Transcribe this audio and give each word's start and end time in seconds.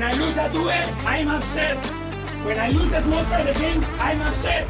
When 0.00 0.14
I 0.14 0.16
lose 0.16 0.38
a 0.38 0.50
duel, 0.50 0.70
I'm 1.06 1.28
upset. 1.28 1.76
When 2.46 2.58
I 2.58 2.70
lose 2.70 2.88
the 2.88 3.02
small 3.02 3.22
side 3.26 3.46
of 3.46 3.54
the 3.54 3.60
game, 3.60 3.84
I'm 3.98 4.22
upset. 4.22 4.66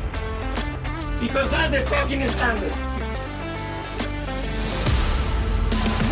Because 1.21 1.49
that's 1.53 1.71
the 1.71 1.87
fucking 1.87 2.27
standard. 2.31 2.75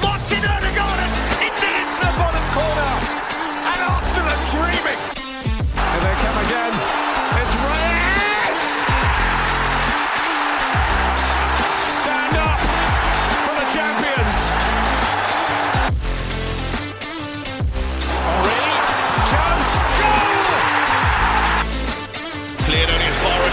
Martin 0.01 0.45
Odegaard 0.47 1.01
has 1.03 1.15
hit 1.43 1.51
it 1.51 1.75
into 1.83 1.99
the 1.99 2.13
bottom 2.15 2.47
corner. 2.55 2.95
And 3.67 3.81
Arsenal 3.91 4.31
are 4.31 4.47
dreaming. 4.55 5.01
Here 5.75 6.01
they 6.05 6.15
come 6.23 6.39
again. 6.47 6.78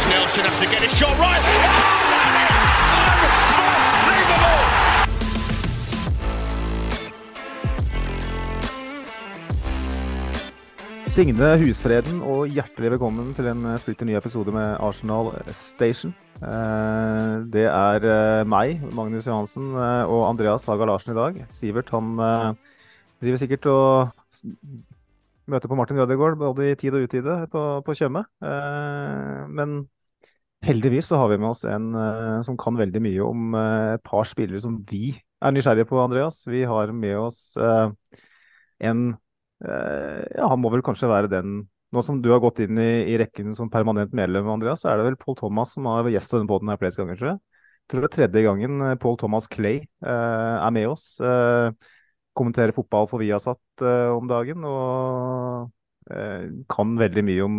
Nelson 0.10 0.44
has 0.46 0.58
to 0.60 0.66
get 0.66 0.82
his 0.82 0.94
shot 0.98 1.18
right. 1.20 1.42
Oh! 1.42 2.06
Signe 11.16 11.48
Husfreden 11.62 12.18
og 12.28 12.50
hjertelig 12.52 12.90
velkommen 12.96 13.30
til 13.38 13.48
en 13.48 13.62
eh, 13.70 13.78
splitter 13.80 14.08
ny 14.10 14.18
episode 14.18 14.52
med 14.52 14.74
Arsenal 14.84 15.30
Station. 15.56 16.12
Eh, 16.44 17.36
Det 17.54 17.64
er 17.70 18.08
eh, 18.10 18.42
meg, 18.52 18.82
Magnus 18.98 19.28
Johansen, 19.30 19.70
og 19.80 20.26
Andreas 20.28 20.66
Haga 20.68 20.90
Larsen 20.90 21.14
i 21.14 21.18
dag. 21.20 21.40
Sivert 21.56 21.94
han 21.96 22.18
driver 23.24 23.40
sikkert 23.40 23.70
og 23.72 24.12
møter 25.48 25.72
på 25.72 25.78
Martin 25.80 26.02
Rødegård 26.02 26.36
både 26.42 26.72
i 26.74 26.76
tid 26.76 26.98
og 26.98 27.06
utide 27.08 27.38
på, 27.54 27.64
på 27.86 27.96
Tjøme. 27.96 28.26
Men 28.42 29.86
heldigvis 30.66 31.10
så 31.12 31.20
har 31.20 31.30
vi 31.32 31.38
med 31.40 31.52
oss 31.52 31.64
en 31.70 31.92
uh, 31.96 32.42
som 32.46 32.58
kan 32.60 32.78
veldig 32.80 33.02
mye 33.04 33.22
om 33.26 33.56
uh, 33.58 33.96
et 33.96 34.04
par 34.06 34.28
spillere 34.28 34.62
som 34.64 34.80
vi 34.90 35.14
er 35.16 35.54
nysgjerrige 35.54 35.88
på, 35.90 36.00
Andreas. 36.02 36.42
Vi 36.50 36.64
har 36.68 36.94
med 36.96 37.18
oss 37.22 37.54
uh, 37.60 37.92
en 38.84 39.14
ja, 39.66 40.50
han 40.52 40.60
må 40.60 40.68
vel 40.70 40.82
kanskje 40.84 41.08
være 41.08 41.30
den 41.32 41.62
Nå 41.96 42.02
som 42.04 42.18
du 42.20 42.28
har 42.28 42.42
gått 42.44 42.58
inn 42.60 42.76
i, 42.82 43.06
i 43.08 43.16
rekken 43.18 43.54
som 43.56 43.70
permanent 43.72 44.12
medlem, 44.14 44.50
Andreas, 44.52 44.82
så 44.84 44.90
er 44.92 45.00
det 45.00 45.06
vel 45.06 45.16
Paul 45.16 45.38
Thomas 45.40 45.72
som 45.78 45.88
har 45.88 46.10
gjest 46.12 46.34
denne 46.36 46.50
båten 46.50 46.68
her 46.68 46.80
flest 46.82 47.00
ganger, 47.00 47.16
tror 47.16 47.30
jeg. 47.30 47.40
Jeg 47.80 47.88
tror 47.94 48.04
det 48.04 48.10
er 48.10 48.16
tredje 48.18 48.44
gangen 48.44 48.84
Paul 49.00 49.16
Thomas 49.22 49.48
Clay 49.48 49.80
er 50.04 50.76
med 50.76 50.90
oss. 50.92 51.06
Kommenterer 52.36 52.76
fotball 52.76 53.08
for 53.08 53.24
Viasat 53.24 53.86
om 54.12 54.28
dagen 54.28 54.68
og 54.68 55.72
kan 56.70 56.96
veldig 57.00 57.24
mye 57.26 57.46
om 57.46 57.58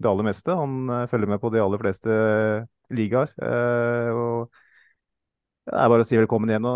det 0.00 0.10
aller 0.10 0.26
meste. 0.26 0.54
Han 0.58 0.90
eh, 0.90 1.06
følger 1.10 1.30
med 1.30 1.42
på 1.42 1.52
de 1.54 1.62
aller 1.62 1.82
fleste 1.82 2.18
ligaer. 2.94 3.30
Eh, 3.38 4.10
og 4.10 4.62
det 5.64 5.78
er 5.80 5.88
bare 5.88 6.04
å 6.04 6.08
si 6.08 6.18
velkommen 6.18 6.50
igjen, 6.50 6.66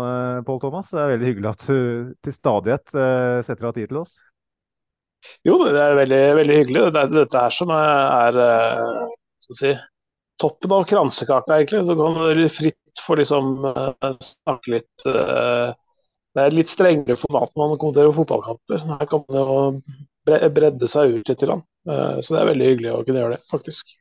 Pål 0.47 0.61
Thomas. 0.63 0.89
Det 0.89 1.01
er 1.01 1.11
veldig 1.13 1.29
hyggelig 1.29 1.51
at 1.51 1.65
du 1.67 2.15
til 2.25 2.33
stadighet 2.33 2.95
eh, 2.97 3.37
setter 3.45 3.69
av 3.69 3.75
tid 3.77 3.91
til 3.91 4.01
oss. 4.01 4.15
Jo, 5.45 5.57
det 5.67 5.81
er 5.83 5.97
veldig, 5.99 6.21
veldig 6.39 6.57
hyggelig. 6.61 6.83
Det 6.95 7.01
er 7.03 7.13
dette 7.13 7.43
her 7.43 7.53
som 7.53 7.73
er, 7.75 8.39
er 8.39 9.55
si, 9.59 9.73
toppen 10.41 10.73
av 10.73 10.87
kransekaka, 10.89 11.59
egentlig. 11.59 11.83
Du 11.85 11.95
kan 11.99 12.49
fritt 12.53 13.03
få 13.05 13.19
liksom 13.19 13.51
eh, 13.69 14.15
snakke 14.25 14.77
litt 14.77 15.07
eh, 15.09 15.75
Det 16.35 16.45
er 16.45 16.55
litt 16.55 16.71
strengere 16.71 17.17
format 17.19 17.51
når 17.57 17.73
man 17.73 17.81
kommenterer 17.81 18.15
fotballkamper. 18.15 18.85
Her 18.93 19.09
kan 19.09 19.25
man 19.27 19.39
jo 19.39 19.59
bredde 20.55 20.89
seg 20.91 21.15
ut 21.19 21.31
litt. 21.31 21.43
Eh, 21.49 22.19
Så 22.21 22.35
det 22.35 22.41
er 22.41 22.51
veldig 22.53 22.69
hyggelig 22.73 22.93
å 22.95 23.03
kunne 23.07 23.23
gjøre 23.23 23.37
det, 23.37 23.43
faktisk. 23.49 23.95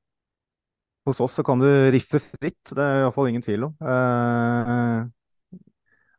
Hos 1.08 1.20
oss 1.24 1.32
så 1.38 1.42
kan 1.46 1.58
du 1.62 1.68
riffe 1.94 2.20
fritt, 2.20 2.60
det 2.76 2.84
er 2.84 3.02
iallfall 3.02 3.30
ingen 3.30 3.44
tvil 3.44 3.64
om. 3.70 3.76
Eh, 3.80 5.06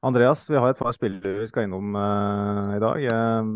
Andreas, 0.01 0.49
vi 0.49 0.55
har 0.55 0.69
et 0.71 0.79
par 0.79 0.91
spillere 0.95 1.39
vi 1.41 1.47
skal 1.49 1.67
innom 1.67 1.95
eh, 1.99 2.75
i 2.77 2.79
dag. 2.83 3.03
Eh, 3.13 3.53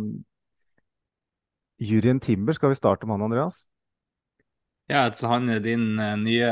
juryen 1.80 2.20
Timber, 2.20 2.54
skal 2.54 2.70
vi 2.70 2.76
starte 2.76 3.06
med 3.06 3.14
han, 3.14 3.22
Andreas? 3.30 3.66
Ja, 4.90 4.98
altså 5.08 5.28
han 5.28 5.50
er 5.50 5.60
din 5.64 6.00
eh, 6.00 6.16
nye, 6.20 6.52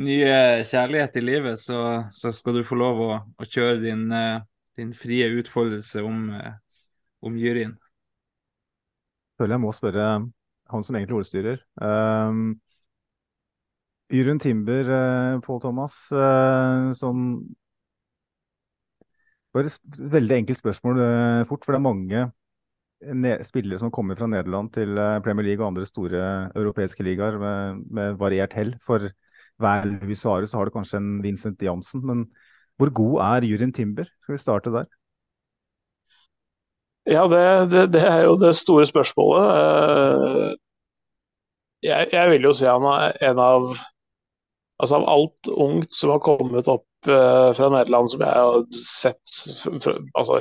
nye 0.00 0.64
kjærlighet 0.64 1.16
i 1.16 1.22
livet, 1.24 1.60
så, 1.60 1.80
så 2.12 2.32
skal 2.32 2.56
du 2.58 2.62
få 2.66 2.78
lov 2.80 3.02
å, 3.04 3.10
å 3.40 3.46
kjøre 3.48 3.80
din, 3.84 4.06
eh, 4.16 4.40
din 4.80 4.94
frie 4.96 5.28
utfoldelse 5.40 6.02
om, 6.06 6.22
om 7.26 7.38
juryen. 7.40 7.76
Føler 9.40 9.56
jeg 9.56 9.62
må 9.62 9.72
spørre 9.72 10.10
han 10.70 10.84
som 10.84 10.96
egentlig 10.98 11.16
ordstyrer. 11.16 11.62
Um, 11.80 12.60
Yrun 14.12 14.42
Timber, 14.42 14.90
uh, 14.90 15.40
Pål 15.44 15.64
Thomas, 15.64 15.96
uh, 16.12 16.90
sånn 16.96 17.24
Bare 19.50 19.66
veldig 20.12 20.36
enkelt 20.36 20.60
spørsmål 20.60 21.00
uh, 21.02 21.40
fort, 21.48 21.64
for 21.64 21.74
det 21.74 21.80
er 21.80 21.82
mange 21.82 22.20
spillere 23.00 23.78
som 23.80 23.90
kommer 23.90 24.14
fra 24.14 24.28
Nederland 24.28 24.72
til 24.74 24.98
eh, 24.98 25.20
Premier 25.24 25.46
League 25.46 25.64
og 25.64 25.70
andre 25.70 25.86
store 25.88 26.50
europeiske 26.54 27.02
ligaer 27.02 27.38
med, 27.40 27.80
med 27.90 28.18
variert 28.20 28.52
hell. 28.52 28.74
For 28.84 29.08
hver 29.60 29.86
Luis 29.88 30.20
Suárez 30.20 30.52
har 30.52 30.64
du 30.64 30.70
kanskje 30.70 30.98
en 31.00 31.22
Vincent 31.24 31.62
Jansen, 31.62 32.04
men 32.04 32.26
hvor 32.76 32.92
god 32.92 33.20
er 33.24 33.48
Juryen 33.48 33.72
Timber? 33.72 34.04
Skal 34.20 34.34
vi 34.36 34.42
starte 34.42 34.70
der? 34.70 34.84
Ja, 37.04 37.26
det, 37.28 37.66
det, 37.72 37.86
det 37.92 38.00
er 38.06 38.24
jo 38.26 38.36
det 38.40 38.54
store 38.56 38.86
spørsmålet. 38.86 39.50
Eh, 39.56 40.56
Jeg, 41.82 42.08
jeg 42.12 42.30
vil 42.30 42.44
jo 42.44 42.52
si 42.56 42.66
han 42.68 42.84
er 42.88 43.16
en 43.30 43.40
av 43.40 43.70
Altså 44.80 44.96
av 44.96 45.02
alt 45.12 45.48
ungt 45.60 45.92
som 45.92 46.10
har 46.14 46.22
kommet 46.24 46.68
opp 46.72 47.08
eh, 47.08 47.50
fra 47.52 47.66
Nederland, 47.68 48.08
som 48.12 48.22
jeg 48.24 48.32
har 48.32 48.62
sett 48.72 49.34
altså, 50.16 50.38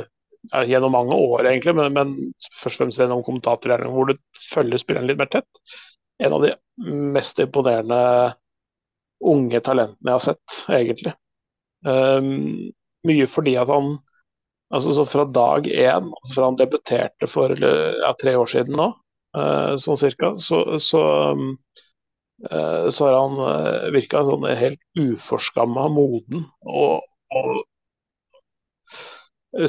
gjennom 0.70 0.94
mange 0.96 1.18
år, 1.20 1.50
egentlig, 1.50 1.74
men, 1.76 1.92
men 1.98 2.14
først 2.48 2.78
og 2.78 2.86
fremst 2.86 3.02
gjennom 3.04 3.26
kommentatorhjernen, 3.28 3.92
hvor 3.92 4.08
du 4.08 4.16
følger 4.40 4.80
spilleren 4.80 5.10
litt 5.12 5.20
mer 5.20 5.28
tett. 5.34 5.60
En 6.24 6.38
av 6.38 6.46
de 6.46 6.54
mest 7.18 7.44
imponerende 7.44 8.00
unge 9.34 9.60
talentene 9.64 10.08
jeg 10.14 10.16
har 10.16 10.24
sett, 10.24 10.60
egentlig. 10.72 11.14
Um, 11.84 12.32
mye 13.08 13.28
fordi 13.32 13.58
at 13.60 13.72
han 13.72 13.98
altså 14.70 14.94
så 14.98 15.06
fra 15.10 15.26
dag 15.26 15.68
én, 15.68 16.10
altså 16.10 16.36
fra 16.36 16.50
han 16.50 16.60
debuterte 16.60 17.30
for 17.30 17.54
ja, 17.60 18.12
tre 18.22 18.36
år 18.38 18.50
siden 18.52 18.78
nå, 18.80 18.90
eh, 19.38 19.74
sånn 19.82 20.00
cirka, 20.02 20.34
så, 20.42 20.62
så, 20.84 21.02
eh, 22.50 22.86
så 22.90 23.08
har 23.08 23.18
han 23.18 23.40
uh, 23.42 23.90
virka 23.96 24.24
sånn 24.28 24.46
helt 24.60 24.82
uforskamma 25.00 25.88
moden 25.94 26.46
og, 26.66 27.02
og 27.34 27.50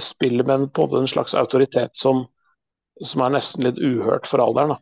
spiller 0.00 0.44
med 0.44 0.54
en, 0.54 0.68
på 0.68 0.86
en 0.96 1.08
slags 1.08 1.34
autoritet 1.34 1.96
som, 1.98 2.26
som 3.04 3.24
er 3.24 3.36
nesten 3.38 3.64
litt 3.64 3.80
uhørt 3.80 4.28
for 4.28 4.42
alderen. 4.44 4.76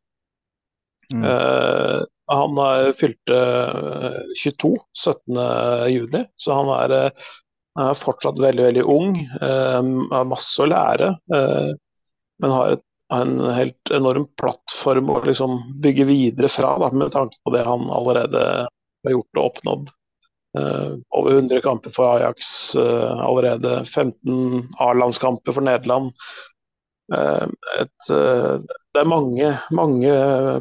Mm. 1.15 1.25
Eh, 1.25 2.01
han 2.29 2.59
fylte 2.93 3.37
eh, 3.37 4.19
22 4.43 4.75
17. 5.05 5.39
juni, 5.89 6.25
så 6.37 6.59
han 6.59 6.73
er, 6.75 6.97
eh, 6.97 7.29
han 7.79 7.93
er 7.93 7.99
fortsatt 7.99 8.41
veldig, 8.43 8.65
veldig 8.71 8.85
ung. 8.91 9.13
eh, 9.19 9.91
har 10.13 10.31
masse 10.31 10.63
å 10.63 10.69
lære, 10.69 11.13
eh, 11.35 11.69
men 12.43 12.55
har 12.55 12.75
et, 12.75 12.85
en 13.15 13.39
helt 13.55 13.93
enorm 13.95 14.27
plattform 14.37 15.13
å 15.15 15.21
liksom 15.25 15.55
bygge 15.85 16.05
videre 16.11 16.51
fra, 16.53 16.75
da, 16.83 16.91
med 16.93 17.15
tanke 17.15 17.39
på 17.45 17.55
det 17.55 17.63
han 17.65 17.87
allerede 17.95 18.43
har 18.67 19.15
gjort 19.15 19.39
og 19.39 19.47
oppnådd. 19.47 19.95
Eh, 20.59 20.91
over 21.17 21.39
100 21.39 21.63
kamper 21.65 21.95
for 21.95 22.19
Ajax 22.19 22.75
allerede, 22.77 23.79
15 23.87 24.67
A-landskamper 24.83 25.55
for 25.57 25.65
Nederland. 25.65 26.13
Et, 27.09 28.09
det 28.11 29.01
er 29.01 29.09
mange, 29.09 29.55
mange 29.73 30.11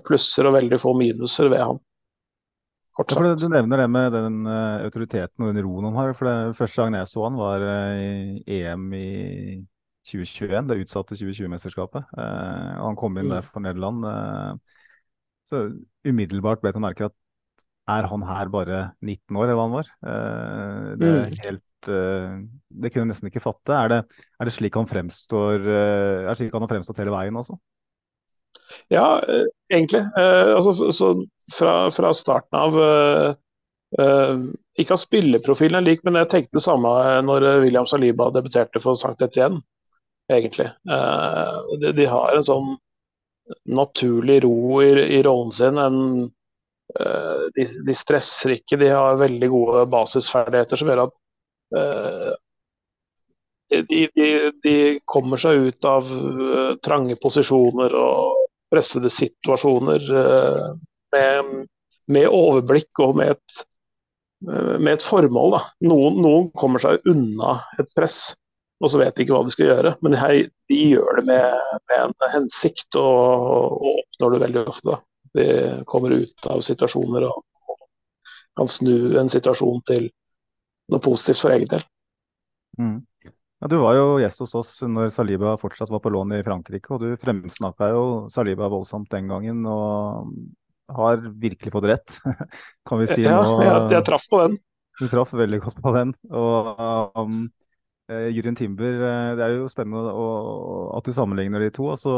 plusser 0.07 0.47
og 0.47 0.55
veldig 0.55 0.79
få 0.79 0.93
minuser 0.95 1.49
ved 1.51 1.59
han. 1.65 1.81
Kort 2.97 3.13
Ja. 3.13 3.33
Du 3.37 3.47
nevner 3.53 3.77
det 3.83 3.87
med 3.93 4.11
den 4.15 4.37
uh, 4.49 4.81
autoriteten 4.87 5.43
og 5.45 5.51
den 5.53 5.61
roen 5.65 5.85
han 5.85 5.97
har. 5.99 6.13
for 6.17 6.25
det 6.25 6.55
Første 6.57 6.81
gang 6.83 6.97
jeg 6.97 7.09
så 7.11 7.23
han 7.27 7.37
var 7.37 7.61
uh, 7.61 8.39
i 8.41 8.61
EM 8.63 8.87
i 8.97 9.09
2021, 10.07 10.67
det 10.71 10.79
utsatte 10.81 11.17
2020-mesterskapet. 11.19 12.07
Uh, 12.17 12.81
han 12.87 12.95
kom 12.97 13.17
inn 13.19 13.27
Mm. 13.27 13.33
der 13.35 13.41
for 13.45 13.59
Nederland. 13.61 14.05
Eh, 14.07 14.53
Så 15.47 15.59
umiddelbart 16.03 16.59
ble 16.61 16.71
det 16.75 16.81
merke 16.83 17.05
at 17.07 17.13
er 17.87 18.03
han 18.11 18.21
her 18.27 18.49
bare 18.51 18.79
19 19.01 19.37
år, 19.37 19.45
eller 19.45 19.55
hva 19.55 19.65
han 19.67 19.77
var? 19.77 19.87
Eh, 20.03 20.95
det 20.99 21.07
er 21.07 21.21
Mm. 21.27 21.37
helt 21.45 21.87
eh, 21.87 22.33
Det 22.81 22.91
kunne 22.91 23.05
jeg 23.05 23.11
nesten 23.13 23.29
ikke 23.31 23.43
fatte. 23.45 23.71
Er 23.71 23.87
det, 23.87 23.99
er 24.41 24.45
det 24.45 24.53
slik 24.53 24.75
han 24.75 24.87
fremstår 24.89 25.55
eh, 25.63 26.25
Er 26.25 26.29
det 26.33 26.37
slik 26.37 26.51
han 26.51 26.61
har 26.65 26.67
fremstått 26.73 26.97
hele 26.99 27.11
veien, 27.15 27.35
altså? 27.37 27.59
Ja, 28.87 29.21
eh, 29.27 29.45
egentlig. 29.73 30.01
Eh, 30.17 30.55
altså, 30.55 30.91
så, 30.91 31.11
fra, 31.53 31.91
fra 31.91 32.13
starten 32.13 32.59
av 32.59 32.79
eh, 32.81 33.33
Ikke 34.77 34.95
at 34.95 35.03
spilleprofilen 35.03 35.79
er 35.79 35.85
lik, 35.85 36.03
men 36.05 36.19
jeg 36.19 36.29
tenkte 36.31 36.59
det 36.59 36.65
samme 36.65 36.91
når 37.25 37.47
William 37.63 37.87
Saliba 37.87 38.29
debuterte 38.35 38.81
for 38.83 38.99
Sankt 38.99 39.23
Etienne, 39.25 39.61
egentlig. 40.29 40.67
De, 41.81 41.93
de 41.95 42.05
har 42.11 42.35
en 42.35 42.45
sånn 42.45 42.75
naturlig 43.71 44.41
ro 44.43 44.81
i, 44.83 44.91
i 45.17 45.21
rollen 45.25 45.53
sin. 45.55 45.79
En, 45.81 46.01
eh, 46.99 47.45
de, 47.55 47.67
de 47.87 47.95
stresser 47.95 48.57
ikke, 48.57 48.79
de 48.83 48.91
har 48.91 49.21
veldig 49.21 49.49
gode 49.55 49.85
basisferdigheter 49.93 50.81
som 50.81 50.91
gjør 50.91 51.05
at 51.07 51.15
eh, 51.79 52.35
de, 53.87 54.03
de, 54.15 54.27
de 54.63 54.75
kommer 55.09 55.41
seg 55.41 55.67
ut 55.67 55.87
av 55.87 56.11
trange 56.85 57.17
posisjoner 57.23 57.95
og 57.99 58.46
pressede 58.73 59.11
situasjoner 59.13 60.11
eh, 60.21 60.67
med, 61.15 61.51
med 62.11 62.29
overblikk 62.33 63.01
og 63.03 63.15
med 63.19 63.35
et, 63.35 63.63
eh, 64.49 64.75
med 64.79 64.93
et 64.95 65.05
formål. 65.05 65.57
Noen, 65.87 66.19
noen 66.23 66.51
kommer 66.57 66.83
seg 66.83 67.05
unna 67.09 67.57
et 67.79 67.89
press, 67.97 68.35
og 68.81 68.91
så 68.91 69.01
vet 69.01 69.15
de 69.17 69.25
ikke 69.25 69.35
hva 69.35 69.43
de 69.47 69.55
skal 69.55 69.71
gjøre. 69.71 69.95
Men 70.05 70.17
her, 70.19 70.37
de 70.71 70.79
gjør 70.93 71.21
det 71.21 71.27
med, 71.31 71.75
med 71.89 72.03
en 72.03 72.31
hensikt, 72.35 72.89
og, 72.99 73.77
og 73.79 73.91
oppnår 74.03 74.35
det 74.35 74.43
veldig 74.45 74.65
ofte. 74.73 75.01
De 75.37 75.49
kommer 75.89 76.15
ut 76.17 76.49
av 76.49 76.63
situasjoner 76.65 77.27
og, 77.27 77.43
og 77.67 77.83
kan 78.57 78.71
snu 78.71 79.19
en 79.19 79.29
situasjon 79.31 79.83
til 79.89 80.09
noe 80.91 81.03
positivt 81.03 81.43
for 81.43 81.55
egen 81.55 81.71
del. 81.71 81.83
Mm. 82.77 82.97
Ja, 83.57 83.67
du 83.71 83.79
var 83.81 83.97
jo 83.97 84.05
gjest 84.21 84.43
hos 84.43 84.53
oss 84.59 84.71
når 84.85 85.09
Saliba 85.13 85.55
fortsatt 85.57 85.89
var 85.89 86.01
på 86.03 86.11
lån 86.13 86.35
i 86.37 86.43
Frankrike, 86.45 86.93
og 86.93 87.01
du 87.01 87.17
fremsnakka 87.17 87.89
jo 87.89 88.03
Saliba 88.29 88.69
voldsomt 88.69 89.09
den 89.09 89.31
gangen, 89.31 89.63
og 89.65 90.29
har 90.93 91.21
virkelig 91.41 91.73
fått 91.73 91.87
rett, 91.89 92.17
kan 92.87 93.01
vi 93.01 93.07
si 93.09 93.23
Ja, 93.25 93.39
nå. 93.41 93.57
jeg, 93.65 93.87
jeg 93.97 94.05
traff 94.07 94.27
på 94.29 94.43
den. 94.45 94.57
Du 94.97 95.05
traff 95.09 95.33
veldig 95.37 95.61
godt 95.61 95.79
på 95.81 95.93
den. 95.93 96.13
Og 96.33 97.17
um, 97.17 97.41
eh, 98.09 98.29
Jurien 98.33 98.57
Timber, 98.57 99.01
eh, 99.09 99.31
det 99.37 99.45
er 99.45 99.55
jo 99.57 99.71
spennende 99.71 100.13
å, 100.13 100.27
at 100.97 101.05
du 101.05 101.13
sammenligner 101.13 101.65
de 101.65 101.71
to. 101.73 101.89
Altså, 101.93 102.13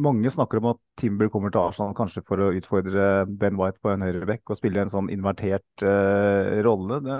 mange 0.00 0.30
snakker 0.32 0.60
om 0.60 0.70
at 0.70 0.80
Timber 1.00 1.28
kommer 1.32 1.52
til 1.52 1.60
Arsenal 1.64 1.96
kanskje 1.96 2.24
for 2.28 2.40
å 2.40 2.52
utfordre 2.56 3.26
Ben 3.28 3.58
White 3.60 3.82
på 3.82 3.92
en 3.92 4.04
høyrebekk 4.04 4.52
og 4.52 4.60
spille 4.60 4.84
en 4.84 4.92
sånn 4.92 5.10
invertert 5.12 5.84
uh, 5.84 6.60
rolle. 6.64 7.02
Det, 7.04 7.18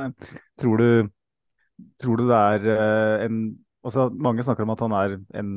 tror 0.62 0.80
du 0.80 0.88
Tror 2.02 2.20
du 2.20 2.26
det 2.28 2.38
er 2.38 2.66
eh, 2.72 3.26
en 3.26 3.44
altså 3.82 4.08
Mange 4.14 4.44
snakker 4.46 4.66
om 4.66 4.74
at 4.74 4.82
han 4.84 4.92
er 4.94 5.16
en, 5.40 5.54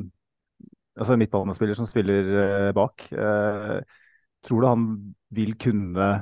altså 0.96 1.14
en 1.14 1.20
midtbanespiller 1.22 1.78
som 1.78 1.86
spiller 1.86 2.30
eh, 2.42 2.72
bak. 2.74 3.06
Eh, 3.12 3.76
tror 4.46 4.62
du 4.62 4.66
han 4.66 4.88
vil 5.34 5.54
kunne 5.60 6.16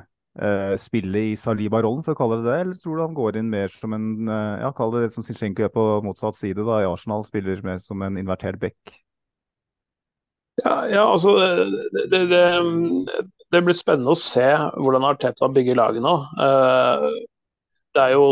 spille 0.82 1.20
i 1.28 1.34
Saliba-rollen, 1.38 2.00
for 2.02 2.10
å 2.10 2.18
kalle 2.18 2.40
det 2.40 2.48
det, 2.48 2.54
eller 2.58 2.78
tror 2.82 2.96
du 2.96 3.02
han 3.04 3.12
går 3.14 3.36
inn 3.38 3.52
mer 3.52 3.70
som 3.70 3.92
en 3.94 4.26
ja, 4.26 4.72
kall 4.74 4.90
det 4.90 5.04
det 5.04 5.10
som 5.14 5.22
Zinchenko 5.22 5.62
gjør 5.62 5.70
på 5.70 5.84
motsatt 6.02 6.34
side, 6.34 6.64
da 6.66 6.80
i 6.82 6.88
Arsenal, 6.88 7.22
spiller 7.22 7.62
mer 7.62 7.78
som 7.78 8.02
en 8.02 8.18
invertert 8.18 8.58
back? 8.58 8.96
Ja, 10.64 10.72
ja 10.90 11.04
altså 11.04 11.36
det, 11.38 12.08
det, 12.10 12.24
det, 12.32 12.42
det, 13.54 13.62
blir 13.62 13.78
spennende 13.78 14.16
å 14.16 14.18
se 14.18 14.48
hvordan 14.74 15.06
Arteta 15.06 15.52
bygger 15.54 15.78
laget 15.78 16.02
nå. 16.02 16.16
Det 17.94 18.08
er 18.08 18.16
jo 18.16 18.26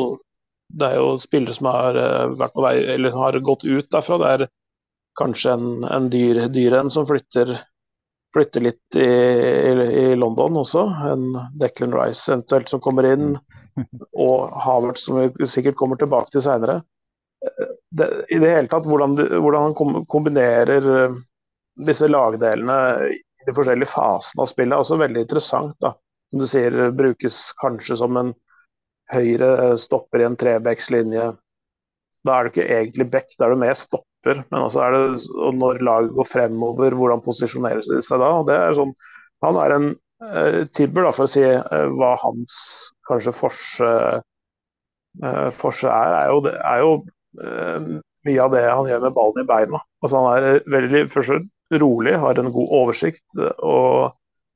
det 0.73 0.89
er 0.89 1.01
jo 1.01 1.17
spillere 1.21 1.57
som 1.57 1.69
har 1.71 1.99
eh, 1.99 2.35
vært 2.41 2.55
på 2.57 2.65
vei, 2.65 2.77
eller 2.95 3.17
har 3.17 3.39
gått 3.45 3.65
ut 3.65 3.89
derfra. 3.93 4.19
Det 4.23 4.31
er 4.37 4.47
kanskje 5.21 5.57
en, 5.57 5.69
en 5.85 6.09
dyr, 6.13 6.47
dyr 6.53 6.79
en 6.79 6.91
som 6.93 7.07
flytter, 7.09 7.53
flytter 8.35 8.65
litt 8.69 9.01
i, 9.01 9.09
i, 9.09 9.73
i, 10.05 10.07
London 10.17 10.63
også. 10.63 10.87
En 11.13 11.27
Declan 11.61 11.95
Rice 11.97 12.33
eventuelt 12.33 12.73
som 12.73 12.83
kommer 12.85 13.09
inn, 13.13 13.35
og 14.13 14.55
Havertz 14.65 15.07
som 15.09 15.21
vi 15.21 15.49
sikkert 15.49 15.79
kommer 15.81 16.01
tilbake 16.01 16.33
til 16.33 16.45
seinere. 16.45 16.81
I 17.93 18.39
det 18.39 18.55
hele 18.55 18.71
tatt, 18.71 18.87
hvordan, 18.87 19.17
hvordan 19.19 19.69
han 19.69 20.07
kombinerer 20.09 20.89
eh, 20.95 21.21
disse 21.87 22.09
lagdelene 22.09 22.79
i 23.11 23.21
de 23.47 23.55
forskjellige 23.57 23.91
fasene 23.91 24.45
av 24.45 24.49
spillet, 24.51 24.77
er 24.77 24.85
også 24.85 25.01
veldig 25.01 25.27
interessant. 25.27 25.77
da. 25.83 25.93
Som 26.31 26.41
du 26.41 26.49
sier, 26.49 26.77
brukes 26.97 27.43
kanskje 27.61 27.99
som 28.01 28.17
en 28.17 28.33
høyre 29.13 29.75
stopper 29.81 30.23
i 30.23 30.29
en 30.29 30.39
trebekslinje. 30.39 31.33
Da 32.23 32.35
er 32.37 32.47
det 32.47 32.53
ikke 32.53 32.69
egentlig 32.79 33.09
back, 33.11 33.33
da 33.39 33.47
er 33.47 33.55
det 33.55 33.63
mer 33.65 33.79
stopper. 33.79 34.43
Men 34.53 34.61
altså 34.61 34.85
er 34.85 34.95
det, 34.95 35.03
når 35.59 35.83
laget 35.83 36.15
går 36.19 36.29
fremover, 36.31 36.95
hvordan 36.99 37.25
posisjonerer 37.25 37.83
de 37.83 38.03
seg 38.05 38.23
da? 38.23 38.31
og 38.39 38.47
det 38.51 38.59
er 38.59 38.79
sånn, 38.79 38.95
Han 39.43 39.57
er 39.59 39.73
en 39.75 39.89
uh, 40.23 40.61
Tibber, 40.71 41.09
da, 41.09 41.11
for 41.17 41.27
å 41.27 41.33
si 41.33 41.43
uh, 41.43 41.89
hva 41.97 42.13
hans 42.23 42.55
kanskje 43.09 43.35
forse, 43.35 43.89
uh, 45.25 45.49
forse 45.57 45.91
er, 45.91 46.15
er 46.21 46.31
jo, 46.31 46.45
er 46.63 46.85
jo 46.85 46.93
mye 48.29 48.45
av 48.45 48.53
det 48.53 48.61
han 48.69 48.87
gjør 48.87 49.03
med 49.03 49.15
ballen 49.17 49.43
i 49.43 49.49
beina. 49.49 49.81
Altså 50.05 50.21
Han 50.23 50.47
er 50.47 50.67
veldig 50.71 51.07
først 51.11 51.81
rolig, 51.83 52.15
har 52.23 52.39
en 52.39 52.53
god 52.55 52.75
oversikt. 52.83 53.25
og 53.59 54.13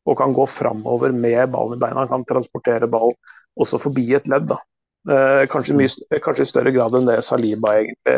og 0.06 0.14
kan 0.18 0.34
gå 0.34 0.46
framover 0.46 1.10
med 1.10 1.50
ballen 1.50 1.74
i 1.76 1.82
beina. 1.82 2.04
Han 2.04 2.10
kan 2.10 2.26
transportere 2.28 2.86
ball 2.90 3.14
også 3.60 3.80
forbi 3.82 4.08
et 4.16 4.28
ledd. 4.30 4.48
da. 4.50 4.58
Eh, 5.06 5.44
kanskje, 5.50 5.76
mye, 5.78 6.18
kanskje, 6.22 6.42
i 6.42 6.50
større 6.50 6.72
grad 6.74 6.94
enn 6.98 7.06
det 7.06 7.20
Saliba 7.22 7.76
egentlig 7.78 8.14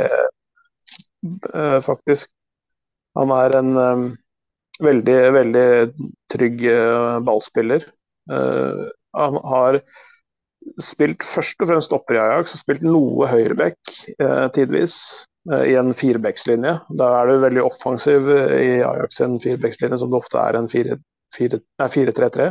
eh, 1.52 1.81
faktisk. 1.85 2.31
Han 3.19 3.32
er 3.35 3.56
en 3.58 3.81
eh, 3.82 4.05
veldig, 4.87 5.19
veldig 5.37 5.69
trygg 6.32 6.62
ballspiller. 7.26 7.82
han 8.29 9.37
har 9.50 9.79
spilt 10.85 11.25
først 11.25 11.64
og 11.64 11.70
fremst 11.70 11.94
opper 11.96 12.19
i 12.19 12.20
Ajax, 12.20 12.52
og 12.55 12.61
spilt 12.61 12.84
noe 12.84 13.26
høyreback 13.26 13.79
tidvis. 14.55 14.94
I 15.49 15.79
en 15.81 15.94
firebackslinje. 15.96 16.75
Da 17.00 17.06
er 17.17 17.31
du 17.31 17.41
veldig 17.41 17.62
offensiv 17.64 18.26
i 18.29 18.82
Ajax 18.84 19.23
en 19.25 19.38
firebackslinje, 19.41 19.99
som 20.02 20.12
det 20.12 20.19
ofte 20.20 20.43
er 20.43 20.58
en 20.58 20.69
4-3-3. 20.69 22.50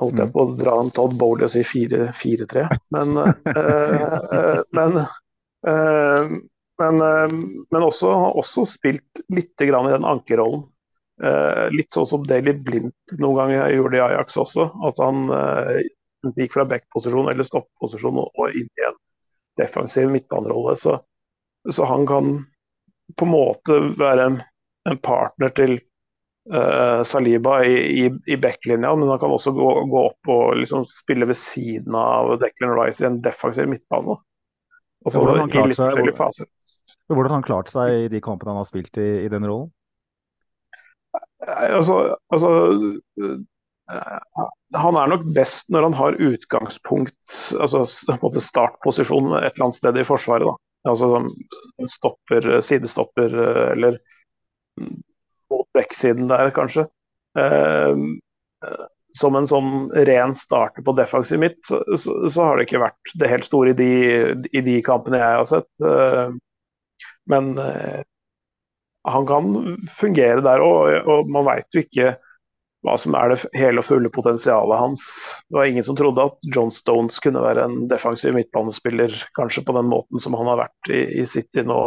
Holdt 0.00 0.18
jeg 0.18 0.32
på 0.34 0.42
å 0.42 0.54
dra 0.58 0.74
en 0.82 0.90
Todd 0.94 1.14
Bowley 1.18 1.46
og 1.46 1.52
si 1.52 1.62
4-4-3, 1.66 2.64
men, 2.96 3.14
øh, 3.20 4.60
men, 4.74 4.96
øh, 5.70 6.32
men, 6.82 7.02
øh, 7.08 7.34
men 7.70 7.86
også, 7.86 8.10
også, 8.42 8.66
spilt 8.72 9.22
litt 9.30 9.54
grann 9.68 9.90
i 9.90 9.94
den 9.94 10.08
ankerrollen. 10.08 10.70
litt 11.70 11.94
sånn 11.94 12.08
som 12.10 12.24
Daily 12.26 12.56
Blindt 12.66 13.12
noen 13.22 13.36
ganger 13.38 13.68
gjorde 13.70 13.96
i 13.96 14.00
Ajax 14.02 14.34
også. 14.42 14.64
At 14.88 14.98
han 14.98 15.28
gikk 16.34 16.56
fra 16.56 16.64
back-posisjon 16.66 17.30
eller 17.30 17.46
stopp-posisjon 17.46 18.18
og, 18.18 18.40
inn 18.50 18.66
i 18.66 18.86
en 18.88 18.96
defensiv 19.60 20.10
midtbanerolle. 20.10 20.74
Så, 20.74 20.96
så, 21.70 21.86
han 21.86 22.02
kan 22.10 22.32
på 23.14 23.28
en 23.28 23.30
måte 23.30 23.78
være 23.94 24.26
en, 24.26 24.40
en 24.90 24.98
partner 25.06 25.54
til 25.54 25.76
Saliba 26.44 27.64
i, 27.64 28.04
i, 28.04 28.08
i 28.26 28.36
backlinja, 28.36 28.90
men 28.96 29.08
han 29.08 29.18
kan 29.18 29.32
også 29.32 29.54
gå, 29.56 29.68
gå 29.88 30.00
opp 30.10 30.28
og 30.28 30.58
liksom 30.60 30.84
spille 30.92 31.24
ved 31.30 31.38
siden 31.40 31.96
av 31.96 32.34
Declan 32.42 32.74
Rice 32.76 33.00
i 33.00 33.08
en 33.08 33.22
defensiv 33.24 33.70
midtbane. 33.70 34.18
Altså, 35.04 35.20
hvordan, 35.20 35.48
i 35.48 35.64
litt 35.70 35.80
forskjellige 35.80 36.16
faser. 36.16 36.50
hvordan 37.12 37.30
har 37.30 37.38
han 37.38 37.46
klart 37.48 37.72
seg 37.72 37.94
i 37.96 38.10
de 38.12 38.20
kampene 38.24 38.52
han 38.52 38.60
har 38.62 38.68
spilt 38.68 39.00
i, 39.00 39.08
i 39.24 39.30
den 39.32 39.48
rollen? 39.48 39.72
Altså, 41.44 41.98
altså 42.32 42.50
uh, 43.20 44.44
Han 44.80 44.96
er 44.96 45.10
nok 45.12 45.26
best 45.36 45.68
når 45.72 45.88
han 45.90 45.96
har 45.98 46.20
utgangspunkt, 46.28 47.18
altså 47.60 47.84
startposisjon 47.88 49.34
et 49.36 49.50
eller 49.50 49.66
annet 49.66 49.80
sted 49.80 50.00
i 50.00 50.06
Forsvaret. 50.08 50.48
Da. 50.48 50.56
Altså 50.92 51.88
stopper, 51.88 52.48
sidestopper 52.64 53.36
eller 53.72 54.00
mot 54.80 55.13
backsiden 55.74 56.30
der, 56.30 56.52
kanskje. 56.54 56.86
Eh, 57.38 57.94
som 59.14 59.36
en 59.38 59.46
sånn 59.46 59.74
ren 60.08 60.34
starter 60.38 60.82
på 60.82 60.94
defensiv 60.98 61.38
midt, 61.42 61.60
så, 61.66 61.78
så, 61.94 62.16
så, 62.26 62.48
har 62.48 62.58
det 62.58 62.66
ikke 62.66 62.82
vært 62.82 63.14
det 63.20 63.30
helt 63.30 63.46
store 63.46 63.70
i 63.70 63.78
de, 63.78 63.92
i 64.50 64.62
de 64.66 64.80
kampene 64.86 65.20
jeg 65.20 65.38
har 65.38 65.48
sett. 65.50 65.70
Eh, 65.86 66.34
men 67.30 67.54
eh, 67.62 68.02
han 69.08 69.26
kan 69.28 69.76
fungere 69.92 70.42
der 70.44 70.64
òg, 70.64 71.06
og 71.06 71.30
man 71.30 71.46
veit 71.46 71.68
jo 71.76 71.84
ikke 71.84 72.14
hva 72.84 72.98
som 73.00 73.14
er 73.16 73.32
det 73.32 73.38
hele 73.56 73.80
og 73.80 73.86
fulle 73.86 74.10
potensialet 74.12 74.80
hans. 74.80 75.04
Det 75.48 75.56
var 75.56 75.70
ingen 75.70 75.86
som 75.86 75.96
trodde 75.96 76.26
at 76.28 76.50
John 76.52 76.72
Stones 76.74 77.20
kunne 77.24 77.42
være 77.44 77.64
en 77.64 77.86
defensiv 77.88 78.34
midtbanespiller, 78.36 79.14
kanskje 79.38 79.64
på 79.64 79.76
den 79.78 79.88
måten 79.88 80.20
som 80.20 80.36
han 80.36 80.50
har 80.52 80.66
vært 80.66 80.92
i, 80.92 81.04
i 81.22 81.24
City 81.28 81.64
nå 81.64 81.78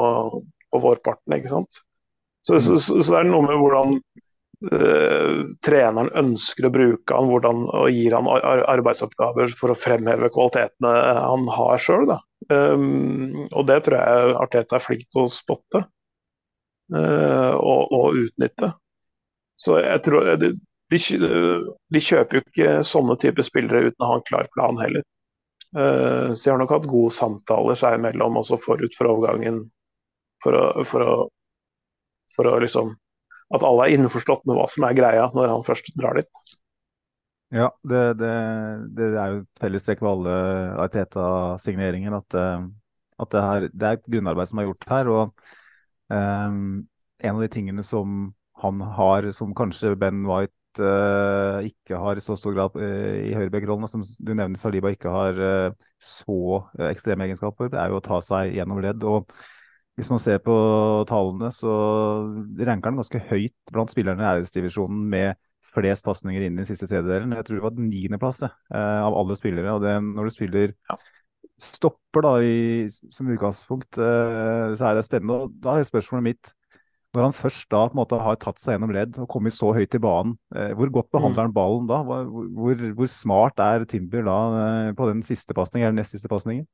på 0.73 0.81
vårparten. 0.81 1.37
ikke 1.37 1.53
sant? 1.53 1.83
Så, 2.47 2.61
så, 2.61 2.77
så, 2.79 3.01
så, 3.01 3.11
det 3.11 3.19
er 3.19 3.27
noe 3.27 3.43
med 3.43 3.59
hvordan 3.59 3.97
eh, 4.71 5.39
treneren 5.67 6.07
ønsker 6.15 6.69
å 6.69 6.71
bruke 6.71 7.17
han, 7.17 7.27
hvordan, 7.27 7.65
og 7.75 7.89
gir 7.91 8.15
han 8.15 8.29
ar 8.31 8.63
arbeidsoppgaver 8.71 9.51
for 9.59 9.73
å 9.73 9.77
fremheve 9.77 10.31
kvalitetene 10.31 10.93
han 11.19 11.49
har 11.51 11.83
sjøl. 11.83 12.15
Um, 12.47 13.43
og 13.49 13.67
det 13.67 13.81
tror 13.83 13.97
jeg 13.99 14.39
Arteta 14.39 14.77
er 14.77 14.85
flink 14.85 15.03
til 15.11 15.25
å 15.25 15.33
spotte 15.33 15.81
uh, 16.95 17.53
og, 17.59 17.91
og, 17.91 18.19
utnytte. 18.23 18.71
Så 19.59 19.81
jeg 19.81 20.03
tror 20.05 20.31
de, 20.39 20.53
de, 20.93 22.01
kjøper 22.07 22.39
jo 22.39 22.45
ikke 22.45 22.75
sånne 22.87 23.17
typer 23.19 23.43
spillere 23.43 23.89
uten 23.89 24.05
å 24.05 24.11
ha 24.13 24.19
en 24.21 24.27
klar 24.29 24.47
plan 24.55 24.79
heller. 24.79 25.03
Uh, 25.75 26.31
så 26.31 26.45
jeg 26.45 26.53
har 26.53 26.61
nok 26.63 26.77
hatt 26.77 26.87
gode 26.87 27.11
samtaler 27.17 27.75
seg 27.75 27.97
imellom 27.97 28.39
også 28.39 28.61
forut 28.63 28.95
for 28.95 29.11
overgangen 29.11 29.65
for 30.45 30.55
å, 30.55 30.85
for 30.87 31.03
å, 31.03 31.17
for 32.35 32.49
å 32.49 32.57
liksom 32.63 32.95
at 33.55 33.63
alle 33.63 33.85
er 33.85 33.95
innforstått 33.95 34.43
med 34.47 34.57
hva 34.57 34.65
som 34.71 34.85
er 34.87 34.97
greia 34.97 35.27
når 35.35 35.51
han 35.53 35.67
først 35.67 35.93
drar 35.99 36.19
dit. 36.19 36.55
Ja, 37.55 37.69
det, 37.87 38.01
det, 38.19 38.33
det 38.97 39.07
er 39.13 39.31
jo 39.31 39.39
et 39.45 39.61
fellestrekk 39.61 40.03
ved 40.03 40.09
alle 40.11 40.35
Ariteta-signeringer 40.83 42.17
at, 42.17 42.35
eh, 42.35 42.65
at 43.23 43.31
det, 43.31 43.43
er, 43.43 43.67
det, 43.71 43.87
er, 43.87 43.99
et 43.99 44.09
grunnarbeid 44.11 44.51
som 44.51 44.59
er 44.59 44.67
gjort 44.67 44.91
her. 44.91 45.11
og 45.13 45.45
um, 46.11 46.59
En 47.23 47.37
av 47.37 47.43
de 47.45 47.51
tingene 47.53 47.87
som 47.87 48.33
han 48.59 48.83
har, 48.99 49.29
som 49.37 49.55
kanskje 49.55 49.95
Ben 50.01 50.25
White 50.27 50.83
uh, 50.83 51.63
ikke 51.63 52.01
har 52.03 52.19
i 52.19 52.25
så 52.25 52.35
stor 52.35 52.57
grad 52.57 52.75
i 52.81 53.31
høyrebekkrollen, 53.37 53.87
som 53.87 54.03
du 54.03 54.33
nevner 54.33 54.59
Saliba 54.59 54.91
ikke 54.91 55.13
har 55.13 55.39
så 56.03 56.65
ekstreme 56.89 57.29
egenskaper, 57.29 57.71
det 57.71 57.79
er 57.79 57.93
jo 57.93 58.01
å 58.01 58.03
ta 58.03 58.19
seg 58.25 58.57
gjennom 58.57 58.81
ledd. 58.83 59.07
og 59.07 59.31
hvis 59.97 60.11
man 60.13 60.21
ser 60.21 60.39
på 60.45 60.55
tallene, 61.09 61.49
så 61.53 61.73
ranker 62.61 62.91
han 62.91 62.99
ganske 63.01 63.21
høyt 63.31 63.73
blant 63.73 63.93
spillerne 63.93 64.21
i 64.21 64.27
æresdivisjonen 64.35 65.05
med 65.09 65.39
flest 65.73 66.05
pasninger 66.05 66.45
inn 66.45 66.57
i 66.57 66.61
den 66.61 66.69
siste 66.69 66.87
tredjedelen. 66.89 67.33
Jeg 67.33 67.47
tror 67.47 67.57
det 67.57 67.65
var 67.65 67.79
niendeplass 67.81 68.43
eh, 68.45 68.51
av 68.77 69.17
alle 69.17 69.37
spillere. 69.37 69.73
og 69.73 69.81
det, 69.83 69.95
Når 70.05 70.29
du 70.29 70.35
spiller 70.35 70.75
stopper 71.61 72.25
da 72.25 72.35
i, 72.45 72.85
som 72.89 73.29
utgangspunkt, 73.33 73.97
eh, 73.97 74.77
så 74.77 74.91
er 74.91 74.97
det 74.97 75.07
spennende. 75.07 75.41
og 75.47 75.57
Da 75.65 75.77
er 75.77 75.89
spørsmålet 75.89 76.29
mitt 76.29 76.53
når 77.15 77.23
han 77.23 77.33
først 77.33 77.69
da 77.71 77.85
på 77.87 77.95
en 77.95 78.01
måte 78.01 78.17
har 78.21 78.37
tatt 78.37 78.59
seg 78.61 78.75
gjennom 78.75 78.91
ledd 78.93 79.15
og 79.17 79.29
kommet 79.31 79.55
så 79.55 79.71
høyt 79.73 79.95
i 79.95 80.01
banen, 80.03 80.35
eh, 80.53 80.73
hvor 80.77 80.91
godt 80.93 81.09
behandler 81.15 81.47
han 81.47 81.55
ballen 81.55 81.87
da? 81.89 82.01
Hvor, 82.05 82.27
hvor, 82.53 82.83
hvor 82.99 83.09
smart 83.09 83.63
er 83.63 83.87
Timber 83.89 84.27
da 84.27 84.37
eh, 84.61 84.91
på 84.97 85.07
den 85.09 85.23
siste 85.25 85.55
pasningen, 85.57 85.89
eller 85.89 86.03
nest 86.03 86.13
siste 86.13 86.29
pasningen? 86.29 86.67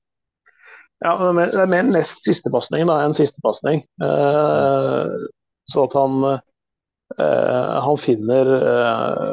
Ja, 1.04 1.14
det 1.20 1.46
er 1.60 1.72
mer 1.72 1.88
nest 1.90 2.24
siste 2.24 2.52
pasning 2.54 2.88
enn 2.88 3.16
siste 3.18 3.42
pasning. 3.44 3.82
Eh, 4.04 5.16
så 5.72 5.86
at 5.88 5.96
han, 5.98 6.20
eh, 7.18 7.80
han 7.88 7.98
finner 8.00 8.52
eh, 8.60 9.32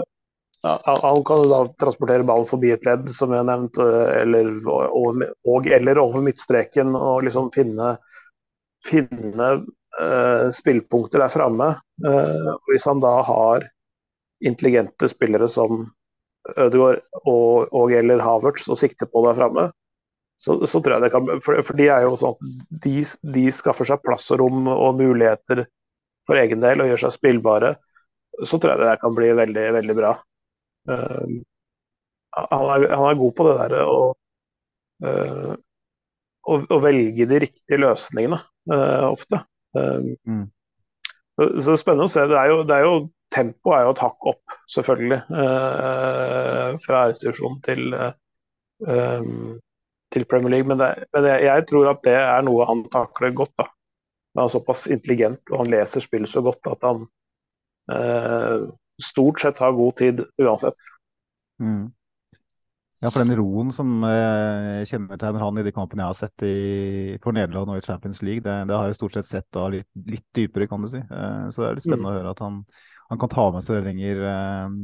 Han 0.85 1.23
kan 1.25 1.47
da 1.49 1.61
transportere 1.81 2.27
ballen 2.29 2.45
forbi 2.45 2.73
et 2.75 2.85
ledd, 2.85 3.07
som 3.17 3.33
jeg 3.33 3.41
har 3.41 3.47
nevnt, 3.49 3.79
eller, 3.81 4.51
og, 4.69 5.23
og, 5.49 5.69
eller 5.73 6.01
over 6.03 6.21
midtstreken, 6.27 6.93
og 6.99 7.23
liksom 7.25 7.49
finne, 7.55 7.95
finne 8.85 9.47
uh, 9.97 10.51
spillpunkter 10.53 11.25
der 11.25 11.33
framme. 11.33 11.71
Uh, 12.05 12.51
hvis 12.69 12.85
han 12.85 13.01
da 13.01 13.15
har 13.25 13.65
intelligente 14.45 15.09
spillere 15.09 15.49
som 15.49 15.87
Ødegaard 16.57 17.01
og, 17.25 17.73
og 17.73 17.93
eller 17.97 18.21
Havertz 18.25 18.69
og 18.69 18.79
sikter 18.81 19.09
på 19.09 19.25
der 19.27 19.41
framme, 19.41 19.71
så, 20.41 20.57
så, 20.67 20.81
tror 20.81 20.95
jeg 20.95 21.05
det 21.05 21.13
kan 21.13 21.27
for, 21.45 21.61
for, 21.61 21.77
de 21.77 21.91
er 21.93 22.07
jo 22.07 22.17
sånn 22.17 22.33
at 22.33 22.79
de, 22.87 23.03
de, 23.35 23.45
skaffer 23.53 23.89
seg 23.91 24.01
plass 24.01 24.31
og 24.33 24.41
rom 24.41 24.71
og 24.73 24.97
muligheter 24.97 25.67
for 26.29 26.41
egen 26.41 26.63
del 26.65 26.81
og 26.81 26.89
gjør 26.89 27.03
seg 27.05 27.17
spillbare. 27.19 27.75
Så 28.49 28.57
tror 28.57 28.73
jeg 28.73 28.81
det 28.81 28.89
der 28.89 29.03
kan 29.03 29.17
bli 29.17 29.29
veldig, 29.37 29.67
veldig 29.77 29.99
bra. 29.99 30.15
Uh, 30.89 31.37
han, 32.39 32.65
er, 32.73 32.87
han, 32.89 33.05
er, 33.11 33.21
god 33.21 33.37
på 33.37 33.49
det 33.51 33.55
der 33.59 33.77
å, 33.85 34.01
uh, 35.05 35.53
å, 36.49 36.59
å 36.63 36.83
velge 36.89 37.29
de 37.29 37.45
riktige 37.45 37.83
løsningene 37.83 38.41
uh, 38.73 39.11
ofte. 39.11 39.45
Mm. 39.77 40.47
Så, 41.37 41.53
så 41.67 41.81
spennende 41.83 42.09
å 42.09 42.13
se. 42.17 42.25
Det 42.31 42.39
er 42.41 42.55
jo, 42.55 42.63
det 42.65 42.79
er 42.79 42.89
jo 42.89 43.01
Tempoet 43.31 43.77
er 43.77 43.85
jo 43.87 43.91
et 43.93 44.01
hakk 44.03 44.25
opp, 44.27 44.55
selvfølgelig, 44.75 45.19
fra 46.83 47.03
institusjon 47.13 47.61
til 47.63 47.93
um, 47.95 49.53
til 50.13 50.27
Premier 50.31 50.57
League. 50.57 50.69
Men, 50.69 50.81
det, 50.81 50.91
men 51.15 51.29
jeg, 51.31 51.47
jeg, 51.49 51.67
tror 51.71 51.93
at 51.93 52.03
det 52.07 52.17
er 52.19 52.45
noe 52.47 52.67
han 52.69 52.85
takler 52.93 53.35
godt. 53.43 53.55
da. 53.61 53.69
Han 54.37 54.45
er 54.45 54.53
såpass 54.53 54.87
intelligent 54.91 55.43
og 55.51 55.65
han 55.65 55.73
leser 55.73 56.05
spillet 56.05 56.31
så 56.31 56.43
godt 56.47 56.69
at 56.71 56.85
han 56.87 57.07
eh, 57.91 58.69
stort 59.03 59.43
sett 59.43 59.59
har 59.59 59.75
god 59.79 59.97
tid 59.99 60.23
uansett. 60.39 60.87
Mm. 61.63 61.89
Ja, 63.01 63.09
for 63.09 63.25
den 63.25 63.33
roen 63.39 63.71
som 63.73 64.03
eh, 64.05 64.83
kjennetegner 64.85 65.41
han 65.41 65.59
i 65.59 65.65
de 65.65 65.73
kampene 65.73 66.05
jeg 66.05 66.13
har 66.13 66.19
sett 66.19 66.45
i, 66.45 67.17
for 67.25 67.33
Nederland 67.33 67.73
og 67.73 67.81
i 67.81 67.85
Champions 67.87 68.21
League, 68.21 68.45
det, 68.45 68.57
det 68.69 68.77
har 68.77 68.91
jeg 68.91 68.99
stort 68.99 69.17
sett 69.17 69.29
sett 69.29 69.47
da 69.57 69.65
litt, 69.73 69.89
litt 70.05 70.27
dypere, 70.37 70.69
kan 70.69 70.85
du 70.85 70.91
si. 70.93 71.01
Eh, 71.01 71.47
så 71.49 71.65
det 71.65 71.71
er 71.71 71.79
litt 71.79 71.87
spennende 71.87 72.11
mm. 72.11 72.13
å 72.13 72.19
høre 72.19 72.35
at 72.37 72.43
han, 72.45 72.61
han, 73.09 73.23
kan 73.23 73.33
ta 73.33 73.47
med 73.55 73.65
seg 73.65 73.79
det 73.79 73.87
lenger 73.89 74.21
eh, 74.35 74.77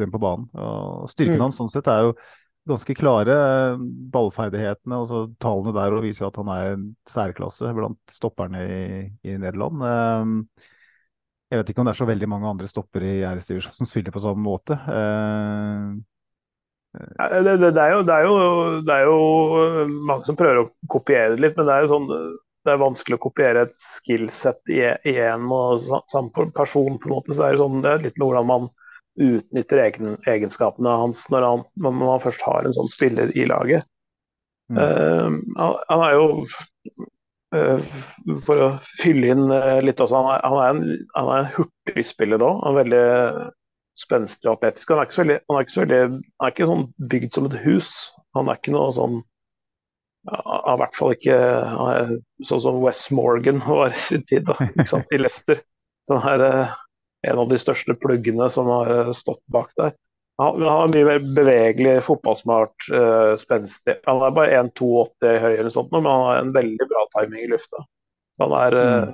frem 0.00 0.10
på 0.10 0.22
banen. 0.26 0.48
Og 0.58 1.06
Styrken 1.14 1.38
mm. 1.38 1.44
hans 1.46 1.60
sånn 1.62 1.70
sett 1.70 1.92
er 1.94 2.08
jo 2.08 2.16
ganske 2.68 2.94
klare 2.96 3.36
eh, 3.36 3.80
ballferdighetene. 4.12 4.98
og 4.98 5.08
så 5.08 5.22
Tallene 5.42 5.74
der 5.76 5.96
og 5.96 6.04
viser 6.04 6.28
at 6.28 6.36
han 6.40 6.52
er 6.52 6.74
en 6.74 6.84
særklasse 7.08 7.72
blant 7.76 8.14
stopperne 8.14 8.66
i, 8.66 8.84
i 9.24 9.38
Nederland. 9.40 9.86
Eh, 9.86 10.68
jeg 11.50 11.60
vet 11.60 11.72
ikke 11.72 11.82
om 11.82 11.88
det 11.88 11.96
er 11.96 12.02
så 12.02 12.10
veldig 12.10 12.28
mange 12.30 12.50
andre 12.50 12.68
stoppere 12.70 13.16
i 13.16 13.24
æresdivisjonen 13.26 13.80
som 13.80 13.88
spiller 13.88 14.14
på 14.14 14.22
samme 14.22 14.44
måte. 14.44 14.76
Eh, 14.76 15.88
det, 16.90 17.56
det, 17.62 17.70
det, 17.70 17.82
er 17.82 17.96
jo, 17.96 18.04
det, 18.06 18.14
er 18.14 18.26
jo, 18.26 18.36
det, 18.82 18.94
er 18.94 19.04
jo, 19.06 19.90
mange 20.08 20.26
som 20.26 20.38
prøver 20.38 20.64
å 20.64 20.70
kopiere 20.90 21.36
det 21.36 21.44
litt, 21.44 21.58
men 21.58 21.68
det 21.68 21.74
er 21.74 21.84
jo 21.86 21.92
sånn 21.92 22.08
det 22.60 22.74
er 22.74 22.80
vanskelig 22.82 23.16
å 23.16 23.22
kopiere 23.22 23.62
et 23.64 23.76
skillset 23.80 24.68
i 24.74 24.82
én 25.14 25.46
og 25.54 25.80
samme 26.12 26.50
person. 26.52 26.98
på 27.00 27.08
en 27.08 27.14
måte, 27.14 27.32
så 27.32 27.46
det 27.46 27.54
er, 27.54 27.60
sånn, 27.62 27.78
det 27.84 27.92
er 27.92 28.02
litt 28.04 28.18
med 28.18 28.26
hvordan 28.26 28.48
man 28.50 28.66
utnytter 29.18 29.82
egen, 29.84 30.16
egenskapene 30.28 30.92
hans 31.02 31.24
når 31.32 31.46
han, 31.46 31.62
når 31.82 31.96
man 31.98 32.22
først 32.22 32.44
har 32.46 32.64
en 32.64 32.76
sånn 32.76 32.90
spiller 32.90 33.32
i 33.36 33.46
laget. 33.50 33.86
Mm. 34.70 34.78
Uh, 34.78 35.64
han, 35.90 36.02
er 36.06 36.12
jo 36.14 36.26
uh, 37.56 37.88
For 38.46 38.62
å 38.62 38.68
fylle 39.00 39.32
inn 39.32 39.48
uh, 39.50 39.80
litt 39.82 39.98
også, 39.98 40.20
han 40.20 40.28
er, 40.36 40.44
han 40.46 40.60
er 40.60 40.68
en, 40.76 41.08
han 41.16 41.30
er 41.32 41.40
en 41.40 41.50
hurtigspiller 41.56 42.44
òg. 42.46 42.62
Veldig 42.78 43.06
spenstig 44.00 44.46
og 44.46 44.58
atletisk. 44.58 44.94
Han 44.94 45.02
er 45.02 45.16
veldig, 45.16 45.40
han 45.50 45.58
er 45.58 45.66
ikke, 45.66 45.74
så 45.74 45.84
veldig, 45.84 46.04
han 46.06 46.46
er 46.46 46.54
ikke 46.54 46.70
sånn 46.70 46.86
bygd 47.12 47.34
som 47.36 47.50
et 47.50 47.58
hus. 47.66 47.90
Han 48.38 48.48
er 48.48 48.60
ikke 48.60 48.76
noe 48.76 48.94
sånn 48.96 49.20
i 50.30 50.72
hvert 50.76 50.98
fall 50.98 51.14
ikke 51.14 51.36
sånn 52.44 52.60
som 52.60 52.82
West 52.82 53.08
Morgan 53.16 53.62
var 53.64 53.94
i 53.94 54.02
sin 54.04 54.24
tid, 54.28 54.44
da, 54.50 54.68
i 55.08 55.20
Leicester. 55.20 55.62
Den 56.12 56.26
er 56.28 56.42
en 57.26 57.38
av 57.38 57.48
de 57.48 57.58
største 57.60 57.94
pluggene 58.00 58.48
som 58.50 58.68
har 58.72 58.90
eh, 58.94 59.12
stått 59.16 59.42
bak 59.52 59.72
der. 59.80 59.92
Han 60.40 60.62
har 60.64 60.88
mye 60.88 61.04
mer 61.04 61.24
bevegelig, 61.36 61.98
fotballsmart, 62.06 62.86
uh, 62.94 63.34
spenstig. 63.36 63.98
Han 64.06 64.22
er 64.24 64.30
bare 64.32 64.54
1,82 64.62 65.34
høy, 65.42 65.50
eller 65.50 65.68
sånt, 65.74 65.90
men 65.92 66.06
han 66.08 66.22
har 66.24 66.38
en 66.40 66.52
veldig 66.54 66.86
bra 66.88 67.02
timing 67.12 67.42
i 67.44 67.50
lufta. 67.50 67.82
Han, 68.40 68.54
er, 68.56 68.76
uh, 68.80 69.10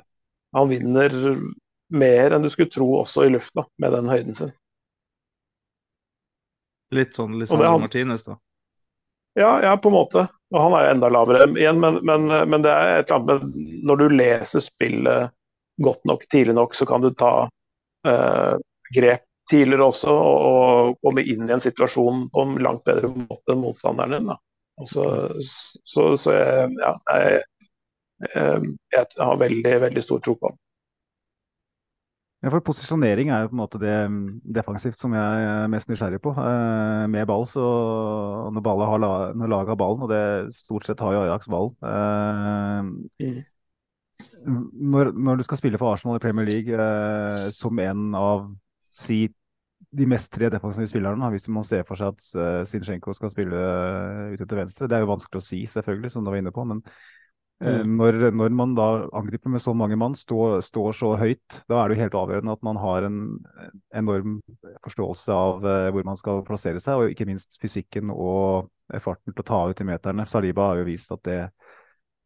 han 0.54 0.70
vinner 0.70 1.16
mer 1.90 2.36
enn 2.36 2.46
du 2.46 2.50
skulle 2.54 2.70
tro 2.70 2.86
også 3.00 3.26
i 3.26 3.32
lufta, 3.34 3.66
med 3.82 3.96
den 3.98 4.12
høyden 4.12 4.38
sin. 4.38 4.54
Litt 6.94 7.18
sånn 7.18 7.34
Lisandro 7.40 7.75
Martinez, 7.82 8.22
da? 8.22 8.38
Ja, 9.34 9.50
ja, 9.66 9.75
på 9.82 9.90
en 9.90 9.98
måte. 9.98 10.28
Og 10.54 10.62
han 10.62 10.78
er 10.78 10.86
jo 10.86 10.94
enda 10.94 11.10
lavere 11.10 11.50
igjen, 11.58 11.82
men, 11.82 11.98
men, 12.06 12.30
men 12.30 12.62
det 12.64 12.70
er 12.70 13.00
et 13.00 13.10
eller 13.10 13.18
annet 13.18 13.42
med 13.50 13.82
Når 13.90 13.98
du 13.98 14.14
leser 14.14 14.62
spillet 14.62 15.34
godt 15.82 16.06
nok 16.08 16.22
tidlig 16.30 16.54
nok, 16.56 16.75
så 16.75 16.86
kan 16.88 17.02
du 17.02 17.10
ta 17.12 17.32
eh, 17.44 17.50
grep 18.96 19.25
tidligere 19.50 19.86
også, 19.92 20.10
og, 20.12 20.98
komme 21.04 21.25
inn 21.26 21.46
i 21.46 21.54
en 21.54 21.62
situasjon 21.62 22.26
på 22.34 22.44
en 22.44 22.58
langt 22.64 22.84
bedre 22.86 23.12
måte 23.14 23.54
enn 23.54 23.62
motstanderen 23.62 24.18
din. 24.18 24.36
Så, 24.90 25.06
så, 25.88 26.10
så, 26.20 26.34
jeg, 26.34 26.70
ja, 26.82 26.92
jeg, 27.16 27.42
jeg, 28.92 29.10
har 29.22 29.40
veldig, 29.40 29.75
veldig 29.86 30.04
stor 30.04 30.22
tro 30.25 30.36
på 30.40 30.50
ham. 30.50 30.62
Ja, 32.44 32.50
for 32.52 32.60
Posisjonering 32.62 33.30
er 33.32 33.46
jo 33.46 33.48
på 33.50 33.56
en 33.56 33.62
måte 33.62 33.78
det 33.80 33.94
defensivt 34.54 35.00
som 35.00 35.14
jeg 35.16 35.46
er 35.48 35.70
mest 35.72 35.88
nysgjerrig 35.88 36.20
på. 36.22 36.34
Eh, 36.36 37.06
med 37.10 37.25
ball, 37.26 37.46
så 37.48 37.64
når, 38.54 38.84
har 38.90 39.02
la, 39.02 39.12
når 39.34 39.52
laget 39.54 39.72
har 39.72 39.80
ballen, 39.80 40.04
og 40.04 40.12
det 40.12 40.54
stort 40.54 40.86
sett 40.86 41.00
har 41.02 41.16
jo 41.16 41.25
Ajax 41.25 41.48
ball 41.50 41.72
eh, 41.80 42.90
mm 43.25 43.44
når, 44.46 45.11
når, 45.12 45.37
du 45.37 45.46
skal 45.46 45.61
spille 45.61 45.80
for 45.80 45.92
Arsenal 45.92 46.16
i 46.16 46.23
Premier 46.23 46.49
League 46.49 46.73
eh, 46.73 47.49
som 47.52 47.78
en 47.82 48.14
av 48.16 48.46
si, 48.82 49.26
de 49.96 50.06
mest 50.08 50.32
tre 50.32 50.49
defensive 50.52 50.88
spillerne, 50.88 51.28
hvis 51.35 51.49
man 51.52 51.66
ser 51.66 51.85
for 51.88 52.00
seg 52.00 52.14
at 52.14 52.30
eh, 52.40 52.62
Sinchenko 52.68 53.12
skal 53.16 53.32
spille 53.32 53.61
uh, 53.61 54.32
ute 54.32 54.46
til 54.46 54.58
venstre 54.58 54.88
Det 54.88 54.96
er 54.96 55.04
jo 55.04 55.12
vanskelig 55.12 55.42
å 55.42 55.44
si, 55.44 55.61
selvfølgelig, 55.70 56.12
som 56.14 56.25
du 56.25 56.32
var 56.32 56.40
inne 56.40 56.54
på. 56.54 56.64
Men 56.68 56.82
Eh, 57.61 57.80
Mm. 57.80 57.96
Når, 57.96 58.30
når 58.30 58.49
man 58.49 58.75
da 58.76 59.08
angriper 59.16 59.49
med 59.49 59.62
så 59.64 59.73
mange 59.73 59.96
mann, 59.96 60.14
står, 60.14 60.61
står 60.61 60.92
så 60.92 61.14
høyt, 61.16 61.62
da 61.68 61.78
er 61.80 61.88
det 61.88 61.96
jo 61.96 62.02
helt 62.02 62.16
avgjørende 62.20 62.52
at 62.52 62.62
man 62.66 62.76
har 62.76 63.06
en 63.06 63.20
enorm 63.96 64.40
forståelse 64.85 65.32
av 65.32 65.64
eh, 65.64 65.88
hvor 65.94 66.04
man 66.04 66.20
skal 66.20 66.44
plassere 66.44 66.82
seg, 66.82 67.00
og 67.00 67.14
ikke 67.14 67.28
minst 67.28 67.56
fysikken 67.62 68.12
og 68.12 68.68
eh, 68.92 69.00
farten 69.00 69.32
til 69.32 69.40
å 69.40 69.49
ta 69.49 69.62
ut 69.70 69.80
i 69.80 69.88
meterne. 69.88 70.28
Saliba 70.28 70.68
har 70.68 70.82
jo 70.82 70.88
vist 70.90 71.14
at 71.16 71.25
det, 71.25 71.40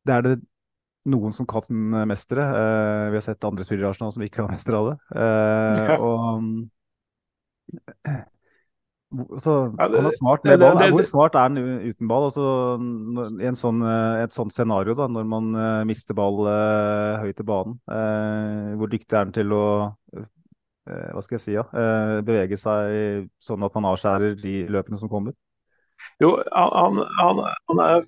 det 0.03 0.17
er 0.17 0.27
det 0.27 0.35
noen 1.09 1.33
som 1.33 1.47
kan 1.49 1.63
mestere. 2.09 2.45
Uh, 2.45 3.07
vi 3.11 3.17
har 3.17 3.25
sett 3.25 3.45
andre 3.45 3.65
spillere 3.65 3.89
i 3.89 3.91
Arsenal 3.95 4.13
som 4.13 4.23
ikke 4.27 4.43
kan 4.43 4.51
mestre. 4.53 4.77
Eh, 5.17 5.87
Ja. 5.89 5.97
og 5.99 6.43
hvor- 9.11 9.41
så 9.43 9.53
han 9.79 9.95
er 10.07 10.13
smart 10.19 10.45
med 10.45 10.59
ball. 10.61 10.79
Hvor 10.93 11.05
smart 11.07 11.35
er 11.35 11.39
han 11.49 11.57
uten 11.59 12.07
ball? 12.09 12.29
Altså, 12.31 12.45
I 13.43 13.47
en 13.49 13.57
sånn, 13.59 13.83
eh, 13.83 14.23
et 14.23 14.33
sånt 14.33 14.53
scenario, 14.55 14.95
da, 14.95 15.09
når 15.09 15.25
man 15.27 15.55
eh, 15.55 15.85
mister 15.85 16.15
ball 16.15 16.47
eh, 16.47 17.19
høyt 17.25 17.41
i 17.41 17.47
banen, 17.47 17.81
eh, 17.91 18.77
hvor 18.79 18.87
dyktig 18.91 19.13
er 19.17 19.25
han 19.25 19.33
til 19.33 19.51
å 19.53 19.65
eh, 20.17 20.27
hva 21.15 21.23
skal 21.23 21.37
jeg 21.39 21.41
si, 21.45 21.53
ja, 21.57 21.65
eh, 21.75 22.21
bevege 22.27 22.57
seg 22.59 23.29
sånn 23.43 23.63
at 23.67 23.75
man 23.75 23.91
avskjærer 23.91 24.37
de 24.41 24.67
løpene 24.71 24.99
som 24.99 25.09
kommer? 25.11 25.35
Jo, 26.23 26.37
han, 26.55 27.03
han, 27.19 27.43
han, 27.69 27.83
er, 27.83 28.07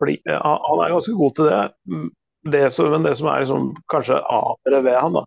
han 0.00 0.84
er 0.84 0.92
ganske 0.92 1.16
god 1.16 1.34
til 1.38 1.48
det. 1.48 1.62
Det 2.44 2.64
som, 2.74 2.90
men 2.92 3.06
det 3.06 3.14
som 3.18 3.28
er 3.30 3.44
liksom, 3.44 3.70
kanskje 3.92 4.20
apere 4.20 4.82
ved 4.84 4.98
han, 5.00 5.18
da, 5.18 5.24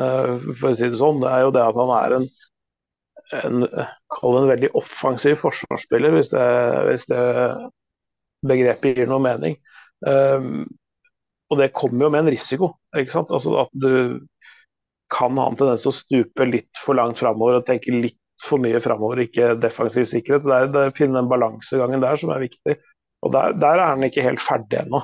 eh, 0.00 0.32
for 0.50 0.70
å 0.70 0.74
si 0.76 0.88
det 0.88 1.00
sånn, 1.00 1.22
det 1.22 1.30
er 1.32 1.46
jo 1.46 1.54
det 1.56 1.64
at 1.64 1.78
han 1.80 1.92
er 1.96 2.16
en, 2.18 2.26
en, 3.40 3.66
en 3.66 4.50
veldig 4.50 4.72
offensiv 4.78 5.38
forsvarsspiller, 5.40 6.14
hvis 6.16 6.32
det, 6.34 6.48
hvis 6.88 7.08
det 7.10 7.24
begrepet 8.46 8.98
gir 8.98 9.10
noe 9.10 9.22
mening. 9.22 9.56
Um, 10.02 10.64
og 11.52 11.60
det 11.60 11.74
kommer 11.76 12.06
jo 12.06 12.12
med 12.12 12.24
en 12.24 12.32
risiko. 12.32 12.72
ikke 12.96 13.12
sant? 13.12 13.32
Altså 13.34 13.54
At 13.60 13.72
du 13.76 14.24
kan 15.12 15.36
ha 15.36 15.50
en 15.50 15.58
tendens 15.60 15.84
til 15.84 15.92
å 15.92 15.96
stupe 15.96 16.46
litt 16.48 16.80
for 16.80 16.96
langt 16.96 17.20
framover 17.20 17.60
og 17.60 17.66
tenke 17.68 17.92
litt 17.92 18.18
for 18.42 18.62
mye 18.62 18.80
framover, 18.82 19.20
ikke 19.22 19.52
defensiv 19.60 20.08
sikkerhet. 20.10 20.46
Det 20.46 20.56
er, 20.56 20.70
det 20.72 20.84
er 20.86 20.96
finne 20.96 21.20
den 21.20 21.30
balansegangen 21.30 22.02
der 22.02 22.18
som 22.18 22.32
er 22.34 22.42
viktig. 22.42 22.78
Og 23.22 23.34
der, 23.34 23.54
der 23.60 23.78
er 23.78 23.92
han 23.92 24.02
ikke 24.06 24.24
helt 24.24 24.42
ferdig 24.42 24.80
ennå. 24.80 25.02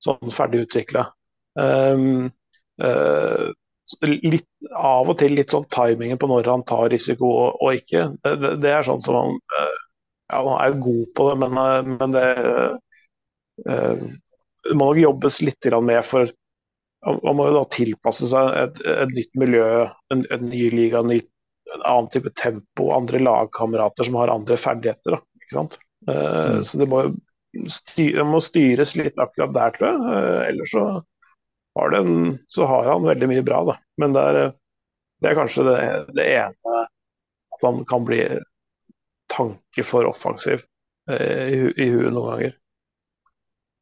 Sånn 0.00 0.32
ferdig 0.32 0.64
utvikla. 0.66 1.04
Um, 1.60 2.30
uh, 2.82 3.50
litt, 4.06 4.46
av 4.76 5.10
og 5.10 5.18
til 5.20 5.34
litt 5.36 5.52
sånn 5.52 5.66
timingen 5.72 6.18
på 6.20 6.28
når 6.30 6.48
han 6.48 6.64
tar 6.68 6.90
risiko 6.92 7.28
og, 7.28 7.60
og 7.60 7.80
ikke. 7.80 8.06
Det, 8.24 8.54
det, 8.62 8.72
er 8.72 8.86
sånn 8.86 9.02
som 9.04 9.18
han 9.18 9.38
uh, 9.38 9.78
Ja, 10.30 10.42
han 10.46 10.52
er 10.56 10.72
jo 10.72 10.82
god 10.86 11.06
på 11.18 11.28
det, 11.30 11.38
men, 11.42 11.58
uh, 11.58 11.90
men 11.90 12.14
det 12.14 12.26
uh, 13.66 14.04
må 14.76 14.90
nok 14.92 15.02
jobbes 15.02 15.40
litt 15.42 15.72
med 15.82 16.04
for 16.06 16.30
man 17.00 17.36
må 17.36 17.46
jo 17.48 17.56
da 17.56 17.64
tilpasse 17.72 18.28
seg 18.28 18.50
et, 18.60 18.80
et 18.84 19.12
nytt 19.16 19.38
miljø, 19.40 19.66
en, 20.12 20.24
en 20.34 20.42
ny 20.50 20.66
liga, 20.74 21.00
en, 21.00 21.08
ny, 21.08 21.20
en 21.72 21.84
annen 21.88 22.10
type 22.12 22.28
tempo, 22.36 22.90
andre 22.92 23.22
lagkamerater 23.24 24.04
som 24.04 24.18
har 24.20 24.32
andre 24.32 24.58
ferdigheter. 24.60 25.16
Da, 25.16 25.40
ikke 25.40 25.56
sant? 25.56 25.78
Uh, 26.04 26.58
mm. 26.58 26.64
Så 26.68 26.80
det 26.80 26.88
må, 26.92 27.00
styr, 27.70 28.22
må 28.26 28.40
styres 28.44 28.94
litt 28.98 29.18
akkurat 29.20 29.54
der, 29.54 29.74
tror 29.76 29.90
jeg. 29.90 30.00
Uh, 30.04 30.40
ellers 30.48 30.72
så 30.74 30.84
har, 31.78 31.92
den, 31.94 32.38
så 32.48 32.68
har, 32.70 32.88
han 32.92 33.08
veldig 33.08 33.30
mye 33.30 33.44
bra, 33.46 33.62
da. 33.72 33.76
Men 34.00 34.16
det 34.16 34.24
er, 34.30 34.40
det 35.20 35.30
er 35.30 35.38
kanskje 35.38 35.66
det, 35.68 35.76
det, 36.16 36.26
ene 36.38 36.80
at 36.80 37.66
han 37.66 37.84
kan 37.88 38.06
bli 38.08 38.22
tanke 39.30 39.86
for 39.86 40.08
offensiv 40.08 40.64
uh, 41.10 41.46
i, 41.46 41.62
i 41.76 41.90
huet 41.92 42.12
noen 42.14 42.34
ganger. 42.34 42.56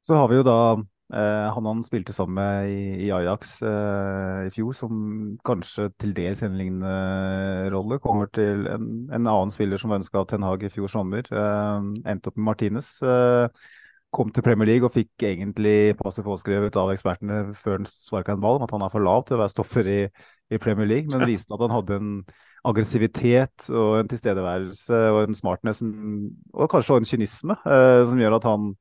Så 0.05 0.17
har 0.17 0.31
vi 0.31 0.39
jo 0.39 0.47
da 0.47 0.59
eh, 0.73 0.85
han 1.09 1.65
han 1.65 1.79
spilte 1.87 2.13
sammen 2.13 2.37
med 2.37 2.71
i, 2.71 3.07
i 3.07 3.11
Ajax 3.17 3.63
eh, 3.65 4.47
i 4.49 4.53
fjor, 4.53 4.75
som 4.77 4.99
kanskje 5.47 5.89
til 5.97 6.13
dels 6.17 6.43
en 6.45 6.59
lignende 6.61 7.71
rolle. 7.73 7.97
Kommer 8.05 8.29
til 8.35 8.67
en, 8.69 9.09
en 9.09 9.27
annen 9.27 9.55
spiller 9.55 9.81
som 9.81 9.89
var 9.93 10.03
ønska 10.03 10.21
av 10.21 10.29
Ten 10.29 10.45
Hag 10.45 10.67
i 10.69 10.73
fjor 10.73 10.93
sommer. 10.93 11.25
Eh, 11.33 11.89
endte 12.13 12.29
opp 12.29 12.37
med 12.37 12.51
Martinez. 12.51 12.91
Eh, 13.01 13.69
kom 14.15 14.31
til 14.33 14.45
Premier 14.45 14.69
League 14.71 14.89
og 14.89 14.95
fikk 14.95 15.25
egentlig 15.27 15.97
passet 15.99 16.25
påskrevet 16.25 16.77
av 16.81 16.93
ekspertene 16.95 17.55
før 17.59 17.79
han 17.79 17.89
sparka 17.89 18.35
en 18.35 18.43
ball 18.45 18.59
om 18.59 18.65
at 18.65 18.73
han 18.73 18.85
er 18.85 18.93
for 18.93 19.05
lav 19.05 19.27
til 19.29 19.37
å 19.37 19.43
være 19.43 19.53
stopper 19.53 19.91
i, 19.93 19.99
i 20.49 20.61
Premier 20.63 20.89
League, 20.89 21.13
men 21.13 21.29
viste 21.29 21.53
at 21.55 21.65
han 21.65 21.75
hadde 21.75 21.99
en 21.99 22.13
aggressivitet 22.69 23.69
og 23.69 23.99
en 23.99 24.09
tilstedeværelse 24.11 25.01
og 25.13 25.21
en 25.23 25.37
smartness 25.37 25.83
og 25.85 26.71
kanskje 26.73 26.97
også 26.97 27.01
en 27.03 27.11
kynisme 27.13 27.59
eh, 27.69 28.03
som 28.09 28.23
gjør 28.23 28.39
at 28.39 28.49
han 28.49 28.73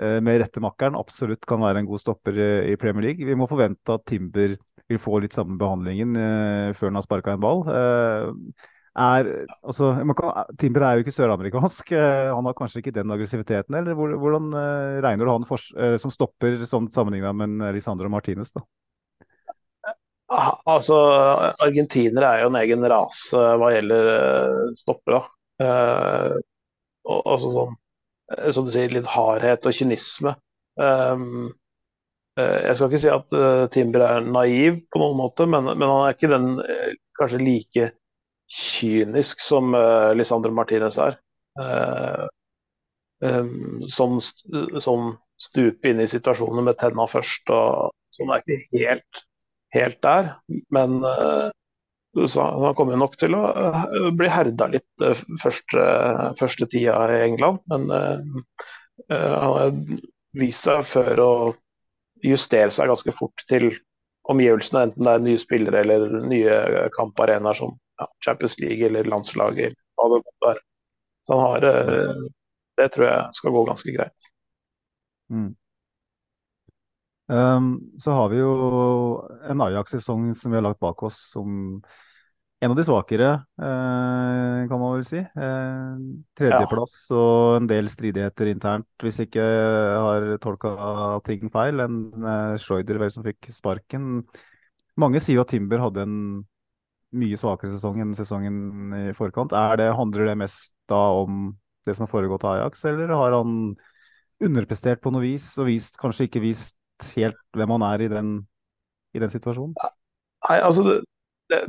med 0.00 0.40
rette 0.40 0.60
makkeren 0.64 0.96
absolutt 0.98 1.44
kan 1.46 1.60
være 1.62 1.82
en 1.82 1.86
god 1.86 2.00
stopper 2.00 2.38
i 2.72 2.76
Premier 2.80 3.10
League. 3.10 3.26
Vi 3.28 3.36
må 3.38 3.46
forvente 3.46 3.92
at 3.94 4.06
Timber 4.08 4.56
vil 4.92 5.00
få 5.00 5.22
litt 5.22 5.36
samme 5.36 5.58
behandlingen 5.60 6.16
eh, 6.18 6.68
før 6.76 6.90
han 6.90 7.00
har 7.00 7.06
sparka 7.06 7.34
en 7.34 7.42
ball. 7.42 7.64
Eh, 7.70 8.68
er, 8.92 9.28
altså, 9.64 9.94
kan, 10.18 10.54
Timber 10.60 10.84
er 10.84 10.98
jo 10.98 11.06
ikke 11.06 11.16
søramerikansk. 11.16 11.94
Eh, 12.02 12.28
han 12.32 12.46
har 12.48 12.56
kanskje 12.56 12.82
ikke 12.82 12.94
den 12.98 13.12
aggressiviteten. 13.14 13.74
eller 13.78 13.96
Hvordan 13.96 14.52
eh, 14.58 15.00
regner 15.04 15.28
du 15.28 15.32
han 15.32 15.48
for, 15.48 15.64
eh, 15.78 15.96
som 16.00 16.12
stopper 16.12 16.60
sånn 16.68 16.90
sammenligna 16.92 17.32
med 17.36 17.62
Lisandro 17.76 18.10
Martinez? 18.12 18.52
da? 18.56 18.64
Altså, 20.32 20.96
Argentinere 21.60 22.30
er 22.30 22.44
jo 22.44 22.48
en 22.52 22.58
egen 22.62 22.84
rase 22.88 23.40
hva 23.60 23.68
gjelder 23.74 24.72
stoppere. 24.80 25.20
Eh, 25.60 26.36
og, 27.02 27.20
altså 27.20 27.52
sånn 27.52 27.78
som 28.54 28.66
du 28.66 28.72
sier, 28.74 28.92
litt 28.92 29.08
hardhet 29.10 29.66
og 29.68 29.76
kynisme. 29.76 30.34
Um, 30.80 31.50
jeg 32.38 32.76
skal 32.78 32.88
ikke 32.88 33.00
si 33.02 33.10
at 33.12 33.34
uh, 33.36 33.64
Timber 33.72 34.06
er 34.06 34.24
naiv 34.24 34.78
på 34.88 35.00
noen 35.02 35.18
måte, 35.18 35.44
men, 35.44 35.68
men 35.68 35.84
han 35.84 36.06
er 36.06 36.14
ikke 36.14 36.30
den 36.32 36.54
uh, 36.64 36.94
kanskje 37.18 37.42
like 37.42 37.88
kynisk 38.52 39.42
som 39.44 39.76
uh, 39.76 40.12
Lisandro 40.16 40.52
Martinez 40.56 40.96
er. 41.02 41.18
Um, 43.22 43.82
som, 43.92 44.16
som 44.82 45.12
stuper 45.38 45.92
inn 45.92 46.00
i 46.02 46.08
situasjoner 46.10 46.64
med 46.66 46.78
tenna 46.80 47.04
først. 47.10 47.52
og 47.52 47.92
Sånn 48.16 48.32
er 48.32 48.42
ikke 48.42 48.80
helt, 48.80 49.20
helt 49.76 50.00
der. 50.04 50.32
Men 50.74 50.98
så 52.12 52.44
han 52.44 52.74
kommer 52.76 52.98
nok 53.00 53.14
til 53.20 53.34
å 53.36 53.42
bli 54.18 54.28
herda 54.28 54.68
litt 54.74 55.04
første, 55.40 55.84
første 56.36 56.68
tida 56.68 57.06
i 57.08 57.22
England. 57.28 57.62
Men 57.72 57.86
uh, 57.88 58.18
han 59.08 59.54
har 59.56 59.72
vist 60.36 60.66
seg 60.68 60.84
før 60.84 61.22
å 61.24 61.32
justere 62.22 62.70
seg 62.70 62.90
ganske 62.92 63.14
fort 63.16 63.46
til 63.50 63.70
omgivelsene, 64.30 64.84
enten 64.86 65.08
det 65.08 65.14
er 65.14 65.24
nye 65.24 65.40
spillere 65.40 65.80
eller 65.82 66.20
nye 66.28 66.84
kamparenaer 66.94 67.58
som 67.58 67.72
ja, 67.98 68.06
Champions 68.24 68.58
League 68.62 68.86
eller 68.86 69.08
landslaget. 69.08 69.74
Det. 69.74 70.54
Så 71.26 71.38
han 71.38 71.42
har 71.46 71.64
uh, 71.64 72.28
Det 72.76 72.88
tror 72.94 73.06
jeg 73.06 73.40
skal 73.40 73.52
gå 73.54 73.64
ganske 73.68 73.92
greit. 73.94 74.30
Mm. 75.32 75.50
Um, 77.32 77.68
så 77.96 78.12
har 78.12 78.28
vi 78.28 78.40
jo 78.42 78.52
en 79.48 79.62
Ajax-sesong 79.64 80.32
som 80.36 80.52
vi 80.52 80.58
har 80.58 80.66
lagt 80.66 80.82
bak 80.82 81.00
oss, 81.06 81.16
som 81.32 81.80
en 82.62 82.70
av 82.70 82.76
de 82.76 82.84
svakere, 82.84 83.28
eh, 83.58 84.68
kan 84.68 84.78
man 84.78 84.92
vel 84.94 85.04
si. 85.04 85.18
Eh, 85.18 85.94
tredjeplass 86.38 87.08
og 87.10 87.56
en 87.56 87.66
del 87.66 87.88
stridigheter 87.90 88.52
internt, 88.52 88.86
hvis 89.02 89.18
ikke 89.24 89.42
jeg 89.42 89.96
har 89.98 90.26
tolka 90.44 90.70
ting 91.26 91.50
feil. 91.50 91.82
En 91.82 91.96
eh, 92.22 92.60
Schreuder 92.62 93.00
vel 93.02 93.10
som 93.10 93.26
fikk 93.26 93.48
sparken. 93.50 94.22
Mange 94.94 95.18
sier 95.18 95.40
jo 95.40 95.42
at 95.42 95.50
Timber 95.50 95.82
hadde 95.82 96.04
en 96.06 96.20
mye 97.18 97.40
svakere 97.40 97.72
sesong 97.72 97.98
enn 98.04 98.14
sesongen 98.14 98.94
i 98.94 99.02
forkant. 99.16 99.56
Er 99.56 99.80
det, 99.80 99.90
handler 99.98 100.30
det 100.30 100.38
mest 100.44 100.76
da 100.86 101.00
om 101.18 101.56
det 101.82 101.96
som 101.96 102.06
har 102.06 102.12
foregått 102.12 102.46
av 102.46 102.60
Ajax, 102.60 102.84
eller 102.92 103.10
har 103.10 103.40
han 103.40 103.74
underprestert 104.42 105.02
på 105.02 105.10
noe 105.10 105.24
vis, 105.24 105.50
og 105.58 105.66
vist, 105.66 105.98
kanskje 105.98 106.28
ikke 106.28 106.44
vist 106.46 106.76
helt 107.16 107.40
hvem 107.56 107.74
han 107.76 107.84
er 107.86 108.04
i 108.04 108.10
den, 108.12 108.34
i 109.16 109.22
den 109.22 109.32
situasjonen? 109.32 109.74
Nei, 110.48 110.58
altså 110.58 110.84
det, 110.88 110.98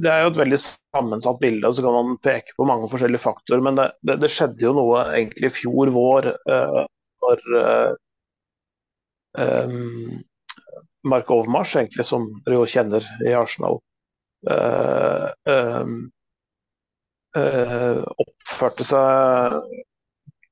det, 0.01 0.09
er 0.09 0.23
jo 0.23 0.31
et 0.31 0.39
veldig 0.39 0.59
sammensatt 0.63 1.39
bilde, 1.41 1.67
og 1.67 1.75
så 1.75 1.85
kan 1.85 1.97
man 1.97 2.19
peke 2.23 2.55
på 2.57 2.67
mange 2.67 2.89
forskjellige 2.91 3.23
faktorer. 3.23 3.63
Men 3.65 3.79
det, 3.79 3.89
det, 4.07 4.17
det 4.23 4.31
skjedde 4.33 4.65
jo 4.65 4.73
noe 4.77 5.05
egentlig 5.11 5.49
i 5.49 5.55
fjor 5.61 5.91
vår 5.93 6.29
uh, 6.49 6.81
når 7.23 7.43
uh, 7.59 7.91
um, 9.39 10.21
Mark 11.09 11.31
Overmars, 11.35 11.75
egentlig, 11.79 12.07
som 12.07 12.29
dere 12.45 12.61
jo 12.61 12.69
kjenner 12.69 13.07
i 13.27 13.35
Arsenal, 13.35 13.81
uh, 14.49 15.31
oppførte 17.33 18.85
seg 18.85 19.57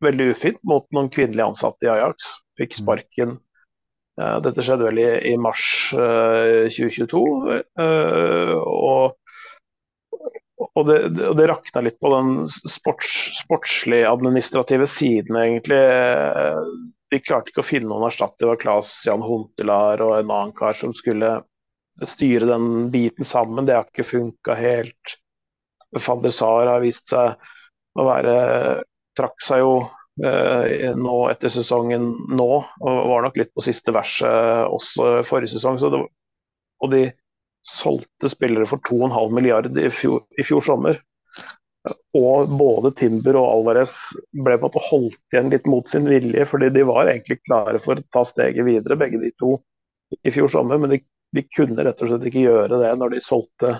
veldig 0.01 0.31
ufint 0.33 0.61
mot 0.67 0.87
noen 0.95 1.11
kvinnelige 1.13 1.45
ansatte 1.53 1.87
i 1.87 1.91
Ajax. 1.93 2.27
Fikk 2.59 2.75
sparken. 2.79 3.37
Dette 4.45 4.63
skjedde 4.65 4.87
vel 4.89 5.01
i, 5.01 5.09
i 5.31 5.33
mars 5.39 5.63
uh, 5.97 6.67
2022. 6.71 7.21
Uh, 7.79 8.55
og, 8.61 9.17
og, 10.69 10.81
det, 10.89 10.99
og 11.29 11.35
det 11.39 11.47
rakna 11.51 11.83
litt 11.85 11.99
på 12.01 12.13
den 12.13 12.33
sports, 12.47 13.13
sportslig 13.41 14.03
administrative 14.09 14.87
siden, 14.89 15.37
egentlig. 15.41 15.81
de 17.11 17.19
klarte 17.19 17.51
ikke 17.51 17.63
å 17.63 17.67
finne 17.67 17.91
noen 17.91 18.07
erstatter. 18.09 18.45
Det 18.45 18.51
var 18.53 18.61
Claes 18.61 18.93
Jan 19.07 19.25
Huntelar 19.25 20.03
og 20.05 20.17
en 20.19 20.29
annen 20.29 20.53
kar 20.57 20.77
som 20.77 20.93
skulle 20.95 21.39
styre 22.07 22.47
den 22.49 22.91
biten 22.91 23.27
sammen. 23.27 23.65
Det 23.67 23.75
har 23.75 23.89
ikke 23.89 24.07
funka 24.07 24.55
helt. 24.57 25.17
Van 26.07 26.21
der 26.23 26.31
Sar 26.31 26.69
har 26.71 26.83
vist 26.83 27.11
seg 27.11 27.35
å 27.99 28.07
være 28.07 28.35
Trakk 29.17 29.43
seg 29.43 29.59
jo 29.59 29.71
eh, 29.81 30.00
nå 30.19 31.17
etter 31.31 31.49
sesongen 31.49 32.09
nå, 32.35 32.49
og 32.83 33.05
var 33.09 33.23
nok 33.25 33.37
litt 33.39 33.53
på 33.55 33.63
siste 33.63 33.93
verset 33.95 34.67
også 34.67 35.21
forrige 35.25 35.55
sesong. 35.55 35.79
Det, 35.79 36.01
og 36.81 36.91
de 36.91 37.05
solgte 37.67 38.29
spillere 38.29 38.67
for 38.69 38.81
2,5 38.89 39.33
milliarder 39.33 39.85
i 39.85 39.89
fjor, 39.93 40.23
i 40.37 40.45
fjor 40.45 40.65
sommer. 40.65 40.99
Og 42.17 42.51
både 42.59 42.91
Timber 42.97 43.39
og 43.39 43.47
Alvarez 43.47 43.95
ble 44.35 44.57
på 44.57 44.59
en 44.59 44.67
måte 44.67 44.83
holdt 44.89 45.33
igjen 45.33 45.49
litt 45.53 45.69
mot 45.69 45.87
sin 45.89 46.09
vilje, 46.09 46.45
fordi 46.45 46.69
de 46.75 46.83
var 46.85 47.09
egentlig 47.09 47.39
klare 47.45 47.81
for 47.81 47.97
å 47.97 48.09
ta 48.13 48.25
steget 48.27 48.67
videre, 48.67 48.99
begge 48.99 49.21
de 49.21 49.31
to, 49.41 49.55
i 50.21 50.33
fjor 50.33 50.51
sommer. 50.51 50.81
Men 50.81 50.93
de, 50.95 50.99
de 51.33 51.45
kunne 51.55 51.85
rett 51.87 52.03
og 52.03 52.11
slett 52.11 52.27
ikke 52.29 52.45
gjøre 52.45 52.81
det 52.83 52.91
når 52.99 53.15
de 53.15 53.23
solgte 53.25 53.77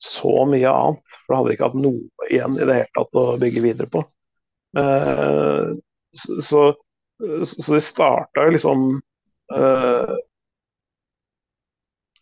så 0.00 0.46
mye 0.48 0.70
annet. 0.70 1.18
For 1.24 1.34
da 1.34 1.40
hadde 1.40 1.50
de 1.50 1.58
ikke 1.58 1.70
hatt 1.72 1.82
noe 1.82 2.30
igjen 2.30 2.56
i 2.56 2.64
det 2.64 2.78
hele 2.78 2.94
tatt 2.96 3.20
å 3.20 3.26
bygge 3.42 3.64
videre 3.66 3.90
på. 3.92 4.04
Uh, 4.78 5.76
så, 6.14 6.74
så 7.46 7.74
de 7.74 7.80
starta 7.82 8.46
jo 8.46 8.54
liksom 8.54 8.84
uh, 9.54 10.14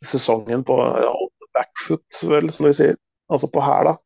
sesongen 0.06 0.64
på 0.64 0.78
ja, 0.78 1.12
backfoot, 1.54 2.22
vel, 2.22 2.52
som 2.52 2.68
de 2.68 2.74
sier. 2.76 2.98
Altså 3.32 3.50
på 3.52 3.62
hæla. 3.62 3.96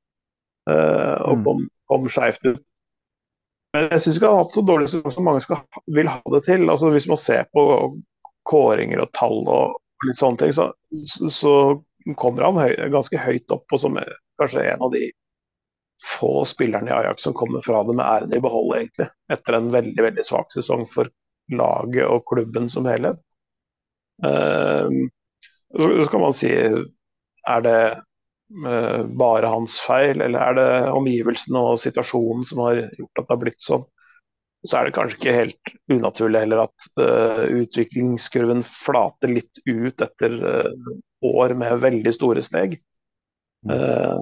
Uh, 0.71 1.19
og 1.29 1.39
mm. 1.39 1.45
kom, 1.47 1.65
kom 1.91 2.09
skeivt 2.11 2.47
ut. 2.47 2.63
Men 3.73 3.89
jeg 3.95 4.05
syns 4.05 4.19
ikke 4.19 4.29
han 4.29 4.37
har 4.37 4.45
hatt 4.45 4.57
så 4.57 4.65
dårlig 4.69 4.89
som 4.93 5.25
mange 5.25 5.45
skal, 5.45 5.63
vil 5.97 6.11
ha 6.11 6.21
det 6.35 6.43
til. 6.49 6.67
Altså 6.69 6.91
Hvis 6.93 7.09
man 7.09 7.21
ser 7.21 7.47
på 7.57 7.65
kåringer 8.49 9.05
og 9.05 9.13
tall 9.17 9.39
og 9.47 9.79
litt 10.07 10.19
sånne 10.19 10.43
ting, 10.43 10.53
så, 10.53 10.69
så 11.31 11.55
kommer 12.19 12.49
han 12.49 12.61
høy, 12.61 12.75
ganske 12.93 13.21
høyt 13.23 13.55
opp. 13.55 13.65
Og 13.73 13.81
som 13.81 13.97
kanskje 14.41 14.67
en 14.75 14.85
av 14.85 14.93
de 14.93 15.07
få 16.03 16.45
spillerne 16.49 16.91
i 16.91 16.95
Ajax 16.95 17.27
som 17.27 17.35
kommer 17.37 17.65
fra 17.65 17.83
det 17.87 17.97
med 17.97 18.07
æren 18.07 18.37
i 18.37 18.41
behold, 18.43 18.75
egentlig. 18.77 19.09
Etter 19.33 19.59
en 19.59 19.73
veldig, 19.75 19.99
veldig 20.09 20.25
svak 20.27 20.55
sesong 20.55 20.87
for 20.91 21.11
laget 21.53 22.07
og 22.07 22.25
klubben 22.31 22.71
som 22.73 22.89
helhet. 22.91 23.21
Uh, 24.23 24.89
så 25.73 26.09
kan 26.13 26.23
man 26.23 26.35
si 26.37 26.53
er 26.53 27.63
det 27.65 27.79
Eh, 28.53 29.07
bare 29.07 29.49
hans 29.49 29.79
feil, 29.81 30.21
eller 30.21 30.43
er 30.45 30.57
det 30.59 30.69
omgivelsene 30.93 31.61
og 31.71 31.81
situasjonen 31.81 32.45
som 32.45 32.61
har 32.67 32.83
gjort 32.99 33.21
at 33.23 33.25
det 33.25 33.33
har 33.33 33.41
blitt 33.41 33.65
sånn? 33.65 33.87
Så 34.63 34.77
er 34.79 34.87
det 34.87 34.95
kanskje 34.95 35.17
ikke 35.19 35.37
helt 35.39 35.71
unaturlig 35.91 36.43
heller 36.45 36.61
at 36.69 36.85
uh, 37.01 37.41
utviklingskurven 37.51 38.61
flater 38.63 39.33
litt 39.33 39.59
ut 39.67 40.05
etter 40.05 40.37
uh, 40.39 40.93
år 41.27 41.57
med 41.59 41.81
veldig 41.83 42.13
store 42.15 42.45
steg. 42.47 42.77
Uh, 43.67 44.21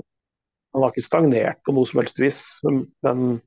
han 0.75 0.85
har 0.85 0.93
ikke 0.93 1.07
stagnert 1.07 1.63
på 1.67 1.75
noe 1.75 1.89
som 1.89 2.01
helst 2.03 2.21
vis, 2.23 2.41
men, 3.03 3.41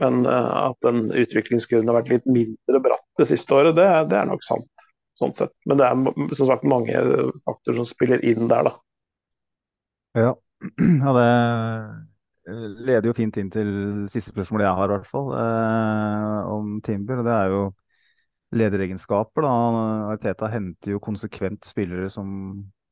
men 0.00 0.22
at 0.28 0.76
den 0.84 1.06
utviklingskurven 1.08 1.88
har 1.88 2.00
vært 2.00 2.12
litt 2.12 2.28
mindre 2.28 2.82
bratt 2.84 3.06
det 3.20 3.28
siste 3.30 3.56
året, 3.56 3.76
det, 3.78 3.88
det 4.10 4.18
er 4.20 4.28
nok 4.28 4.44
sant. 4.44 4.68
Sånn 5.20 5.34
sett. 5.36 5.52
Men 5.68 5.80
det 5.80 5.88
er 5.88 6.32
som 6.38 6.48
sagt 6.48 6.64
mange 6.68 7.02
faktorer 7.44 7.78
som 7.80 7.88
spiller 7.88 8.24
inn 8.26 8.48
der, 8.50 8.68
da. 8.68 8.72
Ja. 10.18 10.32
ja, 11.04 11.12
det 11.16 11.28
eh, 12.48 12.66
leder 12.88 13.10
jo 13.10 13.16
fint 13.16 13.38
inn 13.40 13.50
til 13.52 13.70
siste 14.12 14.34
spørsmål 14.34 14.66
jeg 14.66 14.78
har, 14.78 14.90
i 14.90 14.96
hvert 14.96 15.10
fall, 15.10 15.32
eh, 15.36 16.50
om 16.52 16.76
Timber. 16.84 17.22
og 17.22 17.28
Det 17.28 17.36
er 17.36 17.54
jo 17.54 17.62
lederegenskaper. 18.62 19.46
da. 19.46 19.54
Arteta 20.12 20.50
henter 20.52 20.96
jo 20.96 21.02
konsekvent 21.02 21.66
spillere 21.66 22.10
som 22.12 22.28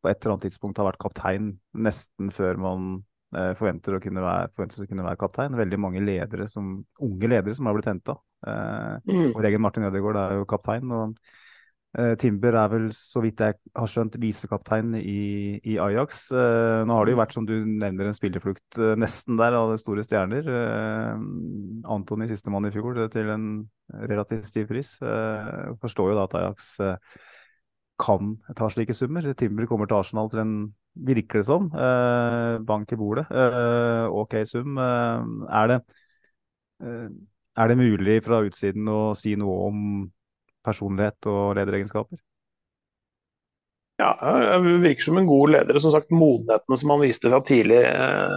på 0.01 0.09
et 0.09 0.20
eller 0.23 0.37
annet 0.37 0.49
tidspunkt 0.49 0.79
har 0.81 0.88
vært 0.88 1.03
kaptein 1.03 1.53
nesten 1.77 2.31
før 2.33 2.61
man 2.61 2.90
eh, 2.96 3.10
forventer 3.59 3.95
å 3.97 4.01
kunne 4.03 4.25
være, 4.25 4.51
forventes 4.57 4.83
å 4.83 4.88
kunne 4.90 5.05
være 5.07 5.21
kaptein. 5.21 5.59
Veldig 5.59 5.79
mange 5.81 6.03
ledere 6.03 6.49
som, 6.51 6.81
unge 7.03 7.31
ledere 7.31 7.55
som 7.57 7.69
har 7.69 7.77
blitt 7.77 7.90
henta. 7.90 8.16
Eh, 8.47 8.97
mm. 9.07 9.31
og 9.31 9.45
Regen 9.45 9.62
Martin 9.62 9.87
Ødegaard 9.90 10.19
er 10.25 10.40
jo 10.40 10.51
kaptein. 10.51 10.90
og 10.90 11.16
Uh, 11.90 12.12
Timber 12.14 12.55
er 12.55 12.69
vel, 12.71 12.85
så 12.95 13.19
vidt 13.19 13.40
jeg 13.43 13.57
har 13.75 13.88
skjønt, 13.90 14.14
visekaptein 14.23 14.93
i, 14.95 15.57
i, 15.59 15.73
Ajax. 15.83 16.29
Nå 16.31 16.95
har 16.95 17.03
det 17.09 17.16
jo 17.16 17.19
vært, 17.19 17.35
som 17.35 17.49
du 17.49 17.57
nevner, 17.66 18.07
en 18.07 18.14
spillerflukt 18.14 18.79
nesten 18.95 19.35
der 19.40 19.57
av 19.59 19.73
store 19.83 20.05
stjerner. 20.07 20.47
Antony 21.90 22.29
sistemann 22.31 22.69
i 22.69 22.71
fjor 22.71 23.01
til 23.11 23.33
en 23.35 23.49
relativt 24.07 24.47
stiv 24.47 24.71
pris. 24.71 24.93
forstår 25.83 26.12
jo 26.12 26.21
da 26.21 26.29
at 26.29 26.38
Ajax 26.38 26.71
kan 28.01 28.37
ta 28.57 28.69
slike 28.71 28.95
summer. 28.97 29.27
Timber 29.35 29.66
kommer 29.69 29.90
til 29.90 29.99
Arsenal 29.99 30.31
til 30.31 30.43
en, 30.45 30.55
virker 30.94 31.40
det 31.40 31.46
som, 31.46 31.68
bank 32.66 32.92
i 32.92 32.98
bordet. 32.98 33.26
OK 34.11 34.35
sum. 34.48 34.79
er, 34.79 35.70
det, 35.70 35.79
er 36.83 37.70
det 37.70 37.79
mulig 37.79 38.18
fra 38.26 38.42
utsiden 38.46 38.88
å 38.90 39.12
si 39.18 39.37
noe 39.38 39.68
om 39.68 39.85
personlighet 40.66 41.31
og 41.31 41.55
lederegenskaper? 41.59 42.18
Ja, 44.00 44.14
jeg 44.40 44.81
virker 44.81 45.11
som 45.11 45.20
en 45.20 45.29
god 45.29 45.53
leder. 45.55 45.79
Som 45.83 45.92
sagt, 45.92 46.12
modenheten 46.14 46.81
som 46.81 46.92
han 46.94 47.03
viste 47.05 47.33
fra 47.33 47.42
tidlig, 47.44 47.83
eh, 47.85 48.37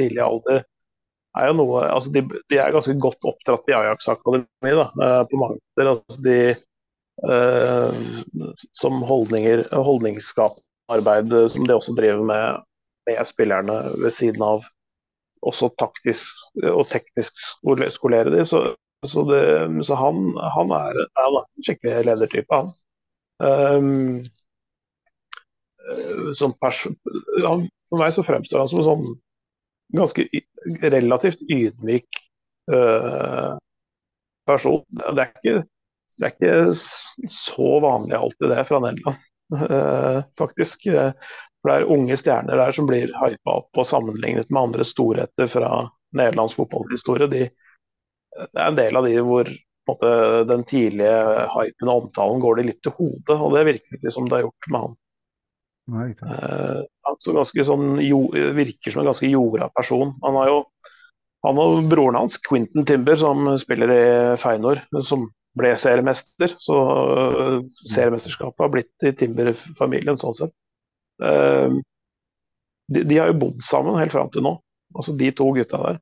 tidlig 0.00 0.22
alder, 0.24 0.62
er 1.38 1.50
jo 1.50 1.58
noe 1.58 1.82
altså 1.92 2.10
de, 2.14 2.22
de, 2.48 2.56
er 2.56 2.72
ganske 2.72 2.94
godt 3.02 3.26
oppdratt 3.28 3.68
i 3.68 3.76
Ajax 3.76 4.08
akademi 4.10 4.72
da, 4.78 4.86
eh, 5.04 5.20
på 5.28 5.42
mange 5.42 5.58
måter. 5.58 5.90
Altså 5.92 6.24
de, 6.24 6.38
eh, 7.34 8.00
som 8.80 9.02
holdninger, 9.10 9.66
holdningsskaparbeid 10.88 11.52
som 11.52 11.66
de 11.68 11.76
også 11.76 11.94
driver 11.96 12.24
med 12.24 12.64
med 13.08 13.26
spillerne 13.26 13.78
ved 14.02 14.12
siden 14.12 14.42
av 14.44 14.66
også 15.48 15.70
taktisk 15.78 16.24
og 16.66 16.84
teknisk 16.90 17.32
skolere 17.94 18.32
de, 18.34 18.44
så, 18.48 18.74
så, 19.06 19.22
det, 19.28 19.42
så 19.86 19.96
han, 19.98 20.34
han, 20.56 20.74
er, 20.74 20.98
en 21.22 21.38
skikkelig 21.64 22.04
ledertype, 22.08 22.58
han. 22.58 22.72
Um, 23.38 24.24
som 26.36 26.52
han, 26.58 27.68
for 27.88 28.02
meg 28.02 28.12
så 28.16 28.26
fremstår 28.26 28.64
han 28.64 28.70
som 28.72 28.82
en 28.82 28.88
sånn 28.88 29.06
ganske 29.96 30.26
relativt 30.82 31.40
ydmyk 31.46 32.18
uh, 32.74 33.54
person. 34.48 34.82
Det 34.90 35.14
er, 35.14 35.30
ikke, 35.30 35.54
det 36.18 36.28
er, 36.28 36.34
ikke, 36.34 37.30
så 37.32 37.78
vanlig 37.86 38.18
alltid 38.18 38.52
det 38.52 38.66
fra 38.68 38.82
Nederland, 38.82 39.22
faktisk. 40.38 40.88
For 40.88 41.70
det 41.70 41.76
er 41.76 41.92
unge 41.94 42.16
stjerner 42.20 42.60
der 42.60 42.74
som 42.74 42.86
blir 42.88 43.10
hypa 43.18 43.54
opp 43.62 43.80
og 43.80 43.86
sammenlignet 43.88 44.50
med 44.52 44.68
andre 44.68 44.86
storheter 44.86 45.48
fra 45.50 45.70
nederlandsk 46.16 46.60
fotballhistorie. 46.60 47.30
De, 47.32 47.48
det 48.38 48.60
er 48.60 48.68
en 48.68 48.78
del 48.78 48.98
av 49.00 49.08
de 49.08 49.16
hvor 49.24 49.50
måte, 49.88 50.44
den 50.48 50.64
tidlige 50.68 51.18
hypen 51.54 51.90
og 51.90 52.04
omtalen 52.04 52.40
går 52.44 52.58
de 52.60 52.66
litt 52.70 52.80
til 52.84 52.94
hodet, 52.98 53.36
og 53.36 53.54
det 53.56 53.66
virker 53.72 53.98
ikke 53.98 54.14
som 54.14 54.28
det 54.28 54.38
har 54.38 54.46
gjort 54.48 54.70
med 54.72 54.84
han. 54.84 54.96
Nei, 55.88 56.08
eh, 56.12 56.80
altså 57.08 57.44
sånn, 57.64 57.94
jo, 58.04 58.26
virker 58.56 58.92
som 58.92 59.02
en 59.02 59.08
ganske 59.08 59.30
jorda 59.30 59.70
person. 59.76 60.12
Han 60.24 60.36
har 60.42 60.52
jo 60.52 60.58
han 61.46 61.60
og 61.62 61.86
broren 61.88 62.18
hans, 62.18 62.36
Quentin 62.42 62.84
Timber, 62.86 63.16
som 63.16 63.46
spiller 63.60 63.92
i 63.94 64.04
Feinor, 64.42 64.82
som 65.06 65.28
ble 65.58 65.74
seriemester. 65.78 66.54
Så 66.62 66.78
uh, 66.78 67.58
seriemesterskapet 67.84 68.64
har 68.64 68.72
blitt 68.72 69.06
i 69.06 69.14
Timber-familien, 69.18 70.18
sånn 70.20 70.36
sett. 70.38 70.54
Uh, 71.22 71.78
de, 72.88 73.02
de, 73.04 73.18
har 73.20 73.32
jo 73.32 73.40
bodd 73.42 73.64
sammen 73.64 73.98
helt 74.00 74.14
fram 74.14 74.30
til 74.32 74.46
nå, 74.46 74.54
altså 74.96 75.12
de 75.18 75.32
to 75.36 75.50
gutta 75.56 75.80
der. 75.82 75.98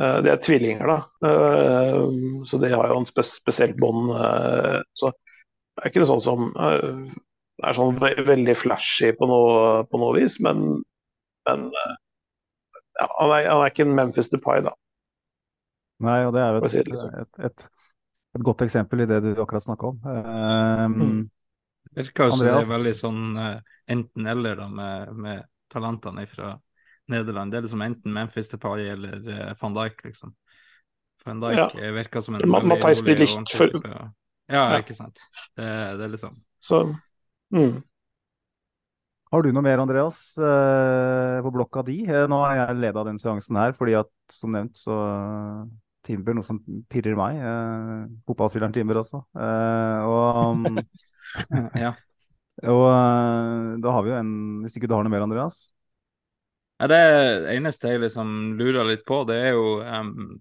Eh, 0.00 0.18
de 0.24 0.32
er 0.32 0.40
tvillinger, 0.40 0.88
da. 0.88 1.28
Eh, 1.28 2.04
så 2.48 2.60
de 2.60 2.72
har 2.72 2.88
jo 2.88 3.00
en 3.02 3.08
spes 3.08 3.34
spesielt 3.36 3.76
bånd. 3.80 4.12
Eh, 4.16 4.78
så 4.96 5.12
det 5.12 5.84
er 5.84 5.92
ikke 5.92 6.08
sånn 6.08 6.22
som 6.24 6.46
er 6.60 7.76
sånn 7.76 7.98
veldig 8.00 8.56
flashy 8.56 9.12
på 9.16 9.28
noe, 9.28 9.82
på 9.88 10.00
noe 10.00 10.16
vis, 10.16 10.38
men, 10.44 10.80
men 11.48 11.66
ja, 11.76 13.06
han, 13.06 13.32
er, 13.32 13.48
han, 13.48 13.60
er, 13.60 13.68
ikke 13.68 13.84
en 13.86 13.94
Memphis 13.96 14.32
Depay, 14.32 14.64
da. 14.64 14.72
Nei, 16.04 16.18
og 16.24 16.32
det 16.36 16.42
er 16.42 16.56
jo 16.56 16.62
et, 16.64 16.76
et, 16.80 16.90
sånn. 17.02 17.30
et, 17.44 17.66
et, 18.36 18.42
godt 18.46 18.64
eksempel 18.66 19.04
i 19.04 19.08
det 19.10 19.20
du 19.24 19.30
akkurat 19.34 19.66
snakka 19.66 19.92
om. 19.92 20.00
Um, 20.06 20.96
mm. 20.96 21.20
Virker 21.98 22.30
jo 22.30 22.36
som 22.36 22.46
det 22.46 22.52
er 22.54 22.68
veldig 22.70 22.92
sånn 22.94 23.22
enten-eller 23.90 24.60
da 24.60 24.68
med, 24.70 25.14
med 25.18 25.46
talentene 25.72 26.26
fra 26.30 26.54
Nederland. 27.10 27.50
Det 27.52 27.58
er 27.58 27.66
liksom 27.66 27.82
enten 27.82 28.14
Memphis 28.14 28.50
Depay 28.52 28.88
eller 28.92 29.18
uh, 29.26 29.52
van 29.60 29.76
Dijk, 29.76 30.04
liksom. 30.04 30.34
Van 31.24 31.42
Dijk 31.42 31.58
ja. 31.58 31.68
Eh, 31.80 31.92
virker 31.92 32.20
som 32.20 32.34
en 32.34 32.48
Ma 32.48 32.62
Mathias 32.62 33.02
de 33.04 33.16
Licht 33.18 33.56
for... 33.56 33.70
Ja, 33.84 34.08
ja, 34.50 34.64
ikke 34.80 34.96
sant. 34.96 35.20
Det, 35.56 35.66
det 35.98 36.06
er 36.06 36.12
liksom 36.14 36.38
Så, 36.60 36.82
mm. 37.54 37.82
Har 39.30 39.44
du 39.46 39.52
noe 39.54 39.62
mer, 39.62 39.78
Andreas, 39.78 40.18
eh, 40.42 41.36
på 41.44 41.52
blokka 41.54 41.84
di? 41.86 42.00
Nå 42.08 42.40
har 42.42 42.56
jeg 42.64 42.80
leda 42.82 43.04
den 43.06 43.20
seansen 43.22 43.60
her, 43.60 43.76
fordi 43.78 43.94
at 44.00 44.10
som 44.32 44.56
nevnt 44.56 44.80
så 44.80 44.96
Timber, 46.06 46.36
noe 46.36 46.46
som 46.46 46.60
pirrer 46.90 47.16
meg. 47.18 47.40
Eh, 47.40 48.04
fotballspilleren 48.28 48.74
Timber 48.74 49.00
også. 49.02 49.22
Eh, 49.36 50.06
og 50.08 50.40
um, 50.54 50.80
Ja. 51.84 51.92
og 52.64 52.84
eh, 52.88 53.74
da 53.84 53.92
har 53.96 54.06
vi 54.06 54.12
jo 54.12 54.18
en 54.20 54.32
Hvis 54.64 54.78
ikke 54.78 54.88
du 54.90 54.96
har 54.96 55.04
noe 55.06 55.12
mer, 55.12 55.26
Andreas? 55.26 55.68
Ja, 56.80 56.88
det 56.88 57.00
eneste 57.52 57.92
jeg 57.92 58.00
liksom 58.06 58.54
lurer 58.56 58.86
litt 58.88 59.02
på, 59.08 59.20
det 59.28 59.36
er 59.36 59.50
jo 59.52 59.80
um, 59.84 60.38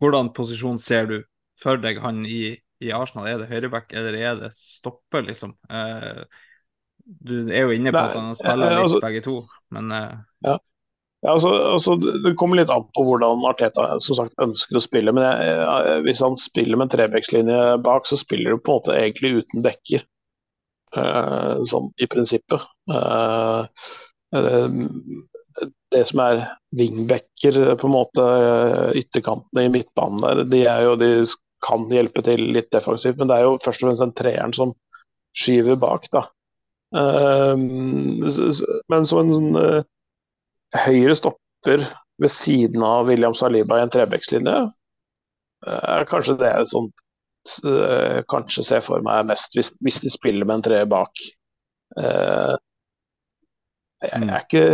hvordan 0.00 0.30
posisjon 0.32 0.78
ser 0.80 1.10
du 1.10 1.18
for 1.60 1.80
deg 1.82 1.98
han 2.00 2.22
i, 2.24 2.54
i 2.80 2.92
Arsenal? 2.94 3.26
Er 3.28 3.42
det 3.42 3.50
høyreback, 3.50 3.92
eller 3.92 4.16
er 4.16 4.38
det 4.40 4.52
stopper, 4.56 5.26
liksom? 5.26 5.52
Uh, 5.68 6.24
du 7.04 7.50
er 7.50 7.66
jo 7.66 7.76
inne 7.76 7.92
på 7.92 8.00
Nei, 8.00 8.08
at 8.08 8.16
han 8.16 8.34
spiller 8.38 8.70
eh, 8.70 8.74
litt 8.78 8.86
altså- 8.86 9.02
begge 9.04 9.22
to, 9.24 9.36
men 9.76 9.92
uh, 9.92 10.16
Ja, 10.46 10.56
altså, 11.26 11.50
altså, 11.74 11.96
det 12.24 12.34
kommer 12.38 12.60
litt 12.60 12.70
an 12.70 12.84
på 12.94 13.04
hvordan 13.06 13.42
Arteta 13.48 13.88
som 14.04 14.18
sagt 14.20 14.44
ønsker 14.44 14.78
å 14.78 14.82
spille. 14.84 15.14
Men 15.14 15.26
jeg, 15.26 15.56
jeg, 15.58 16.02
hvis 16.06 16.22
han 16.24 16.38
spiller 16.38 16.78
med 16.78 16.88
en 16.88 16.94
trebekslinje 16.94 17.62
bak, 17.86 18.06
så 18.06 18.18
spiller 18.20 18.54
du 18.54 18.62
på 18.62 18.74
en 18.76 18.78
måte 18.80 18.98
egentlig 18.98 19.34
uten 19.42 19.66
dekker. 19.66 20.06
Uh, 20.96 21.58
sånn 21.68 21.90
i 22.00 22.06
prinsippet. 22.08 22.62
Uh, 22.88 23.66
det, 24.32 24.62
det 25.92 26.04
som 26.08 26.22
er 26.22 26.40
wingbacker, 26.78 27.58
på 27.80 27.88
en 27.88 27.94
måte 27.94 28.24
eh, 28.24 28.98
ytterkantene 29.00 29.64
i 29.66 29.70
midtbanen 29.72 30.20
der, 30.22 30.42
de, 30.52 30.60
jo, 30.84 30.94
de 31.00 31.08
kan 31.64 31.86
hjelpe 31.90 32.22
til 32.26 32.42
litt 32.54 32.68
defensivt, 32.74 33.18
men 33.18 33.30
det 33.30 33.38
er 33.38 33.46
jo 33.46 33.54
først 33.64 33.82
og 33.82 33.88
fremst 33.88 34.04
den 34.04 34.12
treeren 34.20 34.54
som 34.54 34.74
skyver 35.38 35.78
bak, 35.80 36.06
da. 36.14 36.26
Eh, 37.00 37.64
s- 38.28 38.62
men 38.92 39.08
som 39.08 39.22
en 39.24 39.34
sånn 39.34 39.60
eh, 39.62 39.80
høyre 40.76 41.16
stopper 41.16 41.84
ved 42.18 42.32
siden 42.32 42.82
av 42.84 43.08
William 43.08 43.34
Saliba 43.36 43.78
i 43.78 43.84
en 43.84 43.92
trebekslinje, 43.92 44.56
er 45.68 46.06
kanskje 46.10 46.36
det 46.38 46.50
jeg 46.52 46.70
sånn 46.70 46.88
eh, 47.66 48.20
Kanskje 48.30 48.62
ser 48.66 48.82
for 48.84 49.02
meg 49.02 49.26
mest 49.26 49.56
hvis, 49.56 49.72
hvis 49.82 50.00
de 50.04 50.12
spiller 50.12 50.46
med 50.46 50.60
en 50.60 50.64
treer 50.68 50.90
bak. 50.90 51.22
Eh, 51.98 52.54
jeg, 54.06 54.20
er 54.20 54.44
ikke 54.44 54.64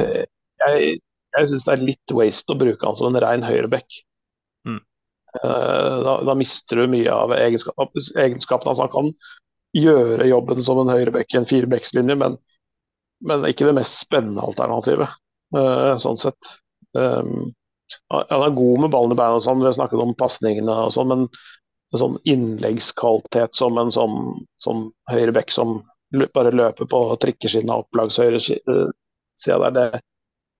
Jeg, 0.61 0.99
jeg 1.39 1.51
syns 1.51 1.65
det 1.65 1.73
er 1.73 1.87
litt 1.89 2.17
waste 2.17 2.53
å 2.53 2.59
bruke 2.61 2.85
han 2.85 2.99
som 2.99 3.09
en 3.11 3.23
rein 3.25 3.47
høyreback. 3.47 4.01
Mm. 4.69 4.83
Eh, 5.41 5.97
da, 6.05 6.19
da 6.29 6.37
mister 6.39 6.83
du 6.83 6.93
mye 6.93 7.17
av 7.17 7.33
egenskap, 7.39 7.97
egenskapene 8.13 8.75
hans. 8.75 8.85
Han 8.85 8.93
kan 8.93 9.13
gjøre 9.75 10.29
jobben 10.31 10.63
som 10.65 10.81
en 10.83 10.93
høyreback 10.93 11.35
i 11.35 11.41
en 11.41 11.49
firebackslinje, 11.49 12.17
men, 12.21 12.39
men 13.27 13.49
ikke 13.49 13.67
det 13.69 13.77
mest 13.81 14.05
spennende 14.05 14.45
alternativet 14.45 15.09
eh, 15.09 15.21
sånn 16.03 16.19
sett. 16.21 16.55
Um, 16.99 17.53
han 18.11 18.43
er 18.43 18.55
god 18.57 18.81
med 18.85 18.91
ballen 18.95 19.13
i 19.15 19.19
beina, 19.19 19.41
sånn, 19.43 19.61
vi 19.61 19.69
har 19.69 19.77
snakket 19.77 20.01
om 20.03 20.15
pasningene 20.19 20.77
og 20.87 20.93
sånn, 20.95 21.11
men 21.11 21.27
en 21.95 22.01
sånn 22.01 22.17
innleggskvalitet 22.27 23.55
som 23.55 23.79
en 23.79 23.93
sånn, 23.95 24.17
sånn 24.63 24.89
høyreback 25.13 25.53
som 25.55 25.77
bare 26.35 26.51
løper 26.55 26.89
på 26.91 27.03
trikkeskinna 27.23 27.77
opp 27.83 27.97
langs 27.99 28.19
høyre 28.19 28.41
si- 28.43 28.59
eh, 28.71 28.91
sida 29.39 29.71
der, 29.71 29.71
det, 29.93 30.01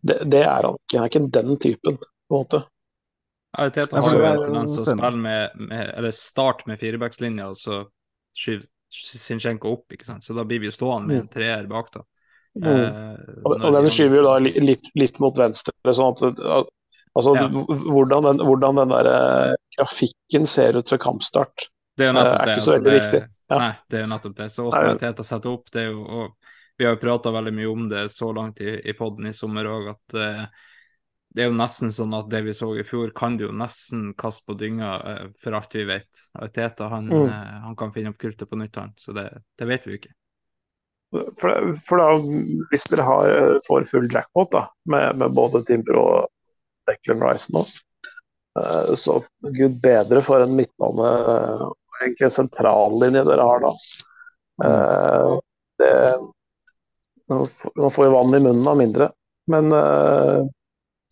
det, 0.03 0.19
det 0.31 0.43
er 0.45 0.69
han 0.69 0.79
ikke. 0.79 0.99
Han 0.99 1.05
er 1.07 1.11
ikke 1.13 1.25
den 1.39 1.59
typen, 1.63 1.99
på 1.99 2.35
en 2.35 2.39
måte. 2.45 2.63
Ja, 3.55 3.69
har 4.03 4.15
jo 4.19 4.25
en 4.27 4.41
tendens 4.43 4.75
til 4.75 4.83
å 4.83 4.87
spille 4.91 5.11
med, 5.23 5.59
med 5.71 5.91
Eller 5.95 6.11
starte 6.11 6.67
med 6.67 6.81
firebackslinja, 6.83 7.49
og 7.53 7.59
så 7.59 7.85
skyver 8.35 8.67
Sinchenko 8.95 9.73
opp, 9.75 9.93
ikke 9.95 10.07
sant. 10.07 10.23
Så 10.27 10.35
da 10.35 10.45
blir 10.47 10.61
vi 10.63 10.69
jo 10.71 10.75
stående 10.75 11.09
med 11.11 11.21
en 11.25 11.31
treer 11.31 11.67
bak, 11.71 11.93
da. 11.95 12.03
Mm. 12.55 12.67
Eh, 12.71 13.17
Og, 13.45 13.57
og 13.67 13.73
den 13.75 13.89
skyver 13.91 14.21
jo 14.21 14.23
da 14.29 14.35
litt, 14.39 14.85
litt 14.95 15.17
mot 15.21 15.35
venstre, 15.37 15.73
sånn 15.91 16.15
at 16.15 16.39
at- 16.39 16.71
Altså, 17.17 17.31
Ja. 17.37 17.47
hvordan 17.47 18.25
den, 18.27 18.39
hvordan 18.43 18.75
den 18.75 18.89
der 18.91 19.07
eh, 19.07 19.55
grafikken 19.77 20.47
ser 20.51 20.75
ut 20.77 20.91
ved 20.91 20.99
kampstart, 21.01 21.69
Det 21.97 22.09
er 22.09 22.11
eh, 22.11 22.19
er 22.19 22.39
ikke 22.41 22.61
så 22.61 22.73
altså, 22.73 22.73
veldig 22.75 22.91
det- 22.91 23.03
viktig. 23.05 23.21
Ja. 23.51 23.59
Nei, 23.59 23.73
det 23.89 23.99
er 23.99 24.03
jo 24.03 24.11
nettopp 24.11 24.35
det. 24.37 24.49
Så 24.51 24.65
åssen 24.67 24.99
Teta 24.99 25.23
setter 25.23 25.53
opp, 25.53 25.71
det 25.71 25.83
er 25.83 25.91
jo 25.93 26.03
og 26.05 26.33
Vi 26.77 26.85
har 26.85 26.97
jo 26.97 27.01
prata 27.01 27.31
veldig 27.31 27.53
mye 27.55 27.71
om 27.71 27.89
det 27.89 28.09
så 28.11 28.33
langt 28.35 28.59
i, 28.61 28.81
i 28.91 28.93
poden 28.99 29.27
i 29.29 29.33
sommer 29.33 29.65
òg, 29.65 29.91
at 29.95 30.15
eh, 30.19 30.47
det 31.33 31.45
er 31.45 31.49
jo 31.51 31.55
nesten 31.55 31.93
sånn 31.95 32.19
at 32.19 32.29
det 32.31 32.43
vi 32.45 32.51
så 32.51 32.73
i 32.81 32.83
fjor, 32.83 33.13
kan 33.15 33.37
du 33.37 33.45
jo 33.47 33.53
nesten 33.53 34.13
kaste 34.19 34.43
på 34.49 34.57
dynga 34.59 34.91
eh, 35.07 35.27
for 35.39 35.53
alt 35.55 35.73
vi 35.73 35.85
vet. 35.85 36.11
Teta 36.53 36.89
han, 36.89 37.07
Mm. 37.07 37.29
eh, 37.29 37.61
han 37.63 37.77
kan 37.77 37.93
finne 37.93 38.11
opp 38.11 38.19
kruttet 38.19 38.51
på 38.51 38.59
nytt, 38.59 38.75
han. 38.75 38.93
Så 38.97 39.15
det, 39.15 39.29
det 39.57 39.69
vet 39.69 39.87
vi 39.87 39.93
jo 39.93 39.99
ikke. 40.03 40.13
For, 41.41 41.73
for 41.87 42.01
da, 42.03 42.07
hvis 42.73 42.87
dere 42.91 43.07
har, 43.07 43.31
eh, 43.31 43.57
får 43.69 43.87
full 43.91 44.09
jackpot 44.11 44.51
da, 44.55 44.65
med, 44.91 45.19
med 45.21 45.35
både 45.37 45.61
Timber 45.69 45.99
og 46.01 46.29
Declan 46.91 47.23
Rice 47.23 47.53
nå, 47.55 47.63
eh, 48.61 48.95
så 48.99 49.21
gud 49.55 49.77
bedre 49.85 50.23
for 50.27 50.43
en 50.45 50.57
midtbane, 50.59 51.11
og 51.69 52.01
egentlig 52.03 52.29
en 52.29 52.35
sentrallinje 52.41 53.25
dere 53.31 53.47
har 53.53 53.63
da. 53.69 53.75
Eh, 54.69 55.35
Det, 55.79 55.91
man 57.29 57.47
får- 57.91 58.05
jo 58.07 58.11
vann 58.13 58.35
i 58.35 58.41
munnen 58.45 58.69
av 58.69 58.77
mindre, 58.79 59.09
men 59.51 59.73
eh, 59.73 60.45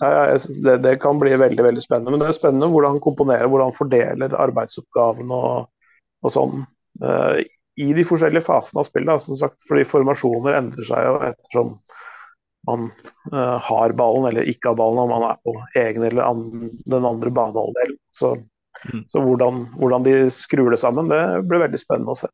ja, 0.02 0.38
det, 0.62 0.76
det 0.84 0.92
kan 1.02 1.18
bli 1.18 1.32
veldig 1.36 1.64
veldig 1.64 1.82
spennende. 1.82 2.10
Men 2.14 2.20
det 2.22 2.28
er 2.30 2.36
spennende 2.36 2.68
hvordan 2.70 2.94
han 2.96 3.02
komponerer, 3.02 3.48
hvordan 3.50 3.70
han 3.70 3.76
fordeler 3.76 4.36
arbeidsoppgavene 4.44 5.34
og, 5.34 5.66
og 6.22 6.34
sånn. 6.34 6.62
I 7.80 7.92
de 7.96 8.04
forskjellige 8.04 8.44
fasene 8.44 8.82
av 8.82 8.88
spillet, 8.88 9.24
som 9.24 9.38
sagt, 9.38 9.64
fordi 9.68 9.84
formasjoner 9.88 10.58
endrer 10.58 10.84
seg 10.84 11.06
jo 11.08 11.14
ettersom 11.30 11.76
man 12.68 12.90
uh, 13.32 13.58
har 13.64 13.94
ballen 13.98 14.28
eller 14.28 14.46
ikke 14.46 14.70
har 14.70 14.78
ballen, 14.78 15.00
om 15.02 15.10
man 15.10 15.24
er 15.30 15.38
på 15.42 15.54
egen 15.80 16.04
eller 16.06 16.22
an, 16.26 16.44
den 16.84 17.08
andre 17.08 17.32
banehalvdelen. 17.34 18.00
Så, 18.14 18.36
Mm. 18.88 19.04
så 19.12 19.20
hvordan, 19.22 19.58
hvordan 19.76 20.02
de 20.02 20.12
skrur 20.34 20.72
det 20.72 20.78
sammen, 20.80 21.06
det 21.06 21.44
blir 21.46 21.60
veldig 21.60 21.78
spennende 21.78 22.14
å 22.14 22.18
se. 22.18 22.30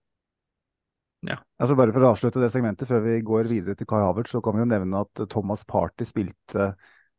Altså 1.59 1.75
bare 1.77 1.93
For 1.93 2.07
å 2.07 2.13
avslutte 2.15 2.41
det 2.41 2.51
segmentet 2.55 2.89
før 2.89 3.03
vi 3.05 3.17
går 3.27 3.49
videre 3.51 3.75
til 3.77 3.89
Kai 3.91 3.99
Havertz, 4.01 4.31
så 4.33 4.41
kan 4.45 4.55
vi 4.55 4.63
jo 4.63 4.69
nevne 4.71 5.03
at 5.03 5.25
Thomas 5.33 5.65
Party 5.69 6.07
spilte 6.07 6.71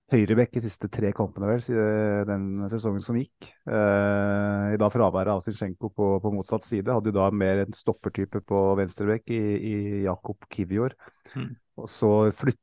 høyreback 0.09 0.51
de 0.55 0.61
siste 0.63 0.89
tre 0.91 1.11
kampene 1.15 1.47
vel, 1.49 1.61
siden 1.63 2.27
den 2.29 2.69
sesongen 2.71 3.03
som 3.03 3.17
gikk. 3.19 3.49
Eh, 3.69 4.73
I 4.73 4.79
dag 4.81 4.91
fraværet 4.93 5.33
av 5.35 5.43
Zinchenko 5.45 5.91
på, 5.93 6.09
på 6.23 6.31
motsatt 6.33 6.65
side. 6.65 6.89
Hadde 6.91 7.11
jo 7.11 7.17
da 7.19 7.29
mer 7.33 7.63
en 7.63 7.75
stoppertype 7.75 8.41
på 8.49 8.63
venstreback 8.79 9.29
i, 9.33 9.39
i 9.39 9.75
Jakob 10.07 10.49
Kivior. 10.53 10.95
Mm. 11.35 11.53
Og 11.79 11.87
så 11.87 12.11
flytt, 12.35 12.59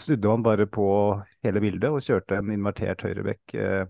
snudde 0.00 0.30
han 0.30 0.46
bare 0.46 0.68
på 0.70 0.86
hele 1.44 1.62
bildet 1.64 1.90
og 1.92 2.02
kjørte 2.04 2.38
en 2.38 2.54
invertert 2.54 3.04
høyreback. 3.04 3.42
Eh, 3.58 3.84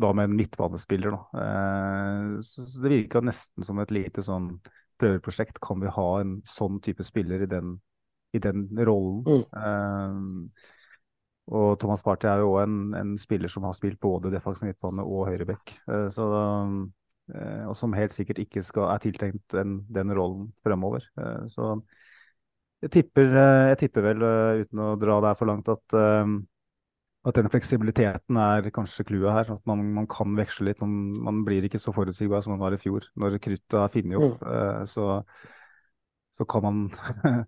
da 0.00 0.10
med 0.16 0.30
en 0.30 0.36
midtbanespiller, 0.38 1.12
da. 1.12 1.44
Eh, 1.44 2.34
så, 2.46 2.64
så 2.64 2.84
det 2.84 2.94
virka 2.94 3.20
nesten 3.26 3.66
som 3.66 3.82
et 3.82 3.92
lite 3.92 4.24
sånn 4.24 4.54
prøveprosjekt. 5.02 5.60
Kan 5.64 5.82
vi 5.82 5.92
ha 5.92 6.10
en 6.22 6.38
sånn 6.48 6.78
type 6.84 7.04
spiller 7.04 7.44
i 7.44 7.50
den, 7.50 7.78
i 8.36 8.40
den 8.42 8.68
rollen? 8.78 9.24
Mm. 9.50 10.46
Og 11.50 11.74
Thomas 11.82 12.02
Party 12.06 12.28
er 12.30 12.42
jo 12.42 12.52
òg 12.54 12.62
en, 12.62 12.78
en 12.94 13.14
spiller 13.18 13.50
som 13.50 13.66
har 13.66 13.74
spilt 13.74 13.98
både 14.02 14.30
defensiv 14.32 14.68
midtbane 14.70 15.02
og 15.02 15.26
høyreback. 15.30 15.74
Eh, 15.90 16.06
så, 16.14 16.26
eh, 17.34 17.64
og 17.66 17.74
som 17.78 17.96
helt 17.98 18.14
sikkert 18.14 18.42
ikke 18.44 18.62
skal, 18.66 18.92
er 18.94 19.02
tiltenkt 19.02 19.44
den, 19.56 19.80
den 19.90 20.14
rollen 20.14 20.52
fremover. 20.66 21.06
Eh, 21.18 21.42
så 21.50 21.74
jeg 22.80 22.94
tipper, 22.94 23.34
jeg 23.72 23.80
tipper 23.82 24.06
vel, 24.06 24.22
uten 24.62 24.80
å 24.80 24.94
dra 24.96 25.18
det 25.20 25.32
her 25.32 25.36
for 25.36 25.50
langt, 25.50 25.68
at, 25.68 25.98
at 27.28 27.36
den 27.36 27.50
fleksibiliteten 27.52 28.38
er 28.40 28.70
kanskje 28.72 29.04
clouet 29.10 29.34
her. 29.34 29.50
At 29.58 29.66
man, 29.68 29.82
man 29.98 30.06
kan 30.08 30.32
veksle 30.38 30.70
litt. 30.70 30.80
Man, 30.80 30.94
man 31.26 31.42
blir 31.44 31.66
ikke 31.66 31.80
så 31.82 31.92
forutsigbar 31.92 32.40
som 32.44 32.54
man 32.54 32.62
var 32.62 32.76
i 32.76 32.80
fjor. 32.80 33.04
Når 33.20 33.36
kruttet 33.44 33.76
er 33.76 33.92
funnet 33.92 34.24
opp, 34.24 34.40
eh, 34.48 34.84
så, 34.88 35.08
så 36.38 36.46
kan 36.48 36.64
man 36.64 36.80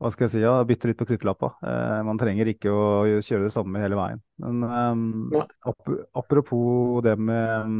hva 0.00 0.10
skal 0.12 0.26
jeg 0.26 0.32
si, 0.32 0.40
ja, 0.40 0.54
bytte 0.64 0.88
litt 0.88 0.98
på 1.00 1.06
kruttlappa. 1.10 1.52
Eh, 1.60 1.98
man 2.08 2.20
trenger 2.20 2.48
ikke 2.48 2.72
å 2.72 3.18
kjøre 3.20 3.46
det 3.48 3.52
samme 3.52 3.82
hele 3.82 3.98
veien. 3.98 4.22
Men 4.40 4.64
eh, 4.64 5.42
ap 5.68 5.90
apropos 6.16 7.02
det 7.04 7.18
med 7.20 7.76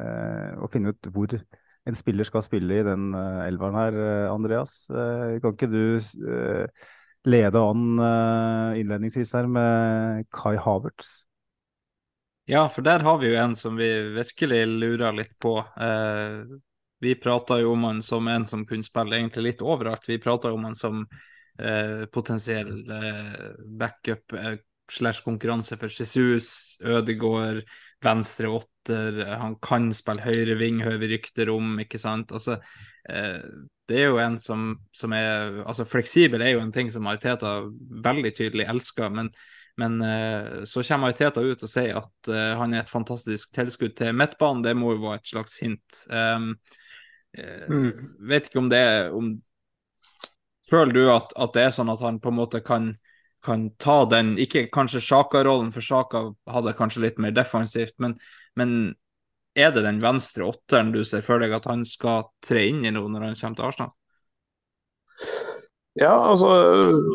eh, 0.00 0.54
å 0.56 0.70
finne 0.72 0.94
ut 0.94 1.10
hvor 1.12 1.36
en 1.84 1.98
spiller 1.98 2.24
skal 2.24 2.44
spille 2.46 2.80
i 2.80 2.86
den 2.86 3.10
eh, 3.12 3.42
elveren 3.50 3.76
her, 3.76 4.00
eh, 4.06 4.32
Andreas. 4.32 4.86
Eh, 4.88 5.36
kan 5.44 5.52
ikke 5.52 5.68
du 5.68 5.84
eh, 6.00 6.88
lede 7.28 7.60
an 7.60 7.84
eh, 8.00 8.80
innledningsvis 8.80 9.34
her 9.36 9.48
med 9.50 10.24
Kai 10.32 10.56
Havertz? 10.56 11.12
Ja, 12.48 12.66
for 12.68 12.84
der 12.84 13.04
har 13.04 13.20
vi 13.20 13.30
jo 13.32 13.36
en 13.40 13.54
som 13.56 13.76
vi 13.76 13.88
virkelig 14.16 14.64
lurer 14.68 15.12
litt 15.16 15.36
på. 15.40 15.58
Eh, 15.60 16.56
vi 17.04 17.14
prata 17.20 17.60
jo 17.60 17.72
om 17.72 17.84
han 17.84 18.02
som 18.04 18.28
en 18.28 18.44
som 18.48 18.64
kunne 18.68 18.84
spille 18.84 19.16
egentlig 19.16 19.50
litt 19.50 19.64
overalt. 19.64 20.08
Vi 20.08 20.20
prata 20.20 20.52
om 20.52 20.64
han 20.64 20.76
som 20.76 21.04
eh, 21.58 22.04
potensiell 22.12 22.72
eh, 22.90 23.50
backup 23.80 24.32
eh, 24.38 24.56
slash 24.92 25.24
konkurranse 25.24 25.78
for 25.80 25.88
Jesus, 25.88 26.78
Ødegård, 26.84 27.62
venstre 28.04 28.50
åtter. 28.52 29.22
Han 29.40 29.56
kan 29.64 29.88
spille 29.96 30.26
høyre 30.26 30.58
ving, 30.60 30.82
hører 30.84 31.00
vi 31.00 31.14
rykter 31.14 31.50
om, 31.54 31.78
ikke 31.80 31.98
sant. 31.98 32.34
Altså, 32.36 32.58
eh, 33.08 33.40
det 33.88 34.00
er 34.00 34.12
jo 34.12 34.20
en 34.20 34.38
som, 34.40 34.70
som 34.96 35.12
er 35.12 35.62
Altså, 35.64 35.84
fleksibel 35.88 36.42
er 36.42 36.54
jo 36.54 36.62
en 36.64 36.72
ting 36.72 36.90
som 36.92 37.04
Mariteta 37.04 37.62
veldig 38.04 38.32
tydelig 38.36 38.68
elsker, 38.70 39.12
men 39.12 39.32
Men 39.76 39.98
uh, 40.02 40.64
så 40.64 40.84
kommer 40.86 41.10
Teta 41.12 41.42
ut 41.42 41.62
og 41.66 41.70
sier 41.70 41.96
at 41.98 42.28
uh, 42.30 42.54
han 42.60 42.74
er 42.74 42.84
et 42.84 42.90
fantastisk 42.92 43.50
tilskudd 43.56 43.96
til 43.98 44.14
midtbanen. 44.14 44.62
Det 44.62 44.76
må 44.78 44.92
jo 44.92 45.00
være 45.02 45.18
et 45.18 45.26
slags 45.32 45.58
hint. 45.58 45.96
Um, 46.06 46.52
uh, 47.34 47.66
mm. 47.66 47.88
Vet 48.30 48.46
ikke 48.46 48.62
om 48.62 48.70
det 48.70 48.78
er 48.78 49.10
om, 49.10 49.32
Føler 50.70 50.92
du 50.96 51.02
at, 51.12 51.32
at, 51.36 51.52
det 51.56 51.66
er 51.66 51.74
sånn 51.76 51.92
at 51.92 52.02
han 52.04 52.20
på 52.22 52.32
en 52.32 52.38
måte 52.38 52.60
kan, 52.64 52.94
kan 53.44 53.68
ta 53.82 54.04
den 54.08 54.34
Ikke 54.40 54.66
kanskje 54.72 55.02
Sjaka-rollen, 55.04 55.72
for 55.74 55.84
Sjaka 55.84 56.22
hadde 56.50 56.76
kanskje 56.78 57.04
litt 57.04 57.20
mer 57.20 57.34
defensivt, 57.36 57.94
men, 58.00 58.16
men 58.56 58.94
er 59.54 59.74
det 59.74 59.84
den 59.84 60.00
venstre 60.02 60.48
åtteren 60.48 60.92
du 60.94 61.02
ser 61.06 61.22
for 61.26 61.42
deg 61.42 61.52
at 61.54 61.68
han 61.70 61.84
skal 61.86 62.30
tre 62.44 62.64
inn 62.70 62.82
i 62.84 62.92
nå 62.94 63.04
når 63.06 63.28
han 63.28 63.38
kommer 63.38 63.60
til 63.60 63.68
Arsenal? 63.68 63.92
Ja, 65.94 66.14
altså 66.32 66.48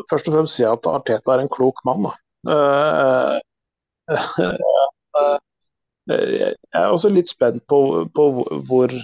Først 0.08 0.30
og 0.30 0.38
fremst 0.38 0.56
si 0.56 0.64
at 0.64 0.86
Arteta 0.88 1.34
er 1.34 1.42
en 1.42 1.52
klok 1.52 1.82
mann. 1.84 2.06
da. 2.06 2.12
Jeg 6.10 6.54
er 6.74 6.88
også 6.88 7.10
litt 7.12 7.28
spent 7.30 7.62
på, 7.70 8.08
på 8.16 8.24
hvor 8.66 8.94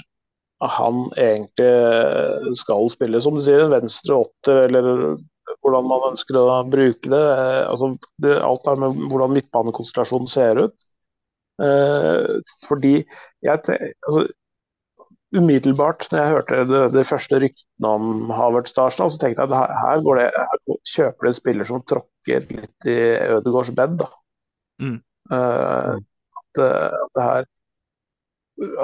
han 0.64 1.03
egentlig 1.16 2.57
skal 2.57 2.90
spille. 2.92 3.21
Som 3.25 3.37
du 3.37 3.42
sier, 3.45 3.64
en 3.64 3.75
venstre 3.75 4.21
åtter, 4.25 4.62
eller 4.69 5.16
hvordan 5.61 5.88
man 5.90 6.09
ønsker 6.12 6.38
å 6.40 6.47
bruke 6.71 7.12
det. 7.12 7.25
Altså, 7.66 7.92
det 8.23 8.38
alt 8.40 8.69
har 8.71 8.81
med 8.81 8.97
hvordan 9.11 9.35
midtbanekonstellasjonen 9.37 10.31
ser 10.31 10.62
ut. 10.66 10.88
Fordi 12.66 12.95
jeg, 13.45 13.79
altså, 14.09 14.27
umiddelbart 15.37 16.07
når 16.11 16.21
jeg 16.21 16.35
hørte 16.35 16.61
det, 16.71 16.83
det 16.95 17.07
første 17.09 17.40
ryktene 17.42 17.92
om 17.99 18.31
Havert 18.37 18.71
Starstad, 18.71 19.12
så 19.12 19.21
tenkte 19.21 19.45
jeg 19.45 19.51
at 19.51 19.59
her, 19.59 19.75
her, 19.83 20.05
går 20.05 20.21
det, 20.21 20.27
her 20.37 20.79
kjøper 20.95 21.27
det 21.27 21.33
en 21.33 21.38
spiller 21.40 21.69
som 21.69 21.85
tråkker 21.92 22.49
litt 22.53 22.88
i 22.90 22.97
Ødegårds 23.37 23.73
bed. 23.77 23.99
da. 24.03 24.09
Mm. 24.83 24.97
Eh, 25.33 25.92
at, 25.97 26.62
at, 26.62 27.12
det 27.16 27.23
her 27.25 27.47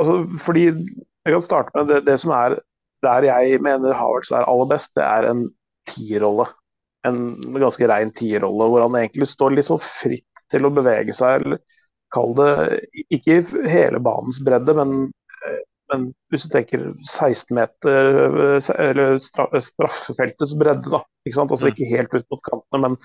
altså, 0.00 0.14
Fordi 0.42 0.64
jeg 1.24 1.36
kan 1.36 1.44
starte 1.46 1.74
med 1.76 1.90
det, 1.90 2.00
det, 2.08 2.18
som 2.22 2.34
er 2.36 2.58
der 3.02 3.26
jeg 3.26 3.60
mener 3.62 3.96
Havertz 3.98 4.32
er 4.34 4.46
aller 4.46 4.68
best, 4.70 4.92
det 4.98 5.06
er 5.06 5.28
en 5.30 5.46
tierrolle. 5.90 6.46
En 7.06 7.32
ganske 7.58 7.88
rein 7.90 8.12
tierrolle, 8.14 8.68
hvor 8.70 8.84
han 8.84 8.98
egentlig 9.00 9.26
står 9.30 9.56
litt 9.56 9.66
sånn 9.66 9.82
fritt 9.82 10.44
til 10.52 10.68
å 10.68 10.74
bevege 10.74 11.14
seg. 11.16 11.42
eller 11.42 11.80
Kall 12.12 12.36
det 12.38 12.52
ikke 13.16 13.40
hele 13.72 13.98
banens 14.04 14.38
bredde, 14.44 14.76
men 14.78 15.10
men 15.92 16.08
hvis 16.32 16.46
du 16.46 16.52
tenker 16.54 16.84
16 17.04 17.52
meter, 17.56 18.10
eller 18.80 19.18
straffefeltets 19.20 20.54
bredde, 20.58 20.88
da. 20.88 21.02
Ikke 21.26 21.36
sant? 21.36 21.52
Altså 21.52 21.68
ikke 21.68 21.90
helt 21.90 22.14
ut 22.16 22.26
mot 22.32 22.44
kantene, 22.48 22.80
men 22.86 22.96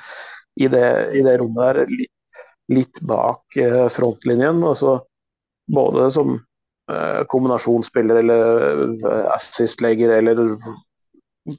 i 0.63 0.69
det, 0.71 0.87
i 1.17 1.23
det 1.25 1.37
rommet 1.41 1.81
der, 1.81 1.91
litt, 1.91 2.45
litt 2.71 3.01
bak 3.07 3.59
eh, 3.59 3.87
frontlinjen. 3.93 4.63
Altså 4.67 4.99
både 5.67 6.07
som 6.15 6.37
kombinasjonsspiller 7.31 8.21
eller 8.21 8.83
eh, 8.87 9.25
assist-legger 9.35 10.17
eller 10.19 10.55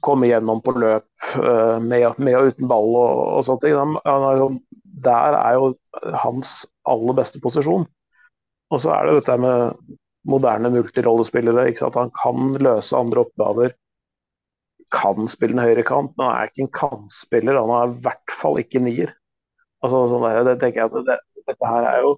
komme 0.05 0.29
gjennom 0.29 0.59
på 0.61 0.75
løp 0.77 1.31
med, 1.81 2.19
med 2.21 2.35
og 2.37 2.51
uten 2.51 2.67
ball 2.69 2.91
og, 2.93 3.21
og 3.39 3.45
sånne 3.47 3.63
ting. 3.63 3.95
Er 4.05 4.59
der 5.03 5.37
er 5.39 5.55
jo 5.57 5.71
hans 6.23 6.63
aller 6.89 7.15
beste 7.17 7.41
posisjon. 7.41 7.87
Og 8.69 8.81
så 8.83 8.93
er 8.93 9.07
det 9.07 9.19
dette 9.19 9.37
med 9.41 9.95
moderne 10.29 10.71
multirollespillere. 10.73 11.69
Han 11.95 12.11
kan 12.21 12.53
løse 12.61 12.97
andre 12.97 13.25
oppgaver. 13.25 13.73
Kan 14.93 15.29
spille 15.29 15.55
den 15.55 15.63
høyre 15.63 15.85
kant, 15.85 16.15
men 16.17 16.27
han 16.27 16.35
er 16.35 16.49
ikke 16.49 16.65
en 16.65 16.75
kantspiller. 16.79 17.59
Han 17.59 17.73
er 17.75 17.91
i 17.91 18.01
hvert 18.05 18.37
fall 18.41 18.59
ikke 18.61 18.81
nier. 18.83 19.13
Altså, 19.83 20.05
sånn 20.11 20.25
der, 20.25 20.41
det 20.47 20.57
tenker 20.61 20.83
jeg 20.83 20.91
at 20.91 21.07
det, 21.07 21.19
Dette 21.49 21.65
her 21.65 21.85
er 21.89 22.03
jo 22.03 22.09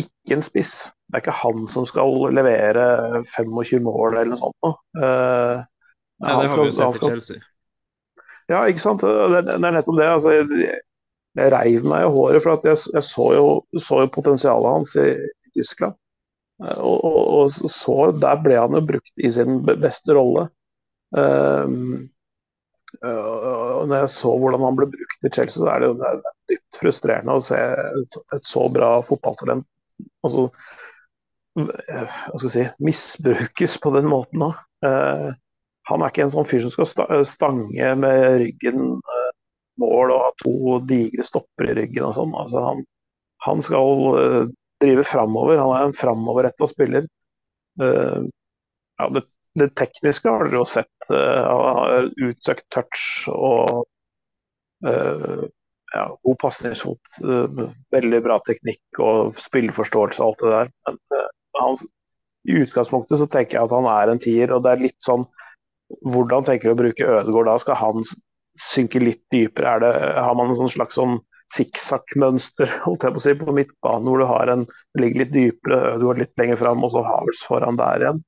ikke 0.00 0.38
en 0.38 0.44
spiss. 0.44 0.74
Det 1.06 1.18
er 1.18 1.22
ikke 1.22 1.36
han 1.38 1.66
som 1.70 1.84
skal 1.86 2.16
levere 2.34 2.86
25 3.30 3.84
mål 3.84 4.16
eller 4.16 4.32
noe 4.32 4.40
sånt. 4.40 4.78
Uh, 4.98 5.62
Nei, 6.24 6.32
det 6.32 6.48
har 6.50 6.58
vi 6.58 6.66
jo 6.66 6.74
sett 6.74 6.96
i 6.98 7.10
Chelsea. 7.12 7.44
Ja, 8.50 8.62
ikke 8.70 8.82
sant. 8.82 9.04
Det, 9.04 9.42
det 9.46 9.54
er 9.54 9.76
nettopp 9.76 10.00
det. 10.00 10.08
Altså, 10.10 10.32
jeg, 10.34 10.80
jeg 11.38 11.52
reiv 11.54 11.86
meg 11.86 12.06
i 12.06 12.10
håret, 12.16 12.42
for 12.42 12.66
jeg, 12.66 12.80
jeg, 12.94 13.04
så, 13.06 13.28
jo, 13.36 13.46
så 13.82 14.02
jo 14.02 14.10
potensialet 14.16 14.78
hans 14.78 14.96
i, 15.02 15.06
i 15.14 15.54
Tyskland. 15.54 15.94
Og, 16.64 17.04
og, 17.04 17.16
og, 17.36 17.50
så 17.52 17.96
Der 18.16 18.38
ble 18.40 18.56
han 18.56 18.74
jo 18.78 18.80
brukt 18.88 19.20
i 19.20 19.30
sin 19.30 19.60
beste 19.68 20.16
rolle. 20.16 20.48
Uh, 21.14 22.02
og 23.06 23.86
når 23.90 24.06
jeg 24.06 24.12
så 24.14 24.30
hvordan 24.40 24.62
han 24.64 24.78
ble 24.78 24.88
brukt 24.90 25.26
i 25.28 25.30
Chelsea, 25.30 25.60
så 25.60 25.70
er 25.70 25.84
det, 25.84 25.94
det 26.00 26.10
er 26.10 26.20
dypt 26.50 26.78
frustrerende 26.80 27.36
å 27.36 27.44
se 27.44 27.58
et, 27.60 28.20
et 28.34 28.46
så 28.46 28.66
bra 28.72 28.96
fotballtalent 29.04 29.66
altså, 30.24 30.46
hva 31.56 32.36
skal 32.36 32.46
jeg 32.46 32.54
si, 32.54 32.64
misbrukes 32.84 33.76
på 33.82 33.92
den 33.96 34.08
måten 34.10 34.44
òg. 34.50 34.62
Uh, 34.84 35.32
han 35.86 36.02
er 36.02 36.10
ikke 36.10 36.26
en 36.26 36.32
sånn 36.34 36.48
fyr 36.48 36.64
som 36.64 36.72
skal 36.74 37.24
stange 37.28 37.92
med 38.00 38.24
ryggen 38.42 38.98
uh, 38.98 39.30
mål 39.80 40.12
og 40.12 40.22
ha 40.24 40.30
to 40.42 40.78
digre 40.88 41.26
stopper 41.26 41.70
i 41.70 41.76
ryggen 41.80 42.08
og 42.08 42.16
sånn. 42.18 42.34
Altså, 42.36 42.64
han, 42.64 42.82
han, 43.46 43.62
skal 43.64 44.02
uh, 44.18 44.40
driver 44.82 45.08
framover. 45.08 45.60
Han 45.62 45.74
er 45.76 45.86
en 45.86 45.96
framoverretta 45.96 46.68
spiller. 46.70 47.06
Uh, 47.80 48.26
ja, 48.98 49.10
det, 49.14 49.22
det, 49.60 49.70
tekniske 49.78 50.32
har 50.32 50.46
dere 50.46 50.60
jo 50.60 50.68
sett. 50.68 50.92
Han 51.06 51.78
har 51.78 52.08
utsøkt 52.26 52.64
touch 52.74 53.28
og 53.30 53.84
ja, 54.82 56.02
god 56.26 56.38
pasningsfot. 56.40 57.20
veldig 57.94 58.18
bra 58.24 58.40
teknikk 58.48 59.00
og 59.04 59.36
spilleforståelse 59.38 60.24
og 60.24 60.26
alt 60.26 60.42
det 60.42 60.52
der. 60.56 60.72
Men 60.88 61.25
han, 61.60 61.78
i 62.46 62.60
utgangspunktet 62.62 63.20
så 63.20 63.26
tenker 63.30 63.58
jeg 63.58 63.68
at 63.68 63.74
han 63.74 63.88
er 63.90 64.12
en 64.12 64.22
tier, 64.22 64.52
og 64.54 64.62
det 64.64 64.74
er 64.74 64.86
litt 64.88 65.00
sånn 65.04 65.26
Hvordan 66.02 66.42
tenker 66.42 66.66
du 66.66 66.74
å 66.74 66.78
bruke 66.80 67.04
Ødegaard 67.06 67.46
da? 67.46 67.52
Skal 67.62 67.76
han 67.78 68.06
synke 68.58 68.98
litt 68.98 69.20
dypere? 69.30 69.76
Det, 69.84 69.90
har 70.18 70.34
man 70.34 70.50
en 70.50 70.58
sånn 70.58 70.72
slags 70.72 70.96
sånn 70.98 71.20
sikksakk-mønster 71.54 72.72
holdt 72.86 73.06
jeg 73.06 73.14
på 73.14 73.20
å 73.20 73.22
si, 73.22 73.34
på 73.38 73.54
midtbanen, 73.54 74.08
hvor 74.08 74.18
du 74.18 74.26
har 74.26 74.50
en 74.50 74.64
ligger 74.98 75.22
litt 75.22 75.34
dypere, 75.34 75.94
Ødegaard 75.94 76.22
litt 76.24 76.42
lenger 76.42 76.58
fram, 76.58 76.82
og 76.82 76.90
så 76.90 77.04
Havels 77.06 77.44
foran 77.46 77.78
der 77.78 78.02
igjen. 78.02 78.18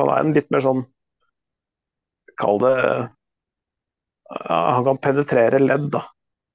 Han 0.00 0.10
er 0.10 0.24
en 0.24 0.34
litt 0.34 0.50
mer 0.50 0.64
sånn 0.64 0.82
Kall 2.40 2.60
det 2.62 2.74
Han 4.46 4.84
kan 4.86 5.00
penetrere 5.02 5.58
ledd, 5.62 5.88
da. 5.94 6.04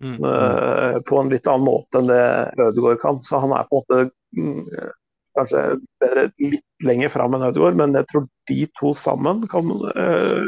Mm. 0.03 0.19
Uh, 0.19 0.99
på 1.07 1.19
en 1.19 1.31
litt 1.31 1.47
annen 1.47 1.67
måte 1.67 2.01
enn 2.01 2.09
det 2.11 2.23
Ødegaard 2.59 2.99
kan. 3.01 3.19
Så 3.23 3.39
han 3.43 3.55
er 3.55 3.67
på 3.69 3.79
en 3.79 3.83
måte 3.83 3.99
mm, 4.35 4.91
kanskje 5.35 5.65
bedre 6.01 6.29
litt 6.41 6.87
lenger 6.87 7.11
fram 7.13 7.35
enn 7.37 7.45
Ødegaard, 7.49 7.77
men 7.79 7.95
jeg 7.99 8.07
tror 8.11 8.25
de 8.49 8.61
to 8.79 8.93
sammen 8.97 9.43
kan 9.51 9.69
uh, 9.69 10.47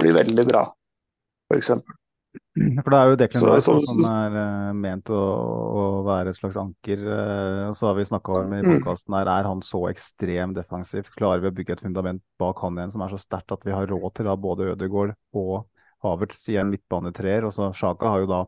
bli 0.00 0.14
veldig 0.14 0.46
bra, 0.48 0.64
f.eks. 1.50 1.74
For 2.54 2.90
det 2.90 2.98
er 2.98 3.08
jo 3.10 3.18
Declan 3.18 3.44
Rice 3.48 3.66
som, 3.66 3.80
som 3.86 4.04
er 4.06 4.36
uh, 4.36 4.70
ment 4.78 5.10
å, 5.10 5.18
å, 5.18 5.84
være 6.06 6.30
et 6.30 6.38
slags 6.38 6.58
anker. 6.58 7.02
Uh, 7.02 7.70
så 7.74 7.88
har 7.90 7.98
vi 7.98 8.06
snakka 8.06 8.38
om 8.40 8.54
i 8.54 8.60
mm. 8.62 8.68
podkasten 8.70 9.16
her, 9.18 9.30
er 9.30 9.48
han 9.50 9.62
så 9.66 9.84
ekstremt 9.90 10.58
defensivt? 10.58 11.12
Klarer 11.18 11.42
vi 11.42 11.50
å 11.50 11.54
bygge 11.54 11.78
et 11.78 11.84
fundament 11.86 12.22
bak 12.40 12.62
han 12.62 12.78
igjen 12.78 12.94
som 12.94 13.06
er 13.06 13.14
så 13.14 13.20
sterkt 13.22 13.54
at 13.54 13.66
vi 13.66 13.74
har 13.74 13.90
råd 13.90 14.08
til 14.18 14.30
ha 14.30 14.36
både 14.38 14.70
Ødegaard 14.74 15.16
og 15.38 15.66
Havertz 16.06 16.42
i 16.54 16.58
en 16.62 16.70
midtbanetreer? 16.70 17.46
Og 17.46 17.54
så 17.54 17.72
Sjaka 17.74 18.14
har 18.14 18.22
jo 18.22 18.30
da 18.30 18.44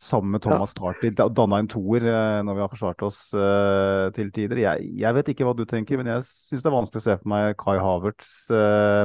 sammen 0.00 0.34
med 0.34 0.44
Thomas. 0.44 0.72
Party 0.76 1.10
danna 1.16 1.60
en 1.60 1.70
toer 1.70 2.06
uh, 2.08 2.40
når 2.46 2.56
vi 2.56 2.64
har 2.64 2.72
forsvart 2.72 3.04
oss 3.06 3.18
uh, 3.36 4.08
til 4.16 4.32
tider. 4.34 4.62
Jeg, 4.64 4.92
jeg, 5.02 5.16
vet 5.16 5.32
ikke 5.32 5.48
hva 5.48 5.56
du 5.56 5.66
tenker, 5.68 6.00
men 6.00 6.12
jeg 6.14 6.24
syns 6.28 6.64
det 6.64 6.70
er 6.70 6.78
vanskelig 6.78 7.02
å 7.02 7.06
se 7.08 7.18
for 7.20 7.32
meg 7.34 7.58
Kai 7.60 7.76
Havertz 7.80 8.32
uh, 8.54 9.04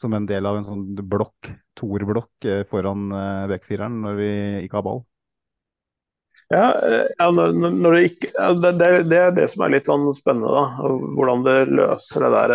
som 0.00 0.16
en 0.16 0.26
del 0.28 0.48
av 0.48 0.56
en 0.56 0.66
sånn 0.66 0.84
blokk, 0.96 1.52
toerblokk 1.78 2.48
uh, 2.48 2.62
foran 2.70 3.10
uh, 3.12 3.46
backfireren 3.50 4.00
når 4.06 4.20
vi 4.20 4.32
ikke 4.64 4.80
har 4.80 4.86
ball. 4.86 5.02
Ja, 6.50 6.74
eh, 6.82 7.04
det, 7.06 8.00
ikke, 8.08 8.30
det, 8.58 8.72
det, 8.78 8.88
det, 9.06 9.18
er 9.18 9.34
det 9.36 9.46
som 9.52 9.62
er 9.62 9.76
litt 9.76 9.86
sånn 9.86 10.08
spennende, 10.16 10.50
da, 10.50 10.88
hvordan 11.14 11.44
det 11.46 11.58
løser 11.70 12.26
det 12.26 12.30
der. 12.34 12.54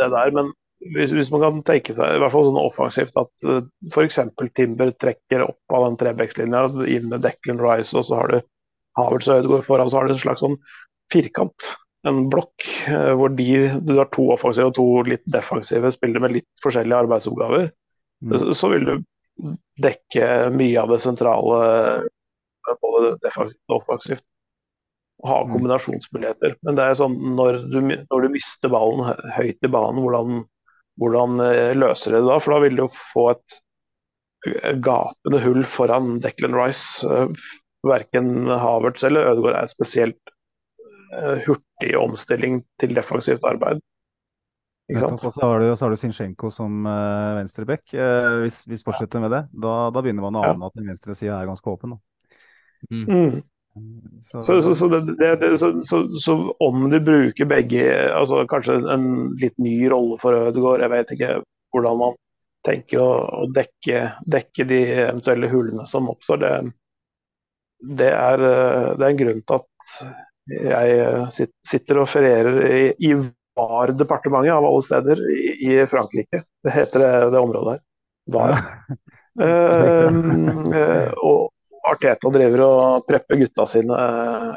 Det 0.00 0.08
der. 0.12 0.32
Men 0.36 0.50
hvis, 0.80 1.12
hvis, 1.12 1.30
man 1.32 1.42
kan 1.44 1.60
tenke 1.66 1.94
seg, 1.96 2.14
i 2.16 2.22
hvert 2.22 2.32
fall 2.32 2.46
sånn 2.48 2.60
offensivt, 2.60 3.18
at 3.20 3.48
uh, 3.48 3.60
f.eks. 3.92 4.20
Timber 4.56 4.94
trekker 5.02 5.44
opp 5.44 5.76
av 5.76 5.86
den 5.88 6.00
trebekslinja 6.00 6.64
inn 6.88 7.10
med 7.12 7.24
Declan 7.26 7.60
Rice, 7.60 7.92
og 7.98 8.06
så 8.08 8.22
har 8.22 8.32
du 8.32 8.40
Havertz 8.98 9.28
og 9.28 9.42
Ødegaard 9.42 9.66
foran, 9.66 9.90
så 9.92 10.00
har 10.00 10.08
du 10.08 10.16
en 10.16 10.24
slags 10.24 10.42
sånn 10.44 10.58
firkant 11.12 11.72
en 12.08 12.22
blokk 12.32 12.64
uh, 12.88 13.12
hvor 13.18 13.32
de, 13.36 13.50
du 13.84 13.94
har 13.98 14.08
to 14.14 14.30
offensive 14.32 14.70
og 14.70 14.76
to 14.78 14.86
litt 15.08 15.26
defensive 15.28 15.92
spillere 15.92 16.24
med 16.24 16.38
litt 16.38 16.48
forskjellige 16.64 17.04
arbeidsoppgaver, 17.04 17.68
mm. 18.24 18.38
så 18.56 18.72
vil 18.72 18.88
du 18.88 18.94
dekke 19.80 20.24
mye 20.52 20.80
av 20.80 20.92
det 20.92 21.00
sentrale 21.04 21.60
både 22.80 23.16
defensivt 23.24 23.60
og 23.68 23.80
offensivt. 23.80 24.24
Ha 25.26 25.42
mm. 25.44 25.52
kombinasjonsmuligheter. 25.52 26.56
Men 26.64 26.78
det 26.78 26.86
er 26.86 26.98
sånn 27.00 27.16
når 27.36 27.62
du, 27.68 27.78
når 27.82 28.24
du 28.24 28.32
mister 28.32 28.72
ballen 28.72 29.20
høyt 29.36 29.66
i 29.66 29.72
banen, 29.72 30.00
hvordan, 30.04 30.44
hvordan 31.00 31.40
eh, 31.44 31.72
løser 31.78 32.14
det 32.14 32.22
det 32.22 32.28
da? 32.28 32.38
For 32.42 32.54
da 32.54 32.62
vil 32.66 32.78
du 32.80 32.86
få 32.92 33.30
et 33.32 33.60
gapende 34.84 35.40
hull 35.44 35.64
foran 35.68 36.18
Declan 36.20 36.56
Rice. 36.56 37.06
Eh, 37.06 37.28
verken 37.86 38.48
Havertz 38.48 39.04
eller 39.08 39.30
Ødegaard 39.32 39.56
er 39.56 39.70
spesielt 39.70 40.34
uh, 41.16 41.38
hurtig 41.46 41.94
omstilling 41.96 42.58
til 42.80 42.92
defensivt 42.92 43.46
arbeid. 43.48 43.80
Og 44.90 45.22
så 45.22 45.46
har 45.46 45.62
du, 45.62 45.70
så 45.72 45.86
har 45.86 45.94
du 45.94 45.96
Sinchenko 45.96 46.50
som 46.52 46.84
uh, 46.84 47.38
venstreback. 47.38 47.86
Uh, 47.94 48.42
hvis 48.42 48.66
vi 48.68 48.80
fortsetter 48.84 49.22
med 49.22 49.32
det, 49.32 49.40
da, 49.64 49.74
da 49.94 50.02
begynner 50.02 50.26
man 50.26 50.36
å 50.36 50.44
ane 50.44 50.58
ja. 50.58 50.68
at 50.68 50.76
den 50.76 50.90
venstre 50.92 51.16
sida 51.16 51.38
er 51.38 51.48
ganske 51.48 51.72
åpen. 51.72 51.96
Mm. 52.90 53.06
Mm. 53.06 53.40
Så, 54.20 54.44
så, 54.44 54.74
så, 54.74 54.88
det, 54.88 55.58
så, 56.20 56.34
om 56.60 56.90
de 56.90 57.00
bruker 57.00 57.48
begge, 57.48 57.84
altså 58.12 58.42
kanskje 58.48 58.76
en 58.92 59.06
litt 59.40 59.56
ny 59.58 59.74
rolle 59.88 60.18
for 60.20 60.36
Ødegaard, 60.36 60.84
jeg 60.84 60.92
vet 60.92 61.14
ikke 61.16 61.30
hvordan 61.72 62.00
man 62.02 62.18
tenker 62.66 63.00
å, 63.00 63.10
å 63.40 63.46
dekke, 63.56 64.02
dekke, 64.28 64.66
de 64.68 64.80
eventuelle 65.06 65.48
hullene 65.48 65.86
som 65.88 66.10
oppstår, 66.12 66.42
det, 66.42 66.52
det, 68.02 68.10
er, 68.12 68.44
eh, 68.44 68.88
det 69.00 69.06
er 69.06 69.08
en 69.08 69.20
grunn 69.22 69.40
til 69.40 69.56
at 69.56 69.68
jeg 70.50 71.48
sitter 71.68 72.02
og 72.02 72.10
ferierer 72.10 72.58
i, 72.66 72.82
i 73.08 73.14
VAR-departementet 73.56 74.52
av 74.52 74.66
alle 74.66 74.84
steder 74.84 75.22
i, 75.32 75.54
i, 75.68 75.78
Frankrike. 75.88 76.42
Det 76.64 76.74
heter 76.74 77.04
det, 77.04 77.12
det 77.34 77.40
området 77.40 77.76
her. 77.76 77.82
VAR. 78.34 78.52
Ja. 78.56 78.60
uh, 79.40 81.10
og 81.24 81.48
Arteta 81.90 82.30
driver 82.32 82.62
og 82.64 83.06
prepper 83.08 83.40
gutta 83.40 83.66
sine 83.68 83.96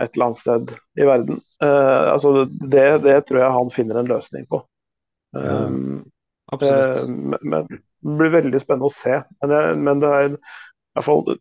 et 0.03 0.13
eller 0.13 0.25
annet 0.27 0.41
sted 0.41 0.73
i 0.99 1.07
verden. 1.07 1.39
Uh, 1.63 2.13
altså 2.13 2.34
det, 2.45 2.86
det, 3.05 3.17
tror 3.27 3.41
jeg 3.41 3.55
han 3.57 3.73
finner 3.73 3.99
en 3.99 4.11
løsning 4.11 4.45
på. 4.51 4.59
Um, 5.38 6.03
Absolutt. 6.53 7.09
Uh, 7.09 7.39
men 7.41 7.67
det 7.71 8.17
blir 8.19 8.36
veldig 8.38 8.61
spennende 8.61 8.91
å 8.91 8.93
se. 8.93 9.19
Men 9.41 9.53
det, 9.53 9.63
men 9.88 10.03
det 10.03 10.13
er 10.13 10.29
i 10.29 10.36
hvert 10.36 11.07
fall 11.07 11.38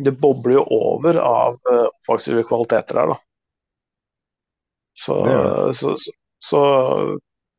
Det 0.00 0.12
bobler 0.20 0.54
jo 0.58 0.64
over 0.72 1.18
av 1.20 1.58
offensive 1.70 2.44
kvaliteter 2.48 3.02
her, 3.02 3.14
da. 3.14 3.18
Så, 5.00 5.16
så, 5.76 5.92
så, 5.96 6.12
så 6.44 6.60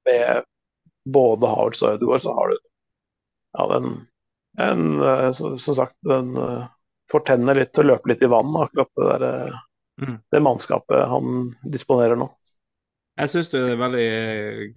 med 0.05 0.45
både 1.09 1.49
Havertz 1.49 1.81
og 1.81 1.95
Ødegaard 1.95 2.23
så 2.25 2.33
har 2.37 2.51
du 2.51 2.57
ja, 2.57 3.67
den 3.71 3.87
en, 4.61 4.83
som 5.33 5.77
sagt, 5.77 5.95
den 6.05 6.33
får 7.11 7.25
tennene 7.27 7.57
litt 7.59 7.77
og 7.81 7.87
løpe 7.87 8.11
litt 8.11 8.23
i 8.23 8.29
vann, 8.31 8.53
akkurat 8.63 8.91
det, 8.95 9.07
der, 9.09 9.25
eh, 9.27 10.05
mm. 10.05 10.17
det 10.31 10.43
mannskapet 10.43 11.07
han 11.11 11.49
disponerer 11.63 12.19
nå. 12.19 12.29
Jeg 13.19 13.29
syns 13.29 13.51
det 13.51 13.59
er 13.59 13.77
veldig 13.77 14.05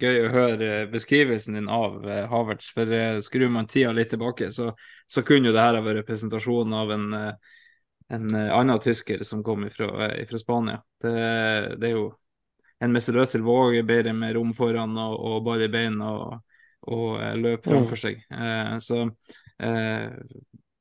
gøy 0.03 0.17
å 0.25 0.33
høre 0.35 0.71
beskrivelsen 0.93 1.57
din 1.57 1.71
av 1.71 2.03
eh, 2.11 2.25
Havertz. 2.29 2.73
For 2.75 2.91
eh, 2.93 3.21
skrur 3.25 3.53
man 3.55 3.71
tida 3.71 3.93
litt 3.95 4.11
tilbake, 4.13 4.51
så, 4.53 4.73
så 5.07 5.23
kunne 5.27 5.51
jo 5.51 5.55
det 5.55 5.65
her 5.65 5.81
vært 5.85 6.09
presentasjonen 6.09 6.75
av 6.77 6.93
en, 6.93 7.07
en 7.15 8.35
annen 8.35 8.83
tysker 8.83 9.23
som 9.25 9.45
kom 9.47 9.69
fra 9.73 10.11
Spania. 10.41 10.83
Det, 11.01 11.15
det, 11.79 11.89
er 11.89 11.95
jo 11.95 12.09
en 12.85 12.93
Messerød 12.93 13.37
våg, 13.37 13.45
våger 13.45 13.83
bedre 13.83 14.13
med 14.13 14.35
rom 14.37 14.53
foran 14.55 14.99
og, 14.99 15.15
og 15.15 15.39
ball 15.47 15.63
i 15.65 15.71
beina 15.73 16.11
og, 16.11 16.59
og 16.91 17.39
løp 17.41 17.65
framfor 17.65 17.97
mm. 17.97 18.03
seg. 18.03 18.21
Eh, 18.31 18.75
så 18.85 19.01
eh, 19.63 20.11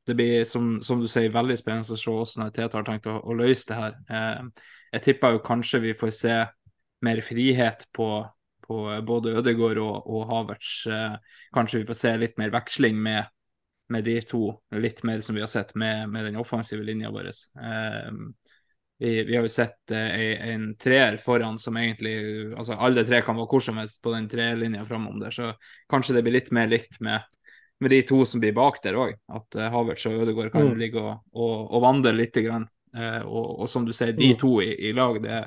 det 0.08 0.16
blir, 0.16 0.45
som, 0.45 0.82
som, 0.82 1.01
du 1.01 1.08
sier, 1.08 1.32
veldig 1.34 1.56
spennende 1.60 1.95
å 1.95 1.99
se 1.99 2.12
hvordan 2.12 2.51
Teta 2.54 2.80
har 2.80 2.88
tenkt 2.88 3.10
å, 3.12 3.18
å, 3.24 3.36
løse 3.38 3.70
det 3.70 3.80
her. 3.80 3.97
Eh, 4.10 4.72
jeg 4.97 5.06
tipper 5.08 5.36
jo 5.36 5.43
kanskje 5.45 5.84
vi 5.84 5.93
får 5.97 6.16
se 6.16 6.39
mer 7.04 7.22
frihet 7.26 7.86
på, 7.95 8.10
på 8.68 8.80
både 9.08 9.38
Ødegaard 9.39 9.80
og, 9.84 10.10
og 10.10 10.26
Havertz. 10.32 10.74
Eh, 10.91 11.39
kanskje 11.56 11.82
vi 11.82 11.88
får 11.89 11.99
se 11.99 12.16
litt 12.20 12.36
mer 12.41 12.54
veksling 12.54 12.99
med, 12.99 13.32
med, 13.93 14.06
de 14.08 14.18
to, 14.28 14.45
litt 14.76 15.04
mer 15.08 15.24
som 15.26 15.39
vi 15.39 15.43
har 15.43 15.51
sett 15.51 15.76
med, 15.80 16.10
med 16.12 16.30
den 16.30 16.41
offensive 16.41 16.84
linja 16.84 17.12
vår. 17.14 17.32
Eh, 17.32 18.12
vi, 19.04 19.16
vi, 19.24 19.36
har 19.36 19.47
jo 19.47 19.51
sett 19.51 19.91
eh, 19.91 20.49
en 20.54 20.74
treer 20.80 21.18
foran 21.20 21.58
som 21.60 21.78
egentlig 21.80 22.14
altså 22.54 22.78
Alle 22.78 23.04
tre 23.08 23.24
kan 23.26 23.36
være 23.39 23.49
hvor 23.51 23.64
som 23.66 23.80
helst 23.82 24.04
på 24.04 24.14
den 24.14 24.30
trelinja 24.32 24.86
framom 24.88 25.20
der, 25.20 25.34
så 25.34 25.54
kanskje 25.91 26.20
det 26.20 26.24
blir 26.28 26.38
litt 26.38 26.51
mer 26.56 26.70
likt 26.72 27.01
med 27.04 27.24
med 27.84 27.91
de 27.93 28.01
to 28.07 28.23
som 28.25 28.41
blir 28.43 28.55
bak 28.55 28.79
der 28.84 28.97
òg. 28.99 29.17
At 29.34 29.59
uh, 29.59 29.67
Havertz 29.73 30.07
og 30.09 30.23
Ødegaard 30.23 30.53
kan 30.53 30.69
mm. 30.69 30.79
ligge 30.79 31.01
og, 31.01 31.19
og, 31.36 31.55
og 31.69 31.84
vandre 31.84 32.15
litt. 32.15 32.39
Grann. 32.43 32.65
Uh, 32.93 33.21
og, 33.25 33.45
og, 33.63 33.69
som 33.69 33.86
du 33.88 33.93
sier, 33.95 34.13
de 34.13 34.34
mm. 34.34 34.39
to 34.41 34.57
i, 34.61 34.71
i 34.89 34.93
lag, 34.93 35.17
det, 35.23 35.43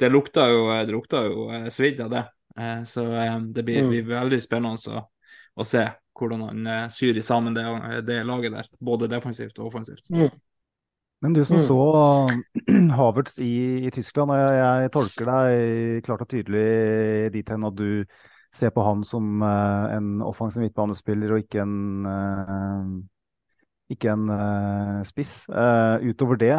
det 0.00 0.10
lukter 0.10 0.50
jo, 0.50 0.64
det 0.74 0.94
lukter 0.94 1.28
jo 1.28 1.48
uh, 1.52 1.68
svidd 1.72 2.02
av 2.04 2.14
det. 2.14 2.24
Uh, 2.58 2.80
så 2.86 3.04
det 3.06 3.62
blir, 3.66 3.84
mm. 3.84 3.92
blir, 3.92 4.08
veldig 4.10 4.40
spennende 4.42 4.98
å, 4.98 5.04
å 5.54 5.66
se 5.66 5.86
hvordan 6.14 6.42
han 6.46 6.90
syr 6.94 7.16
i 7.18 7.22
sammen 7.26 7.56
det, 7.56 7.64
det, 8.06 8.20
laget 8.26 8.54
der. 8.54 8.68
Både 8.78 9.10
defensivt 9.10 9.58
og 9.58 9.72
offensivt. 9.72 10.06
Mm. 10.14 10.28
Men 11.24 11.34
du 11.34 11.40
som 11.46 11.58
mm. 11.58 11.64
så 11.64 11.80
Havertz 12.98 13.38
i, 13.42 13.86
i 13.86 13.90
Tyskland, 13.94 14.34
og 14.34 14.42
jeg, 14.42 14.60
jeg, 14.60 14.92
tolker 14.94 15.30
deg 15.30 16.06
klart 16.06 16.22
og 16.26 16.30
tydelig 16.30 16.68
dit 17.34 17.50
hen 17.50 17.66
at 17.66 17.78
du 17.78 17.88
ser 18.54 18.70
på 18.74 18.84
han 18.86 19.02
som 19.06 19.42
uh, 19.42 19.90
en 19.94 20.22
offensiv 20.22 20.62
midtbanespiller 20.64 21.34
og 21.34 21.42
ikke 21.44 21.64
en, 21.64 22.06
uh, 22.06 22.86
ikke 23.92 24.14
en 24.14 24.30
uh, 24.30 25.02
spiss. 25.06 25.44
utover 26.04 26.40
det, 26.40 26.54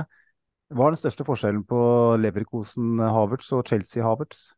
hva 0.75 0.87
er 0.87 0.95
den 0.95 0.99
største 0.99 1.25
forskjellen 1.27 1.63
på 1.69 1.79
Leverkosen 2.19 2.99
Havertz 2.99 3.51
og 3.53 3.65
Chelsea 3.69 4.03
Havertz? 4.03 4.51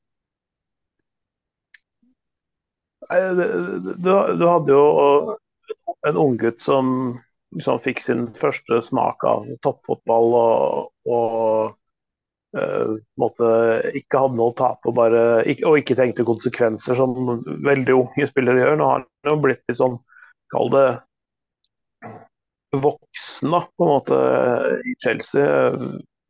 Du, 3.08 4.10
du 4.40 4.44
hadde 4.48 4.74
jo 4.74 5.36
en 6.08 6.18
unggutt 6.18 6.60
som, 6.60 6.88
som 7.62 7.78
fikk 7.80 8.02
sin 8.02 8.26
første 8.36 8.80
smak 8.84 9.24
av 9.28 9.46
toppfotball 9.64 10.34
og, 10.40 10.90
og 11.06 11.76
uh, 12.56 12.96
måtte, 13.20 13.50
ikke 13.98 14.22
hadde 14.24 14.40
noe 14.40 14.54
å 14.54 14.58
tape 14.58 14.92
og, 14.92 14.96
bare, 14.98 15.24
ikke, 15.50 15.68
og 15.70 15.82
ikke 15.82 15.98
tenkte 16.00 16.28
konsekvenser, 16.28 16.98
som 17.00 17.44
veldig 17.66 17.98
unge 17.98 18.30
spillere 18.30 18.64
gjør. 18.64 18.80
Nå 18.80 18.90
har 18.92 19.04
han 19.04 19.34
jo 19.34 19.38
blitt 19.44 19.64
litt 19.68 19.82
sånn, 19.82 19.98
kall 20.54 20.72
det 20.74 20.88
voksen, 22.78 23.52
da, 23.52 23.64
på 23.78 23.88
en 23.88 23.94
måte, 23.94 24.20
i 24.86 24.98
Chelsea. 25.04 25.72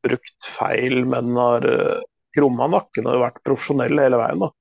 Brukt 0.07 0.51
feil, 0.57 1.01
men 1.09 1.35
har 1.37 1.65
uh, 1.67 2.05
krumma 2.37 2.69
nakken 2.71 3.09
og 3.09 3.23
vært 3.25 3.43
profesjonell 3.45 3.99
hele 3.99 4.21
veien. 4.21 4.45
da. 4.45 4.53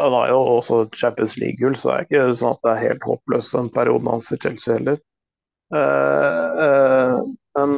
Han 0.00 0.14
har 0.14 0.30
jo 0.30 0.40
også 0.58 0.76
Champions 0.94 1.34
League-gull, 1.40 1.76
så 1.78 1.90
det 1.90 1.96
er 1.96 2.06
ikke 2.06 2.38
sånn 2.38 2.54
at 2.54 2.62
det 2.62 2.72
er 2.72 2.84
helt 2.84 3.06
håpløst 3.08 3.56
den 3.56 3.70
perioden 3.74 4.12
hans 4.12 4.28
i 4.30 4.38
Chelsea 4.42 4.76
heller. 4.76 5.00
Uh, 5.70 6.46
uh, 6.66 7.16
men 7.58 7.70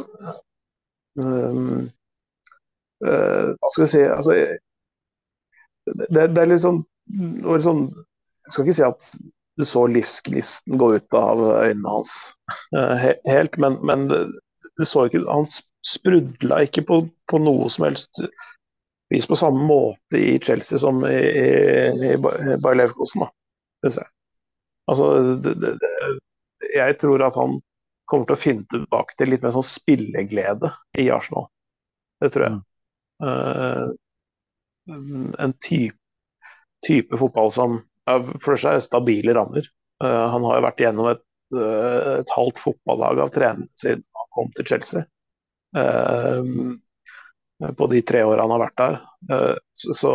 uh, 3.05 3.53
Hva 3.57 3.71
skal 3.73 3.85
vi 3.85 3.91
si 3.91 4.01
altså, 4.07 4.37
det, 5.93 6.07
det, 6.33 6.41
er 6.41 6.49
litt 6.51 6.63
sånn, 6.63 6.81
sånn, 7.63 7.85
Jeg 8.47 8.55
skal 8.55 8.65
ikke 8.65 8.77
si 8.79 8.87
at 8.87 9.09
du 9.59 9.65
så 9.69 9.83
livsgnisten 9.85 10.79
gå 10.81 10.93
ut 10.95 11.17
av 11.17 11.41
øynene 11.43 11.91
hans 11.91 12.15
uh, 12.75 12.95
helt, 13.29 13.59
men, 13.61 13.77
men, 13.85 14.07
du 14.09 14.85
så 14.89 15.05
ikke 15.05 15.21
Han 15.27 15.45
sprudla 15.85 16.63
ikke 16.65 16.85
på, 16.87 17.03
på, 17.29 17.39
noe 17.43 17.69
som 17.69 17.85
helst 17.89 18.23
vis 19.13 19.27
på 19.29 19.37
samme 19.37 19.67
måte 19.67 20.17
i 20.17 20.39
Chelsea 20.41 20.79
som 20.81 21.03
i, 21.05 21.13
i, 21.13 21.47
i 22.15 22.15
Bayer 22.17 22.79
Leverkosen, 22.79 23.27
syns 23.83 23.99
jeg. 23.99 24.09
Altså, 24.89 25.09
det, 25.43 25.53
det, 25.61 25.73
jeg 26.73 26.97
tror 27.01 27.21
at 27.27 27.37
han 27.37 27.59
kommer 28.09 28.29
til 28.29 28.35
å 28.35 28.41
finne 28.41 28.65
tilbake 28.71 29.17
til 29.17 29.31
litt 29.33 29.43
mer 29.43 29.53
sånn 29.55 29.67
spilleglede 29.67 30.71
i 30.99 31.09
Arsenal. 31.13 31.47
Det 32.23 32.31
tror 32.33 32.47
jeg. 32.47 32.59
Eh, 33.21 33.87
en 35.37 35.53
type, 35.53 35.97
type, 36.87 37.17
fotball 37.17 37.53
som 37.55 37.79
for 38.43 38.59
seg 38.59 38.77
er 38.77 38.83
stabile 38.83 39.35
rammer. 39.37 39.67
Eh, 40.03 40.25
han 40.33 40.45
har 40.47 40.59
jo 40.59 40.65
vært 40.67 40.83
gjennom 40.83 41.09
et, 41.13 41.23
eh, 41.55 42.13
et 42.19 42.35
halvt 42.35 42.59
fotballag 42.59 43.23
av 43.23 43.33
trenere 43.35 43.69
siden 43.79 44.03
han 44.19 44.31
kom 44.35 44.51
til 44.57 44.67
Chelsea. 44.73 45.09
På 47.77 47.85
de 47.89 47.99
tre 48.05 48.21
årene 48.27 48.43
han 48.43 48.51
har 48.53 48.63
vært 48.67 48.81
der. 48.81 49.55
Så, 49.79 50.11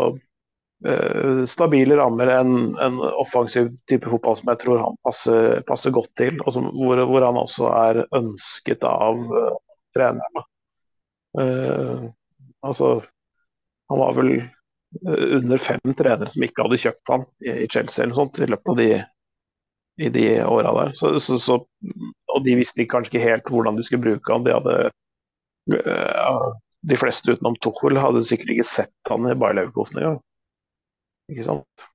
stabile 1.50 1.96
rammer, 1.98 2.30
en, 2.30 2.52
en, 2.78 3.00
offensiv 3.18 3.72
type 3.90 4.06
fotball 4.06 4.36
som 4.38 4.52
jeg 4.52 4.60
tror 4.62 4.84
han 4.84 5.00
passer, 5.02 5.58
passer 5.66 5.90
godt 5.96 6.12
til, 6.20 6.38
og 6.44 6.54
som, 6.54 6.68
hvor, 6.76 7.00
hvor, 7.08 7.26
han 7.26 7.40
også 7.40 7.72
er 7.72 8.04
ønsket 8.14 8.86
av 8.86 9.18
uh, 9.18 9.56
trenerne. 9.96 10.44
Altså, 12.66 12.90
han 13.88 14.00
var 14.00 14.16
vel 14.16 14.32
eh, 14.38 15.24
under 15.38 15.60
fem 15.62 15.94
trenere 15.98 16.30
som 16.32 16.44
ikke 16.44 16.66
hadde 16.66 16.80
kjøpt 16.84 17.12
han 17.12 17.26
i 17.44 17.68
Chelsea 17.70 18.04
eller 18.04 18.18
sånt 18.18 18.40
i 18.42 18.48
løpet 18.50 18.72
av 18.72 18.80
de, 18.80 18.88
i 20.02 20.12
de 20.14 20.24
åra 20.44 20.72
der. 20.80 20.94
Så, 20.98 21.12
så, 21.22 21.38
så, 21.42 21.58
og 22.34 22.46
de 22.46 22.56
visste 22.58 22.88
kanskje 22.90 23.16
ikke 23.16 23.26
helt 23.26 23.52
hvordan 23.52 23.78
de 23.78 23.86
skulle 23.86 24.04
bruke 24.06 24.34
han. 24.34 24.46
De 24.46 24.56
hadde 24.56 24.78
uh, 25.74 26.48
de 26.88 26.98
fleste 26.98 27.34
utenom 27.34 27.56
Tuchel 27.62 28.00
hadde 28.00 28.24
sikkert 28.26 28.54
ikke 28.54 28.66
sett 28.68 29.10
han 29.10 29.28
i 29.28 29.36
Bayer 29.38 29.58
Leverkosen 29.58 30.02
engang. 30.02 30.20
Ikke 31.32 31.46
sant? 31.46 31.88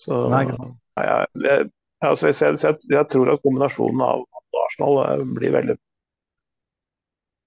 Så 0.00 0.24
Nei, 0.32 0.44
ikke 0.46 0.58
sant. 0.58 0.76
Jeg, 1.00 1.28
jeg, 1.44 1.70
altså, 2.04 2.30
jeg, 2.30 2.76
jeg, 2.90 3.06
tror 3.12 3.32
at 3.32 3.42
kombinasjonen 3.44 4.02
av 4.04 4.24
Arsenal 4.66 5.00
eh, 5.04 5.22
blir 5.36 5.54
veldig 5.54 5.76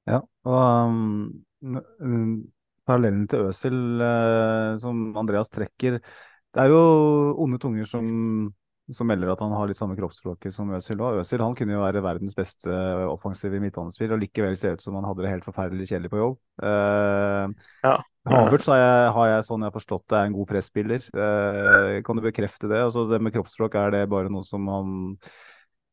Ja, 0.09 0.19
og 0.49 0.89
um, 0.89 1.43
parallellen 2.88 3.28
til 3.32 3.47
Øsil 3.49 3.78
eh, 4.03 4.74
som 4.82 5.05
Andreas 5.20 5.51
trekker 5.53 5.99
Det 5.99 6.61
er 6.61 6.70
jo 6.72 6.82
onde 7.41 7.59
tunger 7.61 7.88
som, 7.89 8.07
som 8.91 9.07
melder 9.09 9.32
at 9.34 9.41
han 9.41 9.53
har 9.55 9.70
litt 9.70 9.80
samme 9.80 9.95
kroppsspråket 9.97 10.53
som 10.53 10.72
Øsil. 10.76 10.99
Og 11.01 11.22
Øsil 11.24 11.41
han 11.41 11.55
kunne 11.57 11.74
jo 11.78 11.84
være 11.84 12.03
verdens 12.05 12.36
beste 12.38 12.70
offensive 13.09 13.61
midtbanespiller, 13.64 14.18
og 14.18 14.26
likevel 14.26 14.57
se 14.59 14.74
ut 14.76 14.84
som 14.84 14.99
han 14.99 15.07
hadde 15.07 15.26
det 15.26 15.32
helt 15.34 15.47
forferdelig 15.47 15.89
kjedelig 15.89 16.11
på 16.14 16.22
jobb. 16.22 16.41
Eh, 16.61 17.72
Ja. 17.88 17.95
Havertz 18.24 18.70
har 18.72 18.78
jeg, 18.80 19.07
har 19.18 19.28
jeg 19.28 19.43
sånn 19.49 19.64
jeg 19.66 19.68
har 19.68 19.76
forstått 19.76 20.05
det 20.07 20.16
er 20.16 20.30
en 20.30 20.36
god 20.38 20.47
presspiller. 20.47 21.07
Eh, 21.11 21.97
kan 22.07 22.16
du 22.16 22.24
bekrefte 22.24 22.70
det? 22.72 22.80
Altså 22.86 23.03
det 23.09 23.20
med 23.20 23.34
kroppsspråk, 23.36 23.76
er 23.76 23.91
det 23.91 24.05
bare 24.14 24.32
noe 24.32 24.45
som 24.47 24.70
han 24.72 24.93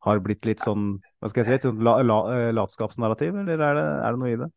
har 0.06 0.20
blitt 0.22 0.46
litt 0.46 0.62
sånn 0.62 0.92
hva 1.18 1.28
skal 1.32 1.42
jeg 1.42 1.48
si, 1.48 1.56
et 1.58 1.66
sånt 1.66 1.82
la, 1.82 1.96
la, 2.06 2.20
eh, 2.36 2.52
latskapsnarrativ, 2.54 3.34
eller 3.42 3.58
er 3.58 3.80
det, 3.80 3.88
er 3.98 4.14
det 4.14 4.22
noe 4.22 4.30
i 4.30 4.38
det? 4.44 4.50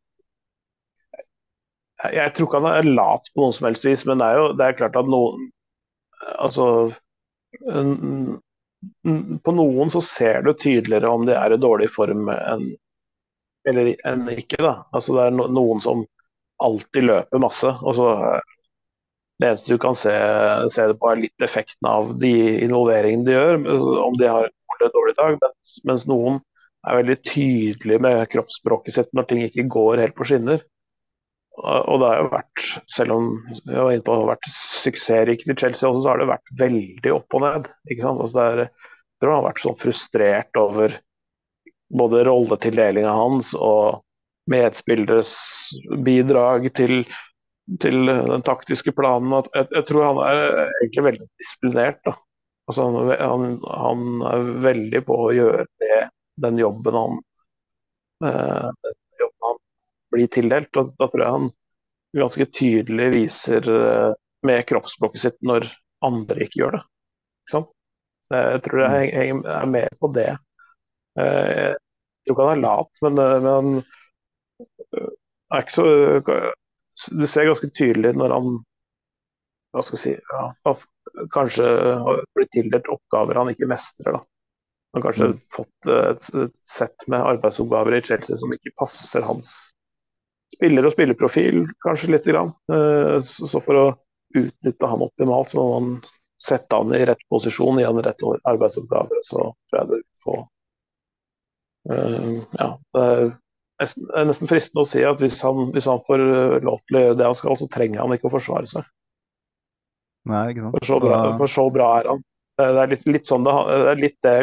Jeg, 2.11 2.33
tror 2.35 2.49
ikke 2.49 2.59
han 2.59 2.73
er 2.73 2.89
lat 2.97 3.29
på 3.31 3.43
noen 3.43 3.55
som 3.55 3.67
helst 3.69 3.85
vis, 3.87 4.03
men 4.09 4.19
det 4.19 4.27
er 4.27 4.39
jo 4.41 4.47
det 4.59 4.65
er 4.67 4.79
klart 4.79 4.99
at 4.99 5.09
noen 5.09 5.49
Altså 6.43 6.65
På 9.43 9.53
noen 9.55 9.91
så 9.93 10.01
ser 10.03 10.41
du 10.43 10.53
tydeligere 10.53 11.11
om 11.11 11.25
de 11.27 11.35
er 11.37 11.55
i 11.55 11.59
dårlig 11.61 11.89
form 11.93 12.31
enn 12.33 12.71
eller 13.69 13.93
enn 14.07 14.25
ikke. 14.33 14.59
da. 14.59 14.73
Altså 14.91 15.15
Det 15.15 15.27
er 15.27 15.37
noen 15.55 15.83
som 15.83 16.01
alltid 16.63 17.07
løper 17.07 17.43
masse. 17.43 17.69
og 17.81 17.95
så 17.95 18.07
Det 19.39 19.47
eneste 19.49 19.73
du 19.73 19.79
kan 19.81 19.95
se, 19.97 20.11
se 20.71 20.87
det 20.87 20.97
på, 20.99 21.09
er 21.09 21.21
litt 21.23 21.45
effekten 21.45 21.87
av 21.89 22.11
de 22.19 22.33
involveringene 22.63 23.25
de 23.27 23.33
gjør, 23.33 23.61
om 24.03 24.17
de 24.19 24.27
har 24.29 24.49
en 24.49 24.93
dårlig 24.93 25.15
dag. 25.17 25.39
Mens, 25.41 25.79
mens 25.89 26.05
noen 26.07 26.37
er 26.83 26.99
veldig 26.99 27.17
tydelige 27.27 28.03
med 28.03 28.27
kroppsspråket 28.31 28.97
sitt 28.97 29.11
når 29.15 29.27
ting 29.29 29.41
ikke 29.45 29.67
går 29.71 30.03
helt 30.03 30.15
på 30.17 30.27
skinner. 30.27 30.61
Og 31.53 31.99
det 32.01 32.07
har 32.09 32.21
jo 32.23 32.29
vært, 32.31 32.61
selv 32.89 33.13
om 33.13 33.25
jeg 33.61 33.77
var 33.77 33.91
inne 33.93 34.03
på 34.05 34.13
det 34.15 34.21
har 34.23 34.31
vært 34.31 34.49
suksessrikt 34.49 35.51
i 35.53 35.55
Chelsea 35.59 35.89
også, 35.89 36.01
så 36.01 36.09
har 36.09 36.21
det 36.21 36.31
vært 36.31 36.53
veldig 36.59 37.11
opp 37.13 37.37
og 37.37 37.43
ned. 37.45 37.67
ikke 37.89 38.05
sant? 38.05 38.23
Altså 38.23 38.39
det 38.39 38.45
er, 38.45 38.61
jeg 38.63 39.21
tror 39.21 39.33
han 39.33 39.37
har 39.39 39.49
vært 39.51 39.61
sånn 39.63 39.77
frustrert 39.83 40.59
over 40.59 40.95
både 41.93 42.23
rolletildelinga 42.25 43.13
hans 43.13 43.51
og 43.53 44.01
medspilleres 44.49 45.33
bidrag 46.03 46.65
til, 46.75 47.03
til 47.83 48.09
den 48.09 48.45
taktiske 48.45 48.95
planen. 48.97 49.37
Jeg, 49.53 49.69
jeg 49.77 49.87
tror 49.91 50.07
han 50.09 50.23
er 50.25 50.43
egentlig 50.65 51.05
veldig 51.11 51.29
disiplinert. 51.43 52.13
Altså 52.67 52.87
han, 52.87 53.13
han, 53.19 53.47
han 53.67 54.25
er 54.31 54.51
veldig 54.65 55.05
på 55.05 55.21
å 55.27 55.31
gjøre 55.35 55.67
det, 55.83 56.01
den 56.43 56.59
jobben 56.59 56.97
han, 56.97 57.23
eh, 58.25 58.93
blir 60.13 60.29
tildelt. 60.31 60.71
Og 60.79 60.93
da 60.99 61.07
tror 61.09 61.23
jeg 61.25 61.35
han 61.37 61.49
ganske 62.23 62.47
tydelig 62.53 63.07
viser 63.15 63.69
eh, 63.73 64.11
med 64.47 64.65
kroppsspråket 64.69 65.23
sitt 65.23 65.37
når 65.45 65.65
andre 66.05 66.45
ikke 66.45 66.59
gjør 66.61 66.77
det. 66.77 66.83
Ikke 67.43 67.55
sant? 67.57 67.71
Jeg 68.33 68.61
tror 68.65 68.81
jeg 68.83 68.91
heng- 68.93 69.15
heng- 69.19 69.45
er 69.53 69.65
med 69.69 69.97
på 70.01 70.09
det. 70.15 70.29
Eh, 71.19 71.73
Jeg 72.23 72.29
tror 72.31 72.37
ikke 72.37 72.45
han 72.47 72.57
er 72.57 72.61
lat, 72.63 73.01
men, 73.03 73.17
eh, 73.19 73.39
men 73.43 73.51
han 73.51 73.83
er 75.51 75.63
ikke 75.65 75.75
så 75.75 75.87
Du 77.17 77.25
ser 77.27 77.47
ganske 77.49 77.67
tydelig 77.73 78.13
når 78.15 78.31
han 78.37 78.51
hva 79.73 79.81
skal 79.81 79.97
jeg 79.97 80.03
si, 80.03 80.11
ja, 80.29 80.73
kanskje 81.33 81.65
har 82.05 82.19
blitt 82.37 82.51
tildelt 82.53 82.85
oppgaver 82.93 83.39
han 83.41 83.49
ikke 83.49 83.65
mestrer. 83.67 84.13
da. 84.13 84.21
Han 84.93 85.01
har 85.01 85.07
kanskje 85.07 85.27
Mm. 85.31 85.39
fått 85.55 85.87
et, 85.89 86.27
et 86.43 86.53
sett 86.61 87.07
med 87.09 87.19
arbeidsoppgaver 87.25 87.97
i 87.97 88.01
Chelsea 88.05 88.37
som 88.37 88.53
ikke 88.53 88.75
passer 88.77 89.25
hans 89.25 89.73
spiller- 90.53 90.87
og 90.87 90.95
spilleprofil, 90.95 91.63
kanskje 91.85 92.11
lite 92.13 92.31
grann. 92.33 92.53
Eh, 92.71 93.19
Så 93.21 93.61
for 93.61 93.79
å 93.79 93.85
utnytte 94.35 94.89
han 94.89 95.05
optimalt, 95.05 95.51
så 95.51 95.59
må 95.61 95.79
man 95.79 96.01
sette 96.41 96.75
han 96.75 96.93
i 96.95 97.05
rett 97.05 97.21
posisjon, 97.29 97.79
i 97.79 97.85
en 97.87 98.01
rett 98.03 98.25
arbeidsoppgave. 98.49 99.21
Så 99.23 99.53
tror 99.69 99.79
jeg 99.79 99.87
du 99.91 100.01
får 100.23 100.41
eh, 101.91 102.35
Ja. 102.59 102.69
Det 102.93 103.05
er 103.05 103.31
nesten, 103.81 104.07
det 104.09 104.19
er 104.21 104.27
nesten 104.31 104.51
fristende 104.51 104.83
å 104.85 104.89
si 104.89 105.03
at 105.07 105.21
hvis 105.23 105.41
han, 105.43 105.71
hvis 105.75 105.89
han 105.89 106.03
får 106.07 106.25
eh, 106.25 106.59
lov 106.65 106.83
til 106.87 106.99
å 106.99 107.05
gjøre 107.07 107.17
det 107.19 107.31
han 107.31 107.39
skal, 107.39 107.57
så 107.59 107.69
trenger 107.71 108.03
han 108.03 108.15
ikke 108.15 108.29
å 108.31 108.35
forsvare 108.37 108.69
seg. 108.69 108.87
Nei, 110.29 110.45
ikke 110.53 110.63
sant? 110.67 110.77
For 110.79 110.87
så 110.87 110.99
bra, 111.03 111.17
for 111.37 111.51
så 111.51 111.65
bra 111.73 111.89
er 111.99 112.13
han. 112.13 112.23
Det 112.61 112.69
er 112.69 112.91
litt, 112.91 113.05
litt 113.09 113.27
sånn 113.27 113.43
det, 113.43 113.53
det 113.67 113.91
er 113.91 113.99
litt 113.99 114.17
det 114.23 114.37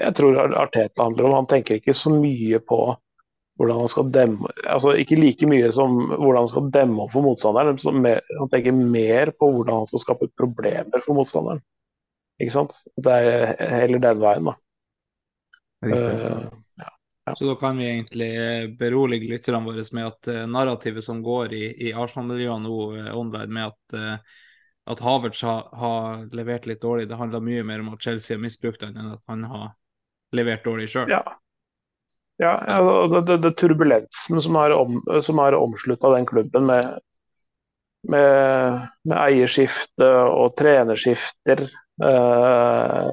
jeg 0.00 0.16
tror 0.16 0.38
Arteta 0.56 1.04
handler 1.04 1.28
om. 1.28 1.34
Han 1.42 1.48
tenker 1.50 1.78
ikke 1.78 1.94
så 1.96 2.12
mye 2.14 2.60
på 2.64 2.78
hvordan 3.60 3.82
han 3.82 3.90
skal 3.90 4.08
demme 4.12 4.50
altså 4.64 4.94
Ikke 4.98 5.18
like 5.18 5.48
mye 5.48 5.68
som 5.74 5.98
hvordan 6.12 6.40
han 6.40 6.50
skal 6.50 6.70
demme 6.74 7.04
opp 7.04 7.12
for 7.12 7.26
motstanderen. 7.26 7.78
men 7.84 8.02
mer, 8.06 8.22
han 8.38 8.50
tenker 8.52 8.72
mer 8.72 9.32
på 9.36 9.50
hvordan 9.52 9.82
han 9.82 9.90
skal 9.90 10.04
skape 10.06 10.30
problemer 10.38 11.04
for 11.04 11.18
motstanderen. 11.18 11.62
Ikke 12.40 12.54
sant? 12.56 12.74
Det 12.96 13.12
er 13.12 13.54
heller 13.82 14.02
den 14.02 14.22
veien, 14.22 14.48
da. 14.50 14.56
Ja. 15.82 15.98
Eh, 15.98 17.34
Så 17.38 17.46
da 17.46 17.54
kan 17.54 17.76
vi 17.78 17.86
egentlig 17.86 18.30
eh, 18.34 18.70
berolige 18.78 19.28
lytterne 19.30 19.62
våre 19.62 19.84
med 19.94 20.08
at 20.08 20.30
uh, 20.32 20.46
narrativet 20.50 21.04
som 21.04 21.20
går 21.22 21.52
i, 21.54 21.62
i 21.86 21.92
Arsenal-miljøet 21.94 22.64
nå 22.64 22.78
uh, 22.96 23.12
online, 23.14 23.52
med 23.52 23.68
at, 23.68 24.24
at 24.90 25.04
Havertz 25.06 25.44
har, 25.46 25.68
har 25.78 26.24
levert 26.34 26.66
litt 26.66 26.82
dårlig, 26.82 27.06
det 27.08 27.20
handler 27.20 27.44
mye 27.44 27.62
mer 27.62 27.84
om 27.84 27.92
at 27.94 28.02
Chelsea 28.02 28.34
har 28.34 28.42
misbrukt 28.42 28.82
han 28.82 28.98
enn 28.98 29.14
at 29.14 29.22
han 29.30 29.46
har 29.52 29.70
levert 30.34 30.66
dårlig 30.66 30.88
sjøl. 30.90 31.12
ja. 31.12 31.22
Ja, 32.42 32.52
og 32.82 33.12
det, 33.12 33.22
det, 33.28 33.38
det 33.44 33.54
turbulensen 33.60 34.40
som 34.42 34.58
har, 34.58 34.74
om, 34.74 34.98
som 35.22 35.38
har 35.38 35.54
omslutta 35.54 36.10
den 36.16 36.26
klubben 36.26 36.66
med, 36.66 36.88
med, 38.10 38.80
med 39.06 39.16
eierskifte 39.20 40.08
og 40.26 40.56
trenerskifter 40.58 41.62
eh, 41.68 43.04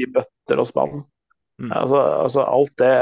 i 0.00 0.08
bøtter 0.14 0.62
og 0.62 0.70
spann. 0.70 1.02
Mm. 1.60 1.68
Altså, 1.68 2.00
altså 2.00 2.46
alt 2.48 2.72
det 2.80 2.94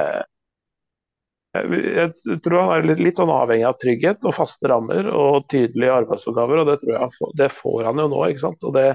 jeg, 1.51 1.79
jeg 1.83 2.41
tror 2.45 2.61
han 2.63 2.73
er 2.77 2.85
litt, 2.87 3.01
litt 3.03 3.19
sånn 3.19 3.33
avhengig 3.35 3.67
av 3.67 3.79
trygghet 3.83 4.27
og 4.27 4.37
faste 4.37 4.71
rammer 4.71 5.09
og 5.11 5.49
tydelige 5.51 5.97
arbeidsoppgaver, 6.03 6.63
og 6.63 6.69
det 6.69 6.77
tror 6.83 6.93
jeg 6.95 7.03
han 7.03 7.15
får, 7.17 7.33
det 7.41 7.49
får 7.55 7.89
han 7.89 8.03
jo 8.03 8.11
nå. 8.13 8.21
ikke 8.31 8.45
sant? 8.45 8.69
Og 8.69 8.77
det, 8.77 8.87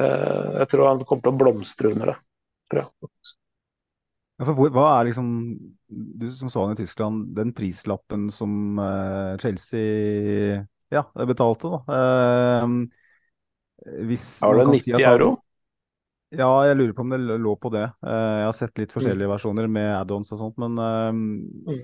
eh, 0.00 0.48
jeg 0.62 0.70
tror 0.72 0.88
han 0.90 1.04
kommer 1.04 1.26
til 1.26 1.34
å 1.34 1.42
blomstre 1.42 1.92
under 1.94 2.12
det. 2.12 2.16
Tror 2.72 2.82
jeg. 2.82 3.12
Ja, 4.38 4.46
for 4.46 4.54
hvor, 4.54 4.70
hva 4.70 4.86
er 4.94 5.08
liksom, 5.08 5.28
du 5.90 6.28
som 6.30 6.50
så 6.52 6.64
han 6.64 6.76
i 6.76 6.78
Tyskland, 6.78 7.32
den 7.34 7.50
prislappen 7.56 8.28
som 8.30 8.78
uh, 8.78 9.34
Chelsea 9.42 10.62
ja, 10.94 11.02
betalte, 11.26 11.72
da. 11.74 11.82
Uh, 11.90 12.86
hvis 14.08 14.40
Var 14.42 14.54
det 14.54 14.64
kan 14.64 14.78
si 14.78 14.92
90 14.94 15.06
euro? 15.10 15.30
Ja, 16.34 16.48
jeg 16.68 16.76
lurer 16.76 16.92
på 16.92 17.04
om 17.06 17.12
det 17.12 17.18
lå 17.24 17.54
på 17.56 17.70
det. 17.72 17.86
Eh, 18.04 18.32
jeg 18.42 18.48
har 18.50 18.56
sett 18.56 18.80
litt 18.80 18.92
forskjellige 18.92 19.30
versjoner 19.30 19.68
med 19.72 19.86
add-ons 19.96 20.34
og 20.34 20.40
sånt, 20.42 20.58
men 20.60 20.74
eh, 20.84 21.78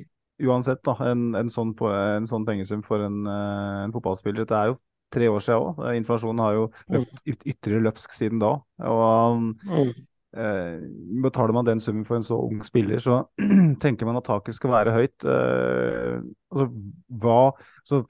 uansett, 0.45 0.83
da. 0.85 0.99
En, 1.09 1.31
en, 1.39 1.53
sånn, 1.53 1.73
en 1.81 2.29
sånn 2.29 2.45
pengesum 2.45 2.83
for 2.85 3.07
en, 3.07 3.23
en 3.25 3.95
fotballspiller. 3.95 4.45
Det 4.51 4.59
er 4.59 4.73
jo 4.75 4.77
tre 5.15 5.31
år 5.33 5.47
siden 5.47 5.71
òg. 5.71 5.81
Inflasjonen 5.97 6.45
har 6.45 6.59
jo 6.59 6.67
løpt 6.93 7.23
yt 7.25 7.47
ytterligere 7.55 7.87
løpsk 7.89 8.19
siden 8.19 8.43
da. 8.43 8.59
Og 8.85 9.41
Mm. 9.65 9.95
Eh, 10.37 10.79
betaler 11.25 11.55
man 11.57 11.67
den 11.67 11.83
summen 11.83 12.05
for 12.09 12.19
en 12.19 12.27
så 12.27 12.39
ung 12.43 12.63
spiller, 12.67 13.01
så 13.03 13.23
tenker 13.83 14.09
man 14.09 14.21
at 14.21 14.27
taket 14.29 14.57
skal 14.57 14.75
være 14.75 14.95
høyt. 14.95 15.27
Eh, 15.29 16.23
altså, 16.53 16.71
hva 17.23 17.41
så, 17.87 18.05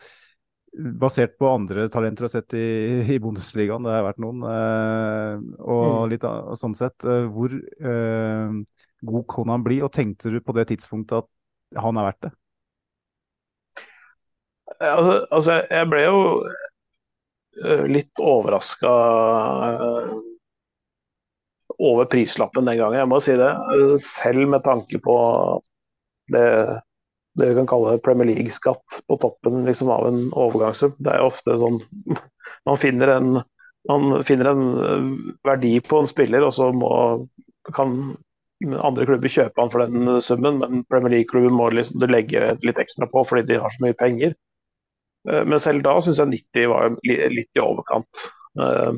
Basert 0.75 1.37
på 1.39 1.47
andre 1.47 1.85
talenter 1.87 2.25
du 2.25 2.27
har 2.27 2.33
sett 2.33 2.55
i, 2.59 2.69
i 3.15 3.21
Bundesligaen, 3.23 3.85
det 3.87 3.93
har 3.95 4.09
vært 4.09 4.23
noen, 4.25 4.43
eh, 4.51 5.45
og 5.63 6.09
litt 6.11 6.25
av, 6.27 6.51
og 6.51 6.59
sånn 6.59 6.75
sett, 6.79 6.97
eh, 7.07 7.29
hvor 7.31 7.55
eh, 7.55 8.57
god 9.07 9.29
kan 9.31 9.53
han 9.55 9.67
bli? 9.67 9.79
Og 9.87 9.93
tenkte 9.95 10.33
du 10.35 10.41
på 10.43 10.57
det 10.57 10.67
tidspunktet 10.73 11.23
at 11.23 11.85
han 11.85 12.01
er 12.01 12.09
verdt 12.09 12.27
det? 12.27 12.33
Altså, 14.81 15.15
altså, 15.31 15.61
jeg 15.71 15.89
ble 15.93 16.03
jo 16.03 16.21
eh, 17.63 17.85
litt 17.95 18.23
overraska 18.23 18.91
over 21.79 22.09
prislappen 22.11 22.67
den 22.69 22.79
gangen, 22.79 22.99
jeg 23.01 23.11
må 23.11 23.21
si 23.25 23.37
det. 23.39 23.53
Selv 24.03 24.49
med 24.51 24.65
tanke 24.67 25.01
på 25.03 25.17
det, 26.33 26.45
det 27.39 27.51
vi 27.51 27.57
kan 27.59 27.71
kalle 27.71 27.99
Premier 28.05 28.31
League-skatt 28.31 29.01
på 29.09 29.19
toppen 29.23 29.65
liksom, 29.67 29.91
av 29.91 30.07
en 30.09 30.21
overgangssum. 30.33 30.95
Det 30.99 31.15
er 31.15 31.27
ofte 31.27 31.59
sånn 31.61 31.81
Man 32.69 32.79
finner 32.81 33.11
en, 33.13 33.41
man 33.91 34.23
finner 34.25 34.49
en 34.49 34.63
eh, 34.81 35.09
verdi 35.45 35.75
på 35.85 35.99
en 36.01 36.09
spiller, 36.09 36.47
og 36.47 36.55
så 36.57 36.71
må, 36.73 36.89
kan 37.77 38.15
andre 38.65 39.05
klubber 39.05 39.29
kjøpe 39.29 39.61
han 39.61 39.73
for 39.73 39.85
den 39.85 40.23
summen, 40.25 40.63
men 40.63 40.85
Premier 40.89 41.13
League-klubben 41.19 41.53
må 41.59 41.69
liksom 41.75 42.01
legge 42.09 42.55
litt 42.65 42.81
ekstra 42.81 43.09
på 43.11 43.25
fordi 43.29 43.45
de 43.51 43.61
har 43.61 43.75
så 43.75 43.85
mye 43.85 43.99
penger. 44.01 44.33
Eh, 45.29 45.45
Men 45.45 45.61
selv 45.61 45.85
da 45.85 45.99
syns 46.01 46.23
jeg 46.23 46.33
90 46.33 46.73
var 46.73 46.97
litt 47.05 47.53
i 47.59 47.65
overkant. 47.65 48.25
Eh, 48.61 48.93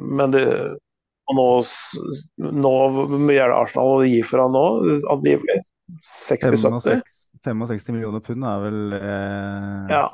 Men 0.00 0.32
det, 0.32 0.44
og 1.30 1.38
nå, 1.38 1.46
nå 2.62 2.72
er 3.30 3.52
det 3.52 3.56
Arsenal 3.56 4.02
gir 4.08 4.26
for 4.26 4.42
han 4.42 4.54
nå, 4.56 4.64
angivelig? 5.12 5.60
60-70? 6.02 7.02
65 7.44 7.92
millioner 7.94 8.22
pund 8.24 8.44
er 8.48 8.60
vel 8.62 8.96
eh, 8.96 9.92
Ja. 9.92 10.04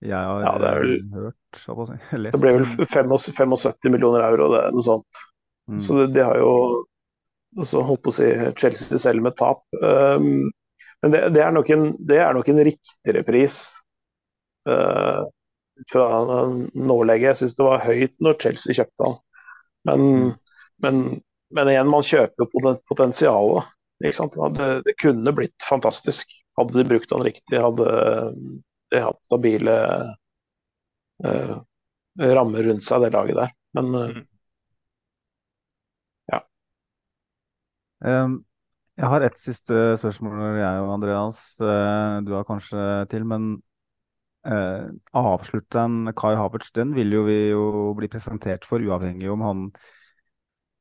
jeg 0.00 0.16
har 0.16 0.42
Ja, 0.44 0.52
det 0.58 0.68
er 0.70 0.80
vel- 0.82 1.08
hørt, 1.14 1.62
å 1.68 1.86
si. 1.88 1.96
Lest. 2.22 2.36
Det 2.36 2.42
ble 2.42 2.54
vel 2.58 2.86
75 2.86 3.90
millioner 3.92 4.26
euro, 4.30 4.50
det 4.54 4.62
er 4.64 4.76
noe 4.76 4.86
sånt. 4.86 5.24
Mm. 5.70 5.80
Så 5.82 5.98
det, 6.00 6.06
de 6.14 6.24
har 6.24 6.38
jo 6.40 6.52
også 7.56 7.82
holdt 7.88 8.04
på 8.04 8.12
å 8.12 8.16
si 8.16 8.28
Chelsea 8.60 8.98
selv 9.00 9.24
med 9.24 9.36
tap. 9.38 9.62
Um, 9.82 10.46
men 11.02 11.12
det, 11.12 11.22
det, 11.34 11.42
er 11.44 11.54
nok 11.54 11.70
en, 11.74 11.88
det 12.08 12.20
er 12.22 12.36
nok 12.36 12.48
en 12.52 12.62
riktigere 12.68 13.22
pris 13.26 13.56
uh, 14.68 15.24
fra 15.90 16.06
nålegget. 16.72 17.32
Jeg 17.32 17.40
syns 17.42 17.56
det 17.58 17.66
var 17.66 17.84
høyt 17.84 18.14
når 18.24 18.38
Chelsea 18.42 18.76
kjøpte 18.76 19.08
han. 19.08 19.16
Men, 19.86 20.04
men, 20.84 21.02
men 21.56 21.70
igjen, 21.72 21.90
man 21.90 22.06
kjøper 22.06 22.44
jo 22.44 22.74
potensialet. 22.90 23.72
Ikke 24.04 24.18
sant? 24.18 24.36
Det, 24.58 24.70
det 24.84 24.96
kunne 25.00 25.32
blitt 25.36 25.64
fantastisk. 25.64 26.32
Hadde 26.58 26.76
de 26.76 26.84
brukt 26.88 27.12
han 27.12 27.24
riktig, 27.24 27.60
hadde 27.60 27.86
de 28.92 29.00
hatt 29.02 29.18
stabile 29.28 29.74
uh, 31.24 31.56
rammer 32.20 32.68
rundt 32.68 32.84
seg, 32.84 33.04
det 33.04 33.12
laget 33.16 33.40
der. 33.40 33.54
Men 33.76 33.92
uh, 33.96 34.20
Um, 38.04 38.42
jeg 38.96 39.08
har 39.08 39.24
ett 39.24 39.38
siste 39.40 39.96
spørsmål, 40.00 40.58
jeg 40.60 40.82
og 40.84 40.92
Andreas. 40.94 41.40
Eh, 41.60 42.18
du 42.24 42.32
har 42.36 42.46
kanskje 42.48 42.82
til, 43.12 43.24
men 43.28 43.56
uh, 44.48 44.88
avslutteren 45.16 46.12
Kai 46.16 46.34
Havertz, 46.36 46.70
den 46.76 46.94
vil 46.96 47.12
jo 47.12 47.24
vi 47.26 47.38
jo 47.50 47.64
bli 47.96 48.08
presentert 48.12 48.64
for, 48.68 48.80
uavhengig 48.80 49.30
om 49.32 49.44
han 49.44 49.66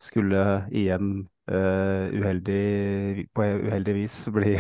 skulle 0.02 0.42
igjen 0.76 1.28
uh, 1.52 2.08
uheldig, 2.14 3.28
på 3.36 3.46
uheldig 3.68 3.96
vis 4.02 4.18
bli 4.36 4.56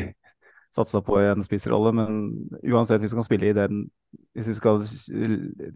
satsa 0.76 1.02
på 1.02 1.18
en 1.22 1.44
spissrolle. 1.46 1.94
Men 1.96 2.20
uansett, 2.64 3.02
hvis 3.02 3.14
vi 3.14 3.20
kan 3.22 3.28
spille 3.28 3.52
i 3.52 3.58
den 3.58 3.86
Hvis 4.36 4.48
vi 4.48 4.54
skal 4.56 4.84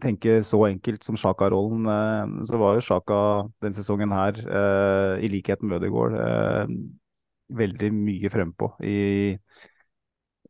tenke 0.00 0.38
så 0.44 0.62
enkelt 0.66 1.04
som 1.04 1.16
Sjaka-rollen, 1.16 1.86
uh, 1.88 2.44
så 2.48 2.60
var 2.60 2.76
jo 2.76 2.84
Sjaka 2.84 3.20
den 3.64 3.76
sesongen 3.76 4.12
her, 4.12 4.36
uh, 4.48 5.16
i 5.20 5.28
likhet 5.28 5.62
med 5.62 5.80
Ødegaard, 5.80 6.16
eh, 6.20 6.72
veldig 7.56 7.90
mye 7.92 8.30
frempå 8.32 8.70
i 8.84 9.36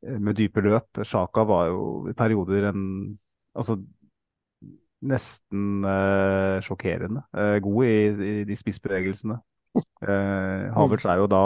med 0.03 0.39
dype 0.39 0.63
løp. 0.63 1.03
Sjaka 1.07 1.45
var 1.47 1.67
jo 1.71 1.81
i 2.11 2.15
perioder 2.19 2.71
en 2.71 2.85
Altså 3.51 3.75
nesten 5.01 5.85
uh, 5.87 6.59
sjokkerende 6.65 7.23
uh, 7.37 7.57
god 7.65 7.87
i, 7.87 7.95
i 8.11 8.33
de 8.49 8.57
spissbevegelsene. 8.59 9.39
Uh, 10.03 10.67
Havertz 10.75 11.07
er 11.07 11.21
jo 11.21 11.29
da 11.31 11.45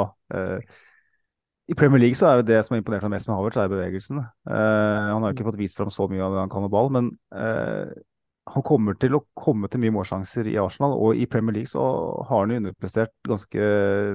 I 1.68 1.76
Premier 1.76 2.00
League 2.00 2.16
så 2.16 2.30
er 2.30 2.40
jo 2.40 2.46
det 2.48 2.58
som 2.64 2.74
har 2.74 2.80
imponert 2.80 3.04
meg 3.04 3.14
mest 3.16 3.28
med 3.28 3.36
Havertz, 3.36 3.58
er 3.60 3.70
bevegelsene. 3.72 4.24
Han 4.48 5.22
har 5.22 5.30
jo 5.30 5.36
ikke 5.36 5.46
fått 5.46 5.60
vist 5.60 5.78
fram 5.78 5.92
så 5.92 6.08
mye 6.10 6.24
av 6.24 6.34
det 6.34 6.42
han 6.42 6.52
kan 6.52 6.64
med 6.64 6.72
ball, 6.72 6.90
men 6.92 7.06
han 7.32 8.64
kommer 8.68 8.98
til 9.00 9.16
å 9.16 9.22
komme 9.32 9.70
til 9.72 9.80
mye 9.80 9.94
målsjanser 9.96 10.50
i 10.52 10.58
Arsenal, 10.60 10.92
og 11.00 11.16
i 11.16 11.24
Premier 11.30 11.56
League 11.56 11.72
så 11.72 11.80
har 12.28 12.42
han 12.42 12.52
jo 12.52 12.60
underprestert 12.60 13.14
ganske 13.24 13.68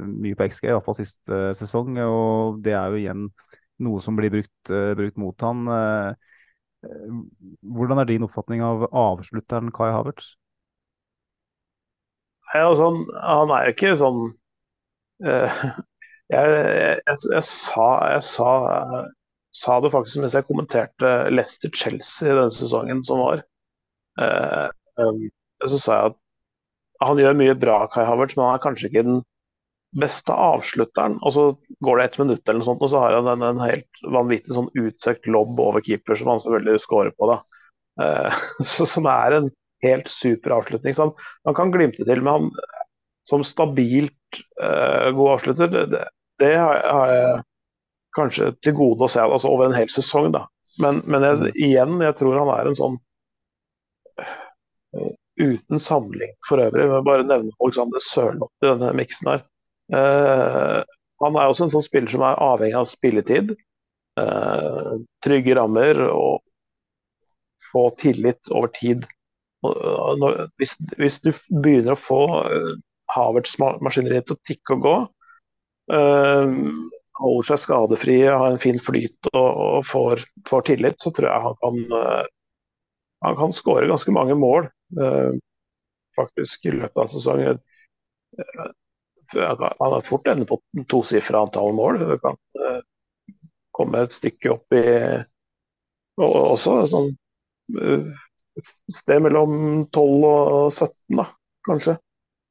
mye 0.06 0.38
på 0.38 0.50
XG, 0.52 0.68
iallfall 0.70 1.00
siste 1.00 1.40
sesong, 1.58 1.98
og 2.06 2.62
det 2.66 2.76
er 2.78 2.94
jo 2.94 3.02
igjen 3.02 3.26
noe 3.86 4.04
som 4.06 4.20
blir 4.20 4.34
brukt, 4.34 4.74
brukt 5.00 5.18
mot 5.22 5.48
han. 5.48 5.66
Hvordan 6.82 8.00
er 8.00 8.08
din 8.08 8.24
oppfatning 8.24 8.64
av 8.64 8.86
avslutteren 8.96 9.72
Kai 9.76 9.90
Havertz? 9.92 10.34
Nei, 12.50 12.62
altså, 12.64 12.90
han, 12.90 13.02
han 13.20 13.52
er 13.54 13.68
jo 13.68 13.74
ikke 13.76 13.96
sånn 14.00 14.22
uh, 15.28 15.58
jeg, 16.34 16.54
jeg, 16.54 17.18
jeg, 17.34 17.44
sa, 17.46 17.88
jeg 18.14 18.24
sa, 18.26 18.52
sa 19.60 19.78
det 19.84 19.92
faktisk 19.94 20.22
mens 20.24 20.38
jeg 20.38 20.48
kommenterte 20.48 21.14
Leicester-Chelsea 21.34 22.32
denne 22.32 22.54
sesongen 22.54 23.04
som 23.06 23.24
var. 23.26 23.44
Uh, 24.20 24.68
um, 25.02 25.24
så 25.66 25.82
sa 25.82 26.00
jeg 26.00 26.14
at 26.14 26.20
han 27.10 27.22
gjør 27.22 27.38
mye 27.40 27.56
bra, 27.60 27.82
Kai 27.92 28.04
Havertz, 28.08 28.36
men 28.38 28.50
han 28.50 28.58
er 28.60 28.64
kanskje 28.64 28.90
ikke 28.90 29.06
den 29.08 29.22
beste 29.96 30.34
avslutteren. 30.34 31.18
Og 31.26 31.34
så 31.34 31.46
går 31.86 31.98
det 31.98 32.06
ett 32.06 32.20
minutt, 32.22 32.44
eller 32.46 32.62
noe 32.62 32.68
sånt, 32.68 32.84
og 32.86 32.92
så 32.92 33.04
har 33.04 33.18
han 33.18 33.30
en, 33.34 33.46
en 33.46 33.64
helt 33.64 34.04
vanvittig 34.14 34.56
sånn 34.56 34.70
utsøkt 34.78 35.30
lobb 35.32 35.60
over 35.62 35.84
keeper, 35.86 36.20
som 36.20 36.34
han 36.34 36.44
selvfølgelig 36.44 36.84
scorer 36.84 37.16
på. 37.18 37.32
da. 37.32 37.40
Eh, 38.04 38.44
så, 38.74 38.88
som 38.90 39.10
er 39.12 39.40
en 39.40 39.52
helt 39.86 40.12
super 40.12 40.60
avslutning. 40.60 40.96
Så 40.96 41.08
han, 41.08 41.14
han 41.50 41.58
kan 41.58 41.74
glimte 41.76 42.06
til, 42.06 42.24
men 42.24 42.34
han 42.34 42.52
som 43.30 43.44
stabilt 43.46 44.42
eh, 44.62 45.12
god 45.14 45.36
avslutter, 45.36 45.68
det, 45.68 46.04
det, 46.42 46.54
har, 46.58 46.82
har 46.90 47.14
jeg 47.14 47.36
kanskje 48.18 48.54
til 48.66 48.76
gode 48.78 49.06
å 49.06 49.12
se 49.12 49.22
altså 49.22 49.52
over 49.52 49.70
en 49.70 49.78
hel 49.78 49.92
sesong. 49.94 50.32
da. 50.34 50.48
Men, 50.82 51.04
men 51.06 51.26
jeg, 51.26 51.54
igjen, 51.58 52.00
jeg 52.02 52.18
tror 52.18 52.40
han 52.40 52.52
er 52.56 52.70
en 52.70 52.80
sånn 52.80 52.98
eh, 54.22 55.12
uten 55.40 55.82
samling 55.84 56.34
for 56.48 56.62
øvrig. 56.64 56.88
Vil 56.90 57.06
bare 57.08 57.28
nevne 57.28 57.54
Alexander 57.62 58.04
Sørloth 58.04 58.66
i 58.66 58.72
denne 58.72 58.92
miksen 58.98 59.34
her. 59.34 59.46
Eh, 59.96 60.80
han 61.24 61.38
er 61.38 61.50
også 61.50 61.68
en 61.68 61.74
sånn 61.74 61.86
spiller 61.86 62.12
som 62.14 62.26
er 62.26 62.44
avhengig 62.44 62.78
av 62.80 62.90
spilletid. 62.92 63.56
eh, 64.20 64.94
trygge 65.24 65.56
rammer 65.56 66.02
og 66.12 66.42
få 67.72 67.90
tillit 68.02 68.52
over 68.52 68.68
tid. 68.76 69.06
Og 69.64 70.20
når, 70.20 70.50
hvis, 70.60 70.76
hvis 70.98 71.20
du 71.24 71.30
begynner 71.64 71.94
å 71.94 72.00
få 72.00 72.20
uh, 72.48 72.74
Havertz 73.12 73.58
maskineri 73.60 74.22
til 74.24 74.36
å 74.36 74.42
tikke 74.48 74.76
og 74.78 74.84
gå, 74.86 74.96
eh, 75.96 76.58
holder 77.20 77.48
seg 77.50 77.62
skadefri, 77.64 78.18
har 78.28 78.48
en 78.50 78.62
fin 78.62 78.80
flyt 78.80 79.32
og, 79.34 79.48
og 79.50 79.88
får, 79.88 80.24
får 80.48 80.68
tillit, 80.72 81.00
så 81.04 81.12
tror 81.16 81.30
jeg 81.30 81.46
han 81.48 81.58
kan 81.64 81.80
eh, 82.00 82.28
han 83.26 83.36
kan 83.36 83.56
skåre 83.56 83.90
ganske 83.90 84.14
mange 84.16 84.36
mål 84.40 84.70
eh, 85.04 85.32
faktisk 86.16 86.70
i 86.70 86.76
løpet 86.78 87.02
av 87.04 87.10
sesongen. 87.12 87.60
Han 89.36 89.58
kan 89.94 90.06
fort 90.06 90.28
ende 90.28 90.48
på 90.50 90.60
tosifra 90.90 91.44
antall 91.46 91.74
mål. 91.78 92.00
Det 92.00 92.20
kan 92.24 92.38
eh, 92.60 92.80
komme 93.76 94.06
et 94.06 94.16
stykke 94.16 94.56
opp 94.56 94.78
i 94.78 94.86
og 96.20 96.34
også 96.36 96.74
sånn 96.92 97.14
eh, 97.80 98.10
sted 98.92 99.24
mellom 99.24 99.86
12 99.88 100.26
og 100.28 100.74
17, 100.74 101.16
da, 101.16 101.30
kanskje. 101.68 101.96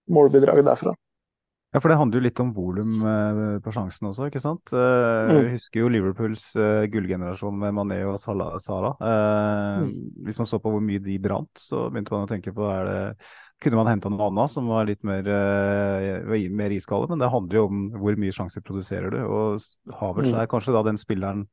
Målbidraget 0.08 0.64
derfra. 0.64 0.94
Ja, 1.74 1.82
for 1.84 1.92
det 1.92 1.98
handler 2.00 2.16
jo 2.16 2.24
litt 2.24 2.40
om 2.40 2.54
volum 2.56 2.94
eh, 3.10 3.40
på 3.60 3.74
sjansen 3.76 4.08
også, 4.08 4.30
ikke 4.30 4.40
sant? 4.40 4.72
Mm. 4.72 5.34
Jeg 5.34 5.50
husker 5.58 5.82
jo 5.82 5.90
Liverpools 5.92 6.46
gullgenerasjon 6.94 7.58
med 7.60 7.76
Mané 7.76 7.98
og 8.08 8.16
Salah. 8.22 8.96
Mm. 8.96 9.92
Hvis 10.24 10.40
man 10.40 10.48
så 10.48 10.62
på 10.64 10.72
hvor 10.72 10.80
mye 10.80 11.02
de 11.04 11.18
brant, 11.20 11.52
så 11.60 11.90
begynte 11.90 12.16
man 12.16 12.24
å 12.24 12.30
tenke 12.32 12.56
på 12.56 12.70
er 12.72 12.88
det, 12.88 13.02
kunne 13.60 13.76
man 13.80 13.88
henta 13.90 14.10
noe 14.10 14.28
annet 14.30 14.50
som 14.52 14.68
var 14.70 14.86
litt 14.86 15.02
mer, 15.06 15.26
eh, 15.26 16.48
mer 16.50 16.70
iskalde, 16.70 17.08
men 17.10 17.18
det 17.18 17.30
handler 17.32 17.58
jo 17.58 17.64
om 17.66 17.80
hvor 17.98 18.16
mye 18.20 18.34
sjanser 18.34 18.62
produserer 18.62 19.10
du. 19.10 19.18
Og 19.26 19.58
Havertz 19.98 20.30
Mm. 20.32 20.40
er 20.42 20.46
kanskje 20.46 20.72
da 20.76 20.82
den 20.86 20.96
spilleren, 21.00 21.48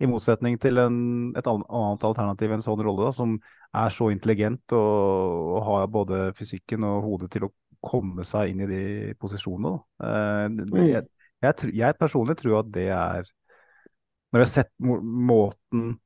i 0.00 0.06
motsetning 0.08 0.58
til 0.58 0.78
en, 0.78 1.34
et 1.36 1.44
annet 1.46 2.04
alternativ 2.08 2.52
en 2.52 2.62
sånn 2.64 2.80
rolle, 2.82 3.04
da, 3.04 3.12
som 3.12 3.34
er 3.74 3.90
så 3.92 4.10
intelligent 4.10 4.72
og, 4.72 5.58
og 5.58 5.64
har 5.66 5.86
både 5.92 6.20
fysikken 6.38 6.84
og 6.88 7.02
hodet 7.04 7.30
til 7.34 7.44
å 7.44 7.52
komme 7.84 8.24
seg 8.24 8.50
inn 8.54 8.62
i 8.64 8.66
de 8.70 9.14
posisjonene. 9.20 9.74
da. 10.00 10.06
Eh, 10.06 10.48
det- 10.48 10.88
jeg, 10.88 11.04
jeg, 11.42 11.74
jeg 11.74 11.98
personlig 11.98 12.36
tror 12.40 12.60
at 12.60 12.72
det 12.72 12.88
er 12.88 13.24
Når 14.32 14.38
jeg 14.40 14.46
har 14.46 14.52
sett 14.54 14.70
må 14.78 15.00
måten 15.02 15.98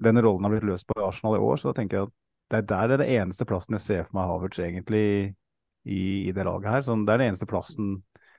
denne 0.00 0.20
rollen 0.22 0.44
har 0.44 0.50
blitt 0.52 0.64
løst 0.68 0.86
på 0.86 0.98
i 1.00 1.04
Arsenal 1.06 1.36
i 1.36 1.40
år, 1.40 1.56
så 1.56 1.72
tenker 1.74 1.96
jeg 1.96 2.06
at 2.06 2.12
det 2.50 2.58
er 2.60 2.66
der 2.66 2.88
det 2.90 2.94
er 2.96 3.02
det 3.04 3.10
eneste 3.20 3.46
plassen 3.48 3.76
jeg 3.76 3.84
ser 3.84 4.04
for 4.08 4.18
meg 4.18 4.30
Havertz 4.30 4.58
egentlig 4.62 5.02
i, 5.84 6.00
i 6.28 6.32
det 6.34 6.44
laget 6.46 6.70
her. 6.70 6.84
Sånn, 6.86 7.04
det 7.06 7.14
er 7.14 7.22
den 7.22 7.32
eneste 7.32 7.48
plassen 7.50 7.92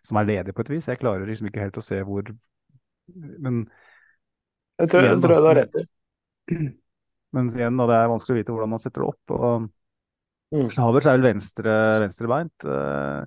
som 0.05 0.19
er 0.19 0.27
ledig 0.29 0.55
på 0.57 0.65
et 0.65 0.71
vis. 0.73 0.89
Jeg 0.89 0.99
klarer 1.01 1.27
liksom 1.29 1.49
ikke 1.49 1.63
helt 1.63 1.79
å 1.79 1.85
se 1.85 2.01
hvor 2.07 2.31
Men, 3.07 3.65
Jeg 4.79 4.89
tror, 4.89 5.01
jeg 5.05 5.11
Igjen, 5.11 5.21
tror 5.23 5.35
du 5.37 5.47
har 5.47 5.55
rett 5.61 5.75
i. 5.81 5.85
men 7.35 7.51
igjen, 7.55 7.77
da, 7.79 7.87
det 7.91 7.99
er 7.99 8.11
vanskelig 8.11 8.35
å 8.35 8.39
vite 8.41 8.55
hvordan 8.55 8.73
man 8.75 8.83
setter 8.83 9.05
det 9.05 9.13
opp. 9.13 9.37
og 9.37 9.69
Mm. 10.51 10.67
Havertz 10.75 11.05
er 11.07 11.13
vel 11.15 11.23
venstre, 11.29 11.73
venstrebeint. 12.03 12.65
Eh, 12.67 13.21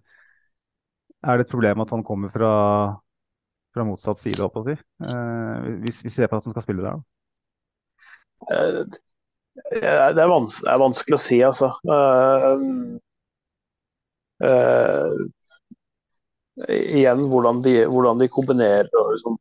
Er 1.25 1.39
det 1.39 1.47
et 1.47 1.51
problem 1.55 1.81
at 1.85 1.91
han 1.91 2.05
kommer 2.05 2.29
fra, 2.33 2.51
fra 3.75 3.85
motsatt 3.89 4.21
side, 4.23 4.41
holdt 4.43 4.55
på 4.55 4.63
å 4.63 4.69
si? 4.69 4.77
Eh, 5.09 5.69
Hvis 5.85 6.03
hvis 6.03 6.05
vi 6.11 6.15
ser 6.17 6.31
på 6.31 6.39
at 6.39 6.47
han 6.49 6.55
skal 6.55 6.67
spille 6.67 6.85
der, 6.85 6.99
da. 7.01 7.03
Eh, 9.55 10.15
Det 10.15 10.23
er, 10.23 10.29
vans 10.31 10.61
det 10.63 10.71
er 10.71 10.83
vanskelig 10.83 11.17
å 11.19 11.23
si, 11.23 11.39
altså. 11.47 11.71
Uh, 11.87 12.57
uh, 14.45 15.15
igjen 16.75 17.25
hvordan 17.31 17.63
de, 17.65 17.75
hvordan 17.91 18.23
de 18.23 18.31
kombinerer 18.31 18.91
og 19.01 19.13
liksom, 19.15 19.39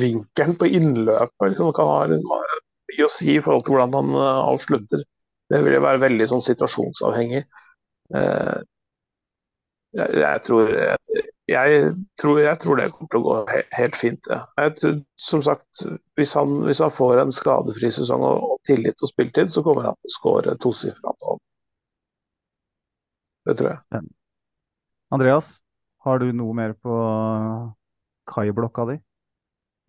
vinkelen 0.00 0.56
på 0.58 0.70
innløpet. 0.70 1.48
Liksom, 1.50 1.72
kan 1.76 1.90
ha 1.92 2.06
mye 2.10 3.06
å 3.06 3.12
si 3.12 3.36
i 3.36 3.42
forhold 3.42 3.66
til 3.66 3.76
hvordan 3.76 3.94
han 3.98 4.14
uh, 4.18 4.42
avslutter. 4.50 5.04
Det 5.52 5.60
vil 5.62 5.82
være 5.84 6.02
veldig 6.06 6.26
sånn 6.30 6.42
situasjonsavhengig. 6.44 7.44
Jeg, 8.14 8.62
jeg, 9.94 10.40
tror, 10.46 10.70
jeg, 10.72 11.24
jeg, 11.50 11.92
tror, 12.20 12.38
jeg 12.40 12.58
tror 12.62 12.78
det 12.80 12.90
kommer 12.94 13.10
til 13.12 13.20
å 13.20 13.24
gå 13.24 13.34
he 13.52 13.62
helt 13.76 13.98
fint. 13.98 14.30
Ja. 14.32 14.40
Jeg, 14.60 14.94
som 15.20 15.42
sagt, 15.44 15.84
hvis 16.18 16.32
han, 16.38 16.54
hvis 16.64 16.80
han, 16.80 16.92
får 16.94 17.20
en 17.20 17.34
skadefri 17.34 17.90
sesong 17.92 18.24
og, 18.24 18.46
og 18.54 18.60
tillit 18.68 19.04
og 19.04 19.12
spilletid, 19.12 19.52
så 19.52 19.64
kommer 19.66 19.90
han 19.90 19.98
til 19.98 20.12
å 20.12 20.16
skåre 20.16 20.56
tosifra 20.60 21.12
antall. 21.12 21.40
Det 23.44 23.58
tror 23.58 23.74
jeg. 23.74 24.04
Andreas, 25.12 25.50
har 26.06 26.22
du 26.22 26.30
noe 26.32 26.56
mer 26.56 26.72
på 26.80 26.94
Kai-blokka 28.30 28.88
di? 28.88 28.96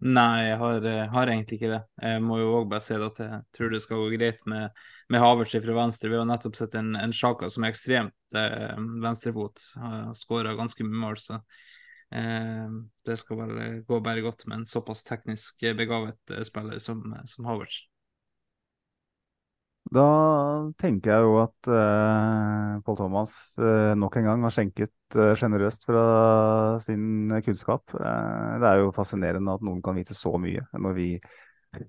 Nei, 0.03 0.49
jeg 0.49 0.57
har, 0.59 0.85
eh, 0.85 1.07
har, 1.07 1.29
egentlig 1.31 1.55
ikke 1.57 1.71
det. 1.71 1.79
Jeg 2.03 2.21
må 2.21 2.37
jo 2.41 2.49
òg 2.59 2.67
bare 2.69 2.83
si 2.83 2.97
at 2.99 3.21
jeg 3.23 3.39
tror 3.55 3.71
det 3.71 3.79
skal 3.81 4.01
gå 4.03 4.09
greit 4.17 4.41
med, 4.45 4.75
med 5.09 5.23
Havertz 5.23 5.55
fra 5.55 5.77
venstre. 5.77 6.11
Vi 6.11 6.19
har 6.19 6.27
nettopp 6.27 6.59
sett 6.59 6.75
en, 6.75 6.91
en 6.99 7.15
Sjaka 7.15 7.49
som 7.49 7.63
er 7.63 7.71
ekstremt 7.71 8.35
eh, 8.35 8.75
venstrefot. 9.05 9.63
Har 9.79 10.11
skåra 10.19 10.53
ganske 10.59 10.83
mye 10.83 11.01
mål, 11.05 11.17
så 11.23 11.39
eh, 12.11 12.67
det 13.07 13.17
skal 13.23 13.39
vel 13.39 13.81
gå 13.87 14.01
bare 14.03 14.25
godt 14.25 14.45
med 14.49 14.59
en 14.61 14.69
såpass 14.69 15.05
teknisk 15.07 15.63
begavet 15.79 16.35
eh, 16.35 16.43
spiller 16.43 16.83
som, 16.83 17.07
som 17.31 17.47
Havertz. 17.47 17.85
Da 19.93 20.05
tenker 20.81 21.11
jeg 21.11 21.25
jo 21.27 21.35
at 21.43 21.67
uh, 21.69 22.81
Pål 22.85 22.97
Thomas 22.97 23.35
uh, 23.61 23.93
nok 23.93 24.17
en 24.17 24.25
gang 24.25 24.45
har 24.47 24.53
skjenket 24.53 25.17
sjenerøst 25.37 25.85
uh, 25.85 25.89
fra 25.91 26.05
sin 26.81 27.35
kunnskap. 27.45 27.93
Uh, 27.93 28.57
det 28.63 28.71
er 28.71 28.81
jo 28.81 28.93
fascinerende 28.95 29.53
at 29.53 29.65
noen 29.65 29.83
kan 29.85 29.97
vite 29.97 30.17
så 30.17 30.33
mye. 30.41 30.63
når 30.73 30.97
Vi, 30.97 31.09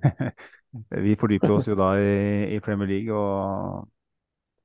vi 1.07 1.17
fordyper 1.17 1.57
oss 1.57 1.71
jo 1.71 1.79
da 1.79 1.95
i, 1.97 2.57
i, 2.59 2.61
Premier 2.61 2.91
League 2.91 3.17
og 3.17 3.89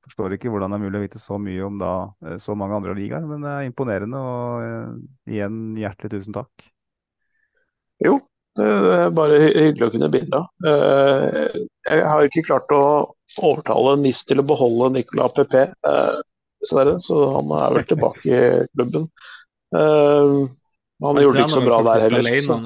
forstår 0.04 0.36
ikke 0.36 0.52
hvordan 0.52 0.74
det 0.74 0.82
er 0.82 0.84
mulig 0.84 1.00
å 1.00 1.06
vite 1.06 1.22
så 1.22 1.38
mye 1.40 1.64
om 1.64 1.80
da 1.80 1.94
så 2.42 2.58
mange 2.58 2.82
andre 2.82 2.98
ligaer. 2.98 3.24
Men 3.30 3.46
det 3.46 3.54
er 3.54 3.70
imponerende, 3.70 4.20
og 4.20 5.32
igjen 5.32 5.64
hjertelig 5.80 6.18
tusen 6.18 6.36
takk. 6.36 6.68
Jo, 8.02 8.18
det 8.58 8.68
er 8.68 9.12
bare 9.16 9.38
hyggelig 9.40 9.86
å 9.86 9.92
kunne 9.94 10.10
bidra. 10.12 10.40
Eh, 10.68 11.60
jeg 11.88 12.04
har 12.04 12.26
ikke 12.26 12.44
klart 12.50 12.72
å 12.76 12.84
overtale 13.40 13.96
NIS 14.02 14.24
til 14.30 14.42
å 14.42 14.48
beholde 14.48 14.92
Nicolas 14.98 15.34
Pepe, 15.36 15.64
eh, 15.88 16.20
dessverre. 16.62 16.98
Så 17.04 17.22
han 17.36 17.54
er 17.58 17.78
vel 17.78 17.88
tilbake 17.90 18.28
i 18.28 18.68
klubben. 18.74 19.08
Eh, 19.76 20.36
han 21.02 21.24
gjorde 21.24 21.40
det 21.40 21.48
ikke 21.48 21.58
så 21.58 21.66
bra 21.66 21.82
der 21.88 22.06
heller. 22.06 22.30
Så. 22.46 22.60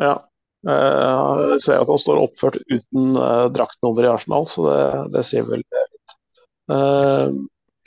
Ja. 0.00 0.16
Jeg 0.60 1.60
ser 1.64 1.80
at 1.80 1.88
han 1.88 2.00
står 2.02 2.18
oppført 2.20 2.58
uten 2.68 3.14
draktnummer 3.54 4.04
i 4.04 4.10
Arsenal, 4.10 4.44
så 4.50 4.66
det, 4.66 4.80
det 5.14 5.22
sier 5.24 5.46
vel 5.48 5.62
litt. 5.62 6.18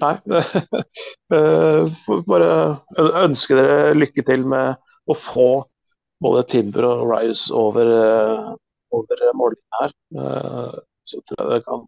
Nei, 0.01 0.15
bare 2.31 2.47
ønske 3.21 3.59
dere 3.59 3.93
lykke 3.93 4.25
til 4.25 4.47
med 4.49 4.81
å 5.05 5.17
få 5.17 5.51
både 6.23 6.45
Timber 6.47 6.87
og 6.87 7.03
Rice 7.11 7.51
over, 7.55 7.89
eh, 7.99 8.49
over 8.95 9.23
mållinja 9.37 9.81
her. 9.81 9.93
Eh, 11.03 11.19
så 11.35 11.47
det 11.49 11.61
kan 11.67 11.87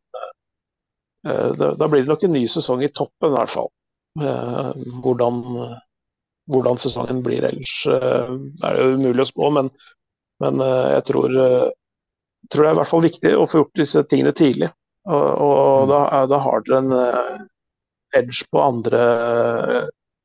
eh, 1.27 1.51
Da 1.77 1.87
blir 1.87 2.03
det 2.03 2.11
nok 2.11 2.23
en 2.23 2.35
ny 2.35 2.45
sesong 2.47 2.83
i 2.83 2.91
toppen, 2.93 3.31
i 3.31 3.37
hvert 3.37 3.53
fall. 3.53 3.71
Hvordan, 5.03 5.41
hvordan 6.47 6.77
sesongen 6.79 7.19
blir 7.25 7.43
ellers, 7.43 7.73
er 7.89 8.29
det 8.63 8.85
jo 8.85 8.93
umulig 8.95 9.25
å 9.25 9.27
spå, 9.27 9.49
men, 9.51 9.67
men 10.39 10.61
jeg 10.63 11.01
tror, 11.09 11.33
tror, 12.47 12.61
det 12.61 12.69
er 12.69 12.77
i 12.77 12.79
hvert 12.79 12.91
fall 12.93 13.03
viktig 13.03 13.33
å 13.35 13.43
få 13.51 13.59
gjort 13.59 13.81
disse 13.81 14.05
tingene 14.07 14.31
tidlig. 14.31 14.69
Og, 15.03 15.25
og 15.49 15.83
mm. 15.83 15.91
da, 15.91 15.99
da, 16.31 16.39
har 16.45 16.63
dere 16.63 16.79
en 16.79 17.49
edge 18.15 18.47
på 18.47 18.63
andre 18.63 19.01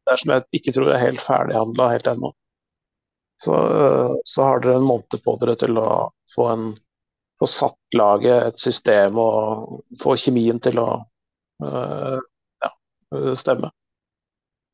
der 0.07 0.23
som 0.23 0.37
jeg 0.37 0.61
ikke 0.61 0.77
tror 0.77 0.93
er 0.95 1.03
helt 1.03 1.25
ferdighandla 1.25 1.91
helt 1.97 2.13
ennå 2.15 2.31
så, 3.45 3.55
så, 4.25 4.43
har 4.43 4.61
dere 4.61 4.77
en 4.77 4.87
måned 4.87 5.23
på 5.25 5.37
dere 5.41 5.57
til 5.61 5.79
å 5.81 5.91
få, 6.35 6.47
en, 6.53 6.67
få 7.41 7.49
satt 7.49 7.97
laget, 7.97 8.51
et 8.51 8.61
system 8.61 9.19
og 9.21 9.81
få 10.01 10.17
kjemien 10.21 10.61
til 10.63 10.81
å 10.83 10.89
uh, 11.65 12.17
ja, 12.61 12.73
stemme. 13.39 13.73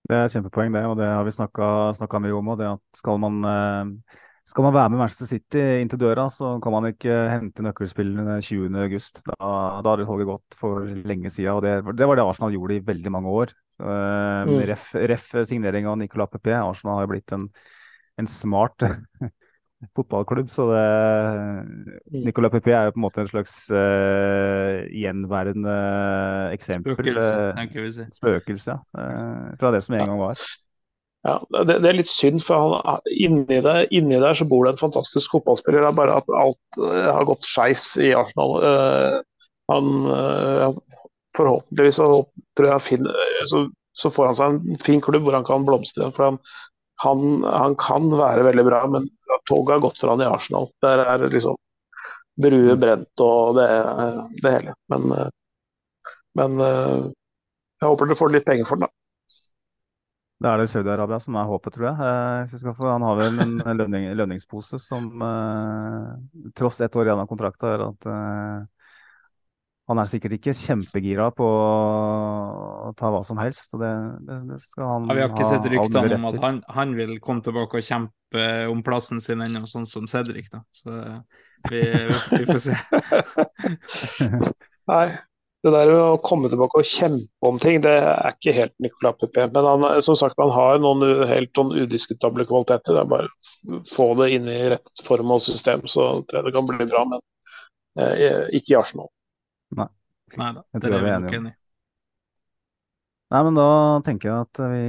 Det 0.06 0.14
er 0.14 0.28
et 0.28 0.36
kjempepoeng, 0.36 0.70
det, 0.74 0.84
og 0.86 0.96
det 1.00 1.08
har 1.10 1.26
vi 1.26 1.34
snakka 1.34 2.22
mye 2.22 2.34
om. 2.36 2.54
og 2.54 2.58
det 2.60 2.70
at 2.70 2.98
skal 2.98 3.20
man, 3.22 3.38
uh, 3.46 4.18
skal 4.46 4.66
man 4.68 4.74
være 4.76 4.92
med 4.94 5.02
Manchester 5.02 5.30
City 5.30 5.62
inntil 5.82 6.02
døra, 6.02 6.26
så 6.30 6.56
kan 6.62 6.74
man 6.74 6.90
ikke 6.90 7.14
hente 7.30 7.64
nøkkelspillene 7.66 8.40
20.8. 8.42 9.22
Da, 9.30 9.36
da 9.82 9.92
har 9.92 10.02
det 10.02 10.08
toget 10.10 10.30
gått 10.30 10.58
for 10.58 10.86
lenge 10.86 11.32
og 11.54 11.62
det, 11.66 11.78
det, 11.94 12.10
var 12.10 12.18
det 12.18 12.26
Arsenal 12.26 12.54
gjorde 12.54 12.78
i 12.78 12.84
veldig 12.86 13.14
mange 13.14 13.38
år. 13.44 13.56
Uh, 13.82 14.46
mm. 14.46 14.58
Ref, 14.72 14.92
ref 15.14 15.32
signering 15.46 15.86
av 15.90 15.98
Nicolas 16.02 16.30
Pepé. 16.34 16.54
Arsenal 16.58 17.00
har 17.00 17.06
jo 17.06 17.14
blitt 17.14 17.34
en 17.36 17.50
en 18.16 18.26
smart 18.26 18.82
fotballklubb. 19.96 20.50
Så 20.50 20.68
det. 20.70 20.84
Nicolas 22.24 22.52
Pepe 22.52 22.74
er 22.74 22.88
jo 22.88 22.94
på 22.94 23.00
en 23.00 23.06
måte 23.06 23.22
en 23.22 23.30
slags 23.30 23.56
uh, 23.72 24.84
gjenværende 24.92 25.74
eksempel. 26.56 26.96
Spøkelse, 26.96 27.32
uh, 27.56 27.90
si. 27.94 28.06
Spøkelse, 28.18 28.76
ja. 28.76 28.78
Uh, 28.96 29.52
fra 29.60 29.74
det 29.74 29.82
som 29.86 29.98
en 29.98 30.06
gang 30.06 30.22
var. 30.22 30.46
Ja, 31.26 31.40
det, 31.66 31.80
det, 31.82 31.88
er 31.90 31.98
litt 31.98 32.10
synd, 32.10 32.38
for 32.44 32.76
han, 32.86 33.00
inni, 33.10 33.58
der, 33.64 33.86
inni, 33.90 34.18
der 34.22 34.36
så 34.38 34.46
bor 34.46 34.66
det 34.66 34.76
en 34.76 34.84
fantastisk 34.84 35.34
fotballspiller. 35.34 35.82
Det 35.82 35.90
er 35.90 35.98
bare 35.98 36.20
at 36.20 36.36
alt 36.38 36.82
har 37.10 37.26
gått 37.26 37.48
skeis 37.48 37.88
i 37.98 38.12
Arsenal. 38.14 38.60
han 39.72 39.88
Forhåpentligvis 41.36 41.98
så, 41.98 42.06
tror 42.56 42.70
jeg 42.70 42.84
finner, 42.84 43.32
så, 43.50 43.66
så, 43.92 44.08
får 44.08 44.30
han 44.30 44.36
seg 44.38 44.54
en 44.54 44.78
fin 44.80 45.02
klubb 45.04 45.26
hvor 45.26 45.34
han 45.36 45.44
kan 45.44 45.66
blomstre. 45.66 46.06
for 46.14 46.30
han 46.30 46.38
han, 47.02 47.44
han, 47.44 47.74
kan 47.76 48.08
være 48.08 48.46
veldig 48.46 48.64
bra, 48.64 48.80
men 48.88 49.08
toget 49.48 49.76
har 49.76 49.84
gått 49.86 50.00
for 50.00 50.12
han 50.12 50.24
i 50.24 50.28
Arsenal. 50.28 50.68
Der 50.84 51.04
er 51.04 51.24
liksom 51.30 51.56
bruer 52.36 52.76
brent 52.76 53.24
og 53.24 53.56
det, 53.56 53.66
det 54.42 54.52
hele. 54.58 54.76
Men, 54.92 55.08
men, 56.36 56.58
jeg 56.60 57.88
håper 57.88 58.10
dere 58.10 58.18
får 58.18 58.34
litt 58.34 58.46
penger 58.48 58.68
for 58.68 58.76
den, 58.76 58.84
da. 58.88 58.92
Det 60.36 60.50
er 60.50 60.60
det 60.60 60.68
Saudi-Arabia 60.68 61.16
som 61.24 61.36
er 61.40 61.48
håpet, 61.48 61.72
tror 61.72 61.86
jeg. 61.88 62.48
jeg 62.52 62.74
få, 62.76 62.90
han 62.90 63.04
har 63.08 63.16
vel 63.16 63.38
en 63.40 63.78
lønning, 63.78 64.10
lønningspose 64.20 64.76
som 64.82 65.06
uh, 65.24 66.12
tross 66.58 66.82
ett 66.84 66.96
år 66.96 67.08
igjen 67.08 67.22
av 67.22 67.30
kontrakta 67.30 67.70
gjør 67.72 67.84
at 67.86 68.08
han 69.86 70.00
er 70.02 70.08
sikkert 70.10 70.34
ikke 70.34 70.54
kjempegira 70.58 71.28
på 71.36 71.46
å 71.46 72.90
ta 72.98 73.10
hva 73.14 73.20
som 73.26 73.38
helst. 73.38 73.74
og 73.76 73.84
det, 73.84 73.92
det, 74.26 74.38
det 74.48 74.58
skal 74.64 74.88
han 74.90 75.06
ha. 75.06 75.14
Ja, 75.14 75.18
vi 75.18 75.22
har 75.22 75.34
ikke 75.36 75.50
sett 75.52 75.68
ryktene 75.70 76.18
om 76.18 76.26
at 76.32 76.40
han, 76.42 76.58
han, 76.74 76.96
vil 76.98 77.14
komme 77.22 77.44
tilbake 77.46 77.78
og 77.78 77.86
kjempe 77.86 78.48
om 78.72 78.82
plassen 78.86 79.22
sin 79.22 79.44
ennå, 79.46 79.62
sånn 79.70 79.86
som 79.86 80.08
Cedric. 80.10 80.50
da. 80.50 80.64
Så 80.74 80.96
vi, 81.70 81.84
vi 81.86 82.42
får 82.50 82.60
se. 82.66 82.74
Nei, 84.90 85.06
det 85.66 85.72
der 85.74 85.90
å 85.94 86.18
komme 86.22 86.50
tilbake 86.50 86.82
og 86.82 86.86
kjempe 86.86 87.48
om 87.48 87.56
ting, 87.58 87.78
det 87.84 87.94
er 88.02 88.34
ikke 88.34 88.54
helt 88.58 88.74
Nicolas 88.82 89.18
Pupé. 89.22 89.46
Men 89.54 89.66
han, 89.70 89.86
som 90.04 90.18
sagt, 90.18 90.38
han 90.42 90.52
har 90.54 90.82
noen 90.82 91.26
helt 91.30 91.54
noen 91.58 91.86
udiskutable 91.86 92.46
kvaliteter. 92.46 92.94
Det 92.94 93.02
er 93.02 93.10
bare 93.10 93.30
å 93.30 93.80
få 93.86 94.12
det 94.20 94.32
inn 94.36 94.50
i 94.50 94.60
rett 94.74 95.06
form 95.06 95.30
og 95.34 95.42
system, 95.46 95.86
så 95.90 96.10
tror 96.26 96.40
jeg 96.40 96.48
det 96.48 96.54
kan 96.58 96.70
bli 96.70 96.90
bra. 96.90 97.04
Men 97.14 97.22
eh, 98.02 98.44
ikke 98.58 98.74
i 98.74 98.78
Arsenal. 98.82 99.10
Nei. 99.74 99.88
Nei 100.36 100.50
da, 100.54 100.64
det, 100.74 100.90
er 100.90 101.02
vi 101.02 101.10
er 101.10 101.16
enig 101.16 101.36
i. 101.36 101.54
Nei, 103.26 103.40
men 103.42 103.56
da 103.58 103.70
tenker 104.06 104.30
jeg 104.30 104.46
at 104.46 104.60
vi 104.70 104.82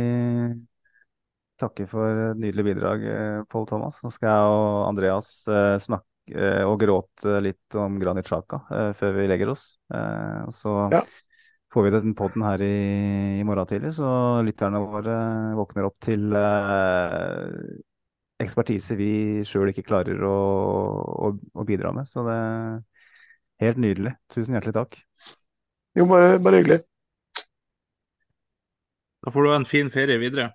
takker 1.57 1.89
for 1.89 2.21
et 2.21 2.41
nydelig 2.41 2.65
bidrag, 2.69 3.05
eh, 3.09 3.39
Pål 3.49 3.65
Thomas. 3.69 3.97
Nå 4.03 4.11
skal 4.13 4.30
jeg 4.30 4.51
og 4.53 4.75
Andreas 4.91 5.30
eh, 5.49 5.78
snakke 5.82 6.36
eh, 6.38 6.63
og 6.67 6.78
gråte 6.82 7.39
litt 7.43 7.78
om 7.78 7.97
Granit 8.01 8.30
Sjaka 8.30 8.61
før 8.97 9.17
vi 9.17 9.25
legger 9.32 9.53
oss. 9.53 9.65
Så 10.53 10.75
ja. 10.93 11.01
får 11.73 11.88
vi 11.88 11.93
den 11.97 12.15
poden 12.17 12.45
her 12.45 12.61
i, 12.61 12.78
i, 13.39 13.45
morgen 13.47 13.69
tidlig, 13.69 13.95
så 13.97 14.43
lytterne 14.45 14.84
våre 14.86 15.17
våkner 15.57 15.89
opp 15.89 15.97
til 16.03 16.30
ekspertise 18.38 18.97
vi 18.99 19.11
sjøl 19.47 19.71
ikke 19.71 19.88
klarer 19.88 20.21
å, 20.21 20.38
å, 21.25 21.32
å, 21.34 21.65
bidra 21.65 21.89
med. 21.95 22.05
Så 22.09 22.21
det 22.28 22.38
Helt 23.64 23.80
nydelig. 23.82 24.14
Tusen 24.34 24.58
hjertelig 24.58 24.76
takk. 24.76 24.99
Jo, 25.97 26.05
bare, 26.10 26.38
bare 26.43 26.62
hyggelig. 26.62 26.84
Da 29.26 29.34
får 29.34 29.43
du 29.43 29.49
ha 29.49 29.58
en 29.60 29.68
fin 29.68 29.89
ferie 29.91 30.20
videre. 30.22 30.51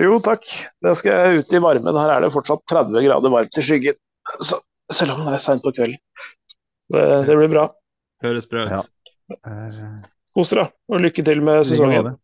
Jo, 0.00 0.18
takk. 0.22 0.46
Da 0.82 0.94
skal 0.98 1.18
jeg 1.18 1.42
ut 1.42 1.54
i 1.54 1.62
varmen. 1.62 1.98
Her 1.98 2.14
er 2.14 2.24
det 2.24 2.32
fortsatt 2.34 2.62
30 2.70 3.04
grader 3.04 3.32
varmt 3.34 3.58
i 3.58 3.64
skyggen. 3.66 3.98
Så, 4.40 4.60
selv 4.92 5.16
om 5.16 5.26
det 5.26 5.34
er 5.36 5.42
seint 5.44 5.64
på 5.64 5.74
kvelden. 5.74 5.98
Det, 6.94 7.02
det, 7.26 7.36
blir 7.38 7.50
bra. 7.50 7.66
Høres 8.24 8.46
bra 8.50 8.66
ut. 8.68 8.74
Ja. 8.78 9.36
Er... 9.50 9.76
Kos 10.34 10.50
dere, 10.50 10.66
og 10.90 11.02
lykke 11.02 11.22
til 11.26 11.42
med 11.46 11.62
sesongen. 11.68 12.14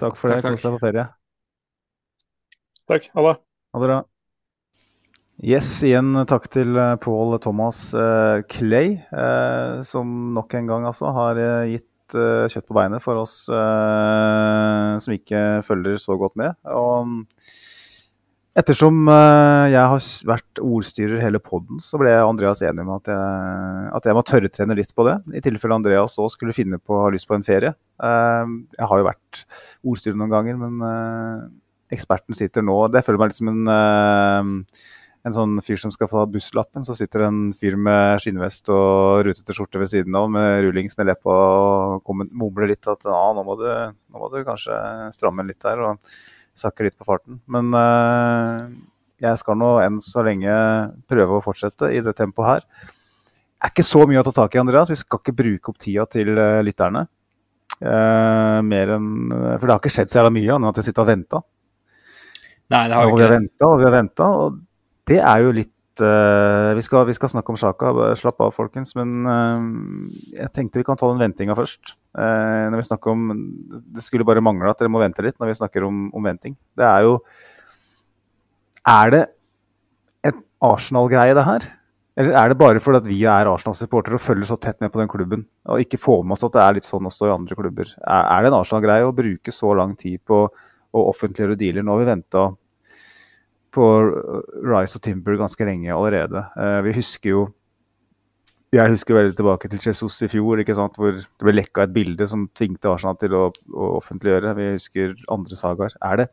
Takk 0.00 0.16
for 0.20 0.32
det. 0.32 0.40
Kos 0.44 0.64
deg 0.64 0.76
på 0.76 0.80
ferie. 0.82 1.08
Takk. 2.90 3.10
Ha 3.16 3.26
det. 3.26 3.36
Ha 3.74 3.82
det 3.82 3.90
bra. 3.90 4.00
Yes, 5.40 5.78
igjen 5.88 6.12
takk 6.28 6.50
til 6.52 6.74
eh, 6.76 6.98
Paul 7.00 7.32
Thomas 7.40 7.94
uh, 7.96 8.42
Clay, 8.44 8.98
uh, 9.08 9.80
som 9.88 10.34
nok 10.36 10.52
en 10.58 10.68
gang 10.68 10.84
altså 10.84 11.08
har 11.16 11.40
gitt 11.70 12.12
uh, 12.12 12.44
kjøtt 12.44 12.66
på 12.68 12.76
beinet 12.76 13.00
for 13.00 13.22
oss 13.22 13.46
som 13.48 15.16
ikke 15.16 15.62
følger 15.64 15.96
så 16.02 16.18
godt 16.20 16.36
med. 16.36 16.58
Og 16.68 17.24
ettersom 18.60 19.08
jeg 19.08 19.80
har 19.94 20.04
vært 20.28 20.60
ordstyrer 20.60 21.22
hele 21.24 21.40
poden, 21.40 21.80
så 21.80 21.96
ble 22.02 22.12
Andreas 22.18 22.60
enig 22.66 22.84
med 22.84 22.98
at 22.98 23.12
jeg, 23.14 23.88
at 23.96 24.10
jeg 24.10 24.18
må 24.18 24.26
tørretrene 24.28 24.76
litt 24.76 24.92
på 24.92 25.08
det. 25.08 25.16
I 25.32 25.44
tilfelle 25.46 25.80
Andreas 25.80 26.18
òg 26.20 26.28
skulle 26.34 26.56
finne 26.56 26.82
på 26.82 26.98
å 26.98 27.04
ha 27.06 27.14
lyst 27.14 27.30
på 27.30 27.38
en 27.38 27.46
ferie. 27.46 27.72
jeg 28.02 28.92
har 28.92 29.00
jo 29.00 29.08
vært 29.08 29.44
ordstyrer 29.86 30.20
noen 30.20 30.34
ganger, 30.34 30.60
men 30.66 31.52
eksperten 31.90 32.36
sitter 32.38 32.62
nå 32.62 32.84
Det 32.92 33.00
føler 33.02 33.18
meg 33.22 33.32
litt 33.32 33.40
som 33.40 33.54
en 33.54 34.74
en 35.26 35.34
sånn 35.36 35.58
fyr 35.64 35.76
som 35.80 35.92
skal 35.92 36.08
få 36.08 36.22
ta 36.22 36.28
busslappen, 36.32 36.84
så 36.86 36.96
sitter 36.96 37.26
en 37.26 37.40
fyr 37.56 37.76
med 37.76 38.22
skinnvest 38.22 38.70
og 38.72 39.26
rutete 39.26 39.56
skjorte 39.56 39.80
ved 39.82 39.90
siden 39.92 40.16
av 40.16 40.30
med 40.32 40.62
rullingsen 40.64 41.04
i 41.04 41.08
leppa 41.10 41.34
og 41.98 42.14
mumler 42.30 42.70
litt 42.72 42.88
at 42.88 43.04
ah, 43.10 43.32
nå, 43.36 43.44
må 43.44 43.58
du, 43.60 43.68
nå 43.68 44.22
må 44.22 44.30
du 44.32 44.40
kanskje 44.46 44.78
stramme 45.12 45.44
litt 45.48 45.60
der 45.64 45.82
og 45.84 46.14
sakke 46.56 46.86
litt 46.86 46.96
på 46.96 47.08
farten. 47.08 47.40
Men 47.52 47.68
eh, 47.76 48.64
jeg 49.20 49.42
skal 49.42 49.60
nå 49.60 49.74
enn 49.84 50.00
så 50.04 50.24
lenge 50.24 50.56
prøve 51.10 51.38
å 51.38 51.44
fortsette 51.44 51.92
i 51.92 52.00
det 52.04 52.16
tempoet 52.16 52.48
her. 52.48 52.66
Det 53.60 53.68
er 53.68 53.74
ikke 53.74 53.84
så 53.84 54.06
mye 54.08 54.22
å 54.22 54.24
ta 54.24 54.32
tak 54.32 54.56
i, 54.56 54.60
Andreas. 54.62 54.88
Vi 54.88 54.96
skal 54.96 55.20
ikke 55.20 55.36
bruke 55.36 55.72
opp 55.72 55.80
tida 55.84 56.06
til 56.08 56.32
uh, 56.32 56.62
lytterne. 56.64 57.04
Eh, 57.80 58.58
mer 58.64 58.92
enn, 58.96 59.10
for 59.32 59.64
det 59.64 59.74
har 59.74 59.80
ikke 59.80 59.92
skjedd 59.92 60.12
så 60.12 60.18
jævla 60.18 60.32
mye 60.32 60.48
annet 60.54 60.64
enn 60.64 60.72
at 60.72 60.80
vi 60.80 60.84
sitter 60.86 61.04
og 61.04 61.10
venter. 61.10 61.44
Nei, 62.72 62.82
det 62.88 62.96
har 62.96 63.04
jo 63.04 63.12
ikke. 63.12 63.20
Vi 63.20 63.26
har 63.26 63.34
venta 63.34 63.68
og 63.68 63.76
vi 63.80 63.86
har 63.86 63.94
venta. 63.94 64.30
Og 64.40 64.58
det 65.10 65.18
er 65.18 65.42
jo 65.42 65.54
litt 65.54 66.02
uh, 66.04 66.70
vi, 66.76 66.84
skal, 66.86 67.04
vi, 67.08 67.16
skal, 67.16 67.32
snakke 67.32 67.52
om 67.52 67.58
Sjaka, 67.58 67.92
slapp 68.18 68.42
av 68.44 68.54
folkens. 68.54 68.94
Men 68.98 69.26
uh, 69.26 69.66
jeg 70.36 70.52
tenkte 70.54 70.80
vi 70.80 70.86
kan 70.86 70.98
ta 71.00 71.10
den 71.10 71.22
ventinga 71.22 71.56
først. 71.58 71.96
Uh, 72.16 72.70
når 72.70 72.80
vi 72.80 72.88
snakker 72.88 73.12
om, 73.14 73.26
Det 73.70 74.04
skulle 74.04 74.26
bare 74.26 74.44
mangle 74.44 74.70
at 74.70 74.80
dere 74.80 74.92
må 74.92 75.02
vente 75.02 75.24
litt 75.24 75.38
når 75.40 75.52
vi 75.52 75.58
snakker 75.60 75.86
om, 75.86 76.08
om 76.14 76.30
venting. 76.30 76.56
Det 76.78 76.86
er 76.86 77.06
jo 77.08 77.18
Er 78.88 79.12
det 79.14 79.26
en 80.26 80.40
Arsenal-greie, 80.70 81.34
det 81.36 81.46
her? 81.46 81.68
Eller 82.20 82.36
er 82.36 82.50
det 82.50 82.58
bare 82.58 82.80
fordi 82.82 82.98
at 83.00 83.06
vi 83.08 83.20
er 83.28 83.48
Arsenal-supportere 83.48 84.18
og 84.18 84.24
følger 84.24 84.48
så 84.48 84.58
tett 84.60 84.80
med 84.82 84.90
på 84.92 85.00
den 85.00 85.08
klubben, 85.08 85.44
og 85.64 85.80
ikke 85.80 86.00
får 86.00 86.24
med 86.24 86.36
oss 86.36 86.44
at 86.44 86.56
det 86.56 86.62
er 86.64 86.74
litt 86.76 86.88
sånn 86.88 87.06
også 87.08 87.28
i 87.28 87.32
andre 87.32 87.56
klubber? 87.56 87.92
Er, 88.02 88.24
er 88.26 88.42
det 88.42 88.50
en 88.50 88.58
Arsenal-greie 88.58 89.06
å 89.06 89.14
bruke 89.16 89.54
så 89.54 89.72
lang 89.78 89.94
tid 90.00 90.20
på 90.28 90.42
å 90.50 91.04
offentliggjøre 91.12 91.56
dealer? 91.60 91.86
Nå 91.86 91.94
har 91.94 92.02
vi 92.02 92.10
venta 92.10 92.44
på 93.74 93.86
Rice 94.66 94.98
og 94.98 95.04
Timber 95.04 95.38
ganske 95.40 95.66
lenge 95.66 95.94
allerede. 95.94 96.44
Uh, 96.56 96.80
vi 96.86 96.94
husker 96.98 97.34
jo 97.34 97.48
Jeg 98.70 98.92
husker 98.92 99.16
veldig 99.16 99.34
tilbake 99.34 99.66
til 99.66 99.80
Jesus 99.82 100.20
i 100.22 100.28
fjor, 100.30 100.60
ikke 100.62 100.76
sant, 100.78 100.94
hvor 100.94 101.10
det 101.10 101.24
ble 101.42 101.56
lekka 101.56 101.88
et 101.88 101.94
bilde 101.94 102.26
som 102.30 102.44
tvingte 102.54 102.86
Arsenal 102.86 103.16
til 103.18 103.34
å, 103.34 103.48
å 103.50 103.88
offentliggjøre. 103.96 104.52
Vi 104.54 104.68
husker 104.76 105.16
andre 105.26 105.58
sagaer. 105.58 105.96
Er 106.06 106.20
det, 106.20 106.28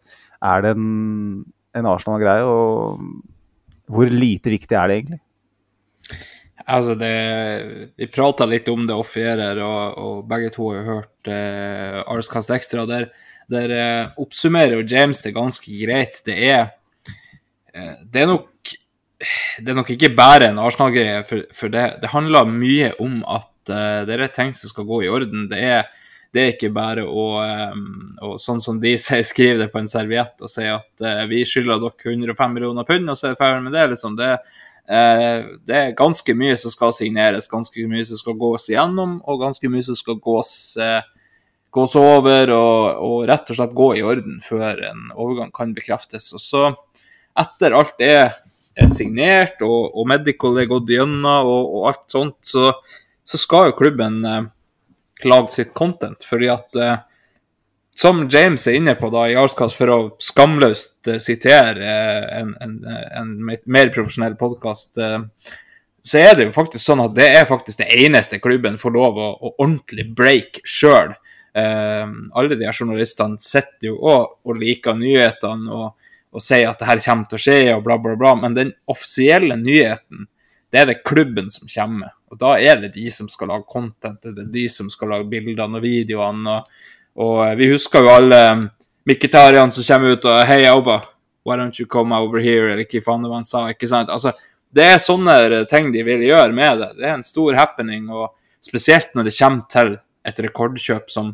er 0.46 0.62
det 0.62 0.76
en, 0.76 0.92
en 1.82 1.90
Arsenal-greie, 1.90 2.46
og 2.46 3.02
hvor 3.90 4.14
lite 4.14 4.54
viktig 4.54 4.78
er 4.78 4.86
det 4.86 5.00
egentlig? 5.00 5.20
Altså 6.68 6.94
det, 7.02 7.12
vi 7.98 8.12
prata 8.14 8.46
litt 8.46 8.70
om 8.70 8.86
det 8.86 9.02
off-air, 9.02 9.42
og, 9.58 9.98
og, 9.98 10.24
begge 10.30 10.54
to 10.54 10.70
har 10.76 10.86
hørt 10.92 11.34
eh, 11.34 12.04
Arskast 12.06 12.54
Extra. 12.54 12.86
Der, 12.86 13.10
der 13.50 13.78
eh, 13.82 14.18
oppsummerer 14.22 14.86
James 14.86 15.26
det 15.26 15.34
ganske 15.34 15.74
greit. 15.88 16.22
Det 16.28 16.38
er 16.38 16.68
Eh, 16.68 16.87
det 18.06 18.24
er 18.24 18.30
nok 18.32 18.76
det 19.18 19.72
er 19.72 19.78
nok 19.78 19.90
ikke 19.94 20.14
bare 20.18 20.52
en 20.52 20.60
Arsenal-greie, 20.62 21.22
for, 21.26 21.46
for 21.56 21.74
det, 21.74 21.86
det, 22.04 22.12
handler 22.12 22.50
mye 22.50 22.92
om 23.02 23.22
at 23.26 23.72
uh, 23.72 24.04
det 24.06 24.18
er 24.18 24.30
ting 24.34 24.54
som 24.54 24.70
skal 24.70 24.86
gå 24.90 25.04
i 25.06 25.10
orden. 25.10 25.48
Det 25.50 25.58
er, 25.58 25.90
det 26.34 26.44
er 26.44 26.54
ikke 26.54 26.70
bare 26.76 27.08
å, 27.08 27.26
um, 27.74 28.14
å, 28.22 28.36
sånn 28.42 28.62
som 28.64 28.82
de 28.84 28.94
sier, 29.02 29.26
skrive 29.26 29.64
det 29.64 29.72
på 29.74 29.82
en 29.82 29.90
serviett 29.90 30.46
og 30.46 30.54
si 30.54 30.68
at 30.70 31.06
uh, 31.06 31.26
vi 31.30 31.42
skylder 31.50 31.82
dere 31.82 32.14
105 32.14 32.54
millioner 32.54 32.88
pund, 32.88 33.10
og 33.10 33.18
så 33.18 33.32
er 33.32 33.36
det 33.36 33.42
ferdig 33.42 33.66
med 33.66 33.78
det. 33.80 33.90
liksom. 33.96 34.18
Det, 34.20 34.32
uh, 34.38 35.38
det, 35.66 35.82
er 35.82 35.98
ganske 35.98 36.38
mye 36.38 36.58
som 36.62 36.78
skal 36.78 36.94
signeres, 37.00 37.50
ganske 37.52 37.90
mye 37.90 38.06
som 38.06 38.22
skal 38.22 38.38
gås 38.38 38.70
igjennom, 38.70 39.22
og 39.26 39.46
ganske 39.48 39.74
mye 39.74 39.88
som 39.88 39.98
skal 39.98 40.22
gås, 40.22 40.54
gås 41.74 41.98
over 42.00 42.54
og, 42.54 43.02
og, 43.02 43.18
rett 43.30 43.50
og 43.50 43.58
slett 43.58 43.74
gå 43.82 43.90
i 43.98 44.06
orden 44.06 44.38
før 44.46 44.86
en 44.92 45.10
overgang 45.18 45.50
kan 45.56 45.74
bekreftes. 45.74 46.30
Og 46.38 46.44
så 46.44 46.70
etter 47.42 47.76
alt 47.78 48.02
er, 48.04 48.32
er 48.78 48.92
signert 48.92 49.62
og, 49.66 49.92
og, 49.94 50.06
medical 50.10 50.58
er 50.60 50.70
gått 50.70 50.94
gjennom 50.94 51.50
og, 51.50 51.76
og 51.80 51.90
alt 51.92 52.06
sånt, 52.14 52.40
så, 52.46 52.72
så, 53.26 53.40
skal 53.42 53.72
jo 53.72 53.78
klubben 53.78 54.24
eh, 54.26 54.42
lage 55.28 55.56
sitt 55.56 55.74
content. 55.78 56.26
Fordi 56.28 56.50
at 56.54 56.82
eh, 56.82 56.98
som 57.98 58.28
James 58.30 58.68
er 58.70 58.78
inne 58.78 58.94
på 58.98 59.10
da 59.14 59.24
i 59.30 59.38
Arskast, 59.40 59.78
for 59.80 59.94
å 59.94 60.00
skamløst 60.22 61.10
eh, 61.10 61.22
sitere 61.24 61.86
eh, 61.86 62.42
en, 62.42 62.52
en, 62.62 62.76
en, 63.22 63.32
mer 63.66 63.94
profesjonell 63.94 64.38
podkast, 64.40 65.00
eh, 65.02 65.54
så 66.08 66.20
er 66.22 66.38
det 66.38 66.46
jo 66.48 66.56
faktisk 66.56 66.86
sånn 66.86 67.02
at 67.04 67.16
det 67.18 67.26
er 67.36 67.50
faktisk 67.50 67.82
det 67.82 67.90
eneste 68.06 68.40
klubben 68.40 68.78
får 68.80 68.94
lov 68.96 69.18
å, 69.20 69.32
å 69.34 69.56
ordentlig 69.58 70.06
break 70.16 70.62
sjøl. 70.64 71.16
Eh, 71.58 72.06
alle 72.38 72.60
de 72.60 72.70
her 72.70 72.78
journalistene 72.78 73.42
sitter 73.42 73.90
jo 73.90 73.98
og, 73.98 74.38
og 74.46 74.62
liker 74.62 74.96
nyhetene. 74.98 75.74
og 75.74 76.07
og 76.38 76.44
sier 76.46 76.70
at 76.70 76.78
det 76.78 76.86
her 76.86 77.02
kommer 77.02 77.26
til 77.26 77.40
å 77.40 77.42
skje, 77.42 77.60
og 77.74 77.84
bla, 77.86 77.98
bla, 78.02 78.14
bla. 78.20 78.36
Men 78.38 78.54
den 78.54 78.74
offisielle 78.94 79.58
nyheten, 79.58 80.28
det 80.70 80.82
er 80.82 80.90
det 80.92 81.02
klubben 81.08 81.50
som 81.50 81.70
kommer 81.72 82.04
med. 82.04 82.14
Og 82.30 82.40
da 82.42 82.54
er 82.62 82.82
det 82.84 82.92
de 82.94 83.08
som 83.14 83.30
skal 83.32 83.50
lage 83.50 83.66
content, 83.72 84.20
det 84.22 84.44
er 84.44 84.52
de 84.54 84.66
som 84.70 84.92
skal 84.94 85.16
lage 85.16 85.30
bildene 85.32 85.80
og 85.80 85.86
videoene. 85.86 86.58
Og, 86.60 86.84
og 87.26 87.42
vi 87.58 87.72
husker 87.72 88.06
jo 88.06 88.14
alle 88.14 88.42
Mkhitarian 89.08 89.74
som 89.74 89.88
kommer 89.88 90.14
ut 90.14 90.28
og 90.28 90.42
Hei, 90.46 90.60
Auba, 90.70 91.00
why 91.48 91.58
don't 91.58 91.80
you 91.80 91.88
come 91.90 92.14
over 92.14 92.44
here? 92.44 92.74
Eller 92.74 92.86
hva 92.86 93.02
faen 93.06 93.26
det 93.26 93.32
var 93.32 93.42
han 93.42 93.48
sa. 93.48 93.64
ikke 93.72 93.90
sant? 93.90 94.12
Altså, 94.14 94.36
det 94.76 94.86
er 94.86 95.02
sånne 95.02 95.64
ting 95.72 95.90
de 95.96 96.04
vil 96.06 96.26
gjøre 96.28 96.54
med 96.54 96.84
det. 96.84 96.92
Det 97.00 97.08
er 97.08 97.16
en 97.16 97.26
stor 97.26 97.56
happening, 97.58 98.12
og 98.12 98.36
spesielt 98.62 99.16
når 99.16 99.30
det 99.30 99.38
kommer 99.40 99.66
til 99.72 99.96
et 100.28 100.42
rekordkjøp 100.44 101.10
som 101.10 101.34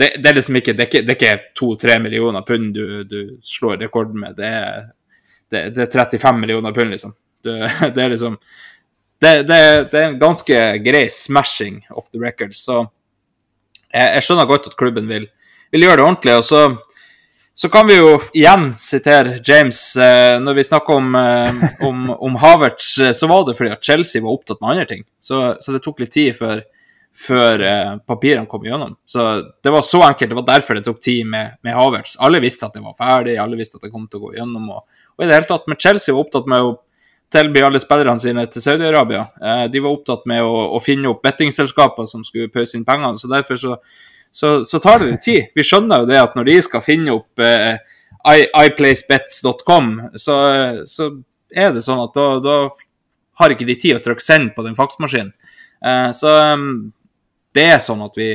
det, 0.00 0.08
det, 0.16 0.28
er 0.30 0.36
liksom 0.38 0.56
ikke 0.56 0.72
Det 0.78 0.86
ikke 1.12 1.34
to-tre 1.58 1.98
millioner 2.00 2.44
pund 2.46 2.72
du, 2.74 3.02
du, 3.04 3.20
slår 3.44 3.82
rekorden 3.84 4.22
med. 4.22 4.38
Det 4.38 4.48
er, 4.48 4.86
det, 5.52 5.62
det 5.76 5.84
er 5.84 5.92
35 5.92 6.40
millioner 6.40 6.72
pund, 6.76 6.94
liksom. 6.94 7.12
Du, 7.44 7.52
det 7.94 8.04
er 8.04 8.14
liksom 8.14 8.38
det, 9.20 9.32
er 9.52 9.98
en 10.00 10.16
ganske 10.16 10.60
grei 10.80 11.04
smashing 11.12 11.82
of 11.92 12.06
the 12.08 12.20
record. 12.22 12.54
Så 12.56 12.78
jeg, 13.92 14.06
jeg 14.16 14.24
skjønner 14.24 14.48
godt 14.48 14.70
at 14.70 14.78
klubben 14.80 15.10
vil, 15.10 15.26
vil 15.74 15.84
gjøre 15.84 16.00
det 16.00 16.06
ordentlig. 16.06 16.38
og 16.40 16.46
så 16.48 16.62
så 17.60 17.68
kan 17.68 17.84
vi 17.86 17.98
jo 17.98 18.14
igjen 18.32 18.70
sitere 18.72 19.36
James. 19.44 19.96
Eh, 19.96 20.38
når 20.40 20.54
vi 20.56 20.64
snakker 20.64 20.96
om, 20.96 21.14
eh, 21.14 21.64
om, 21.84 22.10
om 22.10 22.38
Havertz, 22.40 22.98
eh, 22.98 23.12
så 23.12 23.28
var 23.28 23.44
det 23.44 23.56
fordi 23.58 23.74
at 23.74 23.84
Chelsea 23.84 24.22
var 24.24 24.32
opptatt 24.32 24.62
med 24.62 24.70
andre 24.70 24.86
ting. 24.88 25.02
Så, 25.20 25.42
så 25.60 25.74
det 25.74 25.82
tok 25.84 26.00
litt 26.00 26.14
tid 26.14 26.38
før, 26.38 26.62
før 27.16 27.62
eh, 27.66 27.96
papirene 28.06 28.48
kom 28.48 28.64
gjennom. 28.64 28.94
Så 29.06 29.24
det 29.62 29.72
var 29.72 29.82
så 29.86 30.02
enkelt. 30.06 30.30
Det 30.30 30.38
var 30.38 30.46
derfor 30.48 30.78
det 30.78 30.84
tok 30.86 31.00
tid 31.02 31.26
med, 31.26 31.56
med 31.66 31.76
Havertz. 31.76 32.16
Alle 32.22 32.40
visste 32.40 32.68
at 32.68 32.76
det 32.76 32.84
var 32.84 32.96
ferdig, 32.98 33.36
alle 33.40 33.58
visste 33.58 33.80
at 33.80 33.86
det 33.86 33.92
kom 33.92 34.06
til 34.08 34.20
å 34.20 34.28
gå 34.28 34.36
gjennom. 34.38 34.68
Og, 34.76 35.02
og 35.16 35.24
i 35.24 35.28
det 35.28 35.36
hele 35.36 35.48
tatt, 35.50 35.68
med 35.68 35.80
Chelsea 35.82 36.14
var 36.14 36.24
opptatt 36.24 36.48
med 36.50 36.66
å 36.68 36.76
tilby 37.30 37.62
alle 37.62 37.80
spillerne 37.82 38.22
sine 38.22 38.46
til 38.50 38.64
Saudi-Arabia. 38.64 39.24
Eh, 39.42 39.64
de 39.70 39.82
var 39.84 39.94
opptatt 39.94 40.26
med 40.30 40.42
å, 40.42 40.54
å 40.76 40.82
finne 40.82 41.10
opp 41.12 41.22
bettingselskaper 41.26 42.08
som 42.10 42.24
skulle 42.26 42.50
pøse 42.52 42.78
inn 42.78 42.86
pengene. 42.88 43.18
Så 43.20 43.30
derfor 43.30 43.58
så, 43.60 43.76
så, 44.30 44.60
så, 44.66 44.82
tar 44.82 45.02
det 45.02 45.12
litt 45.12 45.26
tid. 45.26 45.50
Vi 45.54 45.66
skjønner 45.66 46.02
jo 46.02 46.10
det 46.10 46.20
at 46.22 46.38
når 46.38 46.50
de 46.50 46.60
skal 46.66 46.84
finne 46.84 47.16
opp 47.18 47.44
eh, 47.44 47.74
iplacebets.com, 48.64 49.92
så, 50.18 50.38
så 50.88 51.10
er 51.50 51.74
det 51.74 51.84
sånn 51.86 52.02
at 52.02 52.16
da, 52.16 52.30
da 52.44 52.56
har 53.40 53.54
ikke 53.54 53.68
de 53.68 53.76
tid 53.80 53.96
å 53.96 54.02
trykke 54.04 54.24
'send' 54.24 54.54
på 54.56 54.64
den 54.66 54.76
faksmaskinen. 54.78 55.32
Eh, 55.86 56.10
så 56.16 56.34
um, 56.54 56.90
det 57.54 57.66
er 57.74 57.80
sånn 57.82 58.02
at 58.06 58.18
vi 58.18 58.32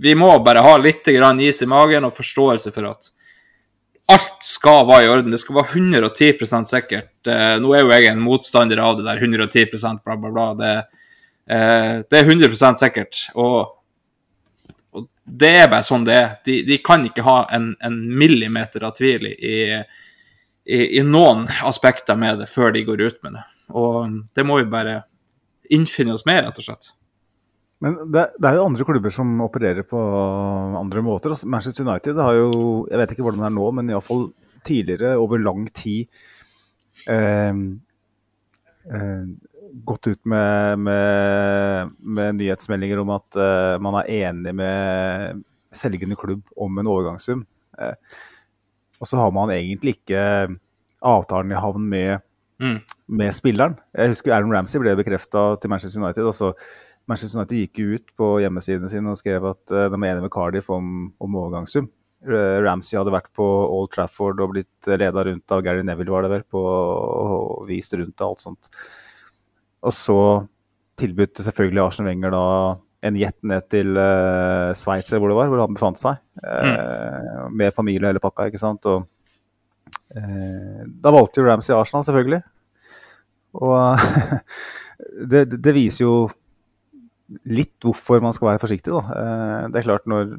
Vi 0.00 0.14
må 0.16 0.30
bare 0.40 0.62
ha 0.64 0.76
litt 0.80 1.08
is 1.08 1.62
i 1.62 1.66
magen 1.68 2.06
og 2.08 2.16
forståelse 2.16 2.70
for 2.72 2.86
at 2.88 3.10
alt 4.10 4.46
skal 4.46 4.86
være 4.88 5.04
i 5.04 5.10
orden. 5.12 5.32
Det 5.32 5.40
skal 5.40 5.58
være 5.60 5.74
110 5.76 6.64
sikkert. 6.68 7.12
Eh, 7.26 7.56
nå 7.62 7.74
er 7.74 7.84
jo 7.84 7.92
jeg 7.92 8.08
en 8.10 8.22
motstander 8.22 8.80
av 8.82 8.96
det 8.98 9.06
der 9.06 9.20
110 9.20 9.68
bla, 10.04 10.16
bla, 10.16 10.30
bla. 10.30 10.46
Det, 10.58 10.72
eh, 11.50 12.00
det 12.08 12.18
er 12.18 12.30
100% 12.30 12.80
sikkert. 12.80 13.20
Og, 13.34 13.76
og, 14.96 15.08
det 15.24 15.52
er 15.62 15.70
bare 15.70 15.86
sånn 15.86 16.06
det 16.08 16.16
er. 16.16 16.32
De, 16.46 16.60
de 16.66 16.80
kan 16.84 17.04
ikke 17.06 17.26
ha 17.26 17.44
en, 17.54 17.74
en 17.80 18.00
millimeter 18.18 18.86
av 18.86 18.96
tvil 18.98 19.28
i, 19.30 19.58
i, 20.64 20.80
i, 20.98 21.02
noen 21.06 21.46
aspekter 21.68 22.18
med 22.18 22.42
det 22.42 22.50
før 22.50 22.74
de 22.74 22.86
går 22.88 23.04
ut 23.06 23.20
med 23.26 23.38
det. 23.38 23.44
Og 23.76 24.22
det 24.34 24.46
må 24.46 24.58
vi 24.62 24.70
bare 24.72 25.02
innfinne 25.70 26.16
oss 26.16 26.26
med, 26.26 26.42
rett 26.46 26.58
og 26.58 26.66
slett. 26.66 26.94
Men 27.80 27.96
det, 28.12 28.26
det, 28.36 28.48
er 28.48 28.58
jo 28.58 28.66
andre 28.68 28.84
klubber 28.84 29.12
som 29.14 29.30
opererer 29.40 29.86
på 29.88 30.00
andre 30.80 31.02
måter. 31.04 31.32
Altså, 31.32 31.48
Manchester 31.48 31.86
United 31.86 32.18
har 32.20 32.34
jo 32.36 32.50
Jeg 32.90 33.00
vet 33.00 33.14
ikke 33.14 33.24
hvordan 33.24 33.40
det 33.40 33.48
er 33.48 33.54
nå, 33.56 33.68
men 33.76 33.92
iallfall 33.92 34.26
tidligere 34.68 35.14
over 35.16 35.40
lang 35.40 35.64
tid 35.72 36.10
eh, 37.08 37.54
eh, 38.92 39.22
gått 39.88 40.10
ut 40.10 40.20
med, 40.28 40.82
med, 40.84 41.94
med 42.04 42.36
nyhetsmeldinger 42.36 43.00
om 43.00 43.14
at 43.16 43.38
eh, 43.40 43.76
man 43.80 43.96
er 44.02 44.10
enig 44.26 44.52
med 44.58 45.40
selgende 45.72 46.18
klubb 46.20 46.42
om 46.60 46.76
en 46.82 46.90
overgangssum. 46.90 47.46
Eh, 47.80 47.94
og 49.00 49.08
så 49.08 49.22
har 49.22 49.32
man 49.32 49.52
egentlig 49.54 49.96
ikke 49.96 50.22
avtalen 51.00 51.54
i 51.54 51.62
havn 51.62 51.88
med, 51.88 52.26
Mm. 52.60 52.82
med 53.08 53.32
spilleren. 53.32 53.78
Jeg 53.96 54.10
husker 54.12 54.34
Aaron 54.36 54.52
Ramsey 54.52 54.76
ble 54.82 54.92
bekrefta 54.92 55.54
til 55.56 55.70
Manchester 55.72 56.02
United. 56.02 56.26
og 56.28 56.34
så 56.36 56.50
Manchester 57.10 57.40
United 57.40 57.62
gikk 57.64 57.80
jo 57.82 57.96
ut 57.98 58.12
på 58.18 58.28
hjemmesidene 58.44 58.90
sine 58.92 59.10
og 59.12 59.18
skrev 59.18 59.48
at 59.50 59.74
eh, 59.74 59.88
de 59.90 59.98
er 59.98 60.12
enige 60.12 60.26
med 60.26 60.34
Cardiff 60.34 60.70
om, 60.74 61.10
om 61.18 61.40
overgangssum. 61.42 61.90
Eh, 62.28 62.56
Ramsey 62.64 62.98
hadde 62.98 63.14
vært 63.14 63.30
på 63.36 63.46
Old 63.46 63.90
Trafford 63.94 64.42
og 64.44 64.54
blitt 64.54 64.90
leda 64.90 65.24
rundt 65.26 65.56
av 65.56 65.64
Gary 65.66 65.82
Neville, 65.86 66.12
var 66.12 66.26
det 66.26 66.32
vel, 66.34 66.46
på, 66.46 66.62
og 66.62 67.66
vist 67.70 67.96
rundt 67.96 68.20
og 68.20 68.28
alt 68.28 68.44
sånt. 68.46 68.70
Og 69.80 69.94
så 69.96 70.20
tilbød 71.00 71.40
selvfølgelig 71.40 71.82
Arsenal 71.82 72.10
Wenger 72.10 72.34
da 72.34 72.46
en 73.08 73.16
jet 73.16 73.36
ned 73.48 73.64
til 73.72 73.96
uh, 73.96 74.76
Sveits, 74.76 75.08
eller 75.08 75.22
hvor 75.22 75.32
det 75.32 75.38
var, 75.38 75.48
hvor 75.48 75.62
han 75.62 75.76
befant 75.76 76.00
seg. 76.00 76.18
eh, 76.44 77.46
Med 77.56 77.72
familie 77.72 78.04
og 78.04 78.10
hele 78.12 78.20
pakka, 78.20 78.50
ikke 78.50 78.60
sant. 78.60 78.84
Og 78.90 79.06
uh, 80.18 80.82
da 80.84 81.14
valgte 81.14 81.40
jo 81.40 81.46
Ramsey 81.46 81.72
Arsenal, 81.72 82.04
selvfølgelig. 82.04 82.42
Og 83.56 84.04
det, 85.32 85.46
det 85.56 85.74
viser 85.76 86.04
jo 86.04 86.14
litt 87.46 87.76
hvorfor 87.84 88.22
man 88.22 88.34
skal 88.36 88.52
være 88.52 88.62
forsiktig, 88.62 88.92
da. 88.94 89.02
Eh, 89.16 89.68
det 89.70 89.80
er 89.80 89.86
klart, 89.88 90.08
når 90.10 90.34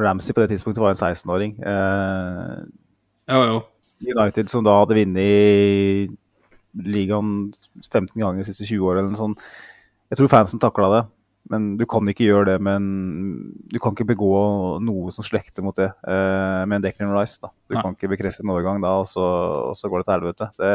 Ramsey 0.00 0.34
på 0.34 0.42
det 0.42 0.50
tidspunktet 0.52 0.82
var 0.82 0.94
en 0.94 1.00
16-åring 1.00 1.56
eh. 1.62 2.64
United 4.04 4.50
som 4.50 4.64
da 4.66 4.74
hadde 4.80 4.96
vunnet 4.98 6.14
ligaen 6.74 7.52
15 7.86 8.18
ganger 8.18 8.42
de 8.42 8.48
siste 8.48 8.66
20 8.66 8.82
årene 8.82 9.04
eller 9.04 9.14
noe 9.14 9.20
sånt. 9.20 9.44
Jeg 10.10 10.18
tror 10.18 10.32
fansen 10.32 10.60
takla 10.62 10.90
det, 10.92 11.02
men 11.52 11.68
du 11.78 11.84
kan 11.88 12.08
ikke 12.10 12.26
gjøre 12.26 12.54
det 12.54 12.56
med 12.64 12.88
Du 13.72 13.78
kan 13.82 13.94
ikke 13.94 14.08
begå 14.12 14.34
noe 14.82 15.12
som 15.14 15.26
slekter 15.26 15.64
mot 15.64 15.76
det 15.78 15.90
eh, 15.90 16.62
med 16.66 16.78
en 16.78 16.84
Declan 16.86 17.14
Rice. 17.14 17.38
da. 17.42 17.52
Du 17.68 17.76
Nei. 17.76 17.82
kan 17.82 17.96
ikke 17.96 18.12
bekrefte 18.16 18.44
en 18.44 18.52
overgang 18.54 18.82
da, 18.82 18.96
og 19.02 19.08
så, 19.10 19.24
og 19.70 19.78
så 19.78 19.90
går 19.90 20.02
det 20.02 20.08
til 20.08 20.16
helvete. 20.16 20.50
Det, 20.58 20.74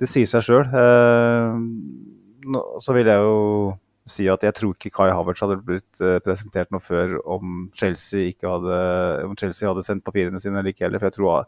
det 0.00 0.10
sier 0.10 0.30
seg 0.30 0.46
sjøl. 0.46 0.66
Eh, 0.84 1.50
så 2.80 2.96
vil 2.96 3.10
jeg 3.10 3.26
jo 3.26 3.38
si 4.10 4.26
at 4.32 4.42
jeg 4.46 4.54
tror 4.58 4.74
ikke 4.76 4.92
Kai 4.98 5.08
Havertz 5.14 5.40
hadde 5.44 5.56
blitt 5.64 6.00
eh, 6.04 6.18
presentert 6.24 6.70
noe 6.74 6.82
før 6.84 7.16
om 7.30 7.68
Chelsea 7.76 8.30
ikke 8.32 8.50
hadde, 8.50 8.78
om 9.28 9.36
Chelsea 9.38 9.68
hadde 9.70 9.84
sendt 9.86 10.04
papirene 10.06 10.40
sine 10.42 10.58
eller 10.60 10.74
ikke 10.74 10.86
heller. 10.88 11.00
For 11.02 11.10
jeg 11.10 11.18
tror 11.18 11.46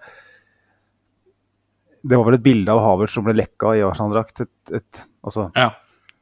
det 2.03 2.19
var 2.19 2.27
vel 2.27 2.35
et 2.41 2.43
bilde 2.47 2.73
av 2.75 2.81
Havertz 2.83 3.15
som 3.15 3.27
ble 3.27 3.37
lekka 3.39 3.77
i 3.79 3.85
Arsenal-drakt. 3.87 4.43
Altså, 5.23 5.51
Ja. 5.55 5.69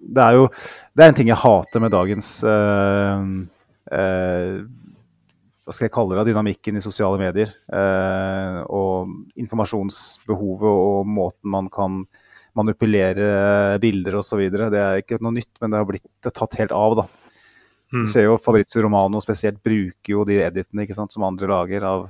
det 0.00 0.22
er 0.26 0.36
jo 0.36 0.48
det 0.96 1.04
er 1.04 1.08
en 1.08 1.14
ting 1.16 1.30
jeg 1.32 1.40
hater 1.40 1.80
med 1.80 1.92
dagens 1.94 2.28
eh, 2.44 3.24
eh, 3.96 4.60
Hva 5.64 5.72
skal 5.76 5.86
jeg 5.86 5.94
kalle 5.94 6.18
det? 6.18 6.26
Dynamikken 6.32 6.76
i 6.76 6.84
sosiale 6.84 7.16
medier. 7.20 7.48
eh, 7.72 8.60
og 8.68 9.08
informasjonsbehovet 9.40 10.68
og 10.68 11.06
måten 11.08 11.48
man 11.56 11.70
kan 11.72 12.02
manipulere 12.58 13.78
bilder 13.82 14.20
osv. 14.20 14.42
Det 14.50 14.80
er 14.80 15.02
ikke 15.02 15.20
noe 15.22 15.36
nytt, 15.36 15.52
men 15.60 15.72
det 15.72 15.80
har 15.80 15.88
blitt 15.88 16.30
tatt 16.30 16.56
helt 16.60 16.74
av. 16.76 16.96
da. 17.02 17.06
Mm. 17.90 18.04
Du 18.04 18.10
ser 18.10 18.28
jo 18.28 18.38
Fabrizio 18.38 18.84
Romano 18.84 19.20
spesielt 19.22 19.62
bruker 19.66 20.14
jo 20.14 20.24
de 20.28 20.38
editene 20.46 20.86
ikke 20.86 20.94
sant, 20.98 21.12
som 21.12 21.26
andre 21.26 21.48
lager 21.50 21.86
av 21.86 22.04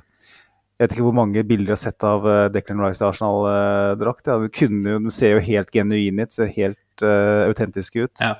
Jeg 0.77 0.85
vet 0.87 0.93
ikke 0.95 1.05
hvor 1.07 1.17
mange 1.17 1.43
bilder 1.45 1.73
jeg 1.73 1.77
har 1.77 1.81
sett 1.81 2.05
av 2.05 2.23
eh, 2.25 2.45
Declan 2.53 2.81
Rice 2.81 3.03
i 3.03 3.07
Arsenal-drakt. 3.07 4.29
ja, 4.29 4.37
du 4.41 5.09
ser 5.13 5.35
jo 5.35 5.43
helt 5.45 5.69
genuine 5.73 6.25
ut, 6.25 6.33
ser 6.33 6.49
helt 6.55 7.03
uh, 7.05 7.45
autentiske 7.49 8.07
ut. 8.07 8.15
ja. 8.19 8.35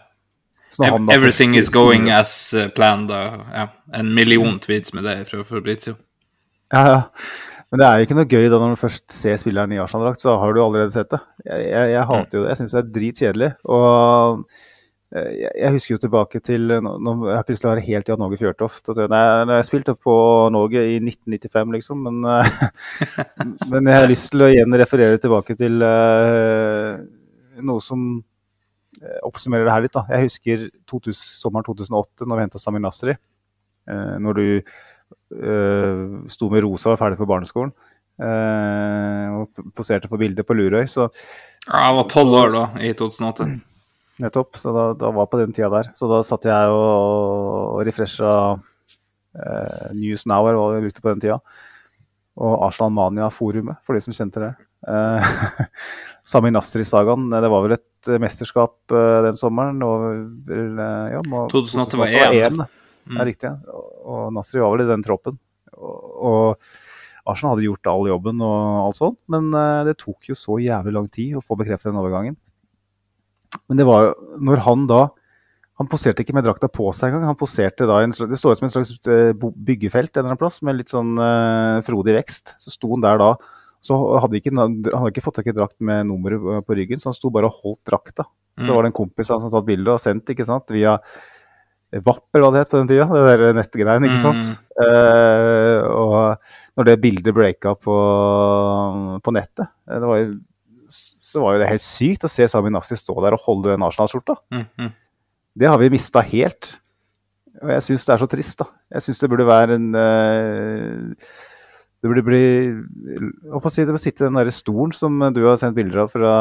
Så 0.72 0.88
han 0.88 1.06
da 1.06 1.14
Everything 1.14 1.58
is 1.60 1.70
going 1.70 2.10
as 2.10 2.56
planned. 2.76 3.10
da. 3.10 3.46
Ja. 3.54 3.68
En 3.94 4.14
million 4.14 4.60
tweets 4.60 4.94
med 4.94 5.04
det 5.04 5.26
fra 5.28 5.44
Fabrizio. 5.44 5.96
Ja, 6.72 6.84
ja. 6.88 7.02
Men 7.72 7.80
det 7.80 7.88
er 7.88 8.00
jo 8.00 8.06
ikke 8.06 8.16
noe 8.18 8.28
gøy 8.28 8.50
da 8.52 8.58
når 8.60 8.74
du 8.74 8.82
først 8.82 9.06
ser 9.16 9.38
spilleren 9.40 9.72
i 9.72 9.80
Arsenal-drakt, 9.80 10.20
så 10.20 10.36
har 10.42 10.52
du 10.52 10.60
allerede 10.60 10.92
sett 10.92 11.14
det. 11.14 11.22
Jeg, 11.46 11.70
jeg, 11.70 11.92
jeg 11.94 12.08
hater 12.10 12.38
jo 12.38 12.42
det. 12.44 12.50
Jeg 12.52 12.60
syns 12.60 12.76
det 12.76 12.82
er 12.82 12.90
dritkjedelig. 12.98 13.50
Og 13.72 14.42
eh, 15.16 15.30
jeg, 15.38 15.54
jeg 15.62 15.76
husker 15.78 15.94
jo 15.94 16.02
tilbake 16.04 16.42
til 16.44 16.68
nå, 16.68 17.14
Jeg 17.30 17.38
har 17.38 17.46
ikke 17.46 17.56
lyst 17.56 17.64
til 17.64 17.70
å 17.70 17.72
være 17.72 17.86
helt 17.86 18.12
Jan 18.12 18.26
Åge 18.28 18.42
Fjørtoft. 18.42 18.92
nei, 19.14 19.24
jeg 19.54 19.70
spilte 19.70 19.96
på 19.96 20.18
Norge 20.52 20.84
i 20.84 21.00
1995, 21.00 21.74
liksom, 21.78 22.04
men, 22.10 22.20
eh, 22.34 22.60
men 23.72 23.88
jeg 23.88 23.98
har 24.02 24.12
lyst 24.12 24.30
til 24.36 24.44
å 24.44 24.52
igjen 24.52 24.80
referere 24.84 25.24
tilbake 25.24 25.56
til 25.64 25.80
uh, 25.80 27.00
noe 27.64 27.88
som 27.88 28.06
oppsummerer 29.24 29.64
det 29.70 29.78
her 29.78 29.88
litt. 29.88 29.96
da. 29.96 30.04
Jeg 30.12 30.28
husker 30.28 30.70
2000, 30.92 31.24
sommeren 31.40 31.72
2008, 31.72 32.28
når 32.28 32.36
vi 32.36 32.50
henta 32.50 32.60
Samir 32.60 32.84
Nasri. 32.84 33.16
Uh, 33.88 34.20
når 34.20 34.42
du 34.44 34.48
sto 36.32 36.50
med 36.52 36.64
rosa 36.66 36.90
og 36.90 36.96
var 36.98 37.02
ferdig 37.06 37.20
på 37.22 37.28
barneskolen. 37.30 37.72
eh, 38.22 39.28
og 39.34 39.72
poserte 39.78 40.10
for 40.12 40.18
bilder 40.22 40.44
på 40.46 40.54
Lurøy. 40.58 40.84
Så 40.92 41.08
Ja, 41.68 41.88
jeg 41.88 41.96
var 42.00 42.08
tolv 42.10 42.34
år 42.38 42.52
da, 42.56 42.64
i 42.82 42.92
2008. 42.98 43.48
nettopp, 44.22 44.58
så 44.60 44.74
da, 44.76 44.84
da 44.98 45.10
var 45.16 45.26
på 45.32 45.40
den 45.42 45.54
tida 45.56 45.70
der. 45.74 45.92
Så 45.98 46.10
da 46.12 46.20
satt 46.26 46.44
jeg 46.46 46.70
og, 46.76 47.78
og 47.78 47.86
refresha 47.88 48.32
eh, 49.36 49.92
News 49.98 50.26
Now, 50.30 50.46
eller 50.50 50.60
hva 50.60 50.76
vi 50.76 50.84
brukte 50.88 51.02
på 51.06 51.14
den 51.16 51.24
tida. 51.24 51.40
Og 52.42 52.62
Arslan 52.68 52.94
Mania-forumet, 52.96 53.82
for 53.86 53.94
de 53.98 54.02
som 54.06 54.14
kjente 54.16 54.42
det. 54.44 54.52
Eh, 54.88 55.32
Sami 56.32 56.52
Nasri-sagaen, 56.54 57.30
det 57.34 57.50
var 57.52 57.66
vel 57.66 57.76
et 57.80 58.10
eh, 58.12 58.20
mesterskap 58.22 58.76
eh, 58.94 59.18
den 59.28 59.38
sommeren. 59.40 59.82
Og, 59.86 60.06
eh, 60.54 61.16
ja, 61.16 61.22
må- 61.30 61.48
2008 61.52 62.00
var 62.02 62.14
EM, 62.14 62.62
EM, 63.06 63.16
det. 63.16 63.22
er 63.22 63.30
riktig. 63.32 63.52
Og, 63.72 64.32
Nasri 64.36 64.62
var 64.62 64.76
vel 64.76 64.86
i 64.86 64.92
den 64.92 65.06
troppen. 65.06 65.38
Og, 65.78 66.02
og 66.22 67.32
Arsenal 67.32 67.56
hadde 67.56 67.68
gjort 67.68 67.90
all 67.92 68.08
jobben 68.10 68.42
og 68.42 68.60
alt 68.88 68.98
sånt, 68.98 69.20
men 69.32 69.52
eh, 69.54 69.84
det 69.88 69.98
tok 70.02 70.32
jo 70.32 70.38
så 70.38 70.58
jævlig 70.62 70.94
lang 70.96 71.10
tid 71.14 71.38
å 71.38 71.44
få 71.46 71.58
bekreftet 71.60 71.92
den 71.92 72.00
overgangen. 72.02 72.38
Men 73.70 73.82
det 73.82 73.86
var 73.88 74.06
jo 74.08 74.38
når 74.40 74.62
han 74.68 74.86
da 74.88 75.02
Han 75.82 75.88
poserte 75.90 76.22
ikke 76.22 76.36
med 76.38 76.46
drakta 76.46 76.68
på 76.70 76.92
seg 76.94 77.10
engang. 77.10 77.32
Han 77.32 77.38
poserte 77.40 77.88
da 77.90 77.96
i 78.00 78.06
en 78.06 78.12
Det 78.14 78.38
står 78.38 78.54
ut 78.54 78.60
som 78.60 78.68
en 78.68 78.74
slags 78.74 79.08
eh, 79.10 79.32
byggefelt 79.34 80.12
en 80.14 80.20
eller 80.22 80.30
annen 80.36 80.40
plass 80.40 80.60
med 80.62 80.78
litt 80.78 80.92
sånn 80.94 81.16
uh, 81.18 81.82
frodig 81.82 82.14
vekst. 82.20 82.52
Så 82.62 82.70
sto 82.70 82.92
han 82.92 83.02
der 83.02 83.18
da. 83.18 83.32
Så 83.82 83.98
hadde 84.22 84.38
ikke, 84.38 84.54
han 84.54 84.76
hadde 84.86 85.10
ikke 85.10 85.24
fått 85.26 85.40
tak 85.40 85.50
i 85.50 85.56
drakt 85.58 85.80
med 85.82 86.06
nummeret 86.06 86.68
på 86.68 86.78
ryggen, 86.78 87.02
så 87.02 87.10
han 87.10 87.18
sto 87.18 87.32
bare 87.34 87.50
og 87.50 87.64
holdt 87.64 87.82
drakta. 87.90 88.28
Så 88.62 88.68
Mm. 88.70 88.76
var 88.76 88.84
det 88.84 88.92
en 88.92 89.00
kompis 89.00 89.32
av 89.32 89.40
han 89.40 89.42
som 89.48 89.56
tatt 89.56 89.66
bilde 89.66 89.90
og 89.96 90.04
sendt 90.04 90.30
ikke 90.30 90.46
sant, 90.46 90.70
via 90.70 91.00
VAP, 91.92 92.24
eller 92.32 92.46
hva 92.46 92.52
det 92.56 92.62
het 92.64 92.72
på 92.72 92.80
den 92.80 92.88
tida. 92.88 93.08
Det 93.12 93.24
der 93.28 93.58
nettgreiene, 93.58 94.08
ikke 94.08 94.22
sant. 94.24 94.52
Eh, 94.80 95.82
og 95.92 96.80
når 96.80 96.88
det 96.88 97.02
bildet 97.04 97.36
breaka 97.36 97.74
på, 97.76 97.98
på 99.20 99.34
nettet, 99.36 99.68
eh, 99.90 100.00
det 100.00 100.08
var 100.08 100.22
jo, 100.22 100.30
så 100.92 101.44
var 101.44 101.56
jo 101.56 101.62
det 101.64 101.70
helt 101.72 101.84
sykt 101.84 102.24
å 102.28 102.32
se 102.32 102.48
Sami 102.52 102.72
Nassi 102.72 102.96
stå 103.00 103.16
der 103.24 103.36
og 103.36 103.44
holde 103.44 103.74
den 103.74 103.84
Arsenal-skjorta. 103.84 104.38
Mm, 104.56 104.66
mm. 104.80 104.92
Det 105.60 105.68
har 105.68 105.80
vi 105.82 105.92
mista 105.92 106.24
helt. 106.24 106.78
Og 107.62 107.72
jeg 107.76 107.86
syns 107.90 108.08
det 108.08 108.16
er 108.16 108.24
så 108.24 108.30
trist, 108.32 108.62
da. 108.64 108.70
Jeg 108.96 109.06
syns 109.06 109.20
det 109.22 109.30
burde 109.32 109.48
være 109.48 109.76
en 109.78 109.92
uh, 109.96 111.28
Det 112.02 112.10
burde 112.10 112.24
bli 112.26 112.42
håper 113.52 113.70
å 113.70 113.72
si, 113.72 113.84
Det 113.84 113.92
burde 113.94 114.04
sitte 114.04 114.24
i 114.24 114.28
den 114.28 114.40
der 114.40 114.50
stolen 114.56 114.96
som 114.96 115.20
du 115.36 115.44
har 115.46 115.60
sendt 115.62 115.78
bilder 115.78 116.06
av 116.06 116.16
fra 116.16 116.32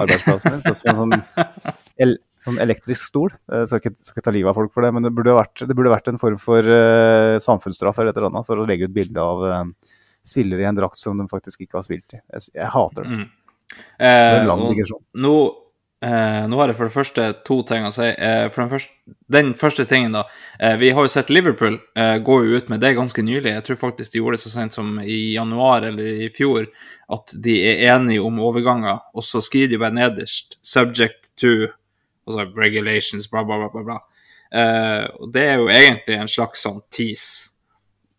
arbeidsplassen 0.00 0.56
din. 0.56 0.64
Sånn 0.66 0.80
som 0.80 0.90
en 0.90 1.00
sånn, 1.04 2.16
sånn 2.46 2.60
elektrisk 2.62 3.10
stol. 3.10 3.32
Jeg 3.50 3.70
skal 3.70 3.82
ikke, 3.82 3.94
skal 4.02 4.20
ikke 4.20 4.26
ta 4.28 4.34
livet 4.34 4.52
av 4.52 4.58
folk 4.60 4.74
for 4.74 4.86
det, 4.86 4.92
men 4.94 5.06
det 5.06 5.14
burde 5.16 5.36
vært, 5.36 5.64
det 5.66 5.76
burde 5.78 5.94
vært 5.94 6.10
en 6.12 6.20
form 6.22 6.38
for 6.42 6.62
uh, 6.64 7.36
samfunnsstraff 7.42 7.98
eller 7.98 8.12
et 8.12 8.20
eller 8.20 8.30
annet 8.32 8.48
for 8.48 8.60
å 8.60 8.68
legge 8.68 8.88
ut 8.88 8.94
bilde 8.94 9.24
av 9.24 9.44
uh, 9.44 9.96
spillere 10.28 10.62
i 10.62 10.68
en 10.68 10.78
drakt 10.78 10.98
som 11.00 11.18
de 11.18 11.28
faktisk 11.30 11.64
ikke 11.64 11.80
har 11.80 11.86
spilt 11.86 12.16
i. 12.16 12.22
Jeg, 12.34 12.50
jeg 12.58 12.72
hater 12.74 13.04
det. 13.04 13.16
Mm. 13.16 13.28
Eh, 13.98 14.68
digresjon. 14.68 15.02
nå, 15.20 15.34
eh, 16.02 16.44
nå 16.48 16.60
har 16.60 16.70
jeg 16.70 16.78
for 16.78 16.88
det 16.88 16.94
første 16.94 17.26
to 17.46 17.58
ting 17.68 17.86
å 17.86 17.92
si. 17.94 18.08
Eh, 18.08 18.46
for 18.52 18.64
den 18.64 18.70
første, 18.72 19.16
den 19.38 19.52
første 19.58 19.86
tingen, 19.88 20.16
da. 20.16 20.24
Eh, 20.60 20.76
vi 20.80 20.92
har 20.96 21.04
jo 21.04 21.12
sett 21.12 21.32
Liverpool 21.32 21.78
eh, 21.96 22.16
gå 22.24 22.38
jo 22.44 22.60
ut 22.60 22.70
med 22.72 22.80
det 22.84 22.94
ganske 22.98 23.24
nylig. 23.24 23.52
Jeg 23.52 23.66
tror 23.66 23.82
faktisk 23.82 24.14
de 24.14 24.22
gjorde 24.22 24.38
det 24.38 24.44
så 24.46 24.54
sent 24.54 24.78
som 24.78 24.96
i 25.02 25.18
januar 25.34 25.88
eller 25.90 26.24
i 26.28 26.30
fjor, 26.34 26.70
at 27.12 27.36
de 27.44 27.58
er 27.70 27.84
enige 27.94 28.24
om 28.24 28.40
overganger, 28.44 29.02
og 29.14 29.24
så 29.24 29.42
skriver 29.44 29.74
de 29.74 29.82
bare 29.84 29.96
nederst 29.96 30.58
'subject 30.62 31.32
to' 31.40 31.72
altså 32.28 32.46
regulations, 32.56 33.28
bla, 33.32 33.44
bla, 33.44 33.68
bla, 33.72 33.84
bla. 33.84 33.98
Eh, 34.48 35.04
og 35.20 35.32
det 35.32 35.44
er 35.44 35.56
jo 35.60 35.70
egentlig 35.72 36.18
en 36.18 36.30
slags 36.30 36.64
sånn 36.64 36.82
tease. 36.94 37.54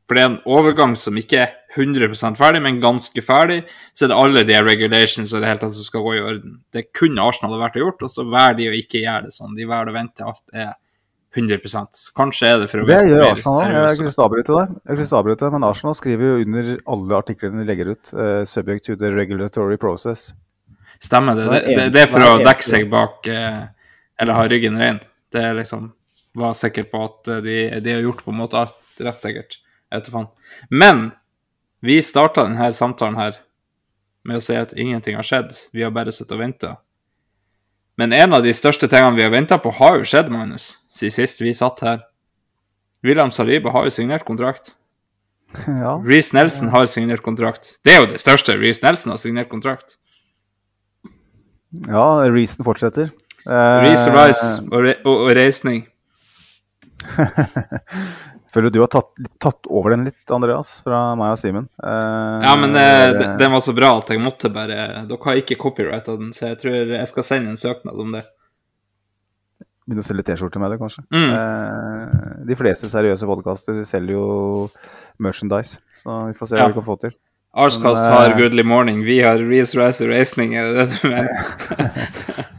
For 0.09 0.17
det 0.17 0.23
er 0.23 0.29
en 0.31 0.39
overgang 0.49 0.95
som 0.97 1.17
ikke 1.21 1.37
er 1.43 1.51
100 1.77 2.15
ferdig, 2.37 2.63
men 2.65 2.81
ganske 2.81 3.21
ferdig. 3.21 3.59
Så 3.93 4.07
er 4.07 4.09
det 4.09 4.17
alle 4.17 4.41
de 4.47 4.57
regulations 4.65 5.33
og 5.35 5.43
det 5.43 5.51
hele 5.51 5.61
tatt 5.61 5.75
som 5.75 5.85
skal 5.85 6.01
gå 6.01 6.15
i 6.17 6.21
orden. 6.23 6.55
Det 6.73 6.87
kunne 6.97 7.21
Arsenal 7.29 7.59
vært 7.61 7.77
å 7.77 7.83
gjort, 7.83 8.05
og 8.07 8.09
så 8.09 8.25
velger 8.25 8.57
de 8.57 8.69
å 8.71 8.77
ikke 8.79 9.03
gjøre 9.03 9.27
det 9.27 9.35
sånn. 9.35 9.53
De 9.53 9.67
velger 9.69 9.91
å 9.91 9.97
vente 9.99 10.25
alt 10.25 10.57
er 10.65 10.71
100 11.37 11.61
Kanskje 12.17 12.47
er 12.49 12.61
det 12.63 12.71
for 12.71 12.81
å 12.81 12.87
Det 12.89 12.97
gjør 13.05 13.27
Arsenal 13.27 13.59
òg. 13.61 13.75
Jeg 13.85 13.99
kunne 13.99 14.25
avbryte 14.25 14.55
deg. 14.57 15.03
Avbryte, 15.19 15.49
men 15.53 15.67
Arsenal 15.67 15.97
skriver 15.97 16.25
jo 16.25 16.37
under 16.47 16.71
alle 16.95 17.19
artiklene 17.19 17.61
de 17.61 17.69
legger 17.69 17.91
ut, 17.93 18.13
uh, 18.17 18.41
'subject 18.49 18.89
to 18.89 18.95
the 18.97 19.13
regulatory 19.13 19.77
process'. 19.77 20.31
Stemmer 20.99 21.37
det. 21.37 21.45
Det, 21.45 21.75
det, 21.75 21.85
det 21.93 22.01
er 22.01 22.09
for 22.09 22.25
å 22.25 22.39
dekke 22.41 22.65
seg 22.65 22.89
bak 22.89 23.27
eh, 23.29 23.61
Eller 24.19 24.35
ha 24.37 24.47
ryggen 24.49 24.77
ren. 24.79 24.99
Det 25.31 25.43
er 25.43 25.57
liksom 25.57 25.93
Var 26.39 26.53
sikker 26.53 26.85
på 26.91 26.99
at 27.07 27.27
eh, 27.27 27.39
de, 27.41 27.55
de 27.81 27.93
har 27.95 28.03
gjort 28.05 28.21
på 28.25 28.31
en 28.31 28.37
måte 28.37 28.59
alt 28.59 29.01
rett 29.01 29.23
sikkert. 29.23 29.55
Jeg 29.89 29.97
vet 29.97 30.09
da 30.09 30.13
faen. 30.13 30.27
Men 30.69 30.99
vi 31.81 32.01
starta 32.05 32.43
denne 32.45 32.67
samtalen 32.75 33.17
her 33.17 33.39
med 34.27 34.37
å 34.37 34.43
si 34.43 34.53
at 34.59 34.75
ingenting 34.77 35.17
har 35.17 35.25
skjedd. 35.25 35.55
Vi 35.73 35.81
har 35.85 35.93
bare 35.95 36.13
sittet 36.13 36.35
og 36.35 36.43
venta. 36.43 36.75
Men 37.99 38.13
en 38.15 38.35
av 38.37 38.43
de 38.45 38.53
største 38.55 38.87
tingene 38.91 39.17
vi 39.17 39.25
har 39.25 39.31
venta 39.33 39.57
på, 39.59 39.71
har 39.75 39.97
jo 39.99 40.05
skjedd, 40.07 40.29
Magnus, 40.31 40.69
siden 40.93 41.15
sist 41.17 41.41
vi 41.41 41.55
satt 41.57 41.81
her. 41.83 42.03
William 43.03 43.31
Saliba 43.31 43.73
har 43.75 43.87
jo 43.87 43.95
signert 43.95 44.27
kontrakt. 44.27 44.75
Ja. 45.65 45.95
Reece 46.05 46.35
Nelson 46.37 46.69
har 46.69 46.85
signert 46.85 47.23
kontrakt. 47.25 47.79
Det 47.83 47.95
er 47.95 48.03
jo 48.03 48.09
det 48.11 48.19
største. 48.21 48.53
Reece 48.61 48.85
Nelson 48.85 49.15
har 49.15 49.17
signert 49.17 49.49
kontrakt. 49.49 49.95
ja, 51.87 52.05
Reason 52.29 52.61
fortsetter. 52.67 53.09
Eh, 53.45 53.77
Reece 53.85 54.11
Rice 54.13 54.47
og, 54.71 54.79
re 54.83 54.95
og, 55.05 55.15
og 55.27 55.31
reisning. 55.37 55.85
Føler 58.49 58.71
du 58.73 58.79
har 58.81 58.89
tatt, 58.89 59.11
tatt 59.37 59.67
over 59.69 59.93
den 59.93 60.07
litt, 60.07 60.23
Andreas, 60.33 60.79
fra 60.81 61.11
meg 61.19 61.35
og 61.35 61.39
Simen. 61.41 61.67
Eh, 61.85 62.39
Ja, 62.47 62.55
men 62.57 62.73
eh, 62.75 63.13
den 63.37 63.51
var 63.53 63.61
så 63.61 63.75
bra 63.77 63.91
at 63.99 64.09
jeg 64.09 64.21
måtte 64.23 64.49
bare 64.53 65.05
Dere 65.05 65.19
har 65.27 65.37
ikke 65.41 65.57
copyrighta 65.61 66.15
den, 66.17 66.31
så 66.33 66.49
jeg 66.51 66.57
tror 66.63 66.95
jeg 66.95 67.11
skal 67.11 67.27
sende 67.27 67.53
en 67.53 67.59
søknad 67.61 68.01
om 68.01 68.15
det. 68.17 68.23
Begynne 69.85 70.01
å 70.03 70.05
selge 70.09 70.25
T-skjorter 70.27 70.61
med 70.61 70.73
det, 70.73 70.79
kanskje. 70.81 71.05
Mm. 71.13 71.29
Eh, 71.37 72.43
de 72.49 72.57
fleste 72.57 72.89
seriøse 72.89 73.29
podkaster 73.29 73.79
selger 73.89 74.17
jo 74.17 74.25
merchandise, 75.21 75.79
så 75.97 76.23
vi 76.31 76.37
får 76.37 76.51
se 76.51 76.57
Ja. 76.59 76.65
hva 76.67 76.73
vi 76.73 76.79
kan 76.81 76.89
få 76.89 76.97
til. 77.05 77.15
Arscast 77.57 78.05
har 78.05 78.31
eh, 78.33 78.37
Goodly 78.37 78.63
Morning, 78.65 79.03
vi 79.05 79.21
har 79.25 79.37
Reece 79.41 79.77
Rice 79.77 80.05
og 80.05 80.09
reisning, 80.13 80.53
er 80.57 80.73
det 80.73 80.87
det 80.89 81.01
du 81.01 81.09
mener? 81.09 82.49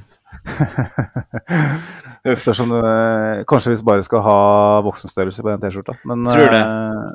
Spørs 2.41 2.61
om 2.65 2.73
eh, 2.77 3.43
Kanskje 3.49 3.73
vi 3.73 3.85
bare 3.87 4.05
skal 4.05 4.23
ha 4.25 4.39
voksenstørrelse 4.85 5.45
på 5.45 5.53
den 5.53 5.63
T-skjorta. 5.63 5.97
Men, 6.09 6.27
Tror 6.29 6.53
det. 6.53 6.61
eh, 6.61 7.11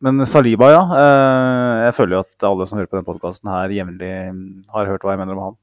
men 0.00 0.24
Saliba, 0.26 0.70
ja. 0.72 0.82
eh, 0.96 1.74
jeg 1.86 1.96
føler 1.98 2.16
jo 2.16 2.22
at 2.24 2.48
alle 2.48 2.66
som 2.68 2.78
hører 2.78 2.90
på 2.90 2.96
denne 2.98 3.08
podkasten 3.08 3.50
her 3.52 3.74
jevnlig 3.74 4.12
har 4.72 4.92
hørt 4.92 5.04
hva 5.04 5.16
jeg 5.16 5.22
mener 5.22 5.36
om 5.36 5.44
han. 5.50 5.56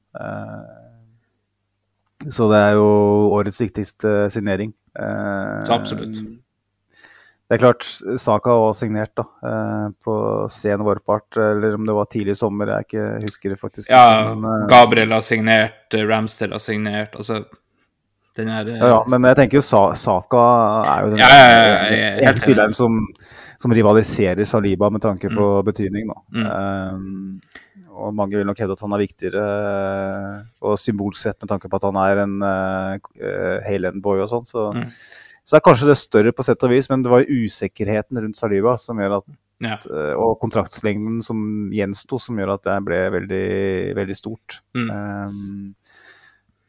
Så 2.34 2.48
det 2.50 2.58
er 2.58 2.72
jo 2.78 2.86
årets 3.38 3.60
viktigste 3.62 4.26
signering. 4.34 4.72
Så 4.94 5.74
absolutt. 5.74 6.16
Det 7.48 7.56
er 7.56 7.62
klart, 7.62 7.86
Saka 8.20 8.52
var 8.60 8.74
signert 8.76 9.14
da, 9.16 9.24
eh, 9.48 9.84
på 10.04 10.14
sen 10.52 10.82
vårpart, 10.84 11.36
eller 11.40 11.78
om 11.78 11.86
det 11.88 11.94
var 11.96 12.08
tidlig 12.12 12.34
i 12.34 12.40
sommer, 12.42 12.68
jeg 12.74 12.84
ikke 12.84 13.04
husker 13.22 13.54
det 13.54 13.56
faktisk. 13.62 13.88
Ja, 13.88 14.34
men, 14.34 14.44
eh, 14.44 14.66
Gabriel 14.68 15.14
har 15.16 15.22
signert, 15.24 15.94
eh, 15.96 16.04
Ramsdale 16.04 16.52
har 16.58 16.60
signert, 16.60 17.16
altså 17.16 17.44
Den 18.36 18.48
her 18.52 18.68
Ja, 18.68 18.88
ja, 18.92 18.98
men 19.08 19.24
jeg 19.26 19.34
tenker 19.34 19.56
jo 19.58 19.60
Sa 19.66 19.80
Saka 19.98 20.42
er 20.86 21.00
jo 21.02 21.08
den 21.10 21.18
Ja, 21.18 21.28
ja, 21.28 21.62
ja, 21.90 22.28
er 22.28 22.36
spilleren 22.38 22.74
som, 22.76 23.00
som 23.58 23.72
rivaliserer 23.72 24.44
Saliba 24.46 24.90
med 24.94 25.02
tanke 25.02 25.26
på 25.32 25.48
betydning. 25.66 26.06
Da. 26.12 26.20
Mm. 26.36 26.46
Um, 26.94 27.40
og 27.98 28.14
mange 28.14 28.36
vil 28.36 28.46
nok 28.46 28.60
hevde 28.62 28.76
at 28.76 28.84
han 28.84 28.92
er 28.94 29.02
viktigere, 29.02 29.46
og 30.62 30.76
symbolsett 30.78 31.40
med 31.42 31.48
tanke 31.50 31.66
på 31.66 31.80
at 31.80 31.88
han 31.88 31.98
er 31.98 32.22
en 32.22 32.36
uh, 32.44 32.98
Haaland-boy 33.66 34.20
og 34.22 34.28
sånn. 34.30 34.46
Så, 34.46 34.68
Mm. 34.76 34.92
Så 35.48 35.56
det 35.56 35.62
er 35.62 35.64
kanskje 35.64 35.86
det 35.88 35.96
større 35.96 36.30
på 36.36 36.44
sett 36.44 36.64
og 36.66 36.72
vis, 36.74 36.90
men 36.92 37.00
det 37.00 37.08
var 37.08 37.24
usikkerheten 37.24 38.18
rundt 38.20 38.36
Saliba 38.36 38.74
som 38.76 38.98
gjør 39.00 39.14
at 39.22 39.28
Ja. 39.64 39.78
uh, 39.88 40.12
og 40.20 40.36
kontraktslengden 40.42 41.22
som 41.24 41.70
gjensto, 41.72 42.18
som 42.20 42.36
gjør 42.36 42.52
at 42.58 42.66
det 42.68 42.74
ble 42.84 42.98
veldig, 43.16 43.46
veldig 43.96 44.16
stort. 44.16 44.58
Mm. 44.76 44.90
Um, 44.92 45.74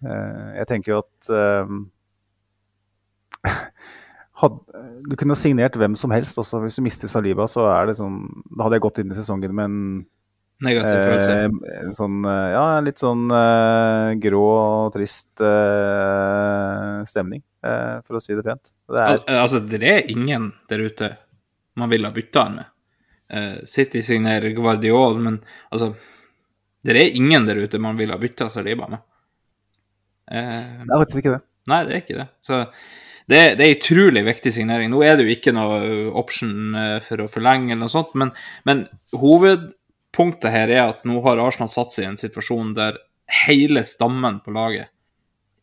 eh, 0.08 0.48
jeg 0.62 0.70
tenker 0.72 0.94
jo 0.94 1.02
at 1.04 1.30
um, 1.68 1.84
had, 4.42 4.58
Du 5.10 5.16
kunne 5.20 5.36
signert 5.36 5.76
hvem 5.76 6.00
som 6.00 6.16
helst 6.16 6.40
også. 6.40 6.64
Hvis 6.64 6.80
du 6.80 6.86
mister 6.88 7.12
Saliba, 7.12 7.52
så 7.52 7.68
er 7.76 7.92
det 7.92 8.00
sånn 8.00 8.24
Da 8.48 8.64
hadde 8.64 8.80
jeg 8.80 8.88
gått 8.88 9.04
inn 9.04 9.12
i 9.12 9.20
sesongen 9.20 9.60
med 9.60 9.68
en, 9.68 9.84
Negativ 10.66 10.98
følelse. 11.00 11.36
eh, 11.46 11.78
en 11.86 11.94
sånn 11.96 12.18
eh, 12.28 12.48
Ja, 12.52 12.64
litt 12.84 13.00
sånn 13.00 13.30
eh, 13.32 14.10
grå 14.20 14.42
og 14.50 14.90
trist 14.96 15.40
eh, 15.46 16.98
stemning, 17.08 17.42
eh, 17.64 18.00
for 18.04 18.20
å 18.20 18.22
si 18.24 18.36
det 18.36 18.44
pent. 18.44 18.74
Det 18.90 19.00
er 19.00 19.14
Al 19.14 19.40
altså, 19.46 19.62
det 19.64 19.80
er 19.88 20.12
ingen 20.12 20.50
der 20.70 20.84
ute 20.90 21.14
man 21.80 21.92
vil 21.94 22.04
ha 22.04 22.12
bytta 22.12 22.44
han 22.44 22.58
med. 22.60 22.72
Eh, 23.32 23.58
City 23.70 24.02
signerer 24.04 24.52
Guardiol, 24.58 25.20
men 25.24 25.40
altså 25.72 25.94
Det 26.84 26.96
er 26.96 27.16
ingen 27.16 27.46
der 27.48 27.60
ute 27.64 27.80
man 27.80 27.98
vil 28.00 28.12
ha 28.12 28.18
bytta 28.20 28.50
Saliba 28.52 28.88
med. 28.92 29.00
Eh, 30.32 30.84
det 30.84 30.92
er 30.92 31.02
faktisk 31.06 31.22
ikke 31.24 31.38
det. 31.38 31.44
Nei, 31.70 31.84
det 31.86 31.94
er 31.96 32.04
ikke 32.04 32.20
det. 32.20 32.28
Så 32.44 32.60
det, 33.30 33.42
det 33.60 33.66
er 33.66 33.76
utrolig 33.76 34.24
viktig 34.26 34.52
signering. 34.56 34.90
Nå 34.92 35.04
er 35.06 35.16
det 35.20 35.26
jo 35.28 35.34
ikke 35.36 35.54
noe 35.54 35.80
option 36.18 36.74
for 37.06 37.22
å 37.22 37.28
forlenge 37.30 37.72
eller 37.76 37.84
noe 37.84 37.92
sånt, 37.94 38.16
men, 38.18 38.32
men 38.66 38.88
hovedpunktet 40.10 40.52
her 40.52 40.70
er 40.70 40.90
at 40.90 41.06
nå 41.06 41.22
har 41.24 41.38
Arsenal 41.38 41.70
satt 41.70 41.92
seg 41.92 42.06
i 42.06 42.10
en 42.10 42.18
situasjon 42.18 42.74
der 42.76 42.98
hele 43.46 43.84
stammen 43.84 44.42
på 44.44 44.52
laget 44.52 44.90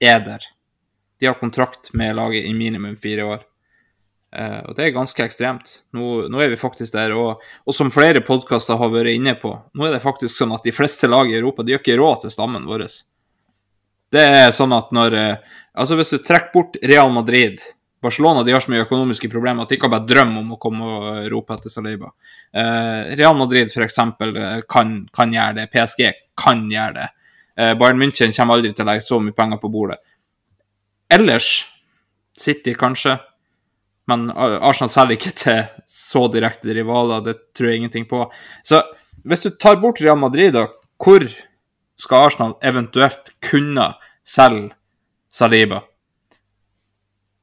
er 0.01 0.21
der. 0.21 0.41
De 1.21 1.27
har 1.27 1.35
kontrakt 1.35 1.93
med 1.95 2.15
laget 2.15 2.45
i 2.45 2.55
minimum 2.55 2.97
fire 2.97 3.25
år. 3.25 3.43
Eh, 4.37 4.61
og 4.69 4.77
det 4.77 4.85
er 4.85 4.95
ganske 4.95 5.25
ekstremt. 5.25 5.83
Nå, 5.93 6.29
nå 6.29 6.41
er 6.41 6.49
vi 6.49 6.57
faktisk 6.57 6.93
der. 6.93 7.13
Og, 7.13 7.41
og 7.65 7.75
som 7.75 7.91
flere 7.91 8.21
podkaster 8.21 8.77
har 8.77 8.91
vært 8.91 9.17
inne 9.17 9.35
på, 9.35 9.55
nå 9.75 9.87
er 9.87 9.97
det 9.97 10.05
faktisk 10.05 10.37
sånn 10.37 10.53
at 10.53 10.65
de 10.65 10.73
fleste 10.73 11.09
lag 11.09 11.31
i 11.31 11.39
Europa 11.39 11.63
de 11.65 11.73
har 11.73 11.81
ikke 11.81 11.97
råd 11.99 12.27
til 12.27 12.35
stammen 12.35 12.67
vår. 12.69 12.87
Det 14.13 14.23
er 14.23 14.53
sånn 14.55 14.75
at 14.77 14.93
når 14.93 15.21
eh, 15.21 15.55
Altså, 15.77 15.93
hvis 15.93 16.09
du 16.09 16.23
trekker 16.25 16.55
bort 16.55 16.77
Real 16.81 17.11
Madrid 17.13 17.61
Barcelona 18.07 18.45
de 18.47 18.55
har 18.55 18.63
så 18.65 18.73
mye 18.73 18.85
økonomiske 18.87 19.31
problemer 19.33 19.67
at 19.67 19.75
de 19.75 19.79
kan 19.83 19.93
bare 19.93 20.07
drømme 20.09 20.41
om 20.43 20.55
å 20.55 20.61
komme 20.63 20.87
og 20.87 21.29
rope 21.33 21.57
etter 21.57 21.73
Saliba. 21.73 22.13
Eh, 22.55 23.15
Real 23.19 23.37
Madrid 23.39 23.71
f.eks. 23.73 24.01
Kan, 24.71 24.97
kan 25.15 25.35
gjøre 25.35 25.61
det. 25.61 25.69
PSG 25.75 26.03
kan 26.39 26.67
gjøre 26.71 26.97
det. 27.01 27.09
Eh, 27.57 27.73
Bayern 27.79 28.01
München 28.01 28.35
kommer 28.37 28.59
aldri 28.59 28.75
til 28.75 28.87
å 28.87 28.91
legge 28.91 29.07
så 29.07 29.19
mye 29.23 29.37
penger 29.37 29.61
på 29.63 29.73
bordet. 29.73 29.99
Ellers 31.13 31.51
City 32.37 32.75
kanskje, 32.77 33.17
men 34.11 34.29
Arsenal 34.31 34.91
selger 34.93 35.17
ikke 35.17 35.35
til 35.41 35.63
så 35.91 36.27
direkte 36.33 36.75
rivaler. 36.77 37.25
Det 37.25 37.37
tror 37.57 37.71
jeg 37.71 37.81
ingenting 37.81 38.07
på. 38.11 38.27
Så 38.67 38.83
hvis 39.27 39.43
du 39.43 39.51
tar 39.57 39.81
bort 39.83 40.03
Real 40.05 40.19
Madrid, 40.21 40.53
da, 40.55 40.69
hvor 41.03 41.25
skal 41.99 42.29
Arsenal 42.29 42.57
eventuelt 42.63 43.33
kunne 43.43 43.95
selge 44.27 44.75
Saliba? 45.33 45.83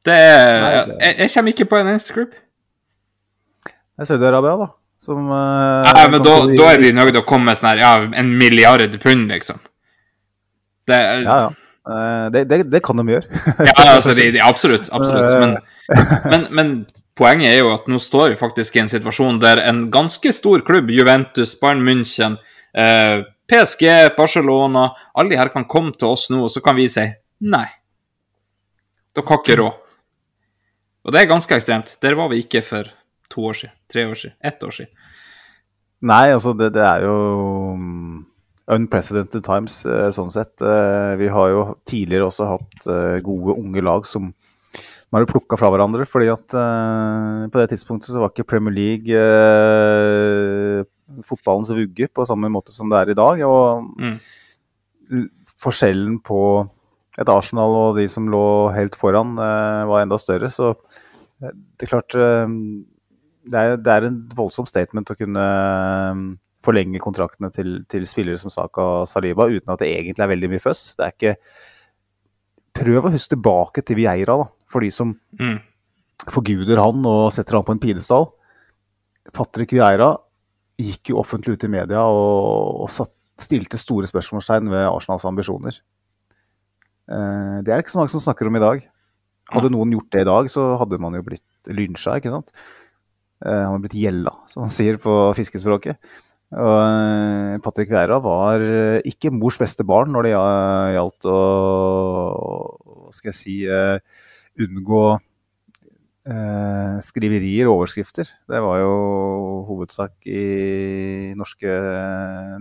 Det 0.04 0.16
er 0.20 0.95
jeg, 0.99 1.16
jeg 1.20 1.34
kommer 1.34 1.54
ikke 1.54 1.68
på 1.72 1.80
en 1.80 1.91
eneste 1.93 2.16
klubb. 2.16 2.34
Det 3.64 4.04
er 4.04 4.10
Saudi-Arabia, 4.10 4.56
da. 4.64 4.72
Som 5.04 5.28
uh, 5.32 5.84
Nei, 5.84 6.06
men 6.12 6.24
da, 6.24 6.38
da 6.47 6.70
er 6.72 6.80
de 6.82 6.93
nødt 6.95 7.12
til 7.12 7.22
å 7.22 7.28
komme 7.28 7.51
med 7.51 7.60
sånn 7.60 7.74
her, 7.74 7.82
ja, 7.84 7.91
en 8.22 8.32
milliard 8.39 8.95
pund, 9.04 9.28
liksom. 9.32 9.60
Det, 10.88 10.99
Ja, 11.24 11.43
ja. 11.47 11.51
Uh, 11.84 12.30
det, 12.32 12.45
det, 12.47 12.62
det 12.72 12.80
kan 12.84 12.96
de 12.96 13.04
gjøre. 13.12 13.28
Ja, 13.67 13.74
altså, 13.97 14.13
de, 14.16 14.30
de, 14.32 14.39
absolutt. 14.39 14.88
absolutt. 14.96 15.34
Men, 15.42 15.58
men, 16.32 16.46
men 16.55 16.71
poenget 17.20 17.51
er 17.51 17.59
jo 17.59 17.74
at 17.74 17.89
nå 17.92 18.00
står 18.00 18.32
vi 18.32 18.39
faktisk 18.39 18.78
i 18.78 18.84
en 18.86 18.92
situasjon 18.92 19.42
der 19.43 19.59
en 19.67 19.86
ganske 19.92 20.32
stor 20.32 20.63
klubb, 20.63 20.93
Juventus, 20.96 21.58
Bayern 21.59 21.84
München, 21.84 22.39
uh, 22.80 23.28
PSG, 23.51 24.16
Barcelona 24.16 24.86
Alle 25.12 25.34
de 25.34 25.38
her 25.38 25.51
kan 25.51 25.67
komme 25.67 25.92
til 26.00 26.13
oss 26.16 26.30
nå, 26.32 26.46
og 26.47 26.54
så 26.54 26.63
kan 26.63 26.80
vi 26.80 26.88
si 26.92 27.04
nei. 27.43 27.67
Dere 29.13 29.28
har 29.28 29.43
ikke 29.43 29.59
råd. 29.59 29.83
Og 31.04 31.12
det 31.12 31.21
er 31.21 31.32
ganske 31.32 31.55
ekstremt. 31.55 31.97
Der 32.01 32.16
var 32.16 32.30
vi 32.32 32.39
ikke 32.43 32.62
for 32.63 32.88
to 33.34 33.42
år 33.50 33.58
siden, 33.59 33.74
tre 33.92 34.05
år 34.08 34.16
siden, 34.20 34.36
ett 34.43 34.63
år 34.63 34.71
siden. 34.71 34.92
Nei, 36.04 36.25
altså 36.36 36.51
det, 36.55 36.70
det 36.75 36.84
er 36.84 37.04
jo 37.05 37.16
mm, 37.80 38.17
unprecedented 38.75 39.43
times 39.46 39.82
eh, 39.88 40.09
sånn 40.16 40.32
sett. 40.32 40.55
Eh, 40.63 41.13
Vi 41.20 41.28
har 41.32 41.50
jo 41.51 41.62
tidligere 41.88 42.28
også 42.30 42.47
hatt 42.54 42.88
eh, 42.92 43.20
gode 43.24 43.55
unge 43.59 43.84
lag 43.84 44.08
som 44.08 44.30
man 45.13 45.21
har 45.21 45.30
plukka 45.30 45.59
fra 45.59 45.70
hverandre. 45.70 46.08
fordi 46.09 46.28
at 46.34 46.55
på 47.54 47.59
det 47.62 47.67
tidspunktet 47.70 48.09
så 48.09 48.17
var 48.24 48.32
ikke 48.32 48.47
Premier 48.50 48.74
League 48.74 49.13
fotballens 51.30 51.70
vugge 51.70 52.08
på 52.09 52.25
samme 52.25 52.50
måte 52.50 52.74
som 52.74 52.89
det 52.89 52.97
er 53.04 53.12
i 53.13 53.17
dag. 53.20 53.43
Og 53.46 53.93
Mm. 54.01 55.30
forskjellen 55.62 56.17
på 56.25 56.67
et 57.19 57.29
Arsenal 57.29 57.75
og 57.77 57.97
de 57.99 58.07
som 58.09 58.25
lå 58.31 58.45
helt 58.73 58.95
foran, 58.97 59.35
eh, 59.37 59.83
var 59.89 60.01
enda 60.03 60.17
større. 60.17 60.49
Så 60.53 60.71
eh, 60.73 61.51
det 61.53 61.85
er 61.85 61.91
klart 61.91 62.15
eh, 62.17 62.55
det 63.51 63.59
er, 63.59 63.75
det 63.77 63.91
er 63.91 64.07
en 64.07 64.17
voldsom 64.33 64.65
statement 64.69 65.11
å 65.11 65.17
kunne 65.19 65.43
forlenge 66.63 67.01
kontraktene 67.03 67.49
til, 67.51 67.81
til 67.91 68.05
spillere 68.07 68.39
som 68.39 68.53
Saka 68.53 68.85
og 69.01 69.07
Saliba 69.11 69.49
uten 69.51 69.73
at 69.73 69.81
det 69.83 69.89
egentlig 69.91 70.23
er 70.23 70.31
veldig 70.31 70.49
mye 70.53 70.63
føss. 70.63 70.83
Det 70.97 71.05
er 71.07 71.15
ikke 71.17 71.37
Prøv 72.73 73.05
å 73.05 73.11
huske 73.13 73.35
tilbake 73.35 73.83
til 73.85 73.99
Vieira, 73.99 74.33
da, 74.39 74.47
for 74.65 74.81
de 74.81 74.87
som 74.89 75.11
Mm. 75.37 75.59
forguder 76.25 76.79
han 76.81 77.03
og 77.05 77.27
setter 77.31 77.59
han 77.59 77.65
på 77.67 77.75
en 77.75 77.81
pidestall. 77.83 78.31
Patrick 79.31 79.75
Vieira 79.75 80.15
gikk 80.81 81.11
jo 81.11 81.19
offentlig 81.21 81.53
ut 81.53 81.65
i 81.67 81.69
media 81.69 82.01
og, 82.01 82.81
og 82.81 82.89
satt, 82.89 83.13
stilte 83.37 83.77
store 83.77 84.09
spørsmålstegn 84.09 84.71
ved 84.73 84.87
Arsenals 84.89 85.27
ambisjoner. 85.29 85.77
Eh, 87.12 87.55
det 87.63 87.71
er 87.71 87.78
det 87.78 87.84
ikke 87.86 87.96
så 87.96 88.01
mange 88.01 88.13
som 88.13 88.24
snakker 88.24 88.47
om 88.47 88.59
i 88.59 88.63
dag. 88.63 88.86
Hadde 89.54 89.71
noen 89.74 89.92
gjort 89.96 90.12
det 90.16 90.24
i 90.24 90.30
dag, 90.30 90.47
så 90.51 90.70
hadde 90.80 91.00
man 91.04 91.17
jo 91.17 91.24
blitt 91.25 91.71
lynsja, 91.71 92.17
ikke 92.20 92.32
sant. 92.32 92.54
Eh, 93.43 93.51
han 93.51 93.74
hadde 93.74 93.84
blitt 93.88 94.00
gjella, 94.00 94.36
som 94.51 94.63
man 94.66 94.74
sier 94.74 95.00
på 95.01 95.17
fiskespråket. 95.38 96.00
Og 96.54 96.78
eh, 96.78 97.58
Patrick 97.66 97.92
Vieira 97.92 98.21
var 98.24 98.62
ikke 99.09 99.34
mors 99.34 99.58
beste 99.59 99.84
barn 99.88 100.13
når 100.13 100.28
det 100.28 100.34
gjaldt 100.36 101.30
å 101.34 101.38
hva 103.04 103.13
skal 103.13 103.32
jeg 103.34 103.39
si 103.39 103.55
unngå 104.63 105.04
skriverier 107.04 107.67
og 107.67 107.82
overskrifter. 107.82 108.30
Det 108.47 108.59
var 108.63 108.78
jo 108.80 108.93
hovedsak 109.67 110.13
i 110.30 111.34
norske 111.36 111.74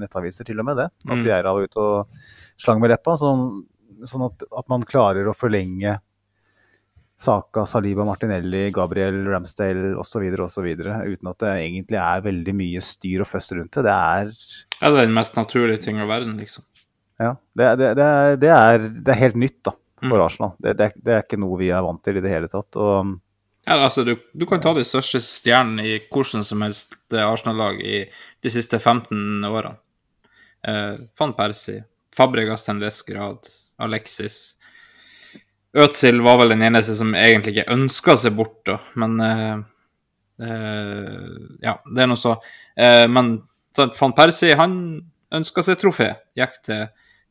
nettaviser, 0.03 0.49
til 0.49 0.59
og 0.59 0.67
med 0.67 0.81
det. 0.81 0.89
At 1.07 1.15
Mm. 1.15 1.23
Var 1.29 1.69
ute 1.69 1.79
og 1.79 2.09
slang 2.59 2.81
med 2.83 2.91
leppa. 2.91 3.15
Sånn, 3.17 3.63
sånn 4.11 4.25
at, 4.29 4.43
at 4.59 4.69
man 4.73 4.83
klarer 4.89 5.29
å 5.31 5.35
forlenge 5.37 5.99
Saka, 7.23 7.63
Saliba, 7.71 8.03
Martinelli, 8.09 8.65
Gabriel, 8.75 9.21
Ramsdale 9.31 9.93
osv. 10.01 10.25
osv. 10.43 10.67
Uten 10.73 11.29
at 11.31 11.39
det 11.45 11.51
egentlig 11.61 11.99
er 12.03 12.25
veldig 12.25 12.55
mye 12.59 12.81
styr 12.83 13.23
og 13.23 13.29
føss 13.31 13.53
rundt 13.55 13.77
det. 13.79 13.85
Det 13.87 13.93
er, 13.95 14.33
Ja, 14.81 14.91
det 14.91 14.97
er 14.97 15.07
den 15.07 15.15
mest 15.15 15.37
naturlige 15.39 15.85
ting 15.85 16.01
i 16.03 16.07
verden, 16.09 16.35
liksom. 16.41 16.65
ja, 17.23 17.37
det, 17.55 17.69
det, 17.79 17.93
det, 18.01 18.07
er, 18.09 18.37
det, 18.43 18.51
er, 18.51 18.89
det 19.07 19.13
er 19.15 19.21
helt 19.21 19.39
nytt 19.39 19.61
da, 19.69 19.77
for 20.03 20.17
Mm. 20.19 20.25
Arsenal. 20.25 20.55
Det, 20.59 20.73
det, 20.81 20.87
er- 20.89 21.05
det 21.07 21.19
ikke 21.23 21.39
noe 21.39 21.59
vi 21.61 21.69
er 21.71 21.85
vant 21.87 22.03
til 22.03 22.17
i 22.19 22.25
det 22.25 22.33
hele 22.33 22.49
tatt. 22.51 22.75
Og, 22.75 23.13
Ja, 23.69 23.77
altså, 23.85 24.03
du, 24.03 24.17
du 24.35 24.43
kan 24.51 24.59
ta 24.65 24.73
de 24.75 24.83
største 24.83 25.21
stjernene 25.23 25.85
i 25.87 26.01
hvordan 26.11 26.43
som 26.43 26.65
helst 26.67 26.97
eh, 27.15 27.23
Arsenal-lag 27.23 27.79
i 27.79 28.01
de 28.43 28.51
siste 28.51 28.81
15 28.83 29.45
årene. 29.47 29.77
Eh, 30.67 30.97
Van 31.21 31.37
Persie, 31.39 31.85
Fabregas 32.17 32.67
viss 32.83 33.03
grad, 33.07 33.47
Alexis 33.83 34.41
Øtzil 35.73 36.21
var 36.21 36.37
vel 36.43 36.53
den 36.53 36.65
eneste 36.67 36.95
som 36.99 37.15
egentlig 37.17 37.55
ikke 37.57 37.73
ønska 37.73 38.17
seg 38.21 38.35
bort, 38.37 38.59
da, 38.69 38.77
men 39.01 39.15
uh, 39.25 39.63
uh, 40.45 41.39
Ja, 41.65 41.79
det 41.87 42.05
er 42.05 42.11
nå 42.11 42.19
så. 42.21 42.35
Uh, 42.77 43.07
men 43.09 43.39
Van 43.73 44.13
Persie, 44.13 44.59
han 44.59 44.75
ønska 45.33 45.65
seg 45.65 45.81
trofé. 45.81 46.11
Gikk 46.37 46.59
til, 46.69 46.83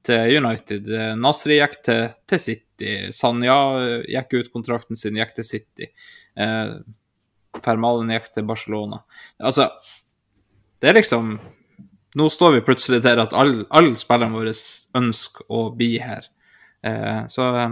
til 0.02 0.40
United. 0.41 0.90
Nasri 1.22 1.60
gikk 1.60 1.78
til, 1.86 2.07
til 2.26 2.41
City. 2.41 2.95
Sanja 3.14 3.60
gikk 4.10 4.34
ut 4.40 4.49
kontrakten 4.56 4.98
sin, 4.98 5.22
gikk 5.22 5.36
til 5.38 5.45
City. 5.45 5.91
Fermalen 7.61 8.10
gikk 8.15 8.32
til 8.34 8.49
Barcelona. 8.49 9.03
Altså, 9.38 9.69
det 10.82 10.90
er 10.90 10.98
liksom 10.98 11.36
Nå 12.18 12.26
står 12.34 12.57
vi 12.57 12.65
plutselig 12.65 13.03
der 13.06 13.22
at 13.22 13.38
alle 13.38 13.68
all 13.69 13.94
spillerne 14.02 14.34
våre 14.34 14.52
ønsker 14.98 15.45
å 15.48 15.68
bli 15.78 15.94
her. 16.02 16.26
Eh, 16.84 17.26
så 17.28 17.56
eh, 17.58 17.70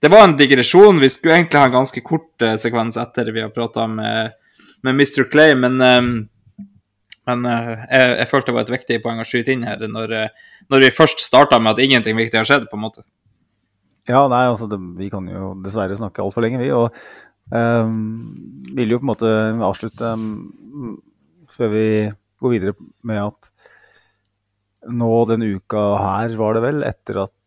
det 0.00 0.08
var 0.08 0.24
en 0.24 0.36
digresjon. 0.36 1.00
Vi 1.00 1.10
skulle 1.10 1.34
egentlig 1.34 1.60
ha 1.60 1.68
en 1.70 1.78
ganske 1.78 2.02
kort 2.04 2.42
eh, 2.42 2.56
sekvens 2.60 2.98
etter 3.00 3.32
vi 3.32 3.42
har 3.44 3.54
prata 3.54 3.86
med, 3.88 4.36
med 4.82 4.98
Mr. 4.98 5.24
Clay, 5.32 5.54
men, 5.56 5.80
eh, 5.80 6.66
men 7.30 7.46
eh, 7.48 7.70
jeg, 7.88 8.10
jeg 8.18 8.28
følte 8.32 8.52
det 8.52 8.58
var 8.58 8.68
et 8.68 8.74
viktig 8.76 9.00
poeng 9.04 9.22
å 9.22 9.28
skyte 9.28 9.54
inn 9.54 9.64
her 9.68 9.86
når, 9.88 10.14
eh, 10.16 10.52
når 10.72 10.86
vi 10.86 10.92
først 10.98 11.24
starta 11.24 11.60
med 11.62 11.74
at 11.74 11.84
ingenting 11.84 12.18
viktig 12.20 12.42
har 12.42 12.48
skjedd, 12.48 12.68
på 12.70 12.78
en 12.78 12.84
måte. 12.88 13.06
ja, 14.10 14.26
nei, 14.28 14.44
altså, 14.50 14.68
det, 14.68 14.80
vi 14.98 15.10
kan 15.12 15.28
jo 15.30 15.54
dessverre 15.64 15.96
snakke 15.96 16.22
altfor 16.24 16.44
lenge, 16.44 16.60
vi. 16.60 16.72
Og 16.74 16.90
um, 17.54 18.00
vil 18.74 18.92
jo 18.92 18.98
på 18.98 19.06
en 19.06 19.12
måte 19.12 19.30
avslutte 19.64 20.12
um, 20.18 20.96
før 21.50 21.70
vi 21.72 21.86
går 22.40 22.54
videre 22.56 22.74
med 23.06 23.22
at 23.22 23.50
nå 24.88 25.10
denne 25.28 25.50
uka 25.58 25.82
her, 26.00 26.36
var 26.40 26.56
det 26.56 26.62
vel, 26.64 26.82
etter 26.88 27.20
at 27.26 27.32
eh, 27.32 27.39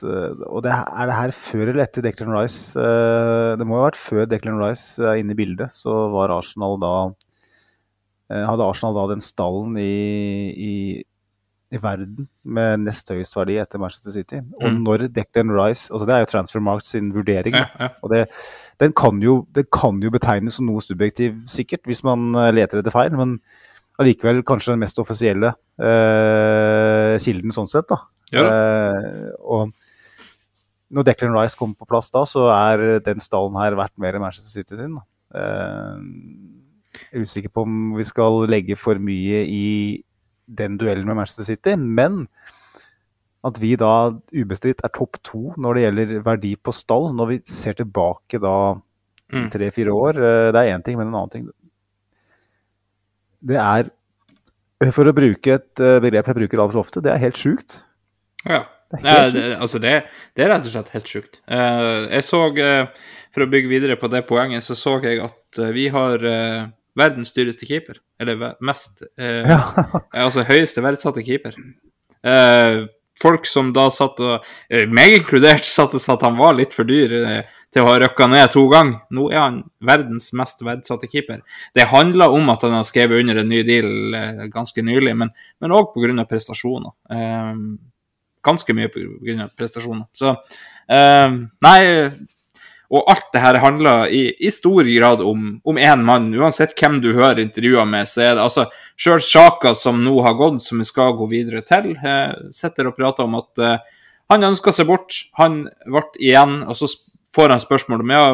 og 0.00 0.62
det, 0.64 0.72
Er 0.72 1.06
det 1.10 1.14
her 1.18 1.30
før 1.36 1.68
eller 1.68 1.84
etter 1.84 2.02
Declan 2.02 2.32
Rice? 2.32 2.72
eh, 2.80 3.56
det 3.60 3.66
må 3.68 3.76
jo 3.76 3.82
ha 3.84 3.90
vært 3.90 4.00
før 4.00 4.26
Declan 4.30 4.56
Rice 4.62 5.02
er 5.04 5.20
inne 5.20 5.32
i 5.36 5.38
bildet. 5.38 5.74
Så 5.76 5.92
var 6.14 6.32
Arsenal 6.32 6.78
da 6.80 6.92
eh, 8.32 8.44
Hadde 8.48 8.64
Arsenal 8.64 8.94
da 8.96 9.06
den 9.12 9.20
stallen 9.20 9.76
i, 9.76 10.52
i, 10.56 10.74
i 11.72 11.80
verden 11.82 12.28
med 12.44 12.84
nest 12.86 13.08
høyest 13.12 13.36
verdi 13.36 13.58
etter 13.60 13.78
Manchester 13.82 14.12
City. 14.16 14.40
Og 14.60 14.70
Mm. 14.72 14.82
når 14.86 15.06
Declan 15.12 15.52
Rice 15.52 15.92
altså 15.92 16.06
Det 16.08 16.14
er 16.14 16.24
jo 16.24 16.30
Transfermarkt 16.32 16.86
sin 16.88 17.12
vurdering. 17.14 17.54
Ja, 17.54 17.66
ja. 17.80 17.88
Og 18.02 18.10
det, 18.10 18.26
den, 18.80 18.92
kan 18.92 19.20
jo, 19.22 19.46
den 19.54 19.64
kan 19.72 20.00
jo 20.02 20.10
betegnes 20.10 20.54
som 20.58 20.66
noe 20.66 20.80
subjektiv, 20.80 21.36
sikkert, 21.46 21.84
hvis 21.84 22.02
man 22.04 22.34
eh, 22.34 22.50
leter 22.52 22.80
etter 22.80 22.90
feil. 22.94 23.12
Men 23.16 23.40
allikevel 24.00 24.42
kanskje 24.48 24.72
den 24.72 24.80
mest 24.82 24.98
offisielle 25.02 25.52
eh, 25.80 27.16
kilden 27.22 27.52
sånn 27.54 27.68
sett. 27.70 27.88
da. 27.92 27.98
Ja. 28.32 28.44
Eh, 28.48 29.30
og 29.42 29.72
når 30.92 31.06
Declan 31.08 31.34
Rice 31.36 31.56
kommer 31.58 31.76
på 31.80 31.88
plass 31.88 32.10
da, 32.12 32.24
så 32.28 32.46
er 32.52 33.00
den 33.04 33.20
stallen 33.24 33.56
her 33.60 33.76
verdt 33.78 33.96
mer 34.00 34.16
enn 34.16 34.24
Manchester 34.24 34.52
City 34.62 34.76
sin. 34.80 34.96
da. 34.98 35.04
Eh, 35.34 35.98
jeg 36.92 37.20
er 37.20 37.24
usikker 37.24 37.52
på 37.56 37.62
om 37.64 37.94
vi 37.96 38.04
skal 38.04 38.42
legge 38.52 38.76
for 38.76 38.98
mye 39.00 39.44
i 39.48 40.02
den 40.52 40.74
duellen 40.80 41.06
med 41.08 41.16
Manchester 41.16 41.46
City, 41.48 41.76
men 41.76 42.26
at 43.44 43.56
vi 43.58 43.72
da 43.80 44.10
ubestridt 44.36 44.84
er 44.84 44.92
topp 44.94 45.16
to 45.26 45.54
når 45.58 45.74
det 45.74 45.82
gjelder 45.86 46.12
verdi 46.26 46.52
på 46.62 46.74
stall, 46.76 47.08
når 47.16 47.30
vi 47.32 47.40
ser 47.48 47.74
tilbake 47.80 48.40
da 48.42 48.56
Mm. 49.32 49.46
tre-fire 49.48 49.88
år, 49.96 50.10
eh, 50.20 50.50
det 50.52 50.60
er 50.60 50.74
én 50.76 50.82
ting, 50.84 50.98
men 50.98 51.06
en 51.08 51.14
annen 51.14 51.30
ting 51.32 51.46
Det 53.42 53.58
er, 53.58 53.88
for 54.94 55.08
å 55.08 55.14
bruke 55.16 55.56
et 55.56 55.82
eh, 55.82 55.98
begrep 56.02 56.30
jeg 56.30 56.38
bruker 56.38 56.62
altfor 56.62 56.82
ofte, 56.84 57.02
det 57.04 57.12
er 57.14 57.22
helt 57.22 57.40
sjukt. 57.40 57.80
Ja. 58.46 58.64
Det 58.92 59.00
er 59.00 59.06
Ja, 59.08 59.28
det, 59.32 59.42
altså 59.64 59.78
det, 59.80 59.92
det 60.36 60.44
er 60.44 60.50
rett 60.52 60.66
og 60.68 60.72
slett 60.74 60.90
helt 60.92 61.08
sjukt. 61.08 61.38
Eh, 61.48 62.08
jeg 62.12 62.26
så, 62.26 62.42
eh, 62.60 63.12
for 63.32 63.46
å 63.46 63.50
bygge 63.50 63.70
videre 63.70 63.96
på 63.96 64.10
det 64.12 64.20
poenget, 64.28 64.64
så 64.66 64.76
så 64.76 64.98
jeg 65.00 65.22
at 65.24 65.60
vi 65.72 65.86
har 65.92 66.20
verdens 66.98 67.32
dyreste 67.32 67.64
keeper. 67.68 68.02
Eller 68.20 68.52
mest 68.60 69.02
Ja. 69.16 69.62
Altså 70.24 70.44
høyeste 70.44 70.84
verdsatte 70.84 71.24
keeper. 71.24 71.56
Folk 73.22 73.48
som 73.48 73.72
da 73.72 73.86
satt 73.92 74.20
og 74.20 74.44
Meg 74.92 75.16
inkludert 75.16 75.64
satt 75.78 75.96
og 75.96 76.04
sa 76.04 76.18
at 76.18 76.26
han 76.28 76.36
var 76.36 76.58
litt 76.60 76.76
for 76.76 76.84
dyr 76.84 77.16
til 77.72 77.84
å 77.84 77.88
ha 77.88 78.00
røkka 78.02 78.28
ned 78.28 78.50
to 78.52 78.66
ganger. 78.70 78.98
Nå 79.16 79.28
er 79.32 79.40
han 79.40 79.62
verdens 79.84 80.30
mest 80.36 80.60
verdsatte 80.66 81.08
keeper. 81.10 81.40
Det 81.74 81.88
handler 81.92 82.34
om 82.36 82.52
at 82.52 82.66
han 82.66 82.76
har 82.76 82.84
skrevet 82.88 83.24
under 83.24 83.40
en 83.40 83.48
ny 83.48 83.62
deal 83.66 84.18
eh, 84.18 84.44
ganske 84.52 84.84
nylig, 84.84 85.16
men 85.16 85.32
òg 85.72 85.94
pga. 85.94 86.26
prestasjoner. 86.28 86.92
Eh, 87.10 87.56
ganske 88.44 88.76
mye 88.76 88.92
pga. 88.92 89.48
prestasjoner. 89.56 90.06
Så 90.12 90.36
eh, 90.88 91.40
Nei. 91.64 91.82
Og 92.92 93.06
alt 93.08 93.30
det 93.32 93.40
her 93.40 93.56
handler 93.62 94.10
i, 94.12 94.26
i 94.36 94.50
stor 94.52 94.84
grad 94.84 95.22
om, 95.24 95.54
én 95.80 96.02
mann. 96.04 96.28
Uansett 96.36 96.74
hvem 96.76 96.98
du 97.00 97.14
hører 97.16 97.40
intervjuer 97.40 97.86
med, 97.88 98.04
så 98.08 98.26
er 98.26 98.34
det 98.36 98.44
altså 98.44 98.66
Sjøl 99.00 99.22
Sjaka, 99.24 99.72
som 99.72 100.02
nå 100.04 100.12
har 100.26 100.36
gått, 100.36 100.60
som 100.60 100.82
vi 100.82 100.84
skal 100.84 101.14
gå 101.16 101.30
videre 101.30 101.62
til, 101.64 101.94
eh, 101.96 102.34
sitter 102.52 102.90
og 102.90 102.98
prater 102.98 103.24
om 103.24 103.38
at 103.40 103.62
eh, 103.64 103.94
han 104.28 104.44
ønska 104.44 104.74
seg 104.76 104.90
bort. 104.90 105.16
Han 105.40 105.62
ble 105.88 106.04
igjen, 106.20 106.58
og 106.68 106.76
så 106.76 106.90
får 107.34 107.54
han 107.54 107.62
spørsmål 107.62 108.04
om 108.04 108.12
ja, 108.14 108.24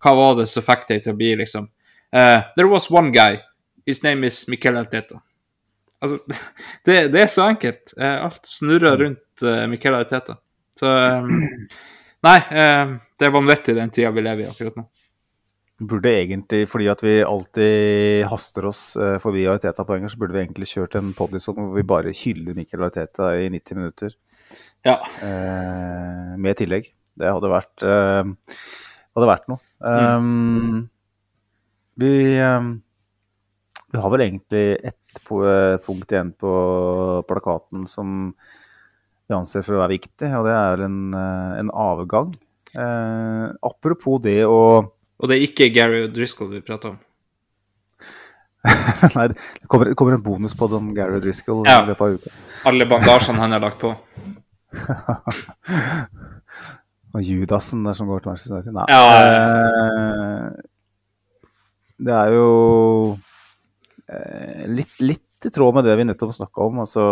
hva 0.00 0.14
var 0.16 0.38
det 0.40 0.48
som 0.50 0.64
fikk 0.64 0.86
deg 0.88 1.02
til 1.04 1.14
å 1.14 1.18
bli, 1.18 1.34
liksom. 1.42 1.68
uh, 2.16 2.40
there 2.56 2.68
was 2.70 2.90
one 2.90 3.12
guy. 3.14 3.38
His 3.86 4.02
name 4.04 4.26
is 4.28 4.42
Miquel 4.48 4.76
Arteta. 4.80 5.20
Altså, 6.00 6.18
det, 6.86 7.10
det 7.12 7.24
er 7.24 7.30
så 7.32 7.48
enkelt. 7.50 7.92
Uh, 7.98 8.26
alt 8.26 8.46
snurrer 8.48 8.96
rundt 9.04 9.44
uh, 9.44 9.66
Miquel 9.72 9.96
Arteta. 9.98 10.38
Så 10.78 10.88
um, 10.88 11.28
Nei, 12.24 12.38
uh, 12.52 12.96
det 13.16 13.28
er 13.28 13.32
vanvittig 13.32 13.76
den 13.76 13.92
tida 13.92 14.10
vi 14.12 14.24
lever 14.24 14.44
i 14.44 14.50
akkurat 14.50 14.76
nå. 14.80 14.86
Burde 15.80 16.10
egentlig, 16.12 16.66
fordi 16.68 16.90
at 16.92 17.00
vi 17.00 17.14
alltid 17.24 18.26
haster 18.28 18.66
oss 18.68 18.82
eh, 19.00 19.14
forbi 19.22 19.46
Arteta-poenger, 19.48 20.10
så 20.12 20.18
burde 20.20 20.34
vi 20.36 20.42
egentlig 20.42 20.66
kjørt 20.68 20.98
en 20.98 21.14
podison 21.16 21.56
hvor 21.56 21.70
vi 21.72 21.84
bare 21.88 22.12
hyller 22.12 22.52
Miquel 22.58 22.84
Arteta 22.84 23.30
i 23.40 23.46
90 23.48 23.78
minutter 23.78 24.12
Ja. 24.84 24.98
med 26.36 26.58
tillegg. 26.60 26.90
Det 27.20 27.30
hadde 27.30 27.52
vært, 27.52 27.84
uh, 27.84 28.56
hadde 29.16 29.30
vært 29.30 29.50
noe. 29.52 29.60
Um, 29.80 30.88
vi, 32.00 32.12
um, 32.40 32.72
vi 33.92 33.98
har 33.98 34.12
vel 34.12 34.24
egentlig 34.24 34.64
ett 34.86 34.96
eh, 35.30 35.76
punkt 35.82 36.12
igjen 36.12 36.32
på 36.38 36.50
plakaten 37.28 37.86
som 37.90 38.32
vi 39.26 39.34
anser 39.34 39.64
for 39.66 39.76
å 39.76 39.82
være 39.82 39.96
viktig, 39.96 40.30
og 40.38 40.46
det 40.46 40.54
er 40.54 40.84
en, 40.86 40.98
eh, 41.14 41.52
en 41.62 41.70
avgang. 41.74 42.32
Uh, 42.70 43.50
apropos 43.66 44.20
det 44.22 44.44
å 44.46 44.58
Og 45.18 45.26
det 45.26 45.36
er 45.36 45.42
ikke 45.42 45.72
Gary 45.74 46.04
Driscoll 46.06 46.52
vi 46.52 46.60
prater 46.62 46.92
om. 46.92 46.98
Nei, 49.16 49.24
det 49.32 49.66
kommer, 49.66 49.90
det 49.90 49.96
kommer 49.98 50.14
en 50.14 50.22
bonus 50.22 50.54
på 50.54 50.68
det 50.70 50.78
om 50.78 50.92
Gary 50.94 51.18
Driscoll 51.24 51.64
Ja. 51.66 51.80
i 51.82 51.90
løpet 51.90 52.06
av 52.06 52.14
uka. 52.14 52.34
Alle 52.70 52.86
bandasjene 52.86 53.42
han 53.42 53.56
har 53.56 53.64
lagt 53.64 53.82
på. 53.82 53.90
Og 57.10 57.24
Judasen 57.26 57.82
der 57.86 57.96
som 57.96 58.10
går 58.10 58.22
til 58.22 58.32
Manchester 58.32 58.60
United. 58.60 58.76
Nei. 58.76 58.86
Ja, 58.92 59.00
Eh, 59.80 60.68
det 62.00 62.14
er 62.16 62.32
jo 62.32 62.46
eh, 64.08 64.62
litt, 64.72 64.94
litt 65.04 65.48
i 65.48 65.52
tråd 65.52 65.76
med 65.76 65.86
det 65.88 65.96
vi 65.96 66.06
nettopp 66.08 66.32
snakka 66.36 66.66
om, 66.68 66.82
altså 66.84 67.02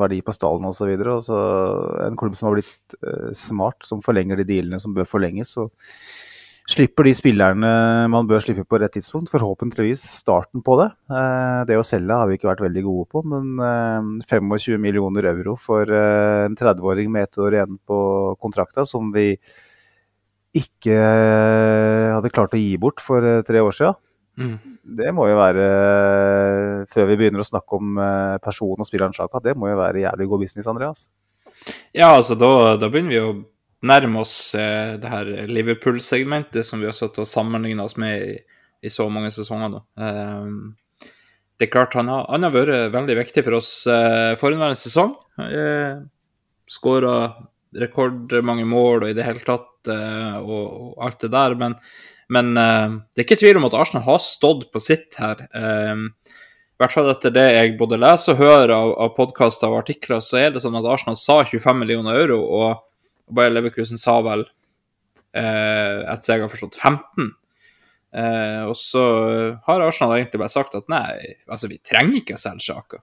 verdi 0.00 0.20
på 0.24 0.34
stallen 0.36 0.68
osv. 0.68 0.90
En 0.96 2.18
klubb 2.20 2.36
som 2.36 2.48
har 2.48 2.58
blitt 2.58 2.96
eh, 3.00 3.30
smart, 3.36 3.80
som 3.88 4.02
forlenger 4.04 4.40
de 4.40 4.48
dealene 4.48 4.80
som 4.82 4.96
bør 4.96 5.08
forlenges. 5.08 5.56
og 5.60 5.72
slipper 6.70 7.08
de 7.08 7.12
spillerne 7.16 7.70
man 8.12 8.28
bør 8.30 8.42
slippe 8.44 8.64
på 8.68 8.78
rett 8.80 8.94
tidspunkt. 8.94 9.30
Forhåpentligvis 9.32 10.02
starten 10.20 10.62
på 10.66 10.76
det. 10.80 10.90
Eh, 11.10 11.62
det 11.68 11.78
å 11.80 11.86
selge 11.86 12.18
har 12.20 12.30
vi 12.30 12.38
ikke 12.38 12.50
vært 12.50 12.62
veldig 12.64 12.84
gode 12.86 13.08
på, 13.10 13.24
men 13.32 13.64
eh, 13.66 14.28
25 14.30 14.78
millioner 14.82 15.30
euro 15.32 15.56
for 15.60 15.88
eh, 15.88 16.44
en 16.46 16.58
30-åring 16.58 17.10
med 17.12 17.28
ett 17.28 17.42
år 17.42 17.58
igjen 17.58 17.80
på 17.86 18.00
kontrakta, 18.42 18.86
som 18.88 19.10
vi 19.14 19.32
ikke 20.56 20.94
eh, 20.94 22.10
hadde 22.16 22.32
klart 22.34 22.54
å 22.56 22.60
gi 22.60 22.74
bort 22.80 23.02
for 23.04 23.26
eh, 23.26 23.42
tre 23.46 23.62
år 23.62 23.76
siden. 23.76 23.98
Mm. 24.40 24.56
Det 25.00 25.10
må 25.14 25.26
jo 25.28 25.38
være, 25.38 25.64
eh, 25.70 26.84
før 26.90 27.10
vi 27.10 27.18
begynner 27.20 27.42
å 27.42 27.46
snakke 27.50 27.78
om 27.78 27.98
eh, 28.00 28.36
personen 28.42 28.82
og 28.82 28.88
spilleren 28.88 29.14
det 29.44 29.56
må 29.58 29.68
jo 29.70 29.80
være 29.80 30.06
jævlig 30.06 30.28
god 30.30 30.46
business, 30.46 30.70
Andreas. 30.70 31.08
Ja, 31.92 32.14
altså 32.14 32.34
da, 32.38 32.76
da 32.80 32.88
begynner 32.88 33.10
vi 33.10 33.20
å 33.20 33.32
nærme 33.86 34.20
oss 34.20 34.54
eh, 34.58 34.96
det 35.00 35.10
her 35.10 35.30
Liverpool-segmentet 35.48 36.66
som 36.66 36.82
vi 36.82 36.88
har 36.88 36.96
satt 36.96 37.18
og 37.20 37.28
sammenligna 37.28 37.86
oss 37.86 37.96
med 38.00 38.24
i, 38.26 38.34
i, 38.84 38.92
så 38.92 39.08
mange 39.12 39.32
sesonger 39.34 39.72
nå. 39.72 39.82
Eh, 40.00 41.08
det 41.60 41.68
er 41.68 41.72
klart 41.72 41.96
han 41.98 42.08
har, 42.08 42.26
han 42.32 42.46
har 42.46 42.54
vært 42.54 42.92
veldig 42.94 43.16
viktig 43.20 43.44
for 43.46 43.58
oss 43.60 43.72
eh, 43.90 44.36
forhenværende 44.40 44.80
sesong. 44.80 45.14
Eh, 45.44 46.00
Skåra 46.70 47.16
rekordmange 47.76 48.66
mål 48.66 49.04
og 49.04 49.10
i 49.10 49.16
det 49.16 49.26
hele 49.26 49.42
tatt 49.46 49.90
eh, 49.90 50.36
og, 50.40 50.66
og 50.66 51.06
alt 51.06 51.24
det 51.24 51.32
der, 51.34 51.56
men, 51.58 51.76
men 52.32 52.52
eh, 52.58 52.94
det 53.10 53.22
er 53.22 53.28
ikke 53.28 53.40
tvil 53.42 53.60
om 53.60 53.68
at 53.68 53.76
Arsenal 53.78 54.06
har 54.06 54.22
stått 54.24 54.68
på 54.72 54.82
sitt 54.82 55.18
her. 55.20 55.44
Eh, 55.54 56.06
i 56.80 56.80
hvert 56.80 56.94
fall 56.96 57.10
etter 57.12 57.32
det 57.34 57.48
jeg 57.52 57.74
både 57.76 57.98
leser 58.00 58.32
og 58.32 58.40
hører 58.40 58.70
av, 58.72 58.94
av 59.04 59.10
podkaster 59.16 59.68
og 59.68 59.82
artikler, 59.82 60.22
så 60.24 60.40
er 60.40 60.54
det 60.54 60.62
sånn 60.64 60.78
at 60.78 60.88
Arsenal 60.88 61.18
sa 61.20 61.42
25 61.44 61.82
millioner 61.82 62.16
euro, 62.22 62.40
og 62.40 62.86
Bayer 63.34 63.54
Leverkusen 63.54 64.00
sa 64.00 64.18
vel, 64.24 64.46
eh, 65.34 66.00
etter 66.12 66.34
jeg 66.34 66.44
har 66.44 66.52
forstått, 66.52 66.78
15. 66.78 67.30
Eh, 68.10 68.62
og 68.66 68.74
så 68.78 69.02
har 69.66 69.84
Arsenal 69.86 70.16
egentlig 70.16 70.42
bare 70.42 70.52
sagt 70.52 70.74
at 70.74 70.88
nei, 70.90 71.36
altså 71.46 71.70
vi 71.70 71.78
trenger 71.78 72.20
ikke 72.20 72.38
å 72.38 72.42
selge 72.42 72.66
Sjaka. 72.66 73.02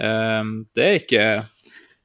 Eh, 0.00 0.44
det 0.76 0.86
er 0.86 1.02
ikke 1.02 1.26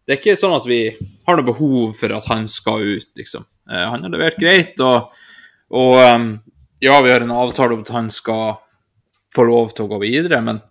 det 0.08 0.14
er 0.16 0.20
ikke 0.22 0.40
sånn 0.40 0.56
at 0.56 0.64
vi 0.64 0.82
har 1.28 1.36
noe 1.36 1.48
behov 1.50 1.98
for 1.98 2.14
at 2.16 2.28
han 2.32 2.46
skal 2.48 2.80
ut, 2.80 3.10
liksom. 3.20 3.44
Eh, 3.68 3.88
han 3.92 4.06
har 4.06 4.14
levert 4.14 4.38
greit, 4.40 4.80
og, 4.80 5.10
og 5.76 5.96
um, 6.00 6.30
ja, 6.80 6.96
vi 7.04 7.12
har 7.12 7.26
en 7.26 7.34
avtale 7.36 7.76
om 7.76 7.82
at 7.84 7.92
han 7.92 8.08
skal 8.14 8.56
få 9.36 9.44
lov 9.50 9.74
til 9.76 9.84
å 9.84 9.92
gå 9.92 10.00
videre, 10.06 10.40
men 10.40 10.62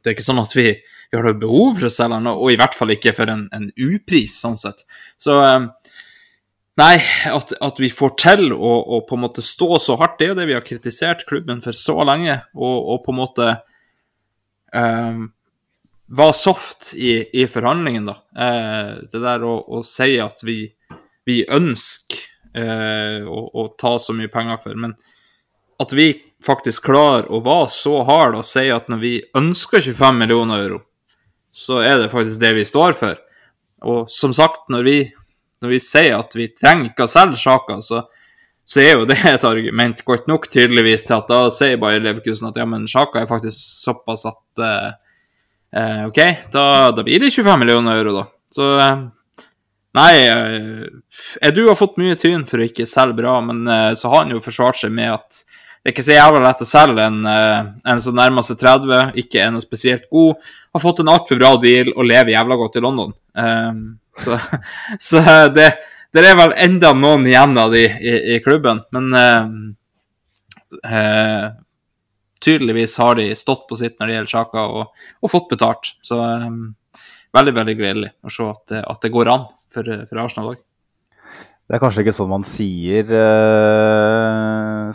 det 0.00 0.08
er 0.08 0.16
ikke 0.16 0.24
sånn 0.24 0.40
at 0.40 0.56
vi, 0.56 0.72
vi 1.10 1.18
har 1.18 1.26
noe 1.26 1.40
behov 1.40 1.78
for 1.78 1.88
å 1.88 1.92
selge 1.92 2.20
han, 2.20 2.30
og 2.30 2.52
i 2.52 2.58
hvert 2.60 2.76
fall 2.78 2.94
ikke 2.94 3.14
for 3.16 3.32
en, 3.32 3.48
en 3.56 3.68
upris, 3.74 4.36
sånn 4.42 4.58
sett. 4.60 4.84
Så 5.20 5.36
um, 5.42 5.70
Nei, 6.80 7.00
at, 7.28 7.50
at, 7.60 7.80
vi 7.82 7.90
får 7.92 8.12
til 8.20 8.52
å, 8.54 8.70
å, 8.80 9.00
på 9.04 9.16
en 9.16 9.24
måte 9.26 9.42
stå 9.44 9.74
så 9.82 9.98
hardt, 10.00 10.16
det 10.20 10.28
er 10.28 10.30
jo 10.30 10.36
det 10.38 10.46
vi 10.48 10.54
har 10.56 10.64
kritisert 10.64 11.26
klubben 11.28 11.60
for 11.64 11.76
så 11.76 11.98
lenge, 12.08 12.38
og, 12.56 12.76
og 12.94 13.02
på 13.04 13.12
en 13.12 13.18
måte 13.18 13.48
um, 14.72 15.26
var 16.14 16.32
soft 16.38 16.92
i, 16.94 17.18
i 17.36 17.46
forhandlingen, 17.50 18.08
da. 18.08 18.16
Uh, 18.32 18.92
det 19.12 19.20
der 19.22 19.44
å, 19.44 19.58
å, 19.60 19.82
si 19.84 20.14
at 20.22 20.40
vi, 20.46 20.62
vi 21.28 21.42
ønsker 21.44 22.22
uh, 22.56 23.28
å, 23.28 23.44
å, 23.50 23.68
ta 23.80 23.96
så 24.00 24.16
mye 24.16 24.32
penger 24.32 24.62
for, 24.62 24.78
men 24.78 24.96
at 25.80 25.92
vi 25.96 26.12
faktisk 26.44 26.88
klarer 26.88 27.28
å 27.28 27.42
være 27.44 27.68
så 27.72 27.98
hard 28.08 28.38
og 28.38 28.46
si 28.48 28.66
at 28.72 28.88
når 28.88 29.02
vi 29.02 29.14
ønsker 29.36 29.84
25 29.84 30.22
millioner 30.22 30.64
euro, 30.64 30.80
så 31.50 31.80
er 31.82 31.98
det 32.02 32.12
faktisk 32.12 32.40
det 32.42 32.54
vi 32.56 32.64
står 32.66 32.96
for. 32.98 33.18
Og 33.90 34.08
som 34.12 34.32
sagt, 34.36 34.68
når 34.72 34.86
vi, 34.86 34.96
når 35.62 35.74
vi 35.74 35.82
sier 35.82 36.16
at 36.18 36.34
vi 36.36 36.50
trenger 36.54 36.90
ikke 36.90 37.06
å 37.06 37.10
selge 37.10 37.40
sjaker, 37.40 37.82
så, 37.84 38.04
så 38.64 38.82
er 38.82 38.94
jo 38.94 39.06
det 39.08 39.18
et 39.28 39.46
argument 39.48 40.02
godt 40.06 40.30
nok 40.30 40.50
tydeligvis 40.52 41.06
til 41.08 41.18
at 41.18 41.30
da 41.30 41.44
sier 41.54 41.80
bare 41.80 42.02
Leverkusen 42.02 42.50
at 42.50 42.60
ja, 42.60 42.68
men 42.68 42.88
sjaker 42.90 43.22
er 43.22 43.30
faktisk 43.30 43.58
såpass 43.84 44.28
at 44.30 44.64
eh, 44.66 44.90
Eh, 45.76 46.06
OK, 46.06 46.18
da, 46.52 46.90
da, 46.90 47.02
blir 47.02 47.20
det 47.20 47.30
25 47.30 47.58
millioner 47.58 48.00
euro, 48.00 48.12
da. 48.12 48.26
Så 48.50 48.70
eh, 48.78 48.96
Nei, 49.94 50.14
eh, 50.26 50.84
Edu 51.46 51.64
har 51.68 51.78
fått 51.78 51.98
mye 51.98 52.16
tyn 52.18 52.44
for 52.46 52.62
å 52.62 52.66
ikke 52.66 52.88
selge 52.90 53.18
bra, 53.22 53.36
men 53.42 53.62
eh, 53.66 53.92
så 53.98 54.10
har 54.10 54.24
han 54.24 54.34
jo 54.34 54.42
forsvart 54.42 54.80
seg 54.82 54.94
med 54.94 55.12
at 55.14 55.42
det 55.80 55.90
er 55.90 55.94
ikke 55.94 56.04
så 56.04 56.16
jævla 56.16 56.42
lett 56.44 56.62
å 56.62 56.68
selge 56.68 57.06
en, 57.06 57.20
eh, 57.26 57.70
en 57.90 58.02
som 58.02 58.18
nærmer 58.18 58.44
seg 58.46 58.58
30, 58.60 59.14
ikke 59.22 59.42
er 59.42 59.54
noe 59.54 59.64
spesielt 59.64 60.06
god, 60.12 60.50
har 60.72 60.82
fått 60.82 61.02
en 61.02 61.10
altfor 61.12 61.40
bra 61.40 61.54
deal 61.62 61.92
og 61.96 62.06
lever 62.06 62.34
jævla 62.34 62.58
godt 62.60 62.78
i 62.78 62.84
London. 62.84 63.14
Um, 63.34 63.84
så, 64.18 64.38
så 65.08 65.22
det, 65.54 65.68
det, 66.14 66.24
er 66.24 66.38
vel 66.38 66.54
enda 66.56 66.92
noen 66.94 67.26
igjen 67.26 67.58
av 67.58 67.74
de 67.74 67.84
i, 67.86 68.16
i 68.36 68.40
klubben, 68.44 68.82
men 68.94 69.76
tydeligvis 72.40 72.96
har 73.02 73.18
de 73.18 73.30
stått 73.36 73.66
på 73.68 73.78
sitt 73.78 73.98
når 73.98 74.06
det 74.06 74.14
gjelder 74.16 74.32
Sjaka, 74.32 74.66
og, 74.66 75.06
og, 75.20 75.30
fått 75.32 75.50
betalt. 75.52 75.92
Så 76.06 76.18
um, 76.20 76.72
veldig, 77.36 77.54
veldig 77.60 77.76
gledelig 77.78 78.10
å 78.24 78.32
se 78.32 78.48
at, 78.48 78.76
at 78.80 79.04
det 79.04 79.12
går 79.14 79.32
an 79.32 79.46
for, 79.70 79.94
for 80.08 80.22
Arsenal 80.22 80.54
òg. 80.54 80.60
Det 81.70 81.76
er 81.76 81.82
kanskje 81.84 82.02
ikke 82.02 82.16
sånn 82.16 82.32
man 82.32 82.42
sier 82.46 83.12
uh, 83.14 84.39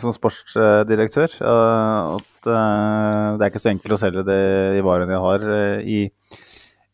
som 0.02 0.14
sportsdirektør. 0.14 1.38
Uh, 1.40 2.16
at 2.18 2.48
uh, 2.50 3.36
det 3.36 3.46
er 3.46 3.50
ikke 3.50 3.62
så 3.62 3.72
enkelt 3.72 3.96
å 3.96 4.00
selge 4.00 4.26
det 4.26 4.40
i 4.78 4.84
varene 4.84 5.16
jeg 5.16 5.24
har 5.24 5.46
i, 5.82 6.00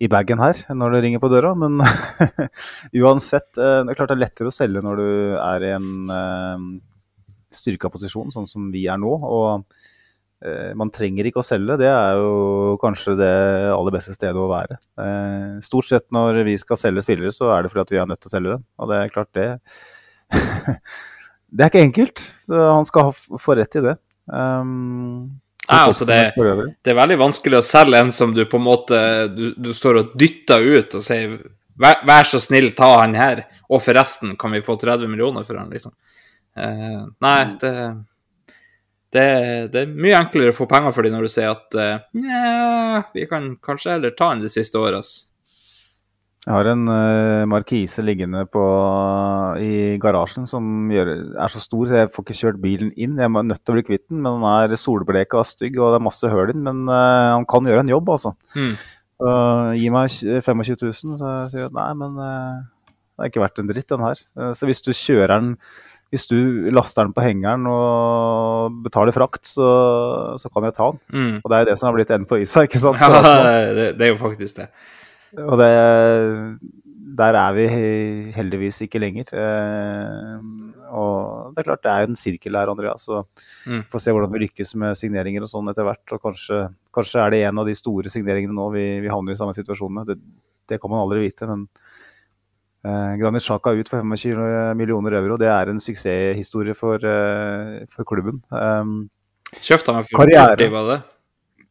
i 0.03 0.11
bagen 0.13 0.43
her 0.43 0.65
når 0.75 0.97
det 0.97 1.05
ringer 1.07 1.23
på 1.23 1.31
døra. 1.33 1.55
Men 1.59 1.81
uansett, 3.03 3.51
det 3.57 3.69
er 3.85 3.99
klart 3.99 4.13
det 4.13 4.19
er 4.19 4.25
lettere 4.25 4.53
å 4.53 4.55
selge 4.55 4.85
når 4.85 5.03
du 5.03 5.09
er 5.39 5.69
i 5.69 5.73
en 5.77 6.77
styrka 7.53 7.91
posisjon, 7.93 8.33
sånn 8.33 8.49
som 8.49 8.71
vi 8.73 8.87
er 8.89 9.01
nå. 9.01 9.13
og 9.13 9.67
Eh, 10.43 10.73
man 10.79 10.91
trenger 10.91 11.29
ikke 11.29 11.39
å 11.43 11.47
selge, 11.47 11.77
det 11.79 11.87
er 11.87 12.19
jo 12.19 12.75
kanskje 12.83 13.15
det 13.21 13.35
aller 13.71 13.95
beste 13.95 14.15
stedet 14.17 14.41
å 14.43 14.51
være. 14.51 14.79
Eh, 14.99 15.61
stort 15.63 15.87
sett 15.87 16.09
når 16.15 16.43
vi 16.49 16.57
skal 16.59 16.81
selge 16.81 17.05
spillere, 17.05 17.31
så 17.35 17.53
er 17.55 17.63
det 17.63 17.71
fordi 17.71 17.85
at 17.85 17.93
vi 17.95 18.01
er 18.03 18.09
nødt 18.11 18.23
til 18.25 18.31
å 18.31 18.35
selge 18.35 18.57
dem. 18.57 18.65
Og 18.83 18.91
det 18.91 18.99
er 18.99 19.13
klart, 19.15 19.31
det 19.39 19.47
Det 21.53 21.65
er 21.65 21.73
ikke 21.73 21.87
enkelt. 21.87 22.25
Så 22.47 22.59
han 22.59 22.87
skal 22.89 23.13
få 23.15 23.57
rett 23.59 23.79
i 23.79 23.85
det. 23.85 23.97
Um, 24.27 25.41
Nei, 25.69 25.81
altså 25.87 26.07
det, 26.09 26.19
det, 26.35 26.91
er 26.91 26.99
veldig 26.99 27.19
vanskelig 27.21 27.61
å 27.61 27.65
selge 27.65 28.01
en 28.03 28.11
som 28.15 28.33
du 28.35 28.41
på 28.51 28.59
en 28.59 28.65
måte 28.67 28.99
Du, 29.31 29.43
du 29.55 29.69
står 29.75 29.99
og 30.01 30.15
dytter 30.19 30.63
ut 30.63 30.97
og 30.99 31.05
sier 31.07 31.37
vær, 31.79 32.01
vær, 32.07 32.27
så 32.27 32.41
snill, 32.43 32.73
ta 32.77 32.89
han 33.01 33.15
her, 33.17 33.45
og 33.71 33.83
forresten 33.83 34.35
kan 34.39 34.55
vi 34.55 34.63
få 34.65 34.77
30 34.79 35.11
millioner 35.11 35.47
for 35.47 35.59
han, 35.59 35.71
liksom. 35.73 35.95
Uh, 36.59 37.07
nei, 37.25 37.39
det 37.63 37.73
det, 39.13 39.25
det, 39.73 39.81
er 39.83 39.91
mye 39.93 40.17
enklere 40.17 40.55
å 40.55 40.57
få 40.57 40.65
penger 40.69 40.95
for 40.97 41.05
dem 41.05 41.13
når 41.13 41.27
du 41.27 41.33
sier 41.35 41.51
at 41.53 41.77
uh, 41.77 43.11
vi 43.13 43.27
kan 43.29 43.51
kanskje 43.61 43.93
heller 43.93 44.15
ta 44.17 44.31
han 44.31 44.41
de 44.41 44.49
siste 44.49 44.81
åra. 44.81 45.03
Jeg 46.43 46.57
har 46.57 46.67
en 46.73 46.89
uh, 46.91 47.45
markise 47.47 48.03
liggende 48.03 48.41
på, 48.51 48.63
i 49.63 49.99
garasjen 50.03 50.49
som 50.51 50.91
gjør, 50.91 51.13
er 51.39 51.53
så 51.53 51.61
stor 51.63 51.85
så 51.87 52.01
jeg 52.01 52.11
får 52.11 52.25
ikke 52.25 52.39
kjørt 52.41 52.59
bilen 52.65 52.91
inn. 52.97 53.15
Jeg 53.21 53.29
er 53.29 53.47
nødt 53.47 53.63
til 53.63 53.75
å 53.75 53.77
bli 53.77 53.85
kvitt 53.87 54.09
den, 54.09 54.25
men 54.25 54.41
den 54.41 54.49
er 54.51 54.75
solbleka 54.81 55.39
og 55.39 55.47
stygg 55.47 55.79
og 55.79 55.95
det 55.95 56.01
er 56.01 56.09
masse 56.09 56.33
høl 56.33 56.51
i 56.51 56.57
den. 56.57 56.65
Men 56.67 56.83
uh, 56.91 57.37
han 57.37 57.47
kan 57.47 57.71
gjøre 57.71 57.87
en 57.87 57.95
jobb, 57.95 58.11
altså. 58.17 58.35
Mm. 58.59 58.75
Uh, 59.23 59.71
gi 59.79 59.87
meg 59.95 60.19
25 60.19 60.81
000, 60.83 61.17
så 61.21 61.37
sier 61.53 61.69
jeg 61.69 61.77
nei, 61.79 61.89
men 62.01 62.19
uh, 62.19 62.59
det 62.91 63.23
er 63.23 63.31
ikke 63.31 63.45
verdt 63.45 63.63
en 63.63 63.71
dritt, 63.71 63.91
den 63.93 64.03
her. 64.03 64.27
så 64.59 64.67
hvis 64.67 64.83
du 64.83 64.91
kjører 64.91 65.37
den 65.37 65.57
hvis 66.13 66.27
du 66.29 66.69
laster 66.77 67.07
den 67.07 67.15
på 67.17 67.23
hengeren 67.25 67.65
og 67.71 68.83
betaler 68.85 69.15
frakt, 69.17 69.47
så, 69.49 69.69
så 70.37 70.51
kan 70.53 70.67
jeg 70.69 70.75
ta 70.77 70.91
den. 70.93 71.01
Mm. 71.09 71.37
Og 71.39 71.47
det 71.49 71.57
er 71.57 71.71
det 71.71 71.77
som 71.81 71.89
har 71.89 71.95
blitt 71.97 72.11
enden 72.13 72.29
på 72.29 72.43
isa, 72.43 72.67
ikke 72.67 72.83
sant? 72.83 73.01
Ja, 73.01 73.23
det, 73.73 73.87
det, 73.97 74.05
er 74.05 74.13
jo 74.13 74.19
faktisk 74.21 74.59
det. 74.61 74.67
Og 75.41 75.55
det, 75.61 75.69
der 77.19 77.39
er 77.41 77.57
vi 77.57 77.67
heldigvis 78.35 78.83
ikke 78.85 79.01
lenger. 79.01 79.33
Eh, 79.33 80.37
og 80.93 81.55
det 81.55 81.63
er 81.63 81.69
klart 81.71 81.85
det 81.85 81.93
er 81.93 82.05
jo 82.05 82.11
en 82.11 82.21
sirkel 82.21 82.59
her, 82.59 82.73
Andreas. 82.73 83.07
Så 83.09 83.23
mm. 83.67 83.87
får 83.93 84.05
se 84.05 84.15
hvordan 84.15 84.33
vi 84.35 84.45
lykkes 84.45 84.75
med 84.83 84.99
signeringer 85.01 85.47
og 85.47 85.53
sånn 85.53 85.73
etter 85.73 85.89
hvert. 85.89 86.05
Og 86.13 86.29
kanskje, 86.29 86.63
kanskje, 86.95 87.23
er 87.25 87.35
det 87.35 87.45
en 87.49 87.63
av 87.63 87.69
de 87.69 87.77
store 87.79 88.13
signeringene 88.13 88.57
nå 88.57 88.69
vi, 88.77 88.87
vi 89.05 89.13
havner 89.13 89.37
i 89.37 89.41
samme 89.41 89.57
situasjon 89.57 90.01
med. 90.01 90.13
Det, 90.13 90.19
det 90.69 90.81
kan 90.83 90.93
man 90.93 91.05
aldri 91.05 91.27
vite. 91.27 91.49
men 91.49 91.69
Eh, 92.83 93.17
Granit 93.17 93.43
Sjaka 93.43 93.71
ut 93.71 93.89
for 93.89 94.03
25 94.03 94.75
millioner 94.77 95.15
euro. 95.21 95.37
Det 95.39 95.47
er 95.47 95.71
en 95.71 95.81
suksesshistorie 95.81 96.75
for, 96.75 96.99
uh, 96.99 97.87
for 97.95 98.05
klubben. 98.05 98.43
Um, 98.51 99.09
Kjøpte 99.63 99.95
han 99.95 100.07
for 100.09 100.25
karriere. 100.25 100.57
det? 100.91 101.01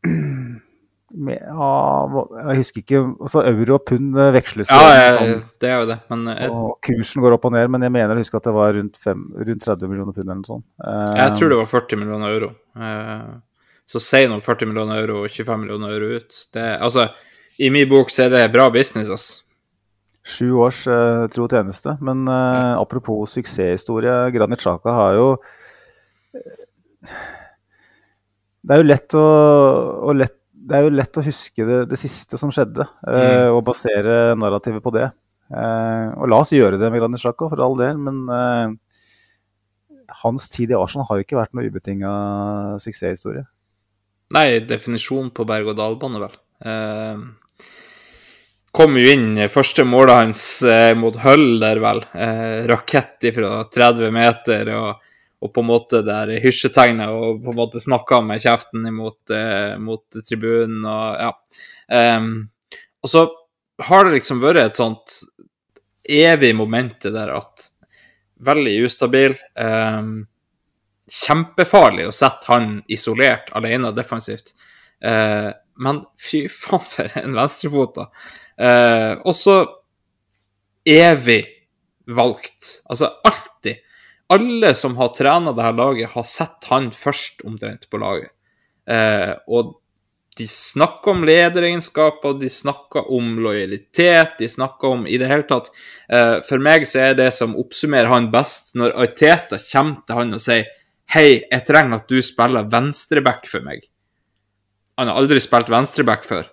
Med, 1.12 1.42
ja, 1.44 2.24
jeg 2.48 2.62
husker 2.62 2.84
ikke 2.84 3.00
altså 3.04 3.42
Euro 3.50 3.76
og 3.76 3.86
pund 3.90 4.16
veksles 4.36 4.70
jo. 4.72 4.78
Ja, 4.80 4.92
ja, 4.96 5.14
sånn, 5.18 5.42
det 5.60 5.70
er 5.70 5.82
jo 5.82 5.88
det. 5.90 5.98
Men, 6.14 6.26
jeg, 6.32 6.52
og 6.56 6.74
kursen 6.88 7.26
går 7.26 7.36
opp 7.36 7.48
og 7.50 7.56
ned, 7.56 7.68
men 7.74 7.84
jeg 7.84 7.94
mener 7.98 8.16
å 8.16 8.24
huske 8.24 8.40
at 8.40 8.48
det 8.48 8.54
var 8.56 8.76
rundt, 8.78 9.00
fem, 9.04 9.26
rundt 9.36 9.66
30 9.66 9.92
millioner 9.92 10.16
pund 10.16 10.26
eller 10.28 10.40
noe 10.40 10.48
sånt. 10.48 10.66
Uh, 10.80 11.12
jeg 11.20 11.36
tror 11.40 11.52
det 11.52 11.60
var 11.60 11.72
40 11.74 12.02
millioner 12.02 12.36
euro. 12.38 12.52
Uh, 12.80 13.40
så 13.92 14.00
si 14.00 14.24
nå 14.32 14.40
40 14.40 14.72
millioner 14.72 15.02
euro 15.04 15.22
og 15.26 15.30
25 15.30 15.64
millioner 15.66 15.96
euro 15.98 16.16
ut. 16.16 16.42
Det, 16.56 16.68
altså, 16.80 17.10
i 17.60 17.70
min 17.74 17.90
bok 17.92 18.12
så 18.14 18.26
er 18.26 18.36
det 18.36 18.46
bra 18.54 18.70
business, 18.72 19.12
ass. 19.12 19.28
Sju 20.22 20.52
års 20.62 20.84
uh, 20.88 21.28
tro 21.34 21.48
tjeneste. 21.50 21.98
Men 22.00 22.24
uh, 22.30 22.80
apropos 22.80 23.34
suksesshistorie, 23.36 24.32
Granit 24.36 24.64
Sjaka 24.64 24.94
har 24.96 25.18
jo 25.18 25.28
Det 28.62 28.76
er 28.76 28.80
jo 28.80 28.86
lett 28.86 29.16
å, 29.18 29.26
og 30.06 30.20
lett, 30.22 30.38
det 30.68 30.78
er 30.78 30.86
jo 30.86 30.94
lett 30.94 31.18
å 31.18 31.24
huske 31.26 31.66
det, 31.66 31.80
det 31.90 31.98
siste 32.00 32.38
som 32.38 32.52
skjedde, 32.54 32.86
eh, 33.08 33.48
Mm. 33.48 33.56
og 33.58 33.64
basere 33.66 34.36
narrativet 34.38 34.84
på 34.86 34.94
det. 34.94 35.10
og 35.52 36.30
la 36.32 36.38
oss 36.40 36.54
gjøre 36.56 36.78
det 36.80 36.88
med 36.92 37.02
Granit 37.02 37.20
Xhaka, 37.20 37.50
for 37.50 37.60
all 37.60 37.76
del, 37.76 37.98
men 37.98 38.22
hans 40.24 40.50
tid 40.50 40.72
i 40.72 40.78
Arsenal 40.78 41.08
har 41.10 41.18
jo 41.20 41.26
ikke 41.26 41.40
vært 41.40 41.54
noe 41.58 41.68
ubetinga 41.68 42.12
suksesshistorie. 42.80 43.46
Nei, 44.32 44.62
definisjon 44.64 45.32
på 45.36 45.44
berg-og-dal-bane, 45.48 46.22
vel. 46.24 46.36
Eh, 46.64 47.18
kom 48.72 48.96
jo 48.96 49.12
inn 49.12 49.36
første 49.52 49.84
målet 49.88 50.22
hans 50.22 50.44
eh, 50.64 50.94
mot 50.96 51.18
Hull 51.26 51.60
der, 51.60 51.82
vel. 51.84 52.00
Eh, 52.16 52.62
rakett 52.72 53.28
fra 53.36 53.64
30 53.68 54.12
meter 54.16 54.72
og, 54.78 55.02
og 55.42 55.54
på 55.54 55.64
en 55.64 55.70
måte 55.72 56.04
der 56.06 56.36
hysjetegnet 56.44 57.10
og 57.10 57.42
på 57.44 57.54
en 57.54 57.58
måte 57.58 57.82
snakka 57.82 58.22
med 58.26 58.44
kjeften 58.44 58.86
imot, 58.88 59.20
eh, 59.34 59.74
mot 59.82 60.22
tribunen 60.28 60.86
og 60.86 61.22
ja. 61.26 61.32
Um, 61.92 62.34
og 63.02 63.10
så 63.10 63.26
har 63.82 64.06
det 64.06 64.20
liksom 64.20 64.42
vært 64.44 64.62
et 64.62 64.78
sånt 64.78 65.16
evig 66.06 66.54
moment 66.56 67.10
der 67.10 67.34
at 67.34 67.66
veldig 68.46 68.76
ustabil. 68.86 69.36
Um, 69.58 70.28
kjempefarlig 71.12 72.08
å 72.08 72.16
sette 72.16 72.48
han 72.52 72.78
isolert, 72.92 73.50
alene 73.58 73.92
defensivt. 73.98 74.54
Uh, 75.04 75.50
men 75.82 76.04
fy 76.22 76.46
faen 76.52 76.86
for 76.86 77.22
en 77.22 77.38
venstrefot, 77.38 77.98
da. 77.98 78.10
Uh, 78.62 79.14
og 79.26 79.36
så 79.36 79.58
evig 80.88 81.44
valgt. 82.06 82.84
Altså 82.90 83.16
alltid. 83.24 83.51
Alle 84.32 84.74
som 84.78 84.96
har 85.00 85.12
trena 85.16 85.52
det 85.52 85.66
her 85.66 85.76
laget, 85.76 86.14
har 86.14 86.28
sett 86.28 86.68
han 86.72 86.92
først 86.96 87.44
omtrent 87.48 87.90
på 87.92 88.00
laget. 88.00 88.32
Eh, 88.90 89.34
og 89.52 89.78
de 90.38 90.48
snakker 90.48 91.12
om 91.12 91.26
lederegenskaper, 91.28 92.38
de 92.40 92.50
snakker 92.50 93.12
om 93.12 93.34
lojalitet, 93.44 94.38
de 94.40 94.48
snakker 94.50 94.88
om 94.96 95.04
i 95.08 95.18
det 95.20 95.28
hele 95.28 95.44
tatt 95.50 95.68
eh, 96.08 96.38
For 96.48 96.64
meg 96.64 96.88
så 96.88 97.10
er 97.10 97.18
det 97.20 97.28
som 97.36 97.58
oppsummerer 97.60 98.10
han 98.10 98.30
best, 98.32 98.72
når 98.80 98.96
Aiteta 99.04 99.60
kommer 99.60 100.00
til 100.08 100.22
han 100.22 100.38
og 100.38 100.44
sier 100.44 100.70
Hei, 101.12 101.42
jeg 101.44 101.66
trenger 101.68 102.00
at 102.00 102.08
du 102.08 102.22
spiller 102.24 102.70
venstreback 102.72 103.44
for 103.52 103.66
meg. 103.66 103.84
Han 104.96 105.10
har 105.12 105.20
aldri 105.20 105.42
spilt 105.44 105.68
venstreback 105.68 106.24
før. 106.24 106.46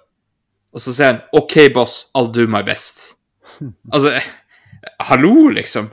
Og 0.74 0.82
så 0.82 0.94
sier 0.96 1.12
han 1.12 1.20
OK, 1.38 1.54
boss, 1.76 2.08
I'll 2.18 2.32
do 2.34 2.48
my 2.50 2.64
best. 2.66 3.14
Altså, 3.94 4.16
hallo, 5.06 5.48
liksom. 5.54 5.92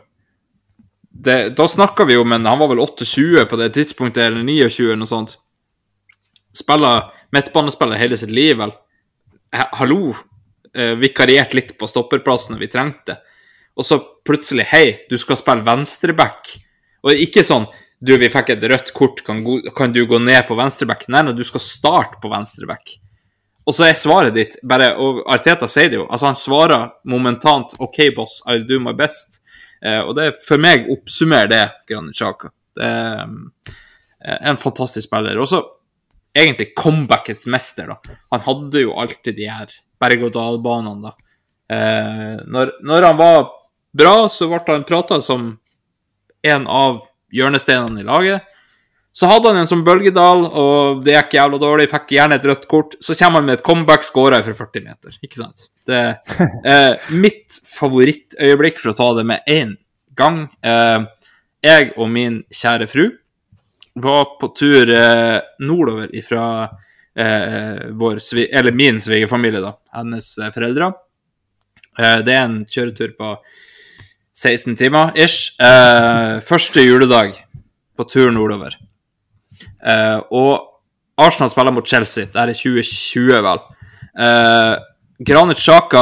Det, 1.16 1.50
da 1.56 1.68
snakka 1.68 2.06
vi 2.06 2.18
jo, 2.18 2.24
men 2.28 2.46
Han 2.46 2.60
var 2.60 2.68
vel 2.68 2.80
28 2.80 3.46
på 3.50 3.60
det 3.60 3.70
tidspunktet, 3.74 4.24
eller 4.24 4.44
29, 4.44 4.90
eller 4.90 5.00
noe 5.00 5.10
sånt. 5.10 5.38
Spiller 6.56 7.12
midtbanespiller 7.36 8.00
hele 8.00 8.18
sitt 8.20 8.34
liv, 8.36 8.58
vel. 8.60 8.74
Hallo. 9.80 10.16
Eh, 10.76 10.92
vikariert 11.00 11.54
litt 11.56 11.78
på 11.80 11.88
stopperplassen 11.88 12.56
når 12.56 12.66
vi 12.66 12.72
trengte. 12.72 13.18
Og 13.76 13.88
så 13.88 14.00
plutselig, 14.28 14.68
hei, 14.72 14.86
du 15.10 15.16
skal 15.20 15.40
spille 15.40 15.64
venstreback. 15.64 16.52
Og 17.06 17.24
ikke 17.26 17.46
sånn 17.48 17.68
du, 18.06 18.12
vi 18.20 18.30
fikk 18.30 18.52
et 18.54 18.64
rødt 18.68 18.92
kort, 18.96 19.22
kan, 19.26 19.40
kan 19.76 19.94
du 19.96 20.04
gå 20.06 20.20
ned 20.20 20.44
på 20.48 20.58
venstreback? 20.58 21.08
Nei, 21.08 21.24
nei, 21.26 21.36
du 21.36 21.46
skal 21.48 21.64
starte 21.64 22.20
på 22.22 22.32
venstreback. 22.32 22.98
Og 23.66 23.74
så 23.74 23.88
er 23.88 23.96
svaret 23.98 24.36
ditt 24.36 24.60
bare 24.62 24.92
Og 25.02 25.24
Arteta 25.32 25.66
sier 25.66 25.88
det 25.90 25.98
jo. 25.98 26.04
Altså, 26.06 26.28
han 26.28 26.38
svarer 26.38 26.92
momentant 27.10 27.74
OK, 27.82 27.98
boss, 28.16 28.42
I'll 28.46 28.68
do 28.68 28.78
my 28.84 28.94
best. 28.94 29.40
Eh, 29.86 30.02
og 30.02 30.16
det 30.18 30.32
for 30.46 30.62
meg 30.62 30.90
oppsummerer 30.94 31.52
det 31.52 31.64
Granit 31.90 32.18
Xhaka. 32.18 32.52
Det 32.76 32.86
er 32.90 33.22
eh, 33.22 34.40
en 34.50 34.60
fantastisk 34.60 35.08
spiller. 35.08 35.38
Også 35.42 35.62
egentlig 36.36 36.74
comebackets 36.78 37.48
mester, 37.52 37.94
da. 37.94 38.18
Han 38.34 38.44
hadde 38.48 38.86
jo 38.88 38.96
alltid 39.00 39.38
de 39.38 39.52
her 39.52 39.76
berg-og-dal-banene, 40.02 41.12
da. 41.12 41.14
Eh, 41.76 42.42
når, 42.50 42.76
når 42.86 43.10
han 43.10 43.22
var 43.22 43.46
bra, 43.96 44.18
så 44.30 44.50
ble 44.52 44.64
han 44.68 44.88
prata 44.88 45.22
som 45.24 45.54
en 46.46 46.68
av 46.68 47.06
hjørnesteinene 47.34 48.04
i 48.04 48.08
laget. 48.08 48.52
Så 49.16 49.30
hadde 49.32 49.48
han 49.48 49.62
en 49.62 49.70
som 49.70 49.86
bølgedal, 49.88 50.44
og 50.50 51.06
det 51.06 51.16
gikk 51.16 51.38
jævla 51.38 51.60
dårlig, 51.62 51.88
fikk 51.88 52.12
gjerne 52.18 52.36
et 52.36 52.46
rødt 52.50 52.68
kort. 52.72 52.98
Så 53.00 53.16
kommer 53.16 53.40
han 53.40 53.48
med 53.48 53.62
et 53.62 53.66
comeback, 53.66 54.04
skåra 54.04 54.42
fra 54.44 54.56
40 54.58 54.84
meter. 54.84 55.16
Ikke 55.24 55.40
sant? 55.40 55.70
Det 55.86 56.02
eh, 56.66 57.12
mitt 57.14 57.60
favorittøyeblikk, 57.76 58.80
for 58.82 58.94
å 58.94 58.98
ta 58.98 59.12
det 59.20 59.26
med 59.30 59.52
én 59.52 59.76
gang. 60.18 60.46
Eh, 60.66 61.06
jeg 61.66 61.94
og 61.96 62.10
min 62.14 62.42
kjære 62.54 62.88
fru 62.90 63.06
var 64.02 64.36
på 64.40 64.50
tur 64.58 64.92
eh, 64.92 65.40
nordover 65.64 66.12
ifra 66.16 66.46
eh, 67.16 67.92
vår, 67.96 68.20
eller 68.50 68.76
min 68.76 69.00
svigerfamilie, 69.00 69.64
da. 69.64 69.76
Hennes 69.96 70.34
eh, 70.40 70.52
foreldre. 70.56 70.92
Eh, 72.00 72.20
det 72.28 72.36
er 72.36 72.44
en 72.44 72.60
kjøretur 72.68 73.16
på 73.20 73.36
16 74.36 74.76
timer 74.80 75.16
ish. 75.16 75.56
Eh, 75.64 76.42
første 76.44 76.84
juledag 76.84 77.38
på 77.96 78.08
tur 78.12 78.34
nordover. 78.36 78.76
Eh, 79.80 80.20
og 80.36 80.72
Arsenal 81.22 81.50
spiller 81.54 81.72
mot 81.72 81.88
Chelsea. 81.88 82.28
Det 82.28 82.42
er 82.42 82.52
i 82.52 82.58
2020, 82.58 83.40
vel. 83.46 83.64
Eh, 84.26 84.74
Granit 85.20 85.62
Xhaka 85.62 86.02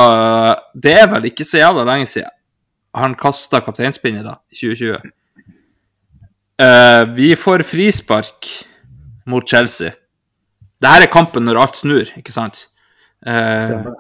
Det 0.74 0.94
er 0.98 1.10
vel 1.12 1.30
ikke 1.30 1.46
så 1.46 1.62
jævla 1.62 1.86
lenge 1.88 2.08
siden. 2.10 2.32
Han 2.98 3.16
kasta 3.18 3.62
kapteinspinnet 3.66 4.26
da, 4.26 4.38
i 4.54 4.58
2020. 4.60 5.12
Uh, 6.62 7.04
vi 7.18 7.32
får 7.38 7.66
frispark 7.66 8.50
mot 9.30 9.46
Chelsea. 9.50 9.96
Dette 10.82 11.08
er 11.08 11.12
kampen 11.12 11.46
når 11.48 11.62
alt 11.64 11.80
snur, 11.80 12.12
ikke 12.20 12.34
sant? 12.34 12.68
Uh, 13.26 13.58
Stemmer. 13.64 13.96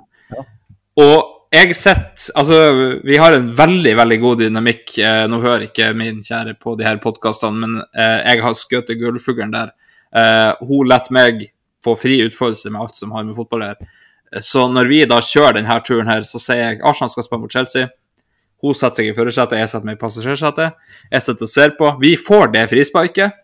og 0.99 1.33
jeg 1.53 1.75
sett 1.77 2.27
Altså, 2.35 2.57
vi 3.05 3.17
har 3.21 3.35
en 3.35 3.49
veldig, 3.57 3.95
veldig 3.97 4.19
god 4.21 4.43
dynamikk. 4.43 4.95
Uh, 4.97 5.25
nå 5.29 5.41
hører 5.41 5.67
ikke 5.67 5.91
min 5.97 6.21
kjære 6.25 6.55
på 6.61 6.73
de 6.77 6.85
her 6.87 7.01
podkastene, 7.01 7.59
men 7.61 7.81
eh, 7.93 8.19
jeg 8.25 8.41
har 8.45 8.57
skutt 8.57 8.93
gullfuglen 8.97 9.53
der. 9.53 9.73
Eh, 10.13 10.65
hun 10.65 10.89
lar 10.89 11.05
meg 11.13 11.47
få 11.83 11.95
fri 11.99 12.19
utfoldelse 12.25 12.71
med 12.71 12.81
alt 12.81 12.97
som 12.97 13.13
har 13.15 13.25
med 13.27 13.35
fotball 13.37 13.65
å 13.65 13.69
gjøre. 13.71 13.89
Så 14.41 14.65
når 14.71 14.89
vi 14.89 15.03
da 15.09 15.19
kjører 15.21 15.59
denne 15.59 15.75
turen 15.85 16.09
her, 16.09 16.23
så 16.25 16.41
sier 16.41 16.61
jeg 16.61 16.81
Arsenal 16.81 17.11
skal 17.13 17.27
spille 17.27 17.43
mot 17.43 17.53
Chelsea. 17.53 17.89
Hun 18.63 18.75
setter 18.77 19.03
seg 19.03 19.11
i 19.11 19.15
førersetet, 19.17 19.59
jeg 19.59 19.69
setter 19.69 19.87
meg 19.89 19.97
i 19.97 20.01
passasjersetet. 20.01 20.77
Jeg 21.11 21.25
sitter 21.25 21.45
og 21.47 21.51
ser 21.51 21.73
på. 21.77 21.89
Vi 22.01 22.13
får 22.17 22.53
det 22.53 22.63
frisparket, 22.71 23.41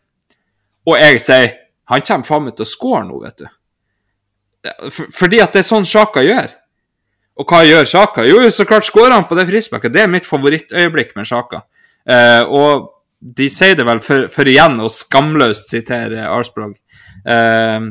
og 0.87 0.95
jeg 0.97 1.19
sier 1.23 1.57
Han 1.89 2.03
kommer 2.05 2.25
faen 2.27 2.43
meg 2.45 2.53
til 2.53 2.67
å 2.67 2.69
score 2.69 2.99
nå, 3.01 3.15
vet 3.23 3.41
du. 3.41 3.47
Fordi 4.93 5.39
at 5.41 5.55
det 5.55 5.63
er 5.63 5.65
sånn 5.65 5.87
Sjaka 5.89 6.21
gjør. 6.21 6.51
Og 7.41 7.49
hva 7.49 7.63
gjør 7.65 7.87
Sjaka? 7.89 8.25
Jo, 8.27 8.43
så 8.53 8.65
klart 8.69 8.85
skårer 8.85 9.15
han 9.15 9.25
på 9.25 9.37
det 9.39 9.47
frisparket. 9.49 9.93
Det 9.95 10.03
er 10.03 10.11
mitt 10.11 10.27
favorittøyeblikk 10.27 11.15
med 11.17 11.25
Sjaka. 11.25 11.63
Eh, 12.05 12.43
og 12.45 12.91
de 13.19 13.47
sier 13.49 13.73
det 13.79 13.87
vel 13.87 14.03
for, 14.05 14.27
for 14.29 14.51
igjen 14.51 14.77
å 14.83 14.91
skamløst 14.91 15.71
sitere 15.71 16.27
Arsblog. 16.29 16.75
Eh, 17.25 17.89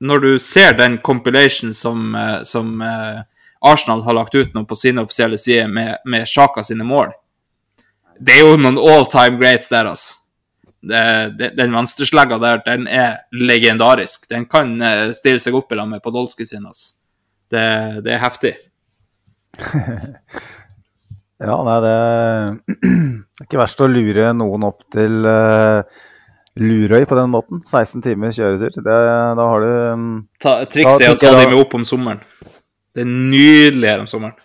når 0.00 0.20
du 0.22 0.30
ser 0.38 0.76
den 0.78 0.98
compilation 0.98 1.72
som, 1.74 2.14
eh, 2.14 2.42
som 2.42 2.82
eh, 2.82 3.20
Arsenal 3.60 4.02
har 4.02 4.14
lagt 4.14 4.34
ut 4.34 4.54
nå 4.54 4.64
på 4.64 4.76
sine 4.78 5.02
offisielle 5.02 5.38
sider 5.38 5.68
med, 5.68 5.96
med 6.04 6.28
Sjaka 6.28 6.62
sine 6.62 6.86
mål 6.86 7.10
Det 8.20 8.36
er 8.36 8.46
jo 8.46 8.58
noen 8.58 8.78
all 8.78 9.06
time 9.10 9.38
greats 9.38 9.70
der, 9.70 9.90
altså. 9.90 10.14
Det, 10.78 11.02
det, 11.38 11.50
den 11.58 11.74
venstreslegga 11.74 12.38
der, 12.38 12.60
den 12.64 12.86
er 12.86 13.24
legendarisk. 13.34 14.28
Den 14.30 14.46
kan 14.50 14.76
eh, 14.82 15.10
stille 15.14 15.42
seg 15.42 15.54
opp 15.58 15.72
i 15.72 15.78
lag 15.78 15.90
med 15.90 16.02
Podolsky 16.02 16.46
sin, 16.46 16.66
altså. 16.66 16.98
Det, 17.50 17.64
det 18.04 18.14
er 18.14 18.22
heftig. 18.22 18.54
Ja, 21.38 21.54
nei, 21.62 21.76
det 21.84 21.90
er 21.94 22.48
ikke 23.44 23.60
verst 23.60 23.82
å 23.84 23.86
lure 23.86 24.32
noen 24.34 24.64
opp 24.66 24.80
til 24.90 25.22
uh, 25.22 25.86
Lurøy 26.58 27.04
på 27.06 27.16
den 27.18 27.30
måten. 27.32 27.62
16 27.64 28.02
timer 28.04 28.32
kjøretur. 28.34 28.74
Det, 28.82 28.98
da 29.38 29.48
har 29.52 29.64
du 29.64 29.72
um, 29.94 30.06
Ta, 30.42 30.58
trikset 30.70 31.06
er 31.06 31.14
å 31.14 31.18
ta 31.20 31.32
dem 31.36 31.52
med 31.52 31.60
opp 31.62 31.76
om 31.78 31.84
sommeren. 31.88 32.22
Det 32.94 33.04
er 33.04 33.10
nydelig 33.10 33.90
her 33.92 34.02
om 34.02 34.08
sommeren. 34.10 34.38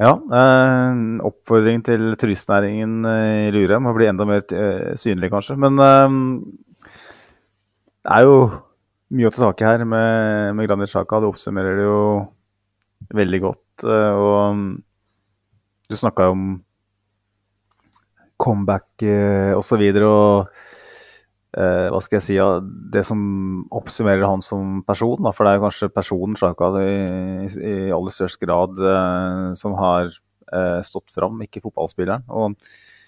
Ja, 0.00 0.14
eh, 0.16 1.00
oppfordring 1.28 1.82
til 1.84 2.14
turistnæringen 2.18 3.04
eh, 3.04 3.48
i 3.50 3.52
Lurøy 3.52 3.80
må 3.84 3.92
bli 3.94 4.08
enda 4.08 4.24
mer 4.26 4.42
eh, 4.56 4.94
synlig, 4.98 5.28
kanskje. 5.34 5.58
Men 5.60 5.76
eh, 5.84 6.16
det 8.00 8.16
er 8.16 8.26
jo 8.26 8.36
mye 9.10 9.28
å 9.28 9.34
ta 9.34 9.42
tak 9.44 9.60
i 9.62 9.68
her 9.68 9.84
med, 9.84 10.54
med 10.56 10.70
Granit 10.70 10.90
Sjaka. 10.92 11.20
Det 11.20 11.28
oppsummerer 11.30 11.76
det 11.78 11.84
jo 11.84 12.00
veldig 13.18 13.42
godt. 13.44 13.84
eh, 13.84 14.14
og 14.16 14.56
mm, 14.56 14.70
du 15.90 15.98
snakka 15.98 16.30
jo 16.30 16.36
om 16.38 16.50
comeback 18.40 19.04
eh, 19.04 19.52
osv. 19.56 19.82
Og, 19.82 20.00
og 20.00 21.60
eh, 21.60 21.86
hva 21.92 22.00
skal 22.04 22.18
jeg 22.18 22.26
si, 22.26 22.38
ja, 22.38 22.48
det 22.94 23.04
som 23.08 23.20
oppsummerer 23.76 24.26
han 24.28 24.44
som 24.44 24.80
person. 24.88 25.20
Da, 25.24 25.34
for 25.36 25.46
det 25.46 25.54
er 25.54 25.60
jo 25.60 25.66
kanskje 25.68 25.92
personen 25.94 26.38
Sjaka 26.40 26.72
i, 26.80 26.94
i, 27.48 27.74
aller 27.94 28.16
størst 28.16 28.40
grad 28.42 28.80
eh, 28.80 29.50
som 29.60 29.76
har 29.80 30.10
eh, 30.10 30.78
stått 30.86 31.12
fram, 31.16 31.40
ikke 31.46 31.64
fotballspilleren. 31.66 32.26
Og 32.28 32.56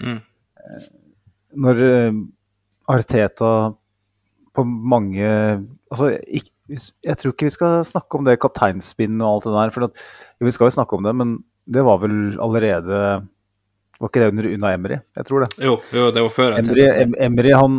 Mm. 0.02 0.18
når 1.62 1.80
eh, 1.86 2.16
Arteta 2.90 3.50
på 4.52 4.64
mange 4.66 5.22
altså, 5.90 6.08
ikke, 6.26 6.50
Jeg 7.04 7.16
tror 7.20 7.34
ikke 7.34 7.48
vi 7.48 7.54
skal 7.54 7.84
snakke 7.84 8.18
om 8.18 8.24
det 8.26 8.40
kapteinspinn 8.40 9.20
og 9.20 9.28
alt 9.28 9.46
det 9.46 9.54
der. 9.54 9.72
For 9.74 9.86
at, 9.86 10.02
jo, 10.40 10.46
vi 10.48 10.54
skal 10.54 10.70
jo 10.70 10.76
snakke 10.78 10.96
om 10.96 11.04
det, 11.04 11.12
men 11.18 11.34
det 11.68 11.84
var 11.84 12.00
vel 12.02 12.38
allerede 12.40 12.98
Var 14.02 14.10
ikke 14.10 14.22
det 14.24 14.30
under 14.32 14.48
Unna 14.50 14.72
Emry? 14.74 14.96
Jeg 15.14 15.26
tror 15.28 15.44
det. 15.44 15.48
Jo, 15.62 15.76
jo, 15.94 16.08
det 16.10 16.22
var 16.24 16.32
før 16.34 16.56
Emry, 16.58 16.82
Emry, 16.90 17.18
Emery 17.22 17.52
han, 17.54 17.76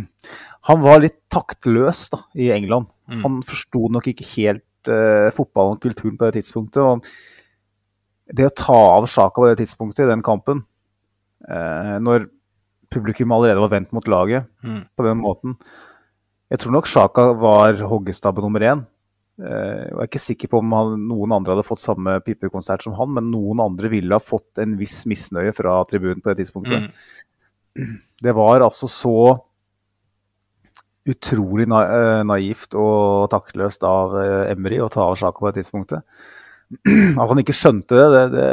han 0.70 0.80
var 0.80 1.02
litt 1.04 1.18
taktløs 1.32 2.06
da, 2.14 2.22
i 2.40 2.48
England. 2.54 2.88
Mm. 3.12 3.20
Han 3.26 3.36
forsto 3.44 3.90
nok 3.92 4.08
ikke 4.08 4.24
helt 4.38 4.88
uh, 4.88 5.28
fotballen 5.36 5.76
og 5.76 5.84
kulturen 5.84 6.16
på 6.16 6.30
det 6.30 6.38
tidspunktet. 6.40 6.80
og 6.80 7.04
Det 8.32 8.48
å 8.48 8.54
ta 8.56 8.78
av 8.96 9.08
Sjaka 9.12 9.36
på 9.36 9.50
det 9.50 9.58
tidspunktet 9.60 10.06
i 10.06 10.10
den 10.14 10.24
kampen, 10.24 10.64
uh, 11.44 11.96
når 12.00 12.30
publikum 12.90 13.36
allerede 13.36 13.60
var 13.62 13.74
vendt 13.76 13.92
mot 13.94 14.08
laget 14.10 14.48
Mm. 14.64 14.82
på 14.96 15.04
den 15.06 15.20
måten 15.22 15.58
Jeg 16.50 16.58
tror 16.58 16.72
nok 16.74 16.88
Sjaka 16.90 17.28
var 17.38 17.74
hoggestabbe 17.86 18.42
nummer 18.42 18.60
én. 18.66 18.80
Eh, 19.40 19.84
jeg 19.86 19.96
er 19.96 20.08
ikke 20.08 20.20
sikker 20.20 20.50
på 20.52 20.60
om 20.60 20.74
han, 20.76 20.96
noen 21.08 21.32
andre 21.36 21.54
hadde 21.54 21.66
fått 21.68 21.82
samme 21.82 22.18
pipekonsert 22.26 22.84
som 22.84 22.96
han, 22.98 23.12
men 23.16 23.30
noen 23.32 23.62
andre 23.64 23.90
ville 23.92 24.16
ha 24.16 24.22
fått 24.22 24.60
en 24.60 24.76
viss 24.80 25.02
misnøye 25.08 25.54
fra 25.56 25.78
tribunen 25.88 26.20
på 26.20 26.32
det 26.32 26.42
tidspunktet. 26.42 26.90
Mm. 26.90 27.96
Det 28.20 28.34
var 28.36 28.60
altså 28.60 28.88
så 28.90 29.16
utrolig 31.08 31.64
na 31.70 31.78
eh, 31.86 32.22
naivt 32.28 32.76
og 32.76 33.30
taktløst 33.32 33.86
av 33.88 34.12
eh, 34.20 34.50
Emry 34.52 34.80
å 34.82 34.90
ta 34.92 35.06
av 35.06 35.16
Sjaka 35.16 35.40
på 35.40 35.48
det 35.48 35.62
tidspunktet. 35.62 36.04
At 37.20 37.30
han 37.30 37.40
ikke 37.40 37.56
skjønte 37.56 37.96
det, 37.96 38.08
det, 38.12 38.24
det, 38.34 38.50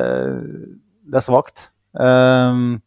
det 1.11 1.19
er 1.19 1.26
svakt. 1.26 1.68
Ehm, 1.99 2.77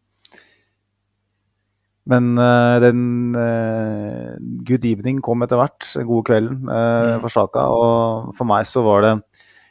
men 2.10 2.32
uh, 2.38 2.76
den 2.82 3.02
uh, 3.38 4.34
good 4.66 4.84
evening 4.88 5.20
kom 5.24 5.44
etter 5.46 5.60
hvert, 5.60 5.86
gode 6.08 6.26
kvelden 6.26 6.64
uh, 6.66 7.16
Mm. 7.16 7.20
for 7.22 7.32
Sjaka. 7.32 7.64
Og 7.70 8.32
for 8.38 8.48
meg 8.50 8.66
så 8.68 8.82
var 8.86 9.04
det 9.06 9.12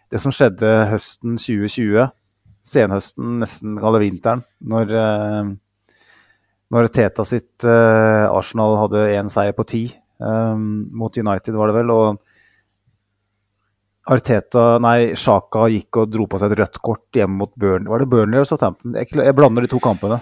det 0.10 0.22
som 0.24 0.34
skjedde 0.34 0.70
høsten 0.90 1.36
2020, 1.38 2.08
senhøsten, 2.70 3.36
nesten 3.44 3.76
kalle 3.82 4.02
vinteren, 4.02 4.42
når 4.66 4.96
når 6.70 6.88
Teta 6.94 7.24
sitt 7.26 7.66
Arsenal 7.66 8.76
hadde 8.78 9.00
én 9.18 9.30
seier 9.34 9.56
på 9.58 9.66
ti 9.66 9.84
um, 10.22 10.86
mot 10.94 11.16
United, 11.18 11.56
var 11.58 11.72
det 11.72 11.78
vel. 11.80 11.90
Og 11.94 12.20
Arteta, 14.10 14.78
nei, 14.82 15.14
Sjaka 15.18 15.68
gikk 15.70 15.98
og 16.02 16.10
dro 16.14 16.26
på 16.30 16.40
seg 16.42 16.54
et 16.54 16.62
rødt 16.64 16.80
kort 16.86 17.18
hjemme 17.18 17.42
mot 17.44 17.52
Burnley. 17.58 17.90
Var 17.90 18.02
det 18.04 18.10
Burnley 18.10 18.40
eller 18.40 18.50
Southampton? 18.50 18.96
Jeg, 18.98 19.12
jeg 19.18 19.36
blander 19.38 19.66
de 19.66 19.70
to 19.70 19.82
kampene. 19.84 20.18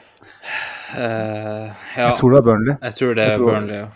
Eh, 0.96 1.68
ja, 1.98 2.10
Jeg 2.10 2.18
tror 2.20 2.32
det 2.32 2.38
var 2.40 2.46
Burnley. 2.54 2.78
jeg 2.82 2.96
tror 2.96 3.16
det 3.16 3.24
er 3.28 3.38
tror- 3.38 3.52
Burnley, 3.52 3.76
ja. 3.76 3.88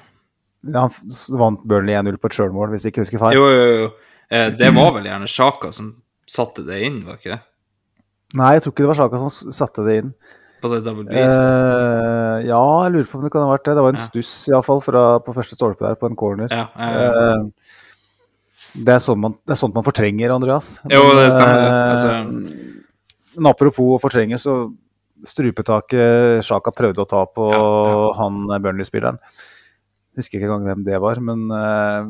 Han 0.73 0.91
vant 1.39 1.63
Burnley 1.65 1.95
1-0 1.95 2.17
på 2.17 2.25
et 2.29 2.33
sjølmål, 2.37 2.69
hvis 2.69 2.83
jeg 2.83 2.93
ikke 2.93 3.01
husker 3.05 3.19
feil. 3.19 3.33
Jo, 3.33 3.47
jo, 3.49 3.77
jo. 3.85 3.91
Eh, 4.29 4.49
det 4.51 4.73
var 4.75 4.91
vel 4.93 5.03
gjerne 5.09 5.27
Sjaka 5.27 5.71
som 5.73 5.95
satte 6.27 6.65
det 6.65 6.81
inn, 6.83 7.03
var 7.05 7.17
ikke 7.17 7.31
det? 7.35 7.41
Nei, 8.35 8.53
jeg 8.53 8.61
tror 8.63 8.71
ikke 8.73 8.83
det 8.85 8.91
var 8.91 8.99
Sjaka 9.01 9.19
som 9.19 9.51
satte 9.51 9.85
det 9.87 9.95
inn. 10.03 10.13
På 10.61 10.69
det 10.69 10.83
double 10.85 11.03
beast? 11.09 11.39
Eh, 11.41 12.45
ja, 12.45 12.61
jeg 12.85 12.93
lurer 12.93 13.07
på 13.09 13.17
om 13.17 13.23
det 13.25 13.31
kan 13.33 13.41
ha 13.41 13.49
vært 13.57 13.63
det. 13.65 13.73
Det 13.75 13.81
var 13.81 13.89
en 13.89 13.95
Ja. 13.95 14.05
stuss 14.05 14.47
iallfall 14.51 14.81
på 15.25 15.33
første 15.33 15.55
stolpe 15.57 15.79
der, 15.87 15.95
på 15.95 16.05
en 16.07 16.15
corner. 16.15 16.47
ja, 16.51 16.67
ja, 16.77 17.39
uh, 17.39 17.49
det, 18.77 18.93
er 18.93 18.99
sånn 19.01 19.17
man, 19.19 19.31
det 19.47 19.51
er 19.57 19.59
sånt 19.59 19.73
man 19.73 19.83
fortrenger, 19.83 20.29
Andreas. 20.29 20.79
Jo, 20.87 21.01
det 21.17 21.31
stemmer 21.31 21.57
Men, 21.57 21.91
Altså- 21.91 23.37
men 23.37 23.51
apropos 23.51 23.97
å 23.97 23.99
fortrenge, 23.99 24.37
så 24.37 24.71
strupetaket 25.27 26.43
Sjaka 26.45 26.73
prøvde 26.75 27.03
å 27.03 27.09
ta 27.09 27.23
på 27.29 27.47
Ja, 27.51 27.95
han 28.19 28.43
eh, 28.49 28.61
Burnley-spilleren. 28.63 29.19
Husker 30.19 30.39
ikke 30.39 30.49
engang 30.49 30.67
hvem 30.67 30.85
det 30.87 30.97
var, 30.99 31.21
men 31.23 31.45
uh, 31.55 32.09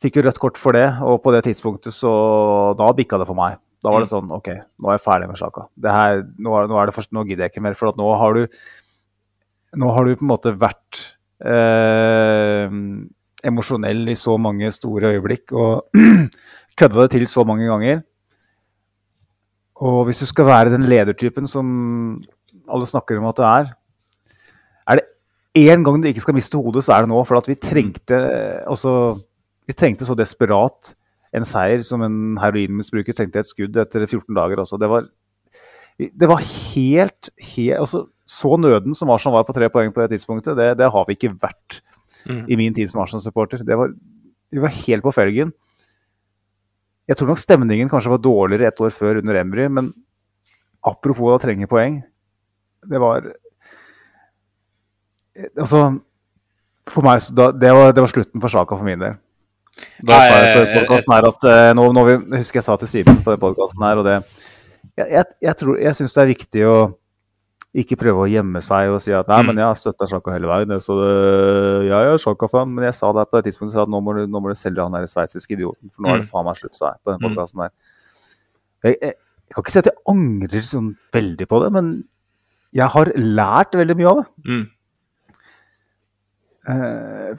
fikk 0.00 0.16
jo 0.16 0.24
rødt 0.24 0.40
kort 0.40 0.60
for 0.60 0.72
det. 0.76 0.86
Og 1.04 1.18
på 1.24 1.34
det 1.34 1.42
tidspunktet 1.48 1.92
så 1.92 2.12
Da 2.78 2.88
bikka 2.96 3.18
det 3.20 3.26
for 3.28 3.36
meg. 3.36 3.58
Da 3.84 3.92
var 3.92 4.00
det 4.04 4.08
Mm. 4.10 4.14
sånn 4.14 4.32
OK, 4.36 4.48
nå 4.80 4.88
er 4.90 4.96
jeg 4.98 5.04
ferdig 5.04 5.28
med 5.28 5.38
Sjaka. 5.40 5.66
Her, 5.84 6.22
nå, 6.38 6.52
er, 6.56 6.68
nå, 6.68 6.76
er 6.80 6.86
det 6.90 6.94
først, 6.96 7.12
nå 7.16 7.24
gidder 7.24 7.46
jeg 7.46 7.54
ikke 7.54 7.62
mer, 7.64 7.76
for 7.78 7.88
at 7.92 7.96
nå 8.00 8.08
har 8.20 8.34
du 8.34 8.46
Nå 9.78 9.86
har 9.94 10.04
du 10.04 10.16
på 10.18 10.24
en 10.26 10.32
måte 10.32 10.50
vært 10.58 10.98
uh, 11.46 12.66
emosjonell 13.46 14.08
i 14.10 14.16
så 14.18 14.34
mange 14.42 14.66
store 14.74 15.12
øyeblikk 15.14 15.52
og 15.54 15.94
kødda 16.80 17.04
det 17.04 17.10
til 17.14 17.26
så 17.30 17.44
mange 17.46 17.68
ganger. 17.70 18.02
Og 19.80 20.04
hvis 20.08 20.20
du 20.20 20.26
skal 20.28 20.48
være 20.48 20.72
den 20.74 20.84
ledertypen 20.90 21.46
som 21.48 21.68
alle 22.70 22.88
snakker 22.88 23.18
om 23.18 23.28
at 23.30 23.38
du 23.38 23.44
er, 23.48 23.70
er 24.90 25.00
det 25.00 25.06
én 25.58 25.84
gang 25.86 26.02
du 26.02 26.08
ikke 26.10 26.22
skal 26.22 26.36
miste 26.36 26.58
hodet, 26.60 26.84
så 26.84 26.94
er 26.94 27.04
det 27.06 27.12
nå. 27.12 27.22
For 27.24 27.40
at 27.40 27.48
vi 27.48 27.58
trengte 27.58 28.18
også, 28.68 29.18
Vi 29.70 29.74
trengte 29.78 30.04
så 30.04 30.16
desperat 30.18 30.94
en 31.36 31.44
seier 31.46 31.84
som 31.86 32.02
en 32.02 32.36
heroinmisbruker 32.42 33.14
trengte 33.14 33.38
et 33.38 33.46
skudd 33.46 33.76
etter 33.78 34.02
14 34.02 34.34
dager. 34.34 34.58
Også. 34.58 34.76
Det 34.80 34.88
var, 34.90 35.06
det 35.98 36.28
var 36.28 36.42
helt, 36.42 37.30
helt 37.54 37.78
altså, 37.78 38.08
Så 38.26 38.56
nøden 38.58 38.94
som 38.94 39.10
Arsenal 39.10 39.36
var 39.36 39.46
på 39.46 39.54
tre 39.54 39.68
poeng 39.70 39.94
på 39.94 40.02
det 40.02 40.10
tidspunktet, 40.10 40.56
det, 40.58 40.76
det 40.78 40.90
har 40.90 41.06
vi 41.06 41.14
ikke 41.14 41.36
vært 41.38 41.80
Mm. 42.28 42.44
i 42.48 42.56
min 42.56 42.74
tid 42.74 42.90
som 42.90 43.00
Arsenal-supporter. 43.00 43.62
Vi 44.50 44.60
var 44.60 44.74
helt 44.86 45.02
på 45.02 45.12
felgen. 45.14 45.52
Jeg 47.10 47.18
tror 47.18 47.32
nok 47.32 47.40
stemningen 47.42 47.90
kanskje 47.90 48.12
var 48.12 48.20
dårligere 48.22 48.70
et 48.70 48.80
år 48.86 48.92
før 48.94 49.18
under 49.18 49.38
Embry, 49.40 49.64
men 49.68 49.88
apropos 50.86 51.34
å 51.34 51.40
trenge 51.42 51.66
poeng 51.68 51.96
Det 52.86 53.00
var 53.02 53.26
Altså, 55.56 55.80
for 56.90 57.06
meg 57.06 57.22
da, 57.36 57.50
det, 57.54 57.70
var, 57.74 57.92
det 57.96 58.02
var 58.04 58.10
slutten 58.12 58.42
for 58.42 58.52
saka 58.52 58.76
for 58.76 58.84
min 58.86 59.00
del. 59.00 59.14
Da 60.04 60.16
sa 60.20 60.38
jeg 60.42 60.48
på 60.56 60.62
jeg- 60.64 60.72
podkasten 60.80 61.14
her 61.14 61.28
at 61.30 61.44
eh, 61.48 61.68
nå, 61.78 61.84
nå 61.96 62.02
husker 62.36 62.58
jeg 62.60 62.66
sa 62.66 62.76
til 62.80 62.90
Simen 62.90 63.20
på 63.24 63.36
podkasten 63.40 63.84
her, 63.86 64.00
og 64.02 64.04
det 64.08 64.16
Jeg, 64.98 65.06
jeg, 65.12 65.24
jeg, 65.46 65.54
tror- 65.56 65.78
jeg 65.80 65.94
syns 65.96 66.14
det 66.16 66.22
er 66.22 66.28
viktig 66.32 66.64
å 66.68 66.74
ikke 67.74 67.96
prøve 68.00 68.24
å 68.24 68.30
gjemme 68.30 68.58
seg 68.66 68.90
og 68.90 68.98
si 69.00 69.12
at 69.14 69.28
nei, 69.30 69.40
Mm. 69.42 69.46
men 69.46 69.56
jeg 69.62 69.64
har 69.68 69.74
støtta 69.78 70.06
Sjaka 70.10 70.32
hele 70.34 70.48
veien. 70.50 70.72
Så 70.82 70.96
det, 70.98 71.86
ja, 71.88 72.00
jeg 72.02 72.14
er 72.14 72.18
Sjaka-fan, 72.18 72.68
men 72.74 72.84
jeg 72.84 72.94
sa 72.94 73.12
det 73.12 73.30
på 73.30 73.38
det 73.38 73.44
tidspunktet 73.52 73.82
at 73.84 73.88
nå 73.88 74.00
må 74.02 74.14
du, 74.16 74.26
nå 74.26 74.40
må 74.42 74.48
du 74.50 74.54
selge 74.58 74.82
han 74.82 74.90
der 74.92 75.06
sveitsiske 75.06 75.54
idioten, 75.54 75.90
for 75.94 76.02
nå 76.02 76.08
er 76.10 76.18
det 76.18 76.26
Mm. 76.26 76.30
faen 76.32 76.44
meg 76.46 76.56
slutt, 76.58 76.74
sa 76.74 76.86
jeg 76.90 76.98
på 77.04 77.12
den 77.12 77.20
Mm. 77.20 77.28
podkasten 77.36 77.60
der. 77.62 77.70
Jeg, 78.82 78.96
jeg, 79.00 79.14
jeg 79.14 79.54
kan 79.54 79.62
ikke 79.62 79.70
si 79.72 79.78
at 79.78 79.84
jeg 79.86 80.02
angrer 80.08 80.62
sånn 80.66 80.96
veldig 81.12 81.46
på 81.48 81.62
det, 81.62 81.72
men 81.72 82.04
jeg 82.74 82.88
har 82.88 83.04
lært 83.14 83.72
veldig 83.78 83.96
mye 83.96 84.10
av 84.10 84.16
det. 84.18 84.26
Mm. 84.50 84.66
Eh, 86.70 87.34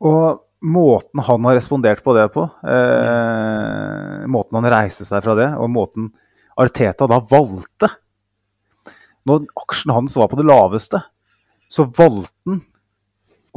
og 0.00 0.40
måten 0.64 1.22
han 1.22 1.44
har 1.46 1.54
respondert 1.58 2.02
på 2.02 2.14
det 2.16 2.26
på, 2.34 2.48
eh, 2.64 4.26
måten 4.26 4.58
han 4.58 4.72
reiste 4.72 5.04
seg 5.06 5.22
fra 5.22 5.34
det, 5.38 5.52
og 5.58 5.70
måten 5.70 6.10
Arteta 6.58 7.06
da 7.06 7.20
valgte 7.20 7.92
Når 9.28 9.46
aksjen 9.62 9.94
hans 9.94 10.16
var 10.18 10.30
på 10.30 10.38
det 10.40 10.48
laveste, 10.48 11.02
så 11.68 11.86
valgte 11.98 12.32
han 12.48 12.62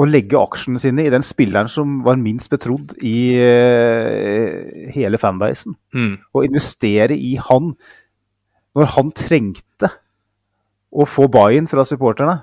å 0.02 0.08
legge 0.08 0.40
aksjene 0.40 0.80
sine 0.82 1.06
i 1.06 1.12
den 1.14 1.24
spilleren 1.26 1.70
som 1.70 2.00
var 2.06 2.20
minst 2.20 2.50
betrodd 2.52 2.96
i 3.06 3.34
eh, 3.38 4.92
hele 4.96 5.20
fanbasen. 5.22 5.76
Mm. 5.94 6.14
Og 6.34 6.48
investere 6.48 7.18
i 7.18 7.36
han 7.50 7.74
når 8.78 8.94
han 8.96 9.12
trengte 9.16 9.92
å 10.92 11.08
få 11.08 11.28
buy-in 11.32 11.68
fra 11.72 11.86
supporterne. 11.88 12.40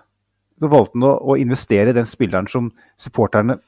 Så 0.59 0.71
valgte 0.71 0.99
han 0.99 1.09
å, 1.09 1.17
å 1.33 1.39
investere 1.41 1.93
i 1.93 1.97
den 1.97 2.09
spilleren 2.09 2.49
som 2.51 2.71
supporterne 3.01 3.59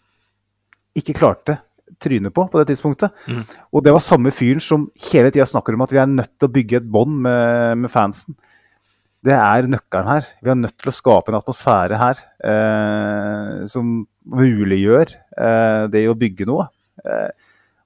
ikke 0.98 1.16
klarte 1.16 1.60
trynet 2.00 2.34
på 2.34 2.46
på 2.50 2.60
det 2.60 2.70
tidspunktet. 2.70 3.14
Mm. 3.26 3.42
Og 3.74 3.84
det 3.84 3.94
var 3.94 4.04
samme 4.04 4.32
fyren 4.34 4.62
som 4.62 4.88
hele 5.10 5.32
tida 5.32 5.46
snakker 5.48 5.76
om 5.76 5.84
at 5.86 5.94
vi 5.94 6.00
er 6.02 6.10
nødt 6.10 6.32
til 6.36 6.48
å 6.48 6.54
bygge 6.54 6.80
et 6.80 6.88
bånd 6.90 7.20
med, 7.26 7.80
med 7.84 7.92
fansen. 7.92 8.36
Det 9.20 9.34
er 9.36 9.68
nøkkelen 9.68 10.08
her. 10.08 10.28
Vi 10.40 10.48
er 10.48 10.56
nødt 10.56 10.78
til 10.80 10.88
å 10.88 10.96
skape 10.96 11.32
en 11.32 11.38
atmosfære 11.40 11.98
her 12.00 12.20
eh, 12.48 13.56
som 13.68 13.98
muliggjør 14.32 15.12
eh, 15.12 15.82
det 15.92 16.06
å 16.08 16.16
bygge 16.16 16.46
noe. 16.48 16.70
Eh, 17.04 17.28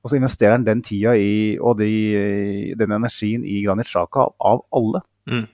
og 0.05 0.13
så 0.13 0.19
investerer 0.19 0.55
han 0.55 0.67
den 0.67 0.83
tida 0.85 1.15
i, 1.17 1.57
og 1.59 1.79
de, 1.81 1.91
den 2.79 2.95
energien 2.95 3.43
i 3.49 3.63
Granit 3.65 3.89
Xhaka 3.89 4.29
av, 4.29 4.35
av 4.39 4.63
alle. 4.79 5.01
Mm. 5.31 5.47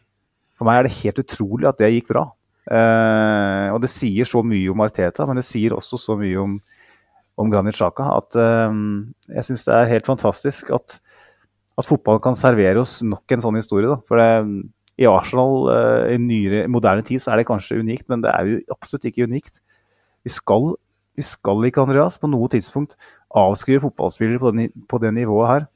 For 0.58 0.68
meg 0.68 0.80
er 0.80 0.88
det 0.88 0.98
helt 0.98 1.22
utrolig 1.22 1.68
at 1.70 1.80
det 1.80 1.92
gikk 1.94 2.10
bra. 2.10 2.26
Eh, 2.68 3.68
og 3.72 3.80
det 3.80 3.92
sier 3.92 4.28
så 4.28 4.42
mye 4.44 4.74
om 4.74 4.82
Arteta, 4.84 5.24
men 5.28 5.40
det 5.40 5.46
sier 5.48 5.72
også 5.76 6.00
så 6.02 6.18
mye 6.20 6.42
om, 6.42 6.58
om 7.40 7.52
Granit 7.52 7.78
Xhaka 7.78 8.10
at 8.18 8.36
eh, 8.36 8.82
jeg 9.38 9.48
syns 9.48 9.64
det 9.64 9.78
er 9.78 9.94
helt 9.94 10.10
fantastisk 10.10 10.74
at, 10.76 10.98
at 11.80 11.88
fotball 11.88 12.20
kan 12.20 12.36
servere 12.36 12.82
oss 12.82 12.98
nok 13.06 13.32
en 13.32 13.46
sånn 13.46 13.62
historie. 13.62 13.88
Da. 13.88 13.96
For 14.10 14.20
det, 14.20 14.28
I 15.00 15.08
Arsenal 15.08 15.70
eh, 15.72 16.14
i 16.14 16.20
nyere, 16.20 16.66
moderne 16.68 17.04
tid 17.06 17.22
så 17.22 17.32
er 17.32 17.40
det 17.40 17.48
kanskje 17.48 17.80
unikt, 17.80 18.06
men 18.12 18.22
det 18.24 18.32
er 18.34 18.50
jo 18.50 18.60
absolutt 18.74 19.08
ikke 19.08 19.26
unikt. 19.30 19.62
Vi 20.26 20.32
skal, 20.34 20.74
vi 21.16 21.24
skal 21.24 21.64
ikke, 21.68 21.86
Andreas, 21.86 22.18
på 22.20 22.28
noe 22.28 22.50
tidspunkt 22.52 22.98
avskrive 23.36 23.86
fotballspillere 23.86 24.42
på, 24.42 24.52
den, 24.52 24.84
på 24.90 25.00
det 25.00 25.14
nivået 25.16 25.52
her. 25.54 25.68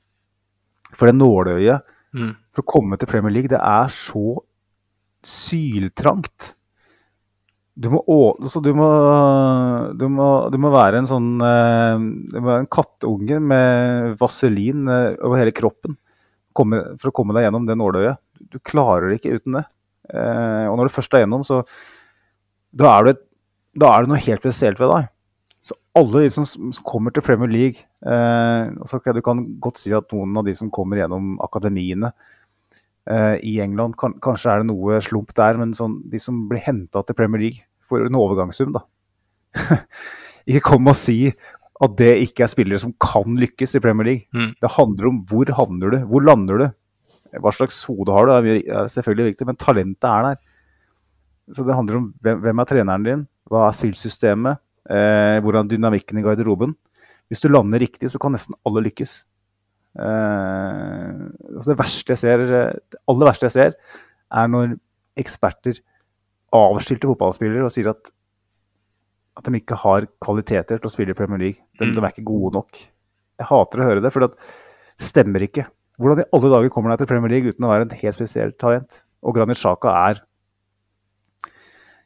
For 0.94 1.08
det 1.08 1.16
nåløyet 1.16 1.90
Mm. 2.14 2.34
for 2.54 2.62
å 2.62 2.70
komme 2.70 2.94
til 2.94 3.10
Premier 3.10 3.32
League, 3.34 3.50
det 3.50 3.58
er 3.58 3.88
så 3.90 4.36
syltrangt. 5.26 6.52
Du 7.74 7.88
må, 7.90 7.98
du 8.38 8.70
må, 8.78 8.88
du 9.98 10.04
må, 10.06 10.28
du 10.54 10.58
må 10.62 10.70
være 10.70 11.00
en 11.00 11.08
sånn 11.10 11.32
eh, 11.42 12.04
Du 12.30 12.36
må 12.38 12.44
være 12.46 12.62
en 12.62 12.70
kattunge 12.70 13.40
med 13.42 14.14
vaselin 14.20 14.86
eh, 14.86 15.16
over 15.26 15.40
hele 15.42 15.54
kroppen 15.56 15.98
for 16.54 17.10
å 17.10 17.14
komme 17.16 17.34
deg 17.34 17.48
gjennom 17.48 17.66
det 17.66 17.74
nåløyet. 17.80 18.20
Du 18.52 18.60
klarer 18.60 19.10
det 19.10 19.20
ikke 19.20 19.38
uten 19.38 19.58
det. 19.60 19.64
Eh, 20.12 20.66
og 20.68 20.76
når 20.78 20.88
du 20.88 20.94
først 20.96 21.14
er 21.16 21.24
gjennom, 21.24 21.44
så 21.46 21.62
da 22.74 22.90
er, 22.98 23.08
det, 23.08 23.16
da 23.78 23.90
er 23.92 24.04
det 24.04 24.12
noe 24.12 24.22
helt 24.24 24.44
spesielt 24.44 24.80
ved 24.82 24.92
deg. 24.92 25.10
Så 25.64 25.76
alle 25.96 26.24
de 26.26 26.32
som, 26.34 26.44
som 26.44 26.84
kommer 26.84 27.14
til 27.14 27.24
Premier 27.24 27.48
League 27.48 27.80
eh, 28.04 28.72
så, 28.84 28.98
okay, 28.98 29.14
Du 29.16 29.22
kan 29.24 29.40
godt 29.64 29.80
si 29.80 29.94
at 29.96 30.10
noen 30.12 30.36
av 30.36 30.44
de 30.44 30.52
som 30.58 30.68
kommer 30.74 31.00
gjennom 31.00 31.38
akademiene 31.44 32.10
eh, 33.08 33.38
i 33.40 33.54
England, 33.64 33.96
kan, 34.00 34.18
kanskje 34.24 34.52
er 34.52 34.60
det 34.60 34.68
noe 34.68 35.00
slump 35.04 35.32
der, 35.38 35.56
men 35.60 35.72
sånn, 35.76 36.02
de 36.12 36.20
som 36.20 36.44
blir 36.50 36.60
henta 36.66 37.04
til 37.06 37.16
Premier 37.16 37.46
League 37.46 37.64
for 37.88 38.04
en 38.04 38.18
overgangssum, 38.18 38.74
da. 38.76 38.84
ikke 40.50 40.66
kom 40.72 40.90
og 40.90 40.98
si 40.98 41.18
at 41.84 41.96
det 41.98 42.12
ikke 42.26 42.44
er 42.44 42.52
spillere 42.52 42.80
som 42.80 42.92
kan 43.02 43.36
lykkes 43.40 43.76
i 43.76 43.82
Premier 43.82 44.08
League. 44.08 44.28
Mm. 44.36 44.52
Det 44.62 44.72
handler 44.76 45.08
om 45.10 45.20
hvor 45.30 45.50
havner 45.58 45.94
du, 45.94 45.98
hvor 46.10 46.24
lander 46.24 46.60
du, 46.60 46.66
hva 47.42 47.52
slags 47.54 47.82
hode 47.88 48.12
har 48.14 48.26
du, 48.28 48.32
er 48.34 48.60
er 48.62 48.90
selvfølgelig 48.92 49.32
viktig, 49.32 49.46
men 49.48 49.56
talentet 49.60 50.08
er 50.10 50.28
der. 50.30 50.38
Så 51.54 51.64
det 51.66 51.76
handler 51.76 52.00
om 52.00 52.08
hvem, 52.24 52.60
er 52.62 52.68
treneren 52.70 53.04
din, 53.04 53.22
hva 53.50 53.66
er 53.68 53.76
spillsystemet, 53.76 54.60
eh, 54.88 55.40
hvordan 55.44 55.68
dynamikken 55.68 56.18
i 56.18 56.24
garderoben. 56.24 56.74
Hvis 57.28 57.40
du 57.44 57.48
lander 57.48 57.80
riktig, 57.80 58.10
så 58.12 58.20
kan 58.20 58.32
nesten 58.36 58.56
alle 58.64 58.84
lykkes. 58.86 59.24
Eh, 59.94 61.12
altså 61.54 61.72
det 61.72 61.78
verste 61.78 62.16
ser, 62.18 62.44
det 62.48 62.98
aller 63.10 63.28
verste 63.28 63.48
jeg 63.48 63.56
ser, 63.56 63.76
er 64.34 64.50
når 64.50 64.74
eksperter 65.20 65.78
avskilter 66.54 67.10
fotballspillere 67.10 67.66
og 67.66 67.72
sier 67.74 67.90
at, 67.92 68.10
at 69.38 69.46
de 69.48 69.58
ikke 69.60 69.78
har 69.84 70.06
kvaliteter 70.22 70.78
til 70.80 70.90
å 70.90 70.92
spille 70.92 71.14
i 71.14 71.18
Premier 71.18 71.40
League. 71.42 71.60
De, 71.78 71.86
Mm. 71.86 71.94
de 71.94 72.00
er 72.04 72.12
ikke 72.12 72.26
gode 72.30 72.54
nok. 72.54 72.78
Jeg 73.38 73.46
hater 73.50 73.80
å 73.82 73.88
høre 73.88 74.02
det, 74.02 74.12
for 74.14 74.20
det 74.24 74.32
stemmer 75.02 75.42
ikke. 75.42 75.66
Hvordan 76.00 76.24
i 76.24 76.30
alle 76.34 76.50
dager 76.50 76.72
kommer 76.74 76.90
han 76.90 77.00
til 77.00 77.08
Premier 77.10 77.30
League 77.30 77.52
uten 77.54 77.66
å 77.66 77.70
være 77.70 77.86
en 77.86 77.98
helt 78.00 78.16
spesielt 78.16 78.56
talent? 78.58 79.02
Og 79.24 79.36
Granit 79.36 79.60
Xhaka 79.60 79.92
er 80.10 80.22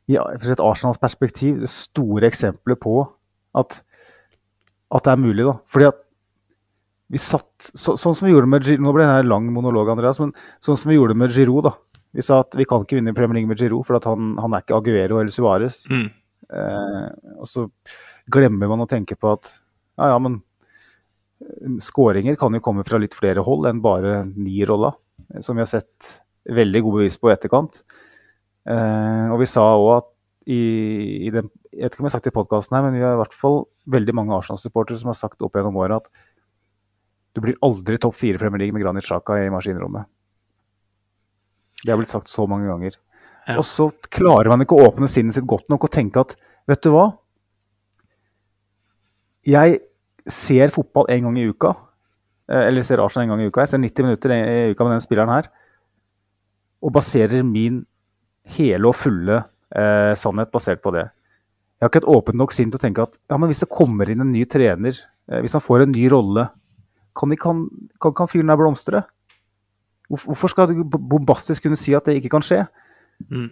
i 0.09 0.17
et 0.17 0.61
Arsenals 0.65 1.01
perspektiv 1.01 1.61
det 1.61 1.71
store 1.73 2.29
eksempelet 2.31 2.81
på 2.81 3.01
at, 3.59 3.81
at 4.95 5.05
det 5.05 5.13
er 5.13 5.21
mulig. 5.21 5.45
da. 5.45 5.59
Fordi 5.69 5.89
at 5.91 6.05
vi 7.09 7.21
satt, 7.21 7.49
så, 7.59 7.97
Sånn 7.97 8.17
som 8.17 8.29
vi 8.29 8.35
gjorde 8.35 8.51
med 8.53 8.67
Giroud 8.67 8.85
Nå 8.85 8.93
ble 8.93 9.07
det 9.09 9.21
en 9.23 9.31
lang 9.31 9.47
monolog, 9.53 9.89
Andreas, 9.93 10.21
men 10.21 10.35
sånn 10.65 10.77
som 10.77 10.93
vi 10.93 10.99
gjorde 10.99 11.17
med 11.17 11.33
Giroud. 11.33 11.71
da. 11.71 12.03
Vi 12.17 12.25
sa 12.25 12.43
at 12.45 12.57
vi 12.57 12.67
kan 12.69 12.85
ikke 12.85 12.99
vinne 12.99 13.17
Premier 13.17 13.41
League 13.41 13.51
med 13.51 13.61
Giroud, 13.61 13.85
for 13.89 13.99
at 13.99 14.09
han, 14.09 14.35
han 14.41 14.57
er 14.57 14.65
ikke 14.65 14.77
Aguero 14.81 15.21
eller 15.21 15.33
Suárez. 15.33 15.83
Mm. 15.93 16.09
Eh, 16.49 17.09
og 17.37 17.49
så 17.49 17.67
glemmer 18.33 18.71
man 18.71 18.85
å 18.85 18.89
tenke 18.89 19.17
på 19.17 19.33
at 19.37 19.51
ja, 19.99 20.13
ja, 20.15 20.19
men 20.23 20.39
skåringer 21.83 22.37
kan 22.39 22.55
jo 22.55 22.63
komme 22.65 22.85
fra 22.87 22.99
litt 23.01 23.15
flere 23.17 23.45
hold 23.47 23.69
enn 23.71 23.83
bare 23.85 24.23
ni 24.33 24.65
roller 24.67 24.97
som 25.45 25.57
vi 25.57 25.63
har 25.63 25.71
sett 25.71 26.23
veldig 26.49 26.83
gode 26.85 27.03
bevis 27.03 27.19
på 27.21 27.31
i 27.31 27.35
etterkant. 27.35 27.83
Eh, 28.69 29.27
og 29.33 29.39
vi 29.43 29.49
sa 29.49 29.65
òg 29.77 29.91
at 29.99 30.09
i, 30.49 30.61
i 31.29 31.31
den, 31.33 31.51
Jeg 31.73 31.85
vet 31.85 31.95
ikke 31.95 32.03
om 32.03 32.07
jeg 32.07 32.11
har 32.11 32.17
sagt 32.17 32.27
det 32.27 32.33
i 32.33 32.39
podkasten 32.39 32.77
her, 32.79 32.85
men 32.87 32.97
vi 32.97 33.03
har 33.05 33.15
i 33.15 33.21
hvert 33.21 33.37
fall 33.37 33.59
veldig 33.93 34.15
mange 34.17 34.35
Arsenal-supportere 34.35 34.99
som 34.99 35.13
har 35.13 35.19
sagt 35.19 35.45
opp 35.45 35.55
gjennom 35.55 35.77
året 35.79 36.01
at 36.01 36.09
du 37.37 37.43
blir 37.45 37.59
aldri 37.63 37.99
topp 38.01 38.17
fire 38.19 38.41
Premier 38.41 38.65
League 38.65 38.75
med 38.75 38.83
Granit 38.83 39.05
Xhaka 39.07 39.37
i 39.45 39.51
maskinrommet. 39.53 40.09
Det 41.85 41.93
har 41.93 42.01
blitt 42.01 42.11
sagt 42.11 42.33
så 42.33 42.49
mange 42.51 42.67
ganger. 42.67 42.97
Ja. 43.47 43.59
Og 43.61 43.67
så 43.69 43.91
klarer 44.11 44.51
man 44.51 44.65
ikke 44.65 44.77
å 44.77 44.89
åpne 44.89 45.07
sinnet 45.13 45.37
sitt 45.37 45.47
godt 45.49 45.69
nok 45.71 45.87
og 45.87 45.93
tenke 45.95 46.25
at 46.25 46.35
vet 46.69 46.83
du 46.83 46.91
hva? 46.97 47.07
Jeg 49.47 49.79
ser 50.29 50.73
fotball 50.75 51.09
en 51.13 51.29
gang 51.29 51.39
i 51.41 51.49
uka. 51.49 51.75
eh, 52.49 52.67
Eller 52.69 52.83
ser 52.83 53.01
Arsenal 53.03 53.27
en 53.27 53.35
gang 53.35 53.45
i 53.45 53.51
uka. 53.51 53.63
Jeg 53.65 53.69
ser 53.75 53.79
90 53.83 54.07
minutter 54.07 54.35
i 54.35 54.71
uka 54.73 54.85
med 54.85 54.97
den 54.97 55.05
spilleren 55.05 55.33
her. 55.33 55.49
Og 56.83 56.93
baserer 56.93 57.43
min 57.45 57.85
hele 58.45 58.89
og 58.89 58.97
fulle 58.97 59.43
eh, 59.75 60.15
sannhet 60.15 60.53
basert 60.53 60.83
på 60.83 60.93
det. 60.95 61.09
Jeg 61.79 61.85
har 61.87 61.93
ikke 61.93 62.03
et 62.03 62.17
åpent 62.17 62.39
nok 62.39 62.53
sinn 62.53 62.71
til 62.73 62.79
å 62.81 62.83
tenke 62.83 63.05
at 63.05 63.19
ja, 63.31 63.37
men 63.39 63.51
hvis 63.51 63.61
det 63.63 63.71
kommer 63.71 64.09
inn 64.11 64.21
en 64.25 64.33
ny 64.33 64.45
trener, 64.51 64.97
eh, 65.31 65.41
hvis 65.45 65.55
han 65.55 65.63
får 65.63 65.85
en 65.85 65.93
ny 65.93 66.09
rolle, 66.11 66.49
kan, 67.19 67.35
kan, 67.37 67.65
kan, 68.01 68.15
kan 68.15 68.31
fyren 68.31 68.51
der 68.51 68.59
blomstre? 68.59 69.03
Hvorfor 70.09 70.49
skal 70.49 70.71
du 70.71 70.85
bombastisk 70.85 71.67
kunne 71.67 71.77
si 71.77 71.93
at 71.95 72.07
det 72.09 72.17
ikke 72.19 72.33
kan 72.37 72.45
skje? 72.47 72.63
Mm. 73.29 73.51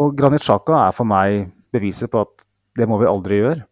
Og 0.00 0.14
Granit 0.16 0.40
Xhaka 0.40 0.86
er 0.86 0.94
for 0.96 1.04
meg 1.04 1.50
beviset 1.74 2.10
på 2.10 2.22
at 2.24 2.46
det 2.78 2.86
må 2.88 2.96
vi 3.02 3.10
aldri 3.10 3.42
gjøre. 3.42 3.66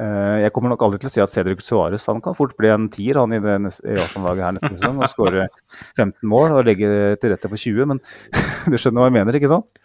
Eh, 0.00 0.38
Jeg 0.46 0.52
kommer 0.56 0.72
nok 0.72 0.82
aldri 0.86 1.02
til 1.02 1.10
å 1.10 1.12
si 1.12 1.20
at 1.20 1.32
Cedric 1.32 1.60
Suárez 1.60 2.06
han 2.08 2.22
kan 2.24 2.36
fort 2.38 2.54
bli 2.56 2.70
en 2.72 2.88
tier 2.92 3.18
han 3.20 3.34
i 3.36 3.40
det 3.44 3.58
Arsenal-laget 3.60 4.44
her 4.46 4.54
neste 4.56 4.70
sesong 4.78 5.02
og 5.02 5.10
skåre 5.12 5.46
15 6.00 6.14
mål 6.32 6.54
og 6.56 6.66
legge 6.70 6.88
til 7.20 7.34
rette 7.34 7.50
for 7.52 7.60
20, 7.60 7.90
men 7.92 8.00
du 8.72 8.78
skjønner 8.80 9.02
hva 9.04 9.10
jeg 9.10 9.18
mener, 9.18 9.36
ikke 9.36 9.52
sant? 9.52 9.82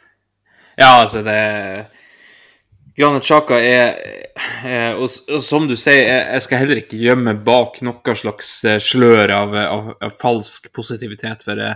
Ja, 0.78 0.94
altså 1.02 1.24
det 1.26 1.36
Granit 2.98 3.28
Xhaka 3.28 3.60
er, 3.62 3.92
er 4.66 4.96
og, 4.98 5.12
og 5.30 5.42
som 5.46 5.68
du 5.70 5.76
sier, 5.78 6.00
jeg, 6.08 6.22
jeg 6.34 6.46
skal 6.48 6.62
heller 6.64 6.80
ikke 6.82 6.98
gjemme 6.98 7.36
bak 7.46 7.82
noe 7.86 8.16
slags 8.18 8.54
eh, 8.66 8.80
slør 8.82 9.34
av, 9.36 9.54
av, 9.60 9.92
av 10.08 10.16
falsk 10.18 10.72
positivitet. 10.74 11.44
For 11.46 11.62
jeg, 11.62 11.76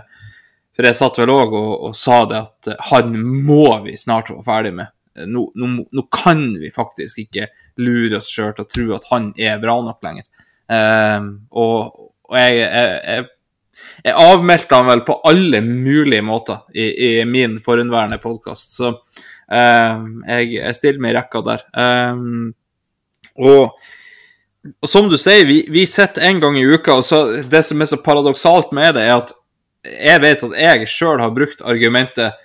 for 0.74 0.88
jeg 0.88 0.98
satt 0.98 1.20
vel 1.22 1.30
òg 1.30 1.54
og, 1.54 1.70
og 1.90 1.94
sa 1.98 2.24
det 2.26 2.40
at 2.40 2.72
eh, 2.72 2.80
han 2.90 3.14
må 3.46 3.68
vi 3.84 3.94
snart 4.00 4.32
være 4.32 4.46
ferdig 4.48 4.74
med. 4.80 4.90
Nå, 5.12 5.44
nå, 5.58 5.68
nå 5.92 6.06
kan 6.12 6.46
vi 6.60 6.70
faktisk 6.72 7.24
ikke 7.26 7.50
lure 7.82 8.16
oss 8.18 8.30
sjøl 8.32 8.54
til 8.56 8.64
å 8.64 8.70
tro 8.70 8.86
at 8.96 9.08
han 9.10 9.30
er 9.36 9.60
bra 9.62 9.76
nok 9.84 10.00
lenger. 10.04 10.26
Eh, 10.72 11.30
og, 11.52 12.08
og 12.30 12.38
jeg, 12.38 12.62
jeg, 12.62 12.98
jeg 13.06 13.30
jeg 14.02 14.14
avmeldte 14.18 14.78
han 14.78 14.88
vel 14.88 15.02
på 15.06 15.16
alle 15.28 15.60
mulige 15.64 16.22
måter 16.24 16.64
i, 16.74 16.86
i 17.06 17.10
min 17.28 17.58
forhenværende 17.62 18.18
podkast, 18.22 18.76
så 18.76 18.92
eh, 19.52 20.04
jeg 20.28 20.76
stiller 20.78 21.02
meg 21.02 21.14
i 21.14 21.16
rekka 21.18 21.42
der. 21.46 21.64
Eh, 21.82 22.22
og, 23.42 23.92
og 24.72 24.90
som 24.90 25.10
du 25.10 25.18
sier, 25.20 25.46
vi, 25.48 25.62
vi 25.72 25.86
sitter 25.88 26.28
en 26.28 26.42
gang 26.42 26.58
i 26.58 26.66
uka, 26.66 26.98
og 26.98 27.06
så, 27.06 27.22
det 27.42 27.64
som 27.66 27.82
er 27.82 27.90
så 27.90 28.00
paradoksalt 28.02 28.74
med 28.76 28.96
det, 28.98 29.06
er 29.08 29.20
at 29.20 29.34
jeg 29.82 30.22
vet 30.22 30.44
at 30.46 30.58
jeg 30.62 30.90
sjøl 30.90 31.22
har 31.22 31.34
brukt 31.34 31.62
argumentet 31.66 32.38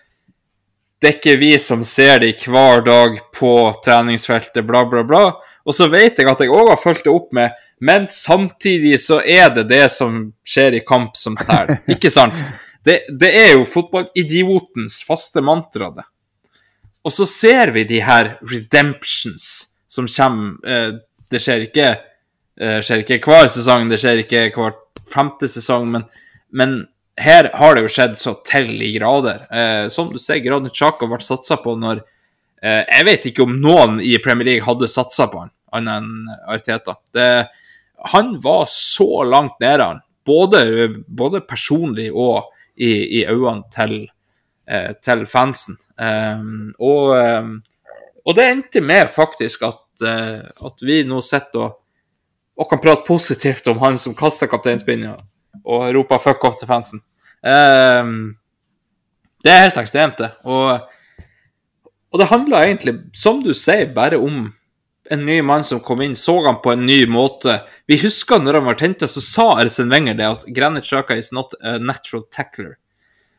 det 1.02 1.10
er 1.10 1.18
ikke 1.20 1.38
vi 1.42 1.54
som 1.62 1.84
ser 1.86 2.24
de 2.24 2.32
hver 2.34 2.82
dag 2.86 3.20
på 3.36 3.54
treningsfeltet, 3.86 4.66
bla, 4.66 4.84
bla, 4.90 5.04
bla. 5.06 5.24
Og 5.68 5.76
så 5.76 5.90
vet 5.92 6.18
jeg 6.18 6.30
at 6.30 6.42
jeg 6.42 6.54
òg 6.54 6.72
har 6.72 6.82
fulgt 6.82 7.06
det 7.06 7.14
opp 7.14 7.34
med 7.36 7.54
men 7.80 8.08
samtidig 8.08 9.02
så 9.02 9.22
er 9.22 9.50
det 9.54 9.68
det 9.70 9.86
som 9.94 10.32
skjer 10.46 10.80
i 10.80 10.84
kamp 10.86 11.18
som 11.18 11.38
teller. 11.38 11.84
Ikke 11.94 12.10
sant? 12.14 12.36
Det, 12.84 13.04
det 13.20 13.30
er 13.36 13.52
jo 13.54 13.68
fotballidiotens 13.70 15.02
faste 15.06 15.44
mantra, 15.46 15.92
det. 15.94 16.06
Og 17.06 17.14
så 17.14 17.28
ser 17.30 17.72
vi 17.76 17.86
de 17.88 18.00
her 18.04 18.34
redemptions 18.48 19.46
som 19.88 20.08
kommer. 20.10 20.58
Eh, 20.68 20.90
det 21.32 21.42
skjer 21.44 21.66
ikke, 21.68 21.88
eh, 22.60 22.80
skjer 22.84 23.04
ikke 23.04 23.20
hver 23.24 23.48
sesong, 23.52 23.88
det 23.92 24.00
skjer 24.00 24.22
ikke 24.24 24.42
hver 24.56 24.76
femte 25.08 25.48
sesong, 25.52 25.88
men, 25.92 26.06
men 26.56 26.78
her 27.18 27.50
har 27.54 27.76
det 27.76 27.86
jo 27.86 27.92
skjedd 27.92 28.18
så 28.20 28.36
til 28.46 28.70
i 28.86 28.92
grader. 28.98 29.48
Eh, 29.50 29.88
som 29.94 30.12
du 30.14 30.20
ser, 30.22 30.42
Granit 30.46 30.76
Xhaka 30.76 31.10
ble 31.10 31.20
satsa 31.24 31.58
på 31.64 31.74
når 31.80 32.04
eh, 32.62 32.84
Jeg 32.84 33.08
vet 33.08 33.30
ikke 33.32 33.48
om 33.48 33.56
noen 33.62 33.98
i 34.04 34.18
Premier 34.24 34.52
League 34.52 34.68
hadde 34.68 34.90
satsa 34.92 35.30
på 35.32 35.42
han, 35.42 35.54
annet 35.74 36.04
enn 36.04 36.36
Arteta. 36.54 36.98
Det, 37.14 37.30
han 38.14 38.36
var 38.44 38.68
så 38.70 39.24
langt 39.26 39.58
nede, 39.64 39.84
han. 39.84 40.04
Både, 40.28 40.62
både 41.08 41.42
personlig 41.48 42.12
og 42.12 42.52
i, 42.76 42.92
i 43.22 43.24
øynene 43.26 43.66
til, 43.74 43.96
eh, 44.70 44.92
til 45.02 45.26
fansen. 45.26 45.78
Um, 45.98 46.74
og, 46.84 47.16
um, 47.16 47.54
og 48.28 48.36
det 48.38 48.46
endte 48.52 48.84
med 48.84 49.08
faktisk 49.10 49.64
at, 49.66 49.86
eh, 50.06 50.44
at 50.44 50.84
vi 50.84 51.00
nå 51.08 51.22
sitter 51.26 51.64
og, 51.64 51.80
og 52.58 52.70
kan 52.70 52.82
prate 52.84 53.08
positivt 53.08 53.70
om 53.72 53.80
han 53.82 53.98
som 54.02 54.16
kasta 54.18 54.50
kapteinspinnet 54.52 55.24
og 55.66 55.94
roper 55.96 56.18
'fuck 56.18 56.46
off' 56.46 56.60
til 56.60 56.68
fansen. 56.68 57.02
Um, 57.42 58.36
det 59.44 59.52
er 59.52 59.66
helt 59.68 59.78
ekstremt, 59.78 60.18
det. 60.18 60.32
Og, 60.44 60.80
og 62.12 62.20
det 62.20 62.30
handler 62.32 62.66
egentlig, 62.66 62.96
som 63.14 63.44
du 63.44 63.54
sier, 63.54 63.94
bare 63.94 64.18
om 64.18 64.48
en 65.10 65.26
ny 65.26 65.42
mann 65.42 65.64
som 65.64 65.80
kom 65.80 66.02
inn, 66.02 66.16
så 66.16 66.36
han 66.46 66.60
på 66.64 66.74
en 66.74 66.86
ny 66.86 67.06
måte. 67.08 67.62
Vi 67.88 68.00
husker 68.02 68.42
når 68.44 68.60
han 68.60 68.68
var 68.68 68.82
henta, 68.82 69.08
så 69.08 69.24
sa 69.24 69.48
Ersen 69.62 69.92
Wenger 69.94 70.18
det 70.18 70.28
at 70.28 70.44
Granit 70.56 70.88
Xhaka 70.88 71.16
is 71.16 71.32
not 71.32 71.56
a 71.62 71.78
natural 71.78 72.26
tackler. 72.32 72.76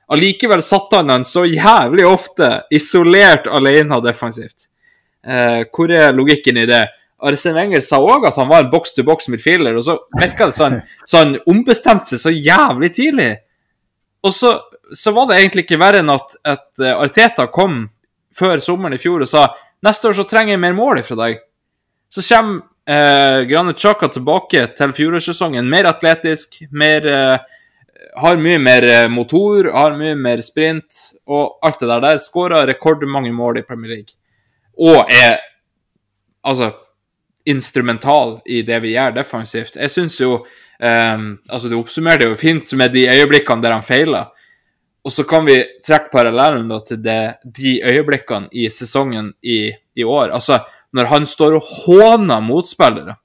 Allikevel 0.09 0.62
satte 0.65 0.97
han 0.97 1.12
han 1.12 1.24
så 1.28 1.45
jævlig 1.45 2.07
ofte 2.09 2.62
isolert 2.73 3.47
alene 3.53 4.01
defensivt. 4.01 4.70
Eh, 5.27 5.66
hvor 5.74 5.93
er 5.93 6.16
logikken 6.16 6.57
i 6.57 6.66
det? 6.69 6.86
Arsene 7.19 7.59
Wenger 7.59 7.82
sa 7.82 7.99
òg 7.99 8.28
at 8.28 8.39
han 8.39 8.49
var 8.51 8.65
en 8.65 8.70
box-to-box 8.73 9.28
midfielder, 9.32 9.77
og 9.78 9.85
så 9.86 9.99
virka 10.20 10.49
det 10.51 10.57
sånn 10.59 10.81
så 11.09 11.23
han 11.24 11.36
ombestemte 11.51 12.12
seg 12.12 12.23
så 12.23 12.32
jævlig 12.35 12.93
tidlig. 12.95 13.31
Og 14.27 14.35
så, 14.35 14.55
så 14.95 15.15
var 15.16 15.28
det 15.31 15.40
egentlig 15.40 15.66
ikke 15.66 15.81
verre 15.82 16.03
enn 16.03 16.15
at, 16.15 16.39
at 16.47 16.82
eh, 16.82 16.95
Arteta 16.95 17.49
kom 17.55 17.85
før 18.39 18.62
sommeren 18.62 18.95
i 18.95 19.03
fjor 19.03 19.24
og 19.24 19.31
sa 19.31 19.49
neste 19.86 20.11
år 20.11 20.19
så 20.19 20.27
trenger 20.28 20.55
jeg 20.55 20.62
mer 20.62 20.74
mål 20.78 21.03
fra 21.07 21.19
deg. 21.24 21.45
Så 22.09 22.24
kommer 22.31 22.62
eh, 22.89 23.45
Granit 23.51 23.78
Xhaka 23.78 24.11
tilbake 24.15 24.66
til 24.78 24.95
fjorårssesongen, 24.97 25.69
mer 25.70 25.90
atletisk, 25.90 26.61
mer 26.70 27.07
eh, 27.07 27.57
har 28.19 28.40
mye 28.40 28.59
mer 28.62 28.86
eh, 28.89 29.09
motor, 29.11 29.70
har 29.74 29.97
mye 29.99 30.16
mer 30.19 30.43
sprint 30.45 31.03
og 31.27 31.59
alt 31.62 31.81
det 31.81 31.90
der. 31.90 32.05
der 32.07 32.23
Skåra 32.23 32.65
rekordmange 32.66 33.32
mål 33.35 33.61
i 33.61 33.66
Premier 33.66 33.97
League. 33.97 34.15
Og 34.78 35.11
er 35.11 35.39
altså 36.47 36.73
instrumental 37.49 38.39
i 38.47 38.62
det 38.66 38.81
vi 38.85 38.95
gjør 38.95 39.16
defensivt. 39.16 39.79
Jeg 39.81 39.93
syns 39.93 40.19
jo 40.20 40.35
um, 40.39 41.29
altså 41.49 41.70
Du 41.70 41.79
oppsummerte 41.79 42.29
jo 42.29 42.39
fint 42.39 42.73
med 42.79 42.93
de 42.95 43.07
øyeblikkene 43.09 43.65
der 43.65 43.77
han 43.77 43.87
feila. 43.87 44.27
Og 45.05 45.15
så 45.15 45.25
kan 45.25 45.47
vi 45.47 45.61
trekke 45.85 46.12
parallellen 46.12 46.66
da 46.69 46.81
til 46.85 47.01
det, 47.01 47.39
de 47.45 47.79
øyeblikkene 47.81 48.51
i 48.53 48.66
sesongen 48.73 49.31
i, 49.43 49.70
i, 49.97 50.05
år. 50.05 50.35
Altså, 50.37 50.59
når 50.93 51.09
han 51.12 51.27
står 51.27 51.57
og 51.57 51.70
håner 51.87 52.45
motspillere 52.45 53.16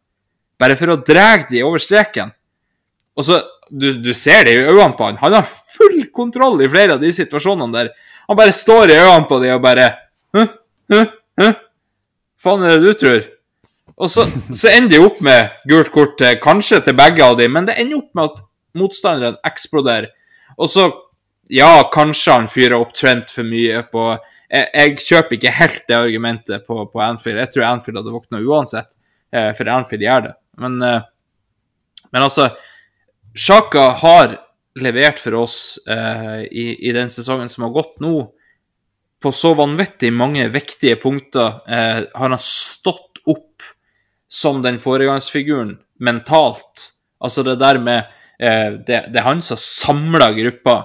bare 0.60 0.78
for 0.80 0.94
å 0.94 1.02
dra 1.04 1.34
de 1.50 1.64
over 1.66 1.82
streken. 1.82 2.32
Og 3.18 3.26
så, 3.28 3.42
du, 3.70 3.90
du 4.00 4.14
ser 4.16 4.46
det 4.48 4.54
i 4.56 4.64
øynene 4.64 4.96
på 4.96 5.10
han. 5.10 5.20
Han 5.20 5.36
har 5.36 5.50
full 5.50 6.06
kontroll 6.16 6.62
i 6.64 6.70
flere 6.72 6.96
av 6.96 7.04
de 7.04 7.12
situasjonene 7.12 7.76
der. 7.76 7.92
Han 8.30 8.40
bare 8.40 8.56
står 8.56 8.94
i 8.94 9.00
øynene 9.02 9.28
på 9.28 9.42
de 9.44 9.52
og 9.58 9.62
bare 9.66 9.92
Hæ? 10.34 11.52
Faen 12.44 12.64
er 12.64 12.78
det 12.78 12.84
du 12.84 13.00
tror? 13.00 13.22
Og 14.02 14.10
så, 14.10 14.26
så 14.50 14.72
ender 14.74 14.96
de 14.96 15.06
opp 15.06 15.20
med 15.24 15.54
gult 15.70 15.92
kort, 15.94 16.18
til, 16.18 16.38
kanskje 16.42 16.82
til 16.86 16.98
begge 16.98 17.26
av 17.26 17.38
dem, 17.40 17.54
men 17.54 17.68
det 17.70 17.78
ender 17.82 18.02
opp 18.02 18.12
med 18.18 18.32
at 18.32 18.44
motstanderen 18.78 19.40
eksploderer. 19.46 20.10
Og 20.58 20.70
så, 20.72 20.88
ja, 21.54 21.72
kanskje 21.94 22.38
han 22.40 22.50
fyrer 22.50 22.80
opp 22.80 22.94
Trent 22.98 23.32
for 23.34 23.46
mye 23.48 23.84
på 23.92 24.14
Jeg, 24.54 24.68
jeg 24.70 24.98
kjøper 25.02 25.38
ikke 25.38 25.52
helt 25.58 25.86
det 25.90 25.96
argumentet 25.98 26.66
på, 26.68 26.76
på, 26.86 27.00
Anfield. 27.02 27.40
Jeg 27.42 27.54
tror 27.56 27.64
Anfield 27.72 27.98
hadde 27.98 28.14
våkna 28.14 28.42
uansett, 28.46 28.92
eh, 29.34 29.50
for 29.58 29.72
Anfield 29.74 30.06
gjør 30.06 30.28
det. 30.28 30.34
Men, 30.62 30.76
eh, 30.86 31.00
men 32.14 32.26
altså 32.28 32.52
Sjaka 33.34 33.88
har 34.04 34.36
levert 34.78 35.18
for 35.22 35.40
oss 35.42 35.58
eh, 35.90 36.46
i, 36.46 36.68
i, 36.86 36.94
den 36.94 37.10
sesongen 37.10 37.50
som 37.50 37.66
har 37.66 37.74
gått 37.74 37.98
nå, 38.04 38.14
på 39.24 39.32
så 39.34 39.54
vanvittig 39.58 40.12
mange 40.14 40.46
viktige 40.54 41.00
punkter. 41.02 41.62
Eh, 41.66 42.06
har 42.14 42.34
han 42.36 42.42
stått 42.42 43.13
som 44.34 44.64
den 44.64 44.80
foregangsfiguren 44.82 45.76
mentalt. 46.02 46.90
Altså 47.24 47.44
det 47.46 47.60
der 47.62 47.80
med 47.80 48.00
eh, 48.40 48.74
det, 48.74 49.06
det, 49.14 49.20
er 49.20 49.28
han 49.28 49.44
som 49.46 49.60
samler 49.60 50.34
gruppa. 50.40 50.80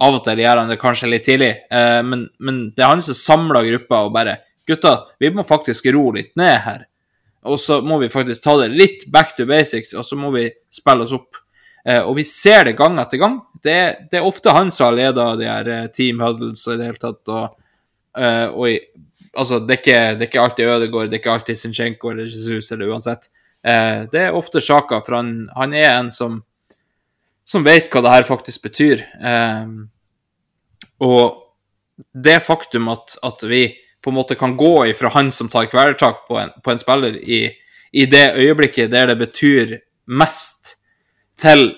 Av 0.00 0.16
og 0.16 0.22
til 0.24 0.40
gjør 0.40 0.62
han 0.62 0.70
det 0.72 0.80
kanskje 0.80 1.10
litt 1.12 1.26
tidlig, 1.28 1.50
eh, 1.72 2.00
men, 2.04 2.28
men, 2.40 2.60
det 2.76 2.84
er 2.84 2.92
han 2.94 3.02
som 3.04 3.16
samler 3.16 3.68
gruppa 3.72 4.04
og 4.06 4.14
bare 4.16 4.38
Gutta, 4.68 4.92
vi 5.18 5.32
må 5.34 5.42
faktisk 5.42 5.88
ro 5.90 6.12
litt 6.14 6.36
ned 6.38 6.52
her. 6.62 6.84
Og 7.48 7.56
så 7.58 7.80
må 7.82 7.96
vi 7.98 8.10
faktisk 8.12 8.44
ta 8.44 8.52
det 8.60 8.68
litt 8.70 9.06
back 9.10 9.32
to 9.34 9.46
basics, 9.48 9.94
og 9.96 10.04
så 10.06 10.18
må 10.20 10.30
vi 10.34 10.44
spille 10.70 11.06
oss 11.08 11.14
opp. 11.16 11.40
Eh, 11.88 12.02
og 12.04 12.14
vi 12.18 12.24
ser 12.28 12.68
det 12.68 12.76
gang 12.78 13.00
etter 13.00 13.18
gang. 13.18 13.40
Det, 13.64 13.78
det 14.12 14.20
er 14.20 14.28
ofte 14.28 14.54
han 14.54 14.70
som 14.70 14.90
har 14.90 14.98
leda 14.98 15.26
de 15.40 15.48
her 15.48 15.72
eh, 15.72 15.88
team 15.96 16.20
huddles 16.22 16.66
i 16.68 16.76
det 16.76 16.90
hele 16.90 17.02
tatt. 17.02 17.32
Og, 17.32 17.56
eh, 18.20 18.46
og 18.52 18.68
i, 18.68 18.76
altså, 19.36 19.60
det 19.60 19.74
er, 19.74 19.80
ikke, 19.80 19.98
det 20.16 20.24
er 20.24 20.30
ikke 20.30 20.42
alltid 20.44 20.72
Ødegaard, 20.74 21.10
det 21.10 21.18
er 21.18 21.22
ikke 21.22 21.34
alltid 21.34 21.58
Zinchenko 21.58 22.12
eller 22.12 22.28
Jesus 22.28 22.72
eller 22.72 22.90
uansett. 22.90 23.30
Eh, 23.62 24.06
det 24.12 24.26
er 24.26 24.36
ofte 24.36 24.62
Sjaka, 24.62 25.02
for 25.04 25.18
han, 25.18 25.34
han, 25.56 25.74
er 25.76 25.90
en 25.92 26.10
som, 26.14 26.40
som 27.44 27.66
vet 27.66 27.90
hva 27.92 28.04
det 28.04 28.14
her 28.14 28.28
faktisk 28.28 28.64
betyr. 28.68 29.04
Eh, 29.20 29.74
og 31.04 31.24
det 32.16 32.40
faktum 32.44 32.88
at, 32.92 33.16
at, 33.26 33.44
vi 33.48 33.66
på 34.00 34.12
en 34.12 34.16
måte 34.16 34.36
kan 34.40 34.56
gå 34.56 34.88
ifra 34.88 35.10
han 35.12 35.28
som 35.32 35.50
tar 35.52 35.68
kvelertak 35.68 36.24
på, 36.28 36.40
på, 36.64 36.72
en 36.72 36.80
spiller 36.80 37.18
i, 37.20 37.42
i 37.92 38.06
det 38.08 38.30
øyeblikket 38.40 38.92
der 38.92 39.12
det 39.12 39.18
betyr 39.20 39.76
mest, 40.08 40.78
til 41.40 41.74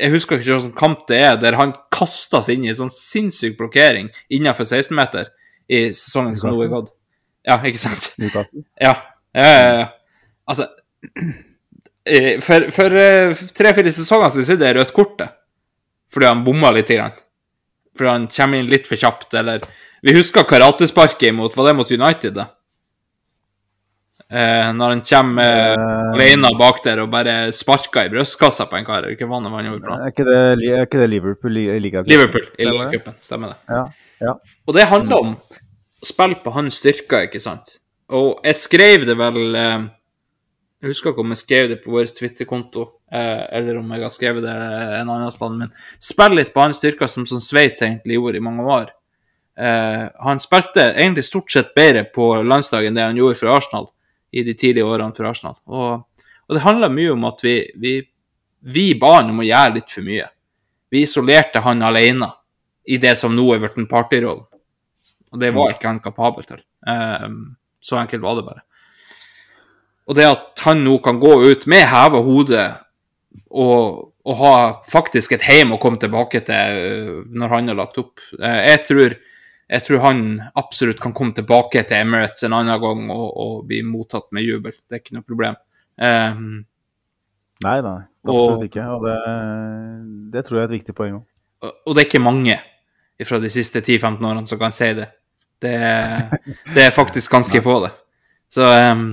jeg 0.00 0.14
husker 0.14 0.38
ikke 0.38 0.54
hvilken 0.54 0.76
kamp 0.78 1.02
det 1.10 1.18
er, 1.20 1.34
der 1.36 1.58
han 1.60 1.74
kasta 1.92 2.40
seg 2.40 2.56
inn 2.56 2.64
i 2.64 2.70
en 2.72 2.78
sånn 2.78 2.92
sinnssyk 2.94 3.58
blokkering 3.58 4.08
innenfor 4.32 4.64
16-meter 4.64 5.28
i 5.70 5.84
sesongen 5.94 6.34
som 6.38 6.50
nå 6.50 6.64
er 6.64 6.72
gått. 6.72 6.92
Ja, 7.46 7.56
ikke 7.64 7.80
sant? 7.80 8.10
Newcastle? 8.20 8.64
Ja. 8.86 8.96
ja, 9.36 9.46
ja, 9.46 9.72
ja. 9.80 9.88
Altså 10.50 10.66
eh, 12.04 12.40
For, 12.42 12.66
for 12.74 12.96
eh, 12.98 13.44
tre-fire 13.56 13.92
sesonger 13.94 14.32
siden 14.34 14.58
er 14.58 14.74
det 14.74 14.80
rødt 14.80 14.96
kortet 14.96 15.36
fordi 16.10 16.26
han 16.26 16.40
bomma 16.42 16.72
litt. 16.74 16.88
Grann. 16.90 17.14
Fordi 17.94 18.10
han 18.10 18.24
kommer 18.34 18.58
inn 18.58 18.70
litt 18.70 18.88
for 18.90 18.98
kjapt, 18.98 19.34
eller 19.38 19.62
Vi 20.02 20.14
husker 20.16 20.42
karatesparket 20.48 21.28
imot 21.28 21.54
Var 21.54 21.68
det 21.68 21.74
mot 21.78 21.92
United, 21.92 22.34
da? 22.34 22.48
Eh, 24.30 24.68
når 24.78 24.92
han 24.94 25.00
kommer 25.02 25.72
uh, 25.74 26.12
alene 26.14 26.52
bak 26.58 26.76
der 26.84 27.00
og 27.02 27.08
bare 27.10 27.32
sparker 27.54 28.06
i 28.06 28.12
brystkassa 28.12 28.68
på 28.70 28.78
en 28.78 28.86
kar. 28.86 29.08
Ikke 29.10 29.26
vann 29.26 29.48
og 29.48 29.56
vann. 29.56 29.70
Er 29.96 30.12
ikke 30.12 30.26
det, 30.28 30.36
er 30.70 30.86
ikke 30.86 31.00
det 31.02 31.08
Liverpool 31.10 31.58
i 31.58 31.64
ligacupen? 31.82 32.12
Liverpool 32.12 32.46
i 32.46 32.68
ligacupen, 32.68 33.16
stemmer 33.18 33.56
det. 33.56 33.74
Ja, 33.74 33.82
ja. 34.28 34.36
Og 34.66 34.76
det 34.76 34.86
handler 34.86 35.24
om 35.26 35.34
spille 36.04 36.38
på 36.40 36.52
hans 36.54 36.80
styrker, 36.80 37.28
ikke 37.28 37.42
sant. 37.42 37.76
Og 38.10 38.40
jeg 38.44 38.58
skrev 38.58 39.06
det 39.06 39.14
vel 39.18 39.54
eh, 39.54 39.82
Jeg 40.80 40.94
husker 40.94 41.12
ikke 41.12 41.22
om 41.22 41.34
jeg 41.34 41.42
skrev 41.42 41.68
det 41.70 41.82
på 41.82 41.92
vår 41.92 42.08
Twitter-konto, 42.16 42.86
eh, 43.12 43.42
eller 43.58 43.82
om 43.82 43.92
jeg 43.92 44.06
har 44.06 44.14
skrevet 44.14 44.46
det 44.46 44.54
en 44.54 45.12
annen 45.12 45.34
sted, 45.34 45.58
men 45.60 45.72
spill 46.00 46.38
litt 46.38 46.54
på 46.54 46.64
hans 46.64 46.80
styrker, 46.80 47.10
som, 47.10 47.26
som 47.28 47.42
Sveits 47.44 47.84
egentlig 47.84 48.16
gjorde 48.16 48.40
i 48.40 48.44
mange 48.44 48.64
år. 48.64 48.88
Eh, 49.60 50.06
han 50.24 50.40
spilte 50.40 50.86
egentlig 50.94 51.26
stort 51.28 51.52
sett 51.52 51.74
bedre 51.76 52.06
på 52.08 52.32
landslaget 52.42 52.88
enn 52.88 52.96
det 52.96 53.08
han 53.10 53.20
gjorde 53.20 53.40
for 53.42 53.52
Arsenal 53.52 53.90
i 54.32 54.44
de 54.46 54.54
tidlige 54.54 54.88
årene 54.88 55.12
for 55.16 55.28
Arsenal. 55.28 55.58
Og, 55.68 56.24
og 56.48 56.56
det 56.56 56.64
handler 56.64 56.94
mye 56.94 57.12
om 57.12 57.26
at 57.28 57.44
vi, 57.44 57.56
vi, 57.76 57.96
vi 58.72 58.86
ba 59.00 59.18
han 59.18 59.34
om 59.34 59.42
å 59.42 59.48
gjøre 59.48 59.76
litt 59.76 59.92
for 59.92 60.06
mye. 60.06 60.28
Vi 60.90 61.04
isolerte 61.04 61.60
han 61.62 61.84
alene 61.84 62.30
i 62.88 62.96
det 62.98 63.12
som 63.18 63.34
nå 63.36 63.44
er 63.54 63.60
blitt 63.62 63.76
en 63.78 63.90
partyrollen. 63.90 64.46
Og 65.30 65.40
det 65.40 65.52
var 65.54 65.72
ikke 65.72 65.88
han 65.88 66.02
kapabel 66.02 66.46
til. 66.46 66.62
Um, 66.86 67.56
så 67.80 68.00
enkelt 68.00 68.22
var 68.24 68.38
det 68.38 68.46
bare. 68.48 68.62
Og 70.10 70.16
det 70.18 70.26
at 70.26 70.62
han 70.66 70.82
nå 70.84 70.96
kan 71.04 71.20
gå 71.22 71.36
ut 71.46 71.66
med 71.70 71.86
heva 71.86 72.22
hode 72.26 72.62
og, 73.50 74.10
og, 74.26 74.32
ha 74.40 74.54
faktisk 74.90 75.36
et 75.36 75.44
heim 75.46 75.74
å 75.74 75.78
komme 75.82 76.00
tilbake 76.02 76.40
til 76.46 76.78
eh, 76.80 77.12
når 77.30 77.52
han 77.54 77.70
har 77.70 77.78
lagt 77.78 78.00
opp 78.02 78.18
uh, 78.40 78.58
jeg 78.66 78.80
tror 78.88 79.14
jeg 79.70 79.84
tror 79.86 80.02
han 80.02 80.22
absolutt 80.58 80.98
kan 80.98 81.14
komme 81.14 81.36
tilbake 81.36 81.84
til 81.86 82.02
Emirates 82.02 82.42
en 82.42 82.56
annen 82.56 82.80
gang 82.82 83.04
og, 83.14 83.28
og 83.30 83.52
bli 83.68 83.84
mottatt 83.86 84.26
med 84.34 84.42
jubel. 84.42 84.74
Det 84.74 84.96
er 84.96 85.02
ikke 85.04 85.14
noe 85.14 85.26
problem. 85.28 85.58
Um, 85.94 86.64
nei, 87.62 87.76
nei, 87.86 88.00
absolutt 88.26 88.56
og, 88.56 88.64
ikke. 88.66 88.88
Og 88.96 89.06
det, 89.06 89.14
det, 90.34 90.42
tror 90.42 90.58
jeg 90.58 90.64
er 90.64 90.72
et 90.72 90.74
viktig 90.74 90.96
poeng 90.98 91.20
òg. 91.20 91.70
Og 91.70 91.94
det 91.94 92.02
er 92.02 92.08
ikke 92.08 92.24
mange 92.24 92.58
fra 93.28 93.38
de 93.38 93.52
siste 93.52 93.82
10-15 93.84 94.26
årene 94.26 94.50
som 94.50 94.58
kan 94.58 94.74
si 94.74 94.90
det. 94.98 95.06
Det, 95.60 95.76
det 96.74 96.86
er 96.86 96.96
faktisk 96.96 97.32
ganske 97.32 97.62
få, 97.64 97.76
det. 97.84 97.92
Så 98.50 98.64
um, 98.64 99.12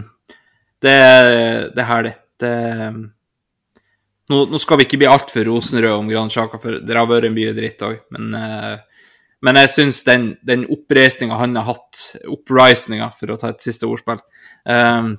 det, 0.81 0.95
det, 1.75 1.81
er 1.83 1.89
herlig. 1.89 2.13
Det, 2.39 2.51
nå, 4.31 4.43
nå, 4.47 4.59
skal 4.61 4.79
vi 4.79 4.87
ikke 4.87 5.01
bli 5.01 5.09
altfor 5.11 5.47
rosenrøde 5.49 5.97
om 5.99 6.11
Gran 6.11 6.31
Sjaka, 6.31 6.59
for 6.61 6.79
det 6.79 6.97
har 6.97 7.09
vært 7.09 7.33
mye 7.35 7.55
dritt 7.57 7.83
òg, 7.85 7.99
men 8.15 8.31
uh, 8.37 8.75
men 9.45 9.59
jeg 9.61 9.69
syns 9.69 10.01
den, 10.07 10.31
den 10.45 10.63
oppreisninga 10.73 11.37
han 11.37 11.53
har 11.59 11.67
hatt, 11.69 11.99
oppreisninga, 12.25 13.11
for 13.13 13.29
å 13.29 13.37
ta 13.37 13.51
et 13.53 13.61
siste 13.61 13.85
ordspill, 13.85 14.21
um, 14.65 15.11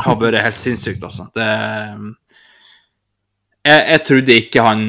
har 0.00 0.16
vært 0.20 0.42
helt 0.42 0.62
sinnssykt, 0.62 1.04
altså. 1.06 1.28
Det, 1.36 1.46
jeg, 3.64 3.78
jeg, 3.78 4.00
trodde 4.08 4.38
ikke 4.40 4.64
han, 4.66 4.82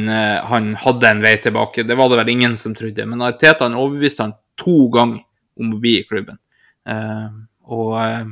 han, 0.50 0.74
hadde 0.82 1.12
en 1.12 1.22
vei 1.24 1.36
tilbake. 1.44 1.86
Det 1.88 1.96
var 1.96 2.10
det 2.12 2.18
vel 2.20 2.34
ingen 2.34 2.58
som 2.60 2.74
trodde. 2.76 3.06
Men 3.08 3.24
Teta 3.40 3.70
han 3.70 3.78
overbeviste 3.78 4.26
han 4.26 4.34
to 4.62 4.88
ganger 4.94 5.22
om 5.60 5.76
å 5.76 5.80
bli 5.82 6.00
i 6.00 6.08
klubben. 6.08 6.40
Uh, 6.86 7.30
og 7.72 7.94
uh, 7.98 8.26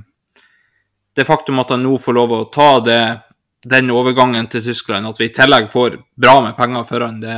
det 1.13 1.27
faktum 1.27 1.61
at 1.61 1.73
han 1.73 1.83
nå 1.85 1.97
får 2.01 2.17
lov 2.17 2.33
å 2.33 2.41
ta 2.53 2.69
det, 2.85 3.01
den 3.69 3.93
overgangen 3.93 4.49
til 4.51 4.63
Tyskland, 4.65 5.07
at 5.07 5.21
vi 5.21 5.29
i 5.29 5.33
tillegg 5.33 5.69
får 5.71 5.99
bra 6.19 6.39
med 6.45 6.57
penger 6.57 6.89
for 6.89 7.07
han, 7.07 7.21
det 7.23 7.37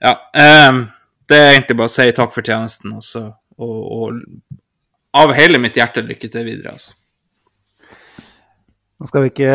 Ja. 0.00 0.16
Um, 0.70 0.86
det 1.30 1.38
er 1.38 1.52
egentlig 1.52 1.76
bare 1.78 1.90
å 1.90 1.92
si 1.92 2.08
takk 2.10 2.32
for 2.34 2.42
tjenesten, 2.42 2.96
også, 2.98 3.20
og, 3.62 3.76
og 3.94 5.20
av 5.20 5.34
hele 5.36 5.60
mitt 5.62 5.76
hjerte 5.78 6.02
lykke 6.02 6.30
til 6.32 6.46
videre. 6.46 6.72
altså. 6.74 6.96
Nå 9.00 9.08
skal 9.08 9.24
vi 9.24 9.30
ikke 9.30 9.52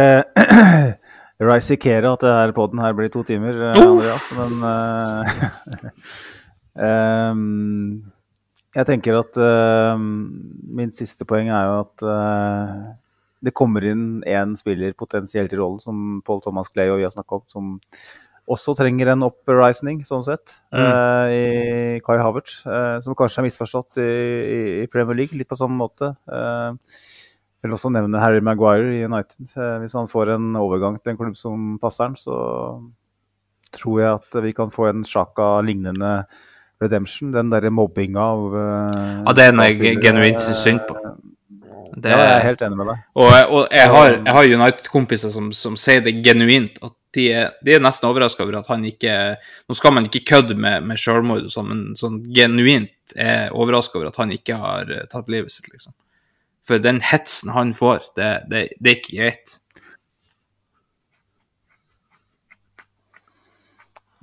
risikere 1.51 2.13
at 2.15 2.23
det 2.23 2.31
her 2.33 2.53
poden 2.55 2.81
her 2.81 2.95
blir 2.97 3.11
to 3.13 3.21
timer, 3.27 3.59
eh! 3.69 3.81
Andreas. 3.81 4.29
Men 4.39 4.63
eh, 4.71 5.99
jeg 8.75 8.87
tenker 8.89 9.15
at 9.21 9.37
ehm, 9.39 10.07
min 10.75 10.91
siste 10.95 11.23
poeng 11.27 11.47
er 11.47 11.63
jo 11.69 11.75
at 11.85 12.03
eh, 12.11 12.71
det 13.45 13.53
kommer 13.55 13.85
inn 13.87 14.05
én 14.27 14.55
spiller 14.59 14.95
potensielt 14.97 15.53
i 15.53 15.59
rollen, 15.59 15.79
som 15.79 16.21
Paul 16.25 16.41
Thomas 16.43 16.71
Clay 16.73 16.91
og 16.91 16.99
vi 16.99 17.05
har 17.07 17.13
snakka 17.13 17.39
om, 17.39 17.45
som 17.47 17.73
også 18.51 18.75
trenger 18.77 19.13
en 19.13 19.25
oppreisning, 19.25 20.03
sånn 20.05 20.25
sett, 20.25 20.59
eh, 20.75 21.33
i 21.33 21.45
Kai 22.05 22.17
Havertz. 22.21 22.59
Uh, 22.67 22.97
som 23.01 23.15
kanskje 23.17 23.41
er 23.41 23.47
misforstått 23.47 23.97
i, 24.03 24.09
i, 24.83 24.89
Premier 24.91 25.17
League, 25.17 25.37
litt 25.37 25.49
på 25.49 25.57
samme 25.57 25.79
måte. 25.79 26.11
Uh, 26.29 26.75
jeg 27.57 27.69
vil 27.71 27.77
også 27.79 27.89
nevne 27.89 28.21
Harry 28.21 28.43
Maguire 28.45 28.91
i 28.93 29.01
United. 29.07 29.47
Hvis 29.81 29.95
han 29.97 30.11
får 30.11 30.35
en 30.35 30.51
overgang 30.59 30.99
til 30.99 31.15
en 31.15 31.17
klubb 31.17 31.39
som 31.39 31.79
passer 31.81 32.11
han, 32.11 32.17
så 32.19 32.35
tror 33.73 34.01
jeg 34.03 34.19
at 34.19 34.37
vi 34.45 34.53
kan 34.53 34.69
få 34.73 34.91
en 34.91 35.01
Sjaka-lignende 35.07 36.11
redemption. 36.81 37.31
Den 37.33 37.51
derre 37.53 37.71
mobbinga 37.73 38.25
av 38.33 38.59
eh, 38.59 39.07
Ja, 39.25 39.35
det 39.37 39.47
er 39.47 39.63
jeg 39.69 40.01
genuint 40.03 40.43
synd 40.43 40.83
på. 40.87 40.97
Det, 41.95 42.11
Ja, 42.11 42.19
jeg 42.19 42.35
er 42.35 42.45
helt 42.49 42.63
enig 42.65 42.77
med 42.79 42.89
deg. 42.91 43.03
Og, 43.15 43.31
og 43.31 43.67
jeg 43.71 43.91
har, 43.93 44.17
jeg 44.17 44.35
har 44.37 44.53
United-kompiser 44.59 45.31
som, 45.31 45.51
som 45.55 45.77
sier 45.79 46.03
det 46.03 46.17
genuint, 46.25 46.79
at 46.83 46.95
de 47.15 47.29
er, 47.31 47.53
de 47.63 47.75
er 47.77 47.83
nesten 47.83 48.09
overraska 48.09 48.43
over 48.43 48.57
at 48.59 48.67
han 48.67 48.83
ikke 48.83 49.13
Nå 49.69 49.77
skal 49.79 49.93
man 49.95 50.09
ikke 50.09 50.25
kødde 50.27 50.57
med, 50.59 50.83
med 50.83 50.99
selvmord 50.99 51.45
og 51.47 51.53
sånn, 51.53 51.69
men 51.71 51.83
sånn 51.99 52.17
genuint 52.35 53.15
er 53.15 53.53
overraska 53.55 53.99
over 53.99 54.11
at 54.11 54.19
han 54.19 54.33
ikke 54.35 54.59
har 54.59 54.91
eh, 54.91 55.05
tatt 55.11 55.31
livet 55.31 55.53
sitt, 55.53 55.69
liksom. 55.71 55.95
For 56.65 56.81
den 56.81 56.99
hetsen 57.05 57.53
han 57.53 57.75
får, 57.77 58.09
det, 58.17 58.29
det, 58.49 58.61
det 58.81 58.91
er 58.91 58.99
ikke 58.99 59.17
greit. 59.19 59.59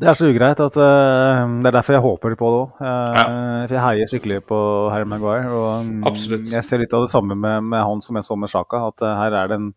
Det 0.02 0.08
er 0.10 0.16
så 0.18 0.26
ugreit 0.32 0.58
at 0.58 0.76
uh, 0.82 1.42
det 1.62 1.68
er 1.70 1.74
derfor 1.76 1.94
jeg 1.94 2.02
håper 2.02 2.32
på 2.38 2.48
det 2.50 2.58
òg. 2.58 2.70
For 2.82 3.74
jeg 3.76 3.82
heier 3.84 4.08
skikkelig 4.10 4.40
på 4.50 4.58
Harry 4.90 5.06
Maguire. 5.06 5.46
Og 5.54 5.86
um, 5.86 6.02
jeg 6.50 6.64
ser 6.66 6.82
litt 6.82 6.94
av 6.98 7.04
det 7.06 7.12
samme 7.12 7.36
med, 7.38 7.62
med 7.70 7.84
han 7.86 8.02
som 8.02 8.18
jeg 8.18 8.26
så 8.26 8.34
med 8.38 8.50
Sjaka. 8.50 8.80
At 8.90 9.04
uh, 9.06 9.12
her 9.20 9.36
er 9.44 9.52
det 9.52 9.60
en, 9.60 9.68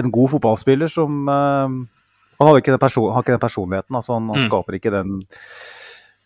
en 0.00 0.08
god 0.14 0.32
fotballspiller 0.32 0.88
som 0.88 1.28
eh, 1.28 1.74
Han 2.40 2.48
hadde 2.48 2.62
ikke 2.62 2.72
den 2.72 2.80
person, 2.80 3.10
har 3.12 3.20
ikke 3.26 3.36
den 3.36 3.42
personligheten. 3.44 3.98
Altså 4.00 4.16
han, 4.16 4.30
han 4.32 4.40
Mm. 4.40 4.46
skaper 4.48 4.78
ikke 4.78 4.90
den 4.94 5.10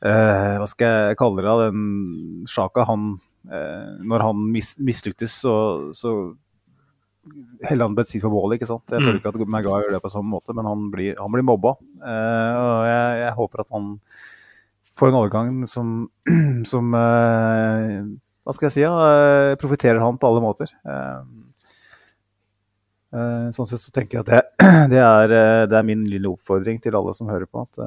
eh, 0.07 0.55
Hva 0.63 0.69
skal 0.71 0.87
jeg 1.11 1.19
kalle 1.19 1.43
det? 1.43 1.57
Den 1.67 2.47
Sjaka, 2.49 2.85
han 2.89 3.09
eh, 3.51 3.89
Når 4.07 4.25
han 4.29 4.45
mis, 4.55 4.77
mislyktes, 4.79 5.35
så, 5.43 5.57
så 5.99 6.15
han 7.69 7.95
bensin 7.97 8.21
på 8.23 8.31
bålet, 8.31 8.59
ikke 8.61 8.67
sant. 8.71 8.85
Jeg 8.91 9.01
føler 9.01 9.17
Mm. 9.17 9.21
ikke 9.21 9.29
at 9.35 9.49
Maguire 9.49 9.85
gjør 9.87 9.93
det 9.97 10.03
på 10.03 10.11
samme 10.13 10.31
måte, 10.31 10.55
men 10.55 10.65
han 10.65 10.91
blir, 10.91 11.15
han 11.19 11.31
blir 11.33 11.43
mobba. 11.43 11.77
Eh, 12.03 12.55
og 12.61 12.87
jeg, 12.87 13.21
jeg 13.25 13.35
håper 13.39 13.61
at 13.61 13.71
han 13.73 14.01
får 14.97 15.09
en 15.09 15.19
overgang 15.21 15.67
som, 15.67 16.11
som 16.73 16.95
eh, 16.95 18.05
Hva 18.47 18.55
skal 18.55 18.67
jeg 18.69 18.73
si? 18.77 18.81
Ja, 18.85 18.93
eh, 18.95 19.57
profitterer 19.59 19.99
han 20.01 20.19
på 20.19 20.29
alle 20.29 20.41
måter. 20.45 20.71
Eh, 20.87 21.23
eh, 23.17 23.49
sånn 23.55 23.67
sett 23.69 23.83
så 23.83 23.91
tenker 23.95 24.21
jeg 24.21 24.27
at 24.27 24.31
det, 24.31 24.43
det, 24.93 25.01
er, 25.03 25.35
eh, 25.35 25.65
det 25.71 25.77
er 25.81 25.87
min 25.89 26.05
lille 26.09 26.31
oppfordring 26.31 26.79
til 26.83 26.95
alle 26.99 27.15
som 27.17 27.29
hører 27.33 27.47
på. 27.51 27.67
at 27.67 27.83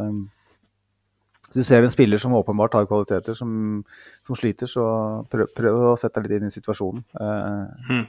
hvis 1.49 1.63
du 1.63 1.65
ser 1.65 1.81
en 1.81 1.89
spiller 1.89 2.19
som 2.21 2.35
åpenbart 2.37 2.75
har 2.77 2.85
kvaliteter, 2.85 3.33
som, 3.33 3.79
som 4.21 4.35
sliter, 4.37 4.69
så 4.69 4.83
prøv, 5.31 5.47
prøv 5.57 5.79
å 5.87 5.95
sette 5.97 6.21
deg 6.21 6.29
litt 6.35 6.43
inn 6.43 6.51
i 6.51 6.53
situasjonen. 6.53 7.01
Eh, 7.17 7.63
Mhm. 7.89 8.03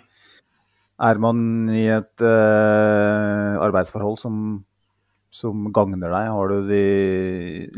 Er 1.01 1.21
man 1.23 1.71
i 1.73 1.87
et 1.93 2.25
uh, 2.25 3.57
arbeidsforhold 3.65 4.19
som, 4.21 4.37
som 5.33 5.71
gagner 5.75 6.13
deg, 6.13 6.29
har 6.35 6.53
du 6.53 6.69
de, 6.69 6.85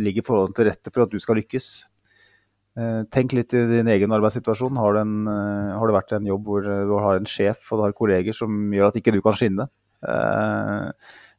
ligger 0.01 0.27
forholdene 0.27 0.59
til 0.59 0.69
rette 0.70 0.93
for 0.93 1.07
at 1.07 1.15
du 1.15 1.23
skal 1.23 1.39
lykkes. 1.40 1.69
Uh, 2.78 3.05
tenk 3.12 3.36
litt 3.36 3.55
i 3.55 3.62
din 3.69 3.90
egen 3.94 4.16
arbeidssituasjon. 4.16 4.81
Har, 4.81 4.97
du 4.97 5.03
en, 5.03 5.15
eh, 5.28 5.70
har 5.77 5.89
det 5.89 5.97
vært 5.99 6.16
en 6.16 6.28
jobb 6.32 6.49
hvor 6.49 6.66
du 6.66 6.97
har 6.97 7.20
en 7.20 7.28
sjef 7.28 7.70
og 7.70 7.78
du 7.78 7.86
har 7.86 7.97
kolleger 7.97 8.36
som 8.36 8.73
gjør 8.73 8.89
at 8.89 8.99
ikke 9.01 9.15
du 9.15 9.23
kan 9.24 9.39
skinne? 9.39 9.69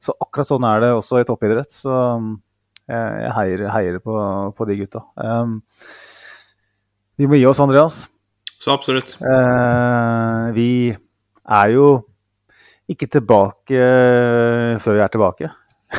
Så 0.03 0.13
akkurat 0.23 0.47
sånn 0.47 0.63
er 0.67 0.83
det 0.83 0.93
også 0.95 1.19
i 1.19 1.25
toppidrett. 1.27 1.71
Så 1.71 1.91
jeg, 1.91 3.03
jeg 3.25 3.33
heier, 3.37 3.67
heier 3.71 3.99
på, 4.03 4.15
på 4.55 4.67
de 4.69 4.77
gutta. 4.83 5.03
Um, 5.15 5.57
vi 7.19 7.27
må 7.29 7.39
gi 7.39 7.47
oss, 7.47 7.61
Andreas. 7.63 8.03
Så 8.63 8.71
absolutt. 8.71 9.17
Eh, 9.19 10.45
vi 10.55 10.67
er 11.43 11.73
jo 11.73 11.87
ikke 12.89 13.07
tilbake 13.11 13.79
eh, 13.79 14.79
før 14.83 14.97
vi 14.97 15.03
er 15.03 15.11
tilbake. 15.13 15.49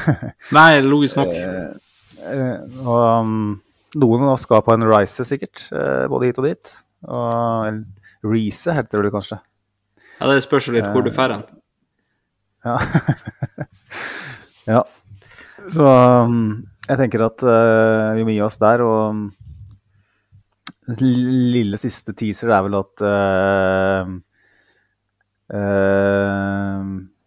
Nei, 0.56 0.70
logisk 0.84 1.20
nok. 1.20 1.32
Eh, 1.34 2.56
og 2.84 3.02
um, 3.24 3.36
noen 4.00 4.26
av 4.26 4.34
oss 4.34 4.46
skal 4.46 4.64
på 4.64 4.74
en 4.74 4.86
reise, 4.88 5.26
sikkert. 5.26 5.66
eh, 5.72 6.06
både 6.10 6.30
hit 6.30 6.40
og 6.42 6.48
dit. 6.48 6.74
Og 7.08 7.68
en 7.68 7.84
Reise 8.24 8.72
heter 8.72 9.04
det 9.04 9.12
kanskje. 9.12 9.36
Ja, 10.16 10.28
Det 10.30 10.42
spørs 10.44 10.68
jo 10.68 10.72
litt 10.72 10.88
hvor 10.88 11.04
du 11.04 11.10
drar 11.12 11.34
hen. 11.34 11.42
Ja. 12.64 12.78
ja. 14.74 14.82
Så 15.68 15.84
um, 15.84 16.64
jeg 16.88 17.00
tenker 17.00 17.26
at 17.26 17.44
uh, 17.44 18.14
vi 18.16 18.24
må 18.24 18.32
gi 18.32 18.40
oss 18.44 18.56
der. 18.62 18.80
Og 18.80 19.28
den 20.88 21.12
lille 21.52 21.80
siste 21.80 22.12
teaser 22.16 22.52
er 22.52 22.64
vel 22.66 22.76
at 22.76 23.04
eh, 23.08 24.00
eh, 24.04 24.08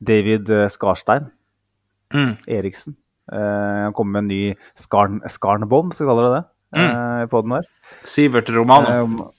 David 0.07 0.49
Skarstein 0.73 1.31
Mm. 2.13 2.37
Eriksen. 2.47 2.95
Eh, 3.31 3.83
han 3.83 3.93
kommer 3.93 4.21
med 4.21 4.23
en 4.23 4.29
ny 4.31 4.55
Skarn, 4.79 5.19
Skarnbomb, 5.27 5.93
skal 5.93 6.07
vi 6.07 6.11
kalle 6.13 6.27
det 6.27 6.37
det, 6.37 6.45
eh, 6.79 7.25
på 7.27 7.41
den 7.43 7.55
der. 7.57 7.67
Sivert 8.07 8.49
Romano. 8.55 8.87
Eh, 8.87 9.29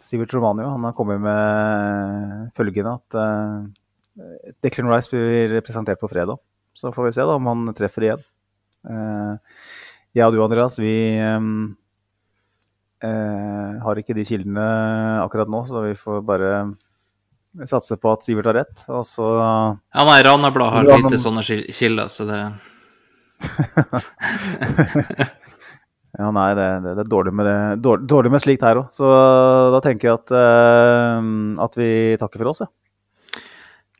Sivert 0.00 0.32
Romano 0.32 0.70
han 0.70 0.84
har 0.84 0.94
kommet 0.96 1.20
med 1.20 2.50
følgende 2.56 2.94
at 2.96 3.18
eh, 3.20 4.52
Declan 4.64 4.88
Rice 4.88 5.10
blir 5.12 5.52
representert 5.52 6.00
på 6.00 6.08
fredag. 6.08 6.38
Så 6.74 6.94
får 6.94 7.04
vi 7.04 7.12
se 7.12 7.26
da 7.28 7.36
om 7.36 7.46
han 7.46 7.74
treffer 7.76 8.06
igjen. 8.08 8.24
Eh, 8.88 9.36
jeg 10.16 10.24
og 10.24 10.32
du, 10.32 10.40
Andreas, 10.42 10.78
vi 10.80 10.94
eh, 11.20 11.48
eh, 13.04 13.78
har 13.84 14.00
ikke 14.00 14.16
de 14.16 14.24
kildene 14.24 14.64
akkurat 15.26 15.50
nå, 15.52 15.60
så 15.68 15.84
vi 15.84 15.92
får 15.98 16.24
bare 16.24 16.52
satse 17.66 17.96
på 17.98 18.12
at 18.12 18.22
Sivert 18.22 18.46
har 18.46 18.54
rett. 18.60 18.84
Og 18.92 19.02
så 19.08 19.26
Ja, 19.34 20.04
nei, 20.06 20.22
Ranabladet 20.22 20.74
har 20.76 20.84
Ja, 20.92 20.96
lite 21.02 21.18
sånne 21.18 21.42
kilder, 21.42 22.06
så 22.12 22.22
det 22.28 22.40
Ja, 26.18 26.30
nei, 26.34 26.48
det, 26.56 26.66
det, 26.82 26.94
det 26.96 27.02
er 27.04 27.10
dårlig 27.10 27.32
med, 27.36 27.46
det, 27.46 27.82
dårlig, 27.84 28.06
dårlig 28.10 28.30
med 28.32 28.42
slikt 28.42 28.64
her 28.66 28.80
òg. 28.80 28.88
Så 28.94 29.06
da 29.74 29.78
tenker 29.84 30.08
jeg 30.08 30.16
at, 30.16 30.32
uh, 30.34 31.20
at 31.62 31.76
vi 31.78 31.90
takker 32.18 32.42
for 32.42 32.50
oss, 32.50 32.62
ja. 32.64 32.70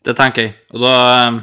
Det 0.09 0.14
tenker 0.18 0.47
jeg. 0.47 0.55
Og 0.72 0.82
da 0.82 0.94
eh, 1.12 1.39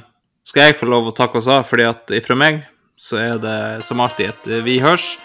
skal 0.48 0.70
jeg 0.70 0.78
få 0.80 0.88
lov 0.90 1.10
å 1.10 1.16
takke 1.16 1.38
oss 1.38 1.50
av, 1.52 1.66
fordi 1.68 1.86
at 1.86 2.12
ifra 2.18 2.38
meg 2.40 2.64
så 2.98 3.20
er 3.20 3.42
det 3.44 3.58
som 3.86 4.02
alltid 4.02 4.32
et 4.32 4.48
eh, 4.50 4.64
vi 4.66 4.80
hørs. 4.82 5.16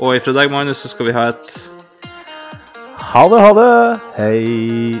Og 0.00 0.18
ifra 0.18 0.34
deg, 0.36 0.52
Magnus, 0.52 0.82
så 0.82 0.90
skal 0.92 1.08
vi 1.08 1.16
ha 1.16 1.30
et 1.32 1.56
Ha 3.10 3.24
det, 3.32 3.40
ha 3.40 3.52
det! 3.56 3.70
Hei! 4.18 5.00